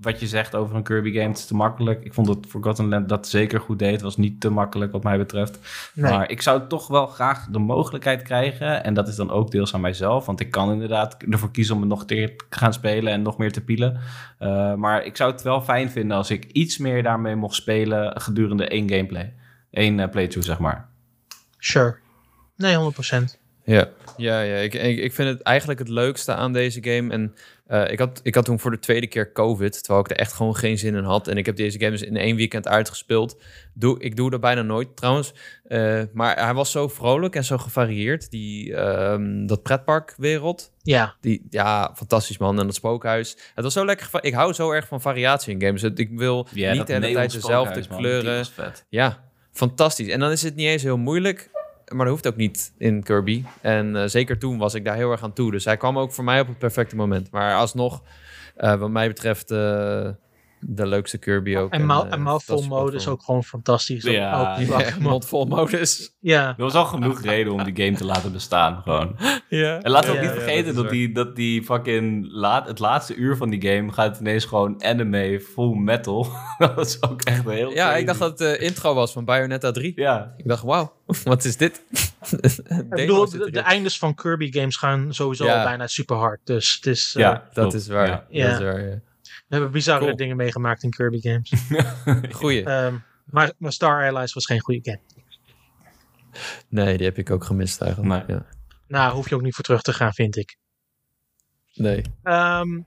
wat 0.00 0.20
je 0.20 0.26
zegt 0.26 0.54
over 0.54 0.76
een 0.76 0.82
Kirby 0.82 1.12
game, 1.12 1.28
het 1.28 1.38
is 1.38 1.46
te 1.46 1.54
makkelijk. 1.54 2.04
Ik 2.04 2.14
vond 2.14 2.26
dat 2.26 2.46
Forgotten 2.48 2.88
Land 2.88 3.08
dat 3.08 3.28
zeker 3.28 3.60
goed 3.60 3.78
deed. 3.78 3.92
Het 3.92 4.00
was 4.00 4.16
niet 4.16 4.40
te 4.40 4.50
makkelijk 4.50 4.92
wat 4.92 5.02
mij 5.02 5.18
betreft. 5.18 5.58
Nee. 5.94 6.12
Maar 6.12 6.30
ik 6.30 6.42
zou 6.42 6.66
toch 6.68 6.86
wel 6.86 7.06
graag 7.06 7.46
de 7.46 7.58
mogelijkheid 7.58 8.22
krijgen. 8.22 8.84
En 8.84 8.94
dat 8.94 9.08
is 9.08 9.16
dan 9.16 9.30
ook 9.30 9.50
deels 9.50 9.74
aan 9.74 9.80
mijzelf. 9.80 10.26
Want 10.26 10.40
ik 10.40 10.50
kan 10.50 10.72
inderdaad 10.72 11.16
ervoor 11.30 11.50
kiezen 11.50 11.74
om 11.74 11.80
het 11.80 11.90
nog 11.90 12.04
te 12.04 12.36
gaan 12.50 12.72
spelen 12.72 13.12
en 13.12 13.22
nog 13.22 13.38
meer 13.38 13.52
te 13.52 13.64
pielen. 13.64 14.00
Eh, 14.38 14.74
maar 14.74 15.04
ik 15.04 15.16
zou 15.16 15.32
het 15.32 15.42
wel 15.42 15.60
fijn 15.60 15.90
vinden 15.90 16.16
als 16.16 16.30
ik 16.30 16.44
iets 16.44 16.78
meer 16.78 17.02
daarmee 17.02 17.36
mocht 17.36 17.54
spelen 17.54 18.20
gedurende 18.20 18.68
één 18.68 18.90
gameplay. 18.90 19.34
Eén 19.70 20.00
eh, 20.00 20.08
playthrough, 20.08 20.48
zeg 20.48 20.58
maar. 20.58 20.88
Sure. 21.58 21.96
Nee, 22.56 22.76
100%. 22.76 23.39
Ja, 23.64 23.88
ja, 24.16 24.40
ja. 24.40 24.56
Ik, 24.56 24.74
ik, 24.74 24.98
ik 24.98 25.12
vind 25.12 25.28
het 25.28 25.42
eigenlijk 25.42 25.78
het 25.78 25.88
leukste 25.88 26.34
aan 26.34 26.52
deze 26.52 26.82
game. 26.82 27.12
En 27.12 27.34
eh, 27.66 27.90
ik, 27.92 27.98
had, 27.98 28.20
ik 28.22 28.34
had 28.34 28.44
toen 28.44 28.60
voor 28.60 28.70
de 28.70 28.78
tweede 28.78 29.06
keer 29.06 29.32
COVID, 29.32 29.82
terwijl 29.82 30.04
ik 30.04 30.10
er 30.10 30.16
echt 30.16 30.32
gewoon 30.32 30.56
geen 30.56 30.78
zin 30.78 30.94
in 30.94 31.04
had. 31.04 31.28
En 31.28 31.36
ik 31.36 31.46
heb 31.46 31.56
deze 31.56 31.78
game 31.78 31.90
dus 31.90 32.02
in 32.02 32.16
één 32.16 32.36
weekend 32.36 32.68
uitgespeeld. 32.68 33.40
Doe, 33.74 34.00
ik 34.00 34.16
doe 34.16 34.30
dat 34.30 34.40
bijna 34.40 34.62
nooit 34.62 34.96
trouwens. 34.96 35.32
Eh, 35.64 36.02
maar 36.12 36.44
hij 36.44 36.54
was 36.54 36.70
zo 36.70 36.88
vrolijk 36.88 37.34
en 37.36 37.44
zo 37.44 37.58
gevarieerd. 37.58 38.30
Die, 38.30 38.74
ehm, 38.74 39.46
dat 39.46 39.62
pretparkwereld. 39.62 40.72
Ja, 40.82 41.14
Die, 41.20 41.46
ja, 41.50 41.92
fantastisch 41.96 42.38
man. 42.38 42.58
En 42.60 42.66
dat 42.66 42.74
spookhuis. 42.74 43.36
Het 43.54 43.64
was 43.64 43.72
zo 43.72 43.84
lekker. 43.84 44.08
Ik 44.20 44.32
hou 44.34 44.52
zo 44.52 44.70
erg 44.70 44.86
van 44.86 45.00
variatie 45.00 45.54
in 45.54 45.62
games. 45.62 45.82
Ik 45.82 46.10
wil 46.12 46.46
Ja, 46.54 46.72
niet 46.72 46.86
de 46.86 46.92
hele 46.92 47.12
tijd 47.12 47.32
dezelfde 47.32 47.84
man. 47.90 47.98
kleuren. 47.98 48.44
Ja, 48.88 49.24
fantastisch. 49.52 50.08
En 50.08 50.20
dan 50.20 50.30
is 50.30 50.42
het 50.42 50.54
niet 50.54 50.66
eens 50.66 50.82
heel 50.82 50.98
moeilijk. 50.98 51.50
Maar 51.94 52.04
dat 52.04 52.14
hoeft 52.14 52.26
ook 52.26 52.36
niet 52.36 52.72
in 52.78 53.02
Kirby. 53.02 53.44
En 53.60 53.96
eh, 53.96 54.06
zeker 54.06 54.38
toen 54.38 54.58
was 54.58 54.74
ik 54.74 54.84
daar 54.84 54.96
heel 54.96 55.10
erg 55.10 55.22
aan 55.22 55.32
toe. 55.32 55.50
Dus 55.50 55.64
hij 55.64 55.76
kwam 55.76 55.98
ook 55.98 56.12
voor 56.12 56.24
mij 56.24 56.40
op 56.40 56.46
het 56.46 56.58
perfecte 56.58 56.96
moment. 56.96 57.30
Maar 57.30 57.54
alsnog, 57.54 58.02
eh, 58.56 58.74
wat 58.74 58.90
mij 58.90 59.08
betreft, 59.08 59.50
eh, 59.50 60.08
de 60.60 60.86
leukste 60.86 61.18
Kirby 61.18 61.56
ook. 61.56 61.72
en, 61.72 61.86
mou- 61.86 62.06
eh, 62.06 62.12
en 62.12 62.22
mouthful 62.22 62.62
mode 62.62 62.96
is 62.96 63.08
ook 63.08 63.22
gewoon 63.22 63.44
fantastisch. 63.44 64.02
Dat 64.02 64.12
Ja, 64.12 64.50
ook 64.50 64.56
die 64.58 64.66
Ja, 64.78 64.94
mondvol 65.00 65.44
modus. 65.46 66.16
ja, 66.20 66.48
Er 66.48 66.62
was 66.64 66.74
al 66.74 66.84
genoeg 66.84 67.20
reden 67.22 67.52
om 67.52 67.64
die 67.64 67.84
game 67.84 67.96
te 67.96 68.04
laten 68.04 68.32
bestaan, 68.32 68.82
gewoon. 68.82 69.16
Ja. 69.48 69.80
En 69.82 69.90
laten 69.90 70.10
we 70.10 70.16
Ja, 70.16 70.22
ook 70.22 70.28
niet 70.28 70.36
ja, 70.38 70.42
vergeten 70.44 70.74
dat, 70.74 70.90
die, 70.90 71.12
dat 71.12 71.36
die 71.36 71.62
fucking 71.62 72.26
laat, 72.30 72.66
het 72.68 72.78
laatste 72.78 73.14
uur 73.14 73.36
van 73.36 73.50
die 73.50 73.68
game 73.70 73.92
gaat 73.92 74.20
ineens 74.20 74.44
gewoon 74.44 74.84
anime 74.84 75.40
full 75.40 75.74
metal. 75.76 76.26
dat 76.58 76.86
is 76.86 77.02
ook 77.02 77.22
echt 77.22 77.44
heel. 77.44 77.70
Ja, 77.70 77.84
crazy. 77.84 78.00
ik 78.00 78.06
dacht 78.06 78.18
dat 78.18 78.28
het 78.28 78.38
de 78.38 78.58
intro 78.58 78.94
was 78.94 79.12
van 79.12 79.24
Bayonetta 79.24 79.70
3. 79.70 79.92
Ja, 79.96 80.34
Ik 80.36 80.48
dacht, 80.48 80.62
wauw, 80.62 80.92
wat 81.24 81.44
is 81.44 81.56
dit? 81.56 81.82
ik 82.40 82.88
bedoel, 82.88 83.28
de, 83.30 83.50
de 83.50 83.60
eindes 83.60 83.98
van 83.98 84.14
Kirby 84.14 84.52
games 84.52 84.76
gaan 84.76 85.14
sowieso 85.14 85.44
Ja. 85.44 85.58
al 85.58 85.64
bijna 85.64 85.86
super 85.86 86.16
hard. 86.16 86.40
Dus 86.44 86.74
het 86.74 86.86
is, 86.86 87.14
eh, 87.16 87.22
ja 87.22 87.32
Dat 87.32 87.48
klopt. 87.52 87.74
is 87.74 87.88
waar. 87.88 88.06
Ja. 88.06 88.24
Ja. 88.28 88.46
Dat 88.50 88.58
is 88.60 88.64
waar, 88.64 88.80
ja. 88.88 89.00
We 89.50 89.56
hebben 89.56 89.70
bizarre 89.70 90.04
Cool. 90.04 90.16
dingen 90.16 90.36
meegemaakt 90.36 90.82
in 90.82 90.90
Kirby 90.90 91.20
games. 91.20 91.52
Goeie. 92.40 92.64
Ehm, 92.64 92.94
maar, 93.24 93.52
maar 93.58 93.72
Star 93.72 94.08
Allies 94.14 94.32
was 94.32 94.46
geen 94.46 94.60
goede 94.60 94.80
game. 94.82 95.00
Nee, 96.68 96.96
die 96.96 97.06
heb 97.06 97.18
ik 97.18 97.30
ook 97.30 97.44
gemist 97.44 97.80
eigenlijk. 97.80 98.26
Nee. 98.26 98.36
Ja. 98.36 98.46
Nou, 98.88 99.12
hoef 99.14 99.28
je 99.28 99.34
ook 99.34 99.42
niet 99.42 99.54
voor 99.54 99.64
terug 99.64 99.82
te 99.82 99.92
gaan, 99.92 100.12
vind 100.12 100.36
ik. 100.36 100.56
Nee. 101.74 102.02
Ehm, 102.22 102.80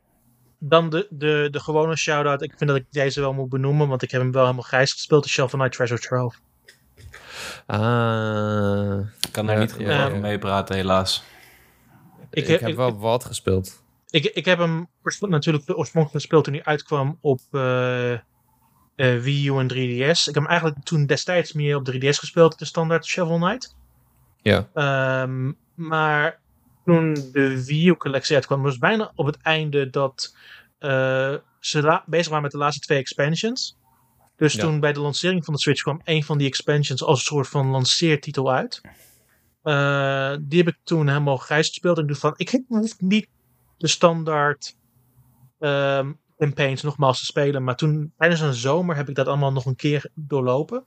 dan 0.59 0.89
de, 0.89 1.07
de, 1.09 1.47
de 1.51 1.59
gewone 1.59 1.95
shout-out. 1.95 2.41
Ik 2.41 2.53
vind 2.57 2.69
dat 2.69 2.79
ik 2.79 2.85
deze 2.91 3.19
wel 3.19 3.33
moet 3.33 3.49
benoemen, 3.49 3.87
want 3.87 4.01
ik 4.01 4.11
heb 4.11 4.21
hem 4.21 4.31
wel 4.31 4.41
helemaal 4.43 4.63
grijs 4.63 4.91
gespeeld. 4.91 5.23
De 5.23 5.29
Shovel 5.29 5.57
Knight 5.59 5.75
Treasure 5.75 5.99
Trove. 6.01 6.37
Ah, 7.65 8.99
Ik 9.21 9.31
kan 9.31 9.45
daar 9.45 9.55
Ja, 9.55 9.61
niet 9.61 9.75
ja, 9.79 10.07
ja. 10.07 10.09
meepraten, 10.09 10.75
helaas. 10.75 11.23
ik, 12.29 12.47
heb- 12.47 12.59
heb 12.59 12.69
ik- 12.69 12.75
wel 12.75 12.97
wat 12.99 13.25
gespeeld. 13.25 13.82
Ik, 14.13 14.25
ik 14.25 14.45
heb 14.45 14.57
hem 14.57 14.87
natuurlijk 15.19 15.63
oorspronkelijk 15.67 16.11
gespeeld 16.11 16.43
toen 16.43 16.53
hij 16.53 16.63
uitkwam 16.63 17.17
op 17.21 17.39
eh, 17.51 18.19
Wii 18.95 19.47
U 19.47 19.57
en 19.57 19.71
3DS. 19.73 20.19
Ik 20.19 20.25
heb 20.25 20.35
hem 20.35 20.47
eigenlijk 20.47 20.83
toen 20.83 21.05
destijds 21.05 21.53
meer 21.53 21.75
op 21.75 21.91
3DS 21.91 22.19
gespeeld, 22.19 22.59
de 22.59 22.65
standaard 22.65 23.05
Shovel 23.05 23.37
Knight. 23.37 23.75
Ja. 24.41 24.69
Ehm, 24.73 25.51
maar 25.75 26.39
toen 26.85 27.13
de 27.13 27.65
Wii 27.65 27.87
U 27.87 27.95
collectie 27.95 28.35
uitkwam, 28.35 28.61
was 28.61 28.71
het 28.71 28.79
bijna 28.81 29.11
op 29.15 29.25
het 29.25 29.37
einde 29.41 29.89
dat 29.89 30.35
eh, 30.79 31.35
ze 31.59 32.01
bezig 32.05 32.27
waren 32.27 32.43
met 32.43 32.51
de 32.51 32.57
laatste 32.57 32.85
twee 32.85 32.99
expansions. 32.99 33.77
Dus 34.35 34.53
Ja. 34.53 34.61
toen 34.61 34.79
bij 34.79 34.93
de 34.93 34.99
lancering 34.99 35.45
van 35.45 35.53
de 35.53 35.59
Switch 35.59 35.81
kwam 35.81 36.01
een 36.03 36.23
van 36.23 36.37
die 36.37 36.47
expansions 36.47 37.03
als 37.03 37.19
een 37.19 37.25
soort 37.25 37.47
van 37.47 37.67
lanceertitel 37.67 38.51
uit. 38.51 38.81
Die 40.47 40.59
heb 40.59 40.67
ik 40.67 40.77
toen 40.83 41.07
helemaal 41.07 41.37
grijs 41.37 41.67
gespeeld. 41.67 41.97
En 41.97 42.03
ik 42.03 42.09
dacht 42.09 42.21
van, 42.21 42.33
ik 42.35 42.61
hoef 42.67 42.99
niet 42.99 43.27
de 43.77 43.87
standaard 43.87 44.77
ehm, 45.59 46.11
campaigns 46.37 46.81
nogmaals 46.81 47.19
te 47.19 47.25
spelen. 47.25 47.63
Maar 47.63 47.75
toen, 47.75 48.13
tijdens 48.17 48.41
een 48.41 48.53
zomer, 48.53 48.95
heb 48.95 49.09
ik 49.09 49.15
dat 49.15 49.27
allemaal 49.27 49.51
nog 49.51 49.65
een 49.65 49.75
keer 49.75 50.09
doorlopen. 50.15 50.83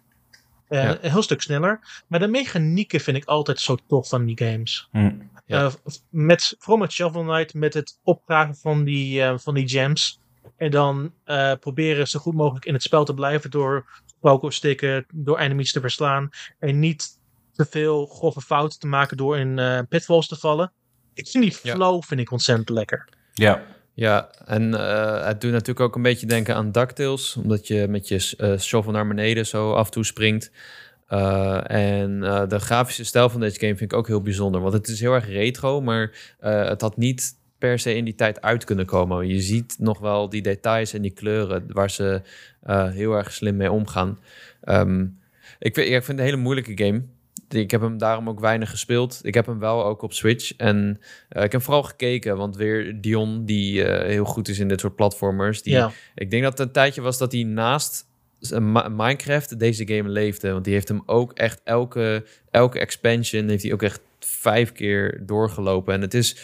Eh, 0.68 0.82
Ja. 0.82 0.99
Een 1.03 1.11
heel 1.11 1.22
stuk 1.22 1.43
sneller. 1.43 2.03
Maar 2.07 2.20
de 2.20 2.28
mechanieken 2.28 3.01
vind 3.01 3.16
ik 3.16 3.24
altijd 3.24 3.61
zo 3.61 3.76
tof 3.87 4.09
van 4.09 4.24
die 4.24 4.39
games. 4.39 4.89
Hm. 4.91 5.12
Ja. 5.47 5.64
Eh, 5.64 5.72
met, 6.11 6.55
vooral 6.59 6.78
met 6.82 6.93
Shovel 6.93 7.22
Knight, 7.22 7.55
met 7.55 7.74
het 7.74 7.99
opgraven 8.03 8.57
van 8.57 8.84
die, 8.84 9.22
eh, 9.22 9.39
van 9.39 9.55
die 9.55 9.68
gems. 9.68 10.20
En 10.57 10.70
dan 10.70 11.12
proberen 11.61 12.09
zo 12.09 12.18
goed 12.18 12.34
mogelijk 12.34 12.64
in 12.64 12.72
het 12.72 12.82
spel 12.82 13.05
te 13.05 13.14
blijven 13.14 13.51
door 13.51 14.03
poker 14.20 14.53
stikken, 14.53 15.07
door 15.14 15.39
enemies 15.39 15.72
te 15.72 15.80
verslaan. 15.80 16.28
En 16.59 16.78
niet 16.78 17.18
te 17.53 17.64
veel 17.64 18.07
grove 18.07 18.41
fouten 18.41 18.78
te 18.78 18.87
maken 18.87 19.16
door 19.16 19.39
in 19.39 19.87
pitfalls 19.89 20.28
te 20.28 20.37
vallen. 20.37 20.72
Ik 21.16 21.28
vind 21.28 21.44
die 21.44 21.56
Ja. 21.62 21.74
flow 21.74 22.02
vind 22.02 22.20
ik 22.20 22.30
ontzettend 22.30 22.68
lekker. 22.68 23.08
Ja, 23.32 23.62
Ja, 23.94 24.30
en 24.44 24.74
eh, 24.74 25.26
het 25.26 25.40
doet 25.40 25.50
natuurlijk 25.50 25.80
ook 25.80 25.94
een 25.96 26.02
beetje 26.02 26.26
denken 26.26 26.54
aan 26.54 26.72
DuckTales. 26.72 27.36
Omdat 27.36 27.66
je 27.66 27.86
met 27.88 28.08
je 28.08 28.34
eh, 28.38 28.58
shovel 28.58 28.92
naar 28.92 29.06
beneden 29.06 29.46
zo 29.46 29.72
af 29.72 29.86
en 29.86 29.92
toe 29.92 30.04
springt. 30.04 30.50
Eh, 31.06 31.70
en 31.70 32.22
eh, 32.24 32.48
de 32.48 32.58
grafische 32.58 33.04
stijl 33.04 33.28
van 33.28 33.40
deze 33.40 33.58
game 33.60 33.76
vind 33.76 33.92
ik 33.92 33.98
ook 33.98 34.06
heel 34.06 34.20
bijzonder. 34.22 34.60
Want 34.60 34.72
het 34.72 34.88
is 34.88 35.00
heel 35.00 35.12
erg 35.14 35.28
retro, 35.28 35.80
maar 35.80 36.34
eh, 36.38 36.68
het 36.68 36.80
had 36.80 36.96
niet 36.96 37.32
per 37.58 37.78
se 37.78 37.94
in 37.94 38.04
die 38.04 38.14
tijd 38.14 38.40
uit 38.40 38.64
kunnen 38.64 38.86
komen. 38.86 39.26
Je 39.28 39.40
ziet 39.40 39.76
nog 39.78 39.98
wel 39.98 40.28
die 40.28 40.42
details 40.42 40.92
en 40.92 41.02
die 41.02 41.10
kleuren 41.12 41.64
waar 41.72 41.90
ze 41.90 42.22
eh, 42.62 42.90
heel 42.90 43.12
erg 43.12 43.32
slim 43.32 43.56
mee 43.56 43.70
omgaan. 43.72 44.18
Ehm, 44.60 45.02
ik, 45.58 45.74
vind, 45.74 45.86
ik 45.86 45.92
vind 45.92 46.06
het 46.06 46.18
een 46.18 46.24
hele 46.24 46.36
moeilijke 46.36 46.84
game. 46.84 47.02
Ik 47.49 47.70
heb 47.70 47.80
hem 47.80 47.99
daarom 47.99 48.28
ook 48.28 48.40
weinig 48.40 48.70
gespeeld. 48.70 49.20
Ik 49.22 49.34
heb 49.34 49.47
hem 49.47 49.59
wel 49.59 49.84
ook 49.84 50.03
op 50.03 50.12
Switch. 50.12 50.57
En 50.57 51.01
eh, 51.28 51.44
ik 51.44 51.53
heb 51.53 51.62
vooral 51.62 51.82
gekeken, 51.82 52.36
want 52.36 52.57
weer 52.57 53.01
Dion, 53.01 53.44
die 53.44 53.84
eh, 53.84 54.07
heel 54.07 54.24
goed 54.24 54.49
is 54.49 54.59
in 54.59 54.68
dit 54.68 54.80
soort 54.80 54.97
platformers. 54.97 55.62
Die, 55.62 55.72
ja. 55.72 55.92
Ik 56.14 56.30
denk 56.30 56.42
dat 56.42 56.59
het 56.59 56.66
een 56.66 56.72
tijdje 56.72 57.01
was 57.01 57.18
dat 57.18 57.32
hij 57.32 57.42
naast 57.42 58.07
eh, 58.40 58.88
Minecraft 58.88 59.59
deze 59.59 59.86
game 59.88 60.09
leefde. 60.09 60.53
Want 60.53 60.64
die 60.64 60.72
heeft 60.72 60.88
hem 60.88 61.03
ook 61.07 61.32
echt 61.32 61.61
elke, 61.64 62.24
elke 62.51 62.78
expansion 62.78 63.49
heeft 63.49 63.62
hij 63.62 63.72
ook 63.72 63.82
echt 63.82 64.01
vijf 64.20 64.72
keer 64.72 65.22
doorgelopen. 65.26 65.94
En 65.94 66.01
het 66.01 66.14
is 66.14 66.36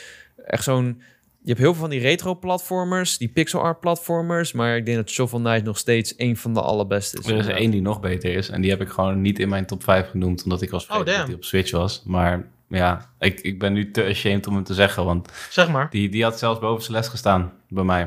echt 0.46 0.64
zo'n... 0.64 1.02
Je 1.44 1.48
hebt 1.48 1.60
heel 1.60 1.72
veel 1.72 1.80
van 1.80 1.90
die 1.90 2.00
retro-platformers, 2.00 3.18
die 3.18 3.28
pixel-art-platformers. 3.28 4.52
Maar 4.52 4.76
ik 4.76 4.84
denk 4.84 4.96
dat 4.96 5.10
Shovel 5.10 5.38
Knight 5.38 5.64
nog 5.64 5.78
steeds 5.78 6.14
een 6.16 6.36
van 6.36 6.54
de 6.54 6.60
allerbeste 6.60 7.18
is. 7.18 7.26
er 7.26 7.36
is 7.36 7.46
er 7.46 7.54
één 7.54 7.70
die 7.70 7.82
nog 7.82 8.00
beter 8.00 8.34
is. 8.34 8.48
En 8.48 8.60
die 8.60 8.70
heb 8.70 8.80
ik 8.80 8.88
gewoon 8.88 9.20
niet 9.20 9.38
in 9.38 9.48
mijn 9.48 9.66
top 9.66 9.82
5 9.82 10.10
genoemd. 10.10 10.42
Omdat 10.44 10.62
ik 10.62 10.70
was 10.70 10.86
vergeten 10.86 11.12
Oh, 11.12 11.18
dat 11.18 11.26
die 11.26 11.36
op 11.36 11.44
Switch 11.44 11.70
was. 11.70 12.02
Maar 12.06 12.46
ja, 12.68 13.10
ik, 13.18 13.40
ik 13.40 13.58
ben 13.58 13.72
nu 13.72 13.90
te 13.90 14.04
ashamed 14.04 14.46
om 14.46 14.54
hem 14.54 14.64
te 14.64 14.74
zeggen. 14.74 15.04
Want 15.04 15.28
Zeg 15.50 15.70
maar. 15.70 15.90
die, 15.90 16.08
die 16.08 16.22
had 16.22 16.38
zelfs 16.38 16.60
boven 16.60 16.84
Celeste 16.84 17.10
gestaan 17.10 17.52
bij 17.68 17.84
mij. 17.84 18.06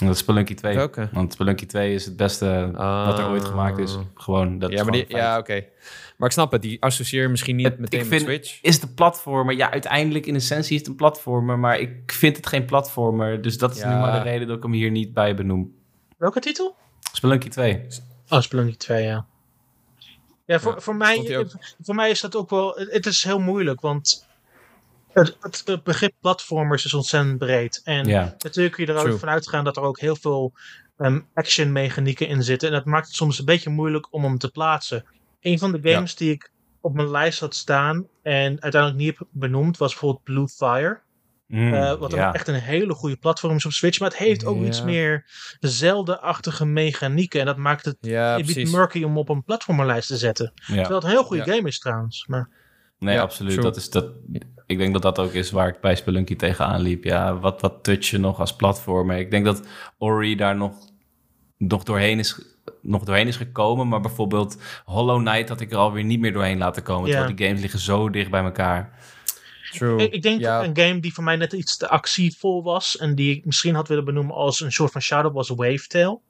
Dat 0.00 0.14
is 0.14 0.18
Spelunky 0.18 0.54
2. 0.54 0.74
Welke? 0.74 1.08
Want 1.12 1.32
Spelunky 1.32 1.66
2 1.66 1.94
is 1.94 2.04
het 2.04 2.16
beste 2.16 2.70
wat 3.06 3.18
er 3.18 3.28
ooit 3.28 3.44
gemaakt 3.44 3.78
is. 3.78 3.94
Ah. 3.94 4.00
Gewoon, 4.14 4.58
dat 4.58 4.70
ja, 4.70 4.82
maar 4.82 4.92
die, 4.92 5.04
ja, 5.08 5.38
oké. 5.38 5.64
Maar 6.16 6.28
ik 6.28 6.34
snap 6.34 6.52
het, 6.52 6.62
die 6.62 6.82
associeer 6.82 7.22
je 7.22 7.28
misschien 7.28 7.56
niet 7.56 7.66
Het- 7.66 7.78
meteen 7.78 8.00
ik 8.00 8.08
met 8.08 8.22
vind- 8.22 8.30
Switch. 8.30 8.58
Is 8.62 8.80
de 8.80 8.88
platformer, 8.88 9.56
ja, 9.56 9.70
uiteindelijk 9.70 10.26
in 10.26 10.34
essentie 10.34 10.72
is 10.74 10.78
het 10.80 10.88
een 10.88 10.96
platformer, 10.96 11.58
maar 11.58 11.78
ik 11.78 12.12
vind 12.12 12.36
het 12.36 12.46
geen 12.46 12.64
platformer. 12.64 13.42
Dus 13.42 13.58
dat 13.58 13.76
is 13.76 13.82
nu 13.84 13.90
maar 13.90 14.22
de 14.24 14.30
reden 14.30 14.46
dat 14.48 14.56
ik 14.56 14.62
hem 14.62 14.72
hier 14.72 14.90
niet 14.90 15.14
bij 15.14 15.34
benoem. 15.34 15.74
Welke 16.18 16.40
titel? 16.40 16.76
Spelunky 17.12 17.48
2. 17.48 17.86
Oh, 18.28 18.40
Spelunky 18.40 18.76
2, 18.76 19.04
ja. 19.04 19.26
Ja, 20.44 20.58
voor, 20.60 20.72
Ja, 20.74 20.80
voor, 20.80 20.96
mij, 20.96 21.46
voor 21.82 21.94
mij 21.94 22.10
is 22.10 22.20
dat 22.20 22.36
ook 22.36 22.50
wel... 22.50 22.74
Het 22.76 23.06
is 23.06 23.24
heel 23.24 23.40
moeilijk, 23.40 23.80
want 23.80 24.28
het, 25.12 25.36
het, 25.64 25.82
begrip 25.84 26.12
platformers 26.20 26.84
is 26.84 26.94
ontzettend 26.94 27.38
breed. 27.38 27.80
En 27.84 28.06
Ja. 28.06 28.34
natuurlijk 28.38 28.74
kun 28.74 28.84
je 28.86 28.92
er 28.92 28.98
ook 28.98 29.04
True. 29.04 29.18
vanuit 29.18 29.48
gaan 29.48 29.64
dat 29.64 29.76
er 29.76 29.82
ook 29.82 30.00
heel 30.00 30.16
veel 30.16 30.52
ehm, 30.96 31.20
action 31.34 31.72
mechanieken 31.72 32.28
in 32.28 32.42
zitten. 32.42 32.68
En 32.68 32.74
dat 32.74 32.84
maakt 32.84 33.06
het 33.06 33.16
soms 33.16 33.38
een 33.38 33.44
beetje 33.44 33.70
moeilijk 33.70 34.12
om 34.12 34.24
hem 34.24 34.38
te 34.38 34.50
plaatsen. 34.50 35.04
Een 35.40 35.58
van 35.58 35.72
de 35.72 35.90
games 35.92 36.14
die 36.16 36.30
ik 36.30 36.50
op 36.80 36.94
mijn 36.94 37.10
lijst 37.10 37.40
had 37.40 37.54
staan 37.54 38.06
en 38.22 38.62
uiteindelijk 38.62 39.00
niet 39.02 39.18
heb 39.18 39.28
benoemd 39.30 39.76
was 39.76 39.90
bijvoorbeeld 39.90 40.22
Blue 40.24 40.48
Fire. 40.48 41.00
Mm, 41.46 41.72
Eh, 41.74 41.94
wat 41.94 42.12
ja. 42.12 42.28
een, 42.28 42.34
echt 42.34 42.48
een 42.48 42.54
hele 42.54 42.94
goede 42.94 43.16
platform 43.16 43.56
is 43.56 43.64
op 43.66 43.72
Switch. 43.72 44.00
Maar 44.00 44.08
het 44.08 44.18
heeft 44.18 44.44
ook 44.44 44.60
Ja. 44.60 44.66
iets 44.66 44.82
meer 44.82 45.24
Zelda-achtige 45.60 46.64
mechanieken. 46.66 47.40
En 47.40 47.46
dat 47.46 47.56
maakt 47.56 47.84
het 47.84 47.96
Ja, 48.00 48.38
een 48.38 48.46
beetje 48.46 48.70
murky 48.70 49.02
om 49.02 49.18
op 49.18 49.28
een 49.28 49.44
platformerlijst 49.44 50.08
te 50.08 50.16
zetten. 50.16 50.52
Terwijl 50.66 50.94
het 50.94 51.04
een 51.04 51.10
heel 51.10 51.24
goede 51.24 51.52
game 51.52 51.68
is 51.68 51.78
trouwens. 51.78 52.26
Maar 52.26 52.48
Nee, 53.00 53.14
Ja, 53.14 53.20
absoluut. 53.20 53.52
true. 53.52 53.64
Dat 53.64 53.76
is 53.76 53.90
dat, 53.90 54.06
ik 54.66 54.78
denk 54.78 54.92
dat 54.92 55.02
dat 55.02 55.18
ook 55.18 55.32
is 55.32 55.50
waar 55.50 55.68
ik 55.68 55.80
bij 55.80 55.96
Spelunky 55.96 56.36
tegenaan 56.36 56.80
liep. 56.80 57.04
Ja, 57.04 57.38
wat, 57.38 57.60
wat 57.60 57.84
touch 57.84 58.10
je 58.10 58.18
nog 58.18 58.40
als 58.40 58.56
platformer? 58.56 59.18
Ik 59.18 59.30
denk 59.30 59.44
dat 59.44 59.66
Ori 59.98 60.36
daar 60.36 60.56
nog, 60.56 60.72
nog, 61.56 61.82
doorheen 61.82 62.18
is, 62.18 62.40
nog 62.82 63.04
doorheen 63.04 63.28
is 63.28 63.36
gekomen. 63.36 63.88
Maar 63.88 64.00
bijvoorbeeld 64.00 64.56
Hollow 64.84 65.20
Knight 65.20 65.48
had 65.48 65.60
ik 65.60 65.70
er 65.70 65.76
alweer 65.76 66.04
niet 66.04 66.20
meer 66.20 66.32
doorheen 66.32 66.58
laten 66.58 66.82
komen. 66.82 67.08
Ja. 67.08 67.14
Terwijl 67.14 67.36
die 67.36 67.46
games 67.46 67.60
liggen 67.60 67.80
zo 67.80 68.10
dicht 68.10 68.30
bij 68.30 68.42
elkaar. 68.42 68.98
True. 69.70 70.02
ik, 70.02 70.12
ik 70.12 70.22
denk 70.22 70.42
dat 70.42 70.64
een 70.64 70.76
game 70.76 71.00
die 71.00 71.14
voor 71.14 71.24
mij 71.24 71.36
net 71.36 71.52
iets 71.52 71.76
te 71.76 71.88
actievol 71.88 72.62
was. 72.62 72.96
En 72.96 73.14
die 73.14 73.36
ik 73.36 73.44
misschien 73.44 73.74
had 73.74 73.88
willen 73.88 74.04
benoemen 74.04 74.34
als 74.34 74.60
een 74.60 74.72
soort 74.72 74.92
van 74.92 75.00
shadow 75.00 75.34
was 75.34 75.48
Wavetail. 75.48 76.22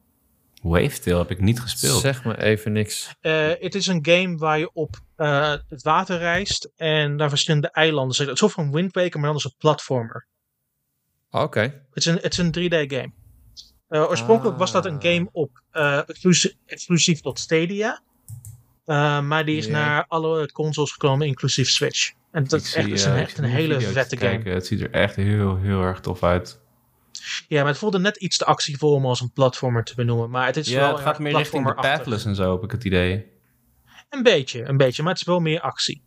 Wavetail 0.61 1.18
heb 1.18 1.30
ik 1.30 1.40
niet 1.40 1.61
gespeeld. 1.61 2.00
Zeg 2.00 2.24
me 2.24 2.42
even 2.42 2.72
niks. 2.72 3.14
Eh, 3.20 3.48
het 3.58 3.74
is 3.74 3.86
een 3.86 4.06
game 4.06 4.36
waar 4.36 4.58
je 4.58 4.70
op 4.72 4.96
eh, 5.16 5.54
het 5.68 5.82
water 5.82 6.18
reist. 6.18 6.70
En 6.76 7.14
naar 7.16 7.28
verschillende 7.28 7.70
eilanden 7.70 8.14
zit. 8.16 8.28
Een 8.28 8.36
soort 8.36 8.52
van 8.52 8.72
Wind 8.72 8.94
Waker, 8.94 9.16
maar 9.18 9.26
dan 9.26 9.34
als 9.34 9.44
een 9.44 9.54
platformer. 9.58 10.26
Oké. 11.30 11.61
Het 11.61 11.74
is 11.92 12.04
een, 12.04 12.18
het 12.22 12.32
is 12.32 12.38
een 12.38 12.52
3D 12.52 12.90
game. 12.90 13.12
Eh, 13.88 14.08
oorspronkelijk 14.08 14.58
was 14.58 14.72
dat 14.72 14.84
een 14.86 14.94
Ah. 14.96 15.02
game 15.02 15.28
op 15.32 15.62
eh, 15.70 16.08
exclusief, 16.08 16.52
exclusief 16.66 17.20
tot 17.20 17.38
Stadia. 17.38 18.02
Eh, 18.84 19.20
maar 19.20 19.44
die 19.44 19.56
is 19.56 19.68
naar 19.68 20.04
alle 20.08 20.52
consoles 20.52 20.92
gekomen, 20.92 21.26
inclusief 21.26 21.68
Switch. 21.70 22.12
En 22.30 22.44
dat 22.44 22.61
Ik 22.61 22.66
is 22.66 22.74
echt, 22.74 22.84
zie, 22.84 22.94
is 22.94 23.04
een, 23.04 23.16
echt 23.16 23.38
een 23.38 23.44
hele 23.44 23.80
vette 23.80 24.16
game. 24.16 24.30
kijken. 24.30 24.52
Het 24.52 24.66
ziet 24.66 24.80
er 24.80 24.90
echt 24.90 25.16
heel, 25.16 25.56
heel 25.56 25.82
erg 25.82 26.00
tof 26.00 26.22
uit. 26.22 26.61
Ja, 27.48 27.58
maar 27.60 27.68
het 27.70 27.78
voelde 27.78 27.98
net 27.98 28.16
iets 28.16 28.36
te 28.36 28.44
actievol 28.44 28.92
om 28.92 29.06
als 29.06 29.20
een 29.20 29.32
platformer 29.32 29.84
te 29.84 29.94
benoemen. 29.94 30.30
Maar 30.30 30.46
het 30.46 30.56
is 30.56 30.68
wel 30.68 30.78
ja, 30.80 30.86
het 30.86 30.96
heel 30.96 31.06
gaat 31.06 31.18
meer 31.18 31.36
richting 31.36 31.66
de. 31.66 31.74
Pathless 31.74 32.24
en 32.24 32.34
zo, 32.34 32.52
heb 32.52 32.62
ik 32.64 32.70
het 32.70 32.84
idee. 32.84 33.26
Een 34.10 34.22
beetje, 34.22 34.64
een 34.68 34.76
beetje. 34.76 35.02
Maar 35.02 35.12
het 35.12 35.20
is 35.20 35.26
wel 35.26 35.40
meer 35.40 35.60
actie. 35.60 36.02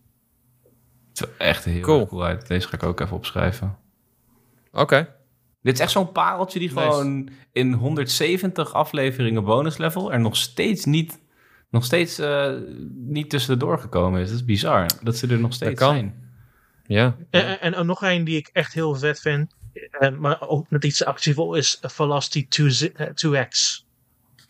Het 1.10 1.18
ziet 1.18 1.30
echt 1.38 1.66
heel 1.66 1.82
Cool. 1.82 2.24
uit. 2.26 2.48
Deze 2.48 2.68
ga 2.68 2.74
ik 2.76 2.84
ook 2.84 3.00
even 3.00 3.16
opschrijven. 3.16 3.78
Oké. 4.72 5.16
Dit 5.62 5.74
is 5.74 5.80
echt 5.80 5.92
zo'n 5.92 6.12
pareltje 6.12 6.60
die 6.60 6.74
Nice. 6.74 6.80
gewoon 6.82 7.30
in 7.52 7.74
170 7.74 8.74
afleveringen 8.74 9.44
bonus 9.44 9.78
level 9.78 10.12
er 10.14 10.20
nog 10.20 10.36
steeds 10.38 10.86
niet, 10.86 11.20
nog 11.70 11.86
steeds, 11.86 12.20
eh, 12.20 12.52
niet 12.94 13.30
tussendoor 13.30 13.80
gekomen 13.80 14.22
is. 14.22 14.28
Dat 14.28 14.38
is 14.38 14.46
bizar. 14.46 14.86
Dat 15.02 15.18
ze 15.18 15.28
er 15.28 15.40
nog 15.40 15.54
steeds 15.54 15.80
kan. 15.80 15.94
zijn. 15.94 16.32
Ja. 16.86 17.16
En, 17.30 17.60
en, 17.60 17.74
en 17.74 17.86
nog 17.86 18.02
een 18.02 18.24
die 18.24 18.38
ik 18.38 18.50
echt 18.54 18.74
heel 18.74 18.96
vet 18.96 19.20
vind. 19.20 19.56
Eh, 20.00 20.10
maar 20.10 20.48
ook 20.48 20.70
net 20.70 20.84
iets 20.84 21.06
actievol 21.06 21.56
is 21.56 21.78
Velocity 21.82 22.48
2, 22.48 22.92
eh, 22.96 23.08
2X. 23.14 23.86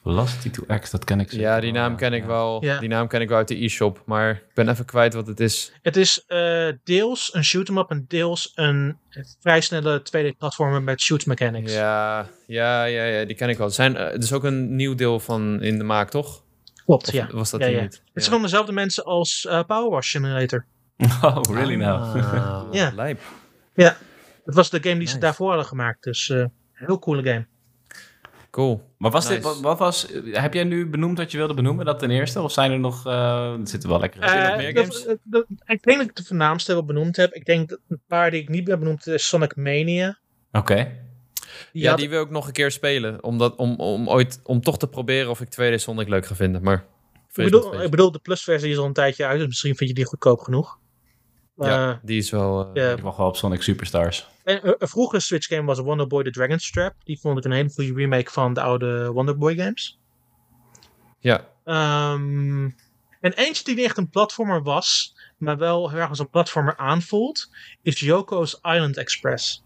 Velocity 0.03 0.49
2X, 0.49 0.89
dat 0.91 1.03
ken 1.03 1.19
ik 1.19 1.29
zeker 1.29 1.45
Ja, 1.45 1.59
die 1.59 1.71
naam 1.71 1.95
ken 1.95 2.13
ik 2.13 2.23
wel. 2.23 2.63
Ja. 2.65 2.79
Die 2.79 2.89
naam 2.89 3.07
ken 3.07 3.21
ik 3.21 3.29
wel 3.29 3.37
uit 3.37 3.47
de 3.47 3.63
e-shop. 3.63 4.01
Maar 4.05 4.31
ik 4.31 4.53
ben 4.53 4.69
even 4.69 4.85
kwijt 4.85 5.13
wat 5.13 5.27
het 5.27 5.39
is. 5.39 5.71
Het 5.81 5.97
is 5.97 6.25
eh, 6.27 6.67
deels 6.83 7.33
een 7.33 7.43
shoot-em-up 7.43 7.89
en 7.89 8.05
deels 8.07 8.51
een 8.55 8.97
vrij 9.39 9.61
snelle 9.61 10.01
2D-platformer 10.01 10.83
met 10.83 11.01
shoot 11.01 11.25
mechanics. 11.25 11.73
Ja, 11.73 12.29
ja, 12.47 12.83
ja, 12.83 13.03
ja, 13.03 13.25
die 13.25 13.35
ken 13.35 13.49
ik 13.49 13.57
wel. 13.57 13.67
Er, 13.67 13.73
zijn, 13.73 13.95
er 13.97 14.17
is 14.17 14.33
ook 14.33 14.43
een 14.43 14.75
nieuw 14.75 14.95
deel 14.95 15.19
van 15.19 15.61
in 15.61 15.77
de 15.77 15.83
maak, 15.83 16.09
toch? 16.09 16.41
Klopt, 16.85 17.07
Of 17.07 17.13
ja. 17.13 17.27
was 17.31 17.49
dat 17.51 17.59
Ja, 17.59 17.65
die 17.67 17.75
ja. 17.75 17.81
niet? 17.81 18.01
Het 18.13 18.23
zijn 18.23 18.35
van 18.35 18.43
dezelfde 18.43 18.71
mensen 18.71 19.03
als 19.03 19.45
eh, 19.45 19.63
Power 19.63 19.89
Wash 19.89 20.09
Simulator. 20.09 20.65
Oh, 21.21 21.41
really 21.49 21.75
now? 21.75 22.01
Ah, 22.15 22.67
Ja. 22.71 22.91
Lijp. 22.95 23.19
Het 24.45 24.55
was 24.55 24.69
de 24.69 24.83
game 24.83 24.97
die 24.99 25.07
ze 25.07 25.17
daarvoor 25.17 25.47
hadden 25.47 25.65
gemaakt. 25.65 26.03
Dus 26.03 26.29
eh 26.29 26.45
heel 26.71 26.99
coole 26.99 27.23
game. 27.23 27.45
Cool. 28.49 28.93
Maar 28.97 29.11
was 29.11 29.27
dit, 29.27 29.43
wat, 29.43 29.59
wat 29.59 29.79
was, 29.79 30.07
heb 30.31 30.53
jij 30.53 30.63
nu 30.63 30.89
benoemd 30.89 31.17
wat 31.17 31.31
je 31.31 31.37
wilde 31.37 31.53
benoemen, 31.53 31.85
dat 31.85 31.99
ten 31.99 32.11
eerste? 32.11 32.41
Of 32.41 32.51
zijn 32.51 32.71
er 32.71 32.79
nog, 32.79 33.05
eh 33.05 33.51
er 33.59 33.67
zitten 33.67 33.89
wel 33.89 33.99
lekker 33.99 34.19
nog 34.21 34.29
Eh, 34.29 34.57
meer 34.57 34.77
games? 34.77 35.03
de- 35.03 35.19
de- 35.23 35.45
ik 35.65 35.83
denk 35.83 35.97
dat 35.97 36.07
ik 36.09 36.15
de 36.15 36.23
voornaamste 36.23 36.73
wel 36.73 36.85
benoemd 36.85 37.15
heb. 37.15 37.33
Ik 37.33 37.45
denk 37.45 37.69
dat 37.69 37.79
een 37.87 38.01
paar 38.07 38.31
die 38.31 38.41
ik 38.41 38.49
niet 38.49 38.67
heb 38.67 38.79
benoemd 38.79 39.07
is 39.07 39.27
Sonic 39.27 39.55
Mania. 39.55 40.17
Oké. 40.51 40.75
Die 41.71 41.81
ja, 41.83 41.89
had- 41.89 41.99
die 41.99 42.09
wil 42.09 42.23
ik 42.23 42.29
nog 42.29 42.47
een 42.47 42.53
keer 42.53 42.71
spelen. 42.71 43.23
Omdat, 43.23 43.55
om, 43.55 43.75
om, 43.75 44.09
ooit, 44.09 44.39
om 44.43 44.61
toch 44.61 44.77
te 44.77 44.87
proberen 44.87 45.29
of 45.29 45.41
ik 45.41 45.47
2D 45.49 45.75
Sonic 45.81 46.07
leuk 46.07 46.25
ga 46.25 46.35
vinden. 46.35 46.63
Maar 46.63 46.85
ik, 47.33 47.43
bedoel, 47.43 47.81
ik 47.81 47.89
bedoel, 47.89 48.11
de 48.11 48.19
plusversie 48.19 48.71
is 48.71 48.77
al 48.77 48.85
een 48.85 48.93
tijdje 48.93 49.25
uit. 49.25 49.37
Dus 49.39 49.47
misschien 49.47 49.75
vind 49.75 49.89
je 49.89 49.95
die 49.95 50.05
goedkoop 50.05 50.39
genoeg. 50.39 50.79
ja, 51.55 51.99
die 52.03 52.17
is 52.17 52.29
wel... 52.31 52.73
eh. 52.73 52.91
Ik 52.91 52.99
wacht 52.99 53.17
wel 53.17 53.27
op 53.27 53.35
Sonic 53.37 53.61
Superstars. 53.61 54.27
En 54.43 54.63
eh, 54.63 54.71
een 54.77 54.87
vroegere 54.87 55.21
Switch 55.21 55.47
game 55.47 55.63
was 55.63 55.79
Wonder 55.79 56.07
Boy 56.07 56.23
The 56.23 56.31
Dragon's 56.31 56.71
Trap. 56.71 56.93
Die 57.03 57.19
vond 57.19 57.37
ik 57.37 57.43
een 57.45 57.51
hele 57.51 57.69
goede 57.69 57.93
remake 57.93 58.31
van 58.31 58.53
de 58.53 58.61
oude 58.61 59.11
Wonder 59.11 59.37
Boy 59.37 59.55
games. 59.55 59.99
ja. 61.19 61.51
Ehm, 61.63 62.69
en 63.21 63.33
eentje 63.33 63.63
die 63.63 63.75
niet 63.75 63.85
echt 63.85 63.97
een 63.97 64.09
platformer 64.09 64.63
was, 64.63 65.15
maar 65.37 65.57
wel 65.57 65.89
heel 65.89 65.99
erg 65.99 66.09
als 66.09 66.19
een 66.19 66.29
platformer 66.29 66.77
aanvoelt, 66.77 67.49
is 67.81 67.99
Yoko's 67.99 68.53
Island 68.61 68.97
Express. 68.97 69.63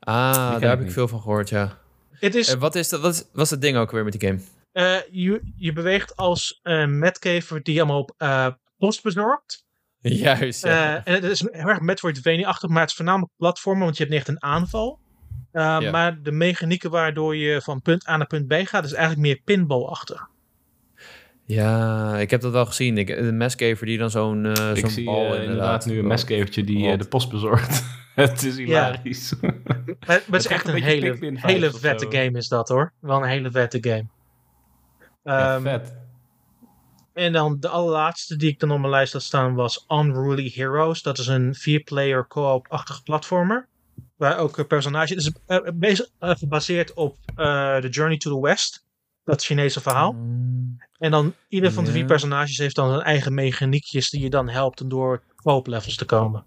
Ah, 0.00 0.34
daar 0.34 0.60
heb 0.60 0.78
ik 0.78 0.84
niet. 0.84 0.92
veel 0.92 1.08
van 1.08 1.20
gehoord, 1.20 1.48
ja. 1.48 1.78
Het 2.12 2.34
is, 2.34 2.48
En 2.48 2.58
wat 2.58 2.74
is 2.74 2.88
dat? 2.88 3.00
Wat 3.32 3.44
is 3.44 3.50
het 3.50 3.60
ding 3.60 3.76
ook 3.76 3.90
weer 3.90 4.04
met 4.04 4.20
die 4.20 4.28
game? 4.28 4.40
eh, 4.72 4.96
je, 5.10 5.52
je 5.56 5.72
beweegt 5.72 6.16
als 6.16 6.60
een 6.62 6.98
metcaver 6.98 7.62
die 7.62 7.78
allemaal 7.78 8.00
op 8.00 8.14
eh, 8.16 8.46
post 8.78 9.02
bezorgt. 9.02 9.64
Juist, 10.22 10.64
ja. 10.64 10.96
Eh, 11.04 11.14
en 11.14 11.22
het 11.22 11.30
is 11.30 11.40
heel 11.40 11.68
erg 11.68 11.80
Metroidvania-achtig, 11.80 12.68
maar 12.70 12.80
het 12.80 12.90
is 12.90 12.96
voornamelijk 12.96 13.32
platformen, 13.36 13.84
want 13.84 13.96
je 13.96 14.02
hebt 14.02 14.14
niet 14.14 14.26
echt 14.26 14.36
een 14.36 14.42
aanval. 14.50 14.98
Eh, 15.52 15.76
Ja. 15.80 15.90
Maar 15.90 16.22
de 16.22 16.32
mechanieken 16.32 16.90
waardoor 16.90 17.36
je 17.36 17.60
van 17.62 17.82
punt 17.82 18.08
A 18.08 18.16
naar 18.16 18.26
punt 18.26 18.46
B 18.48 18.52
gaat, 18.64 18.84
is 18.84 18.92
eigenlijk 18.92 19.26
meer 19.26 19.40
pinball-achtig. 19.44 20.28
ja, 21.44 22.16
ik 22.18 22.30
heb 22.30 22.40
dat 22.40 22.52
wel 22.52 22.66
gezien. 22.66 22.98
Ik, 22.98 23.08
een 23.08 23.36
mescaver 23.36 23.86
die 23.86 23.98
dan 23.98 24.10
zo'n 24.10 24.46
eh 24.46 24.70
ik 24.70 24.78
zo'n 24.78 24.90
zie 24.90 25.04
bal 25.04 25.34
eh, 25.34 25.42
inderdaad 25.42 25.86
nu 25.86 25.98
een 25.98 26.06
meskevertje 26.06 26.64
die 26.64 26.96
de 26.96 27.04
post 27.08 27.30
bezorgt. 27.30 27.84
het 28.14 28.42
is 28.42 28.56
hilarisch. 28.56 29.34
Maar, 29.40 29.54
maar 29.64 29.82
het 30.06 30.34
is 30.44 30.46
echt 30.46 30.68
een 30.68 30.82
hele, 30.82 31.16
hele 31.34 31.70
vette 31.70 32.06
game 32.10 32.38
is 32.38 32.48
dat 32.48 32.68
hoor. 32.68 32.92
Wel 33.00 33.22
een 33.22 33.28
hele 33.28 33.50
vette 33.50 33.78
game. 33.80 34.06
Ja, 35.24 35.54
Ehm, 35.54 35.62
vet. 35.62 35.94
En 37.12 37.32
dan 37.32 37.56
de 37.60 37.68
allerlaatste 37.68 38.36
die 38.36 38.48
ik 38.50 38.58
dan 38.60 38.70
op 38.70 38.78
mijn 38.78 38.90
lijst 38.90 39.12
had 39.12 39.22
staan 39.22 39.54
was 39.54 39.84
Unruly 39.88 40.52
Heroes. 40.54 41.02
Dat 41.02 41.18
is 41.18 41.26
een 41.26 41.54
vier-player 41.54 42.26
co-op-achtige 42.28 43.02
platformer. 43.02 43.68
Waar 44.16 44.38
ook 44.38 44.58
een 44.58 44.66
personage... 44.66 45.14
Het 45.14 45.22
is 45.22 45.32
eh, 45.46 45.98
eh, 46.18 46.36
gebaseerd 46.36 46.94
op 46.94 47.16
eh 47.34 47.76
The 47.76 47.88
Journey 47.88 48.16
to 48.18 48.34
the 48.34 48.40
West. 48.40 48.84
Dat 49.24 49.42
Chinese 49.44 49.80
verhaal. 49.80 50.12
Mm. 50.12 50.78
En 50.98 51.10
dan 51.10 51.34
ieder 51.48 51.72
van 51.72 51.84
de 51.84 51.90
vier 51.90 52.04
personages 52.04 52.58
heeft 52.58 52.74
dan 52.76 52.88
zijn 52.90 53.02
eigen 53.02 53.34
mechaniekjes 53.34 54.10
die 54.10 54.20
je 54.22 54.30
dan 54.30 54.48
helpt 54.48 54.80
om 54.80 54.88
door 54.88 55.22
co-op 55.36 55.66
levels 55.66 55.96
te 55.96 56.04
komen. 56.04 56.44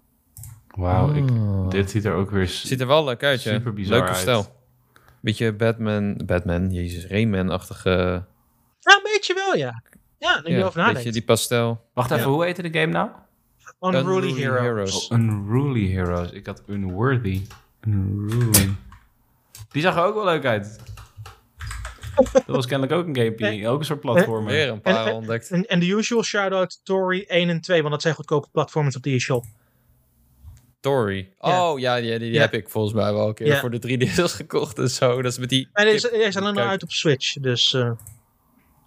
Wauw, 0.68 1.14
ik- 1.14 1.30
Oh. 1.30 1.70
dit 1.70 1.90
ziet 1.90 2.04
er 2.04 2.12
ook 2.14 2.30
weer... 2.30 2.46
Ziet 2.48 2.80
er 2.80 2.86
wel 2.86 3.04
leuk 3.04 3.22
uit, 3.22 3.42
ja. 3.42 3.52
Super 3.52 3.72
bizar 3.72 3.98
Leuke 3.98 4.14
stijl. 4.14 4.46
Beetje 5.20 5.52
Batman, 5.52 6.20
Batman, 6.26 6.72
jezus, 6.72 7.06
Rayman-achtige... 7.06 7.90
Ja, 8.80 8.94
een 8.96 9.02
beetje 9.12 9.34
wel, 9.34 9.54
ja. 9.56 9.82
Ja, 10.24 10.36
nu 10.40 10.42
je 10.48 10.50
Ja, 10.54 10.58
erover 10.58 10.76
nadenkt. 10.78 10.98
beetje 10.98 11.12
die 11.12 11.24
pastel. 11.24 11.84
Wacht 11.94 12.10
even, 12.10 12.30
hoe 12.30 12.44
heette 12.44 12.62
de 12.70 12.78
game 12.80 12.92
nou? 12.92 13.08
Unruly, 13.80 14.00
Unruly 14.28 14.40
Heroes. 14.40 14.60
Heroes. 14.60 15.08
Oh, 15.08 15.18
Unruly 15.18 15.90
Heroes. 15.92 16.30
Ik 16.30 16.46
had 16.46 16.62
Unworthy. 16.66 17.40
Unruly. 17.86 18.70
Die 19.70 19.82
zag 19.82 19.96
er 19.96 20.04
ook 20.04 20.14
wel 20.14 20.24
leuk 20.24 20.44
uit. 20.44 20.78
Dat 22.32 22.42
was 22.46 22.66
kennelijk 22.66 22.98
ook 22.98 23.06
een 23.06 23.16
gamepje. 23.16 23.68
Ook 23.68 23.78
een 23.78 23.84
soort 23.84 24.00
platformer. 24.00 24.52
Weer 24.52 24.68
een 24.68 24.80
paar 24.80 25.06
En- 25.06 25.12
ontdekt. 25.14 25.50
En, 25.50 25.66
en 25.66 25.80
de 25.80 25.86
usual 25.86 26.22
shout-out 26.22 26.80
Tory 26.84 27.24
1 27.28 27.48
en 27.48 27.60
2, 27.60 27.78
want 27.80 27.92
dat 27.92 28.02
zijn 28.02 28.14
goedkope 28.14 28.48
platformers 28.52 28.96
op 28.96 29.02
de 29.02 29.10
e-shop. 29.10 29.44
Story. 30.78 31.28
Ja. 31.40 31.70
Oh 31.72 31.78
ja, 31.78 32.00
die, 32.00 32.18
die, 32.18 32.38
heb 32.40 32.52
ik 32.54 32.68
volgens 32.68 32.94
mij 32.94 33.12
wel 33.12 33.28
een 33.28 33.34
keer 33.34 33.56
voor 33.56 33.70
de 33.70 34.08
3DS 34.08 34.22
gekocht 34.36 34.78
en 34.78 34.88
zo. 34.90 35.22
Dat 35.22 35.32
is 35.32 35.38
met 35.38 35.48
die. 35.48 35.68
En 35.72 35.84
deze, 35.84 36.08
kip- 36.08 36.18
deze 36.18 36.32
zijn 36.32 36.44
alleen 36.44 36.54
nog 36.56 36.62
kijk. 36.62 36.72
uit 36.74 36.82
op 36.82 36.90
Switch. 36.90 37.32
Dus 37.32 37.72
eh, 37.74 37.90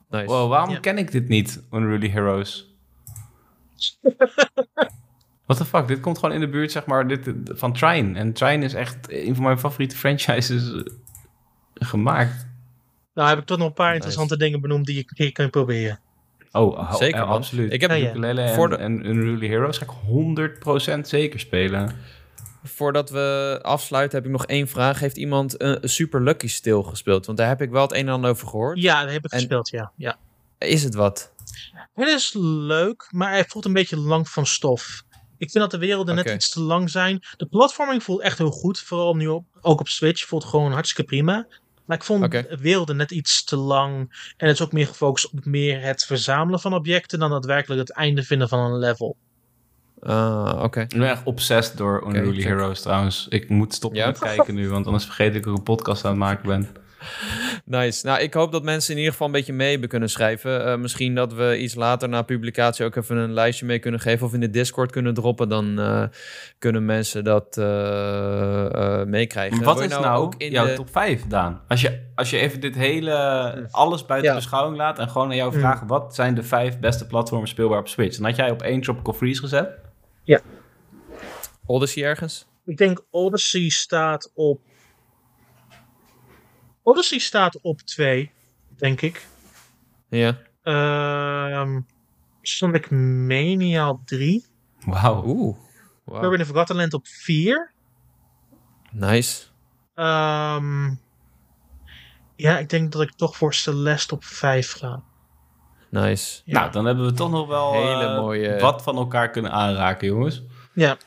Nice. 0.09 0.25
Wow, 0.25 0.49
waarom 0.49 0.79
ken 0.79 0.97
ik 0.97 1.11
dit 1.11 1.27
niet, 1.27 1.63
Unruly 1.71 2.09
Heroes? 2.09 2.75
What 5.45 5.57
the 5.57 5.65
fuck, 5.65 5.87
dit 5.87 5.99
komt 5.99 6.17
gewoon 6.17 6.33
in 6.33 6.39
de 6.39 6.49
buurt, 6.49 6.71
zeg 6.71 6.85
maar, 6.85 7.07
dit, 7.07 7.31
van 7.45 7.73
Trine. 7.73 8.19
En 8.19 8.33
Trine 8.33 8.65
is 8.65 8.73
echt 8.73 9.11
een 9.11 9.35
van 9.35 9.43
mijn 9.43 9.59
favoriete 9.59 9.95
franchises 9.95 10.73
eh, 10.73 10.81
gemaakt. 11.73 12.47
nou 13.13 13.29
heb 13.29 13.37
ik 13.37 13.45
toch 13.45 13.57
nog 13.57 13.67
een 13.67 13.73
paar 13.73 13.85
Nice. 13.93 13.95
interessante 13.95 14.37
dingen 14.37 14.61
benoemd 14.61 14.85
die 14.85 14.95
je 14.95 15.01
een 15.07 15.15
keer 15.15 15.31
kunt 15.31 15.51
proberen. 15.51 15.99
Oh, 16.51 16.77
oh, 16.77 16.93
Zeker, 16.93 17.19
eh, 17.21 17.29
absoluut. 17.29 17.73
Ik 17.73 17.81
heb- 17.81 17.91
Ja, 17.91 18.13
en, 18.13 18.79
en 18.79 19.05
Unruly 19.05 19.47
Heroes 19.47 19.77
ga 19.77 19.85
ik 19.85 19.91
100% 19.91 20.99
zeker 21.07 21.39
spelen. 21.39 21.91
Voordat 22.63 23.09
we 23.09 23.59
afsluiten, 23.61 24.17
heb 24.17 24.25
ik 24.27 24.31
nog 24.33 24.45
één 24.45 24.67
vraag. 24.67 24.99
Heeft 24.99 25.17
iemand 25.17 25.61
een, 25.61 25.89
Super 25.89 26.23
Lucky 26.23 26.47
Stil 26.47 26.83
gespeeld? 26.83 27.25
Want 27.25 27.37
daar 27.37 27.47
heb 27.47 27.61
ik 27.61 27.69
wel 27.69 27.81
het 27.81 27.91
een 27.91 28.07
en 28.07 28.13
ander 28.13 28.29
over 28.29 28.47
gehoord. 28.47 28.81
Ja, 28.81 29.01
dat 29.03 29.11
heb 29.11 29.25
ik 29.25 29.31
En- 29.31 29.39
gespeeld, 29.39 29.69
ja. 29.69 29.91
ja. 29.95 30.17
Is 30.57 30.83
het 30.83 30.93
wat? 30.95 31.33
Het 31.93 32.07
is 32.07 32.33
leuk, 32.39 33.07
maar 33.11 33.29
hij 33.31 33.45
voelt 33.47 33.65
een 33.65 33.73
beetje 33.73 33.97
lang 33.97 34.29
van 34.29 34.45
stof. 34.45 35.03
Ik 35.37 35.51
vind 35.51 35.63
dat 35.63 35.71
de 35.71 35.87
werelden 35.87 36.15
net 36.15 36.29
iets 36.29 36.49
te 36.49 36.59
lang 36.61 36.89
zijn. 36.89 37.23
De 37.37 37.45
platforming 37.45 38.03
voelt 38.03 38.21
echt 38.21 38.37
heel 38.37 38.51
goed. 38.51 38.79
Vooral 38.79 39.15
nu 39.15 39.27
op, 39.27 39.45
ook 39.61 39.79
op 39.79 39.87
Switch. 39.87 40.25
Voelt 40.25 40.43
gewoon 40.43 40.71
hartstikke 40.71 41.03
prima. 41.11 41.47
Maar 41.85 41.97
ik 41.97 42.03
vond 42.03 42.31
de 42.31 42.57
werelden 42.61 42.95
net 42.95 43.11
iets 43.11 43.43
te 43.43 43.55
lang. 43.55 43.99
En 44.37 44.47
het 44.47 44.55
is 44.55 44.61
ook 44.61 44.71
meer 44.71 44.87
gefocust 44.87 45.31
op 45.31 45.45
meer 45.45 45.81
het 45.81 46.05
verzamelen 46.05 46.59
van 46.59 46.73
objecten. 46.73 47.19
dan 47.19 47.29
daadwerkelijk 47.29 47.79
het 47.79 47.91
einde 47.91 48.23
vinden 48.23 48.49
van 48.49 48.59
een 48.59 48.77
level. 48.77 49.17
Ah, 50.01 50.59
oké. 50.63 50.81
Ik 50.81 50.97
ben 50.97 51.09
echt 51.09 51.23
obsessed 51.23 51.77
door 51.77 52.03
Unruly. 52.07 52.41
Heroes 52.43 52.81
trouwens. 52.81 53.27
Ik 53.29 53.49
moet 53.49 53.73
stoppen 53.73 53.99
Ja? 53.99 54.05
met 54.05 54.19
kijken 54.19 54.55
nu, 54.55 54.69
want 54.69 54.85
anders 54.85 55.05
vergeet 55.05 55.35
ik 55.35 55.43
dat 55.43 55.51
ik 55.51 55.57
een 55.57 55.63
podcast 55.63 56.05
aan 56.05 56.11
het 56.11 56.19
maken 56.19 56.47
ben. 56.47 56.67
Nice. 57.65 58.05
Nou, 58.05 58.19
ik 58.21 58.33
hoop 58.33 58.51
dat 58.51 58.63
mensen 58.63 58.91
in 58.91 58.97
ieder 58.97 59.11
geval 59.11 59.27
een 59.27 59.33
beetje 59.33 59.53
mee 59.53 59.71
hebben 59.71 59.89
kunnen 59.89 60.09
schrijven. 60.09 60.65
Eh, 60.65 60.77
misschien 60.77 61.15
dat 61.15 61.33
we 61.33 61.57
iets 61.59 61.75
later 61.75 62.09
na 62.09 62.21
publicatie 62.21 62.85
ook 62.85 62.95
even 62.95 63.17
een 63.17 63.33
lijstje 63.33 63.65
mee 63.65 63.79
kunnen 63.79 63.99
geven. 63.99 64.25
Of 64.25 64.33
in 64.33 64.39
de 64.39 64.49
Discord 64.49 64.91
kunnen 64.91 65.13
droppen. 65.13 65.49
Dan 65.49 65.79
eh, 65.79 66.03
kunnen 66.59 66.85
mensen 66.85 67.23
dat 67.23 67.57
eh, 67.57 68.65
eh, 69.01 69.07
meekrijgen. 69.07 69.63
Wat 69.63 69.81
is 69.81 69.89
nou, 69.89 70.21
ook 70.21 70.35
in 70.37 70.51
jouw 70.51 70.65
de... 70.65 70.73
top 70.73 70.89
5, 70.91 71.27
Daan? 71.27 71.61
Als 71.67 71.81
je, 71.81 71.99
als 72.15 72.29
je 72.29 72.37
even 72.37 72.59
dit 72.59 72.75
hele, 72.75 73.67
alles 73.71 74.05
buiten 74.05 74.29
Ja. 74.29 74.35
beschouwing 74.35 74.77
laat 74.77 74.99
en 74.99 75.09
gewoon 75.09 75.29
aan 75.29 75.35
jou 75.35 75.53
Mm. 75.53 75.59
vragen... 75.59 75.87
wat 75.87 76.15
zijn 76.15 76.35
de 76.35 76.43
vijf 76.43 76.79
beste 76.79 77.07
platformen 77.07 77.47
speelbaar 77.47 77.79
op 77.79 77.87
Switch? 77.87 78.17
Dan 78.17 78.25
had 78.25 78.35
jij 78.35 78.51
op 78.51 78.61
één 78.61 78.81
Tropical 78.81 79.13
Freeze 79.13 79.39
gezet. 79.41 79.69
Odyssey 81.65 82.03
ergens? 82.03 82.45
Ik 82.65 82.77
denk 82.77 83.03
Odyssey 83.11 83.69
staat 83.69 84.31
op. 84.35 84.61
Odyssey 86.87 87.19
staat 87.19 87.61
op 87.61 87.81
2, 87.81 88.31
denk 88.77 89.01
ik. 89.01 89.27
Ja. 90.09 90.37
Ehm 90.63 91.79
Sonic 92.41 92.89
Mania 92.91 93.89
op 93.89 94.05
3. 94.05 94.45
Wauw. 94.85 95.23
Oeh. 95.25 95.57
Wow. 96.03 96.19
Kirby 96.19 96.33
in 96.35 96.39
the 96.41 96.45
Forgotten 96.45 96.75
Land 96.75 96.93
op 96.93 97.07
4. 97.07 97.71
Nice. 98.91 99.43
Ehm, 99.93 100.89
ja, 102.35 102.57
ik 102.57 102.69
denk 102.69 102.91
dat 102.91 103.01
ik 103.01 103.11
toch 103.11 103.37
voor 103.37 103.53
Celeste 103.53 104.13
op 104.13 104.23
5 104.23 104.71
ga. 104.71 105.01
Nice. 105.89 106.41
Ja. 106.45 106.59
Nou, 106.59 106.71
dan 106.71 106.85
hebben 106.85 107.05
we 107.05 107.13
toch 107.13 107.31
nog 107.31 107.47
wel 107.47 107.73
Hele 107.73 108.03
eh, 108.05 108.17
mooie- 108.19 108.59
wat 108.59 108.83
van 108.83 108.95
elkaar 108.97 109.29
kunnen 109.29 109.51
aanraken, 109.51 110.07
jongens. 110.07 110.41
Ja, 110.73 110.97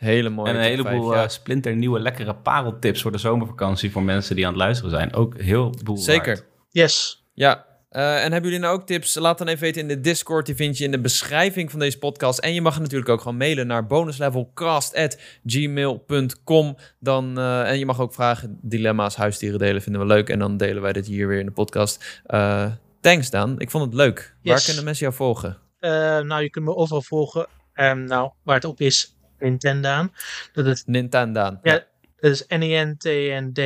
Hele 0.00 0.28
mooie 0.28 0.48
en 0.48 0.56
een 0.56 0.62
heleboel 0.62 1.08
vijf, 1.08 1.14
ja. 1.14 1.22
eh, 1.22 1.28
splinternieuwe 1.28 2.00
lekkere 2.00 2.34
pareltips 2.34 3.02
voor 3.02 3.12
de 3.12 3.18
zomervakantie... 3.18 3.90
voor 3.90 4.02
mensen 4.02 4.36
die 4.36 4.46
aan 4.46 4.52
het 4.52 4.60
luisteren 4.60 4.90
zijn. 4.90 5.14
Ook 5.14 5.40
heel 5.40 5.74
boel 5.84 5.96
Zeker. 5.96 6.34
waard. 6.34 6.44
yes. 6.70 7.24
Ja, 7.34 7.66
eh, 7.90 8.24
en 8.24 8.32
hebben 8.32 8.50
jullie 8.50 8.66
nou 8.66 8.78
ook 8.78 8.86
tips? 8.86 9.14
Laat 9.14 9.38
dan 9.38 9.48
even 9.48 9.62
weten 9.62 9.80
in 9.80 9.88
de 9.88 10.00
Discord. 10.00 10.46
Die 10.46 10.54
vind 10.54 10.78
je 10.78 10.84
in 10.84 10.90
de 10.90 11.00
beschrijving 11.00 11.70
van 11.70 11.80
deze 11.80 11.98
podcast. 11.98 12.38
En 12.38 12.54
je 12.54 12.60
mag 12.60 12.80
natuurlijk 12.80 13.08
ook 13.08 13.20
gewoon 13.20 13.36
mailen 13.36 13.66
naar 13.66 13.86
bonuslevelcast.gmail.com. 13.86 16.76
Dan, 17.00 17.38
eh, 17.38 17.70
en 17.70 17.78
je 17.78 17.86
mag 17.86 18.00
ook 18.00 18.14
vragen, 18.14 18.58
dilemma's, 18.62 19.16
huisdieren 19.16 19.58
delen. 19.58 19.82
Vinden 19.82 20.00
we 20.00 20.06
leuk. 20.06 20.28
En 20.28 20.38
dan 20.38 20.56
delen 20.56 20.82
wij 20.82 20.92
dit 20.92 21.06
hier 21.06 21.28
weer 21.28 21.38
in 21.38 21.46
de 21.46 21.52
podcast. 21.52 22.20
Eh, 22.26 22.66
thanks 23.00 23.30
Dan. 23.30 23.60
Ik 23.60 23.70
vond 23.70 23.84
het 23.84 23.94
leuk. 23.94 24.36
Waar 24.42 24.64
kunnen 24.64 24.84
mensen 24.84 25.04
jou 25.04 25.16
volgen? 25.16 25.58
Eh, 25.78 25.90
nou, 26.20 26.42
je 26.42 26.50
kunt 26.50 26.64
me 26.64 26.74
overal 26.74 27.02
volgen. 27.02 27.46
Ehm, 27.72 28.04
nou, 28.04 28.30
waar 28.42 28.54
het 28.54 28.64
op 28.64 28.80
is, 28.80 29.16
Nintendo. 29.40 30.08
Dat 30.52 30.66
is, 30.66 30.84
Nintendo. 30.86 31.58
ja, 31.62 31.84
dat 32.20 32.30
is 32.30 32.44
N-I-N-T-N-D-A-A-N. 32.48 33.58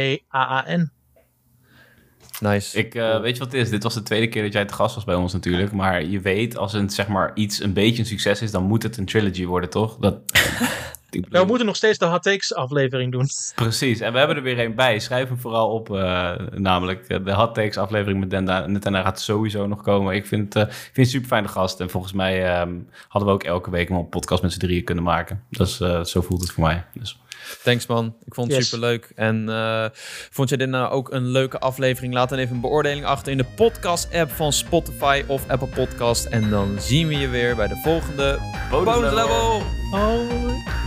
Nice. 2.41 2.79
Ik, 2.79 2.95
eh, 2.95 3.21
weet 3.21 3.37
je 3.37 3.43
wat 3.43 3.53
het 3.53 3.61
is? 3.61 3.71
Dit 3.71 3.83
was 3.83 3.95
de 3.95 4.03
tweede 4.03 4.29
keer 4.29 4.43
dat 4.43 4.53
jij 4.53 4.65
te 4.65 4.75
gast 4.75 4.95
was 4.95 5.05
bij 5.05 5.15
ons 5.15 5.33
natuurlijk. 5.33 5.73
Maar 5.73 6.05
je 6.05 6.21
weet, 6.21 6.57
als 6.57 6.73
een, 6.73 6.91
zeg 6.91 7.09
maar, 7.09 7.31
iets 7.35 7.63
een 7.63 7.73
beetje 7.73 7.99
een 7.99 8.09
succes 8.09 8.43
is, 8.43 8.51
dan 8.51 8.63
moet 8.63 8.83
het 8.83 8.97
een 8.97 9.05
trilogy 9.05 9.45
worden, 9.45 9.71
toch? 9.71 9.97
Dat, 9.97 10.19
bedoel- 11.21 11.31
Nou, 11.33 11.43
we 11.43 11.49
moeten 11.49 11.67
nog 11.67 11.77
steeds 11.77 11.99
de 11.99 12.05
Hot 12.05 12.23
Takes 12.23 12.55
aflevering 12.55 13.13
doen. 13.13 13.29
Precies, 13.55 14.01
en 14.01 14.13
we 14.13 14.19
hebben 14.19 14.37
er 14.37 14.43
weer 14.43 14.59
een 14.59 14.75
bij. 14.75 14.99
Schrijf 14.99 15.29
hem 15.29 15.39
vooral 15.39 15.71
op, 15.71 15.95
eh, 15.97 16.33
namelijk 16.51 17.05
eh, 17.09 17.25
de 17.25 17.33
Hot 17.33 17.55
Takes 17.55 17.77
aflevering 17.77 18.21
met 18.21 18.31
Denda. 18.31 18.63
En 18.63 18.81
daarna 18.81 19.03
gaat 19.03 19.21
sowieso 19.21 19.67
nog 19.67 19.83
komen. 19.83 20.15
Ik 20.15 20.27
vind, 20.27 20.57
eh, 20.57 20.63
ik 20.63 20.69
vind 20.69 20.87
het 20.97 20.99
een 20.99 21.07
super 21.07 21.29
fijne 21.29 21.49
gast. 21.49 21.81
En 21.81 21.91
volgens 21.91 22.13
mij 22.13 22.45
ehm, 22.47 22.75
hadden 23.09 23.29
we 23.31 23.35
ook 23.37 23.43
elke 23.45 23.71
week 23.71 23.89
een 23.89 24.09
podcast 24.09 24.43
met 24.43 24.53
z'n 24.53 24.59
drieën 24.59 24.85
kunnen 24.85 25.05
maken. 25.05 25.43
Dus 25.51 25.81
eh, 25.81 26.05
zo 26.05 26.21
voelt 26.21 26.41
het 26.41 26.51
voor 26.51 26.63
mij. 26.65 26.85
Dus, 26.95 27.19
Thanks 27.63 27.87
man. 27.87 28.15
Ik 28.25 28.35
vond 28.35 28.47
het 28.49 28.57
Yes. 28.57 28.69
super 28.69 28.87
leuk. 28.89 29.13
En 29.15 29.49
eh, 29.49 29.85
vond 30.31 30.49
je 30.49 30.57
dit 30.57 30.69
nou 30.69 30.91
ook 30.91 31.13
een 31.13 31.27
leuke 31.27 31.59
aflevering? 31.59 32.15
Laat 32.15 32.29
dan 32.29 32.39
even 32.39 32.55
een 32.55 32.61
beoordeling 32.61 33.05
achter 33.05 33.33
in 33.33 33.39
de 33.39 33.45
podcast 33.57 34.15
app 34.15 34.31
van 34.31 34.53
Spotify 34.53 35.23
of 35.27 35.49
Apple 35.49 35.69
Podcast. 35.69 36.25
En 36.25 36.51
dan 36.51 36.75
zien 36.79 37.09
we 37.09 37.17
je 37.19 37.29
weer 37.29 37.57
bij 37.57 37.67
de 37.69 37.77
volgende 37.85 38.39
bonus 38.71 38.95
bonus 38.95 39.13
level. 39.13 39.63
Oh. 39.93 40.84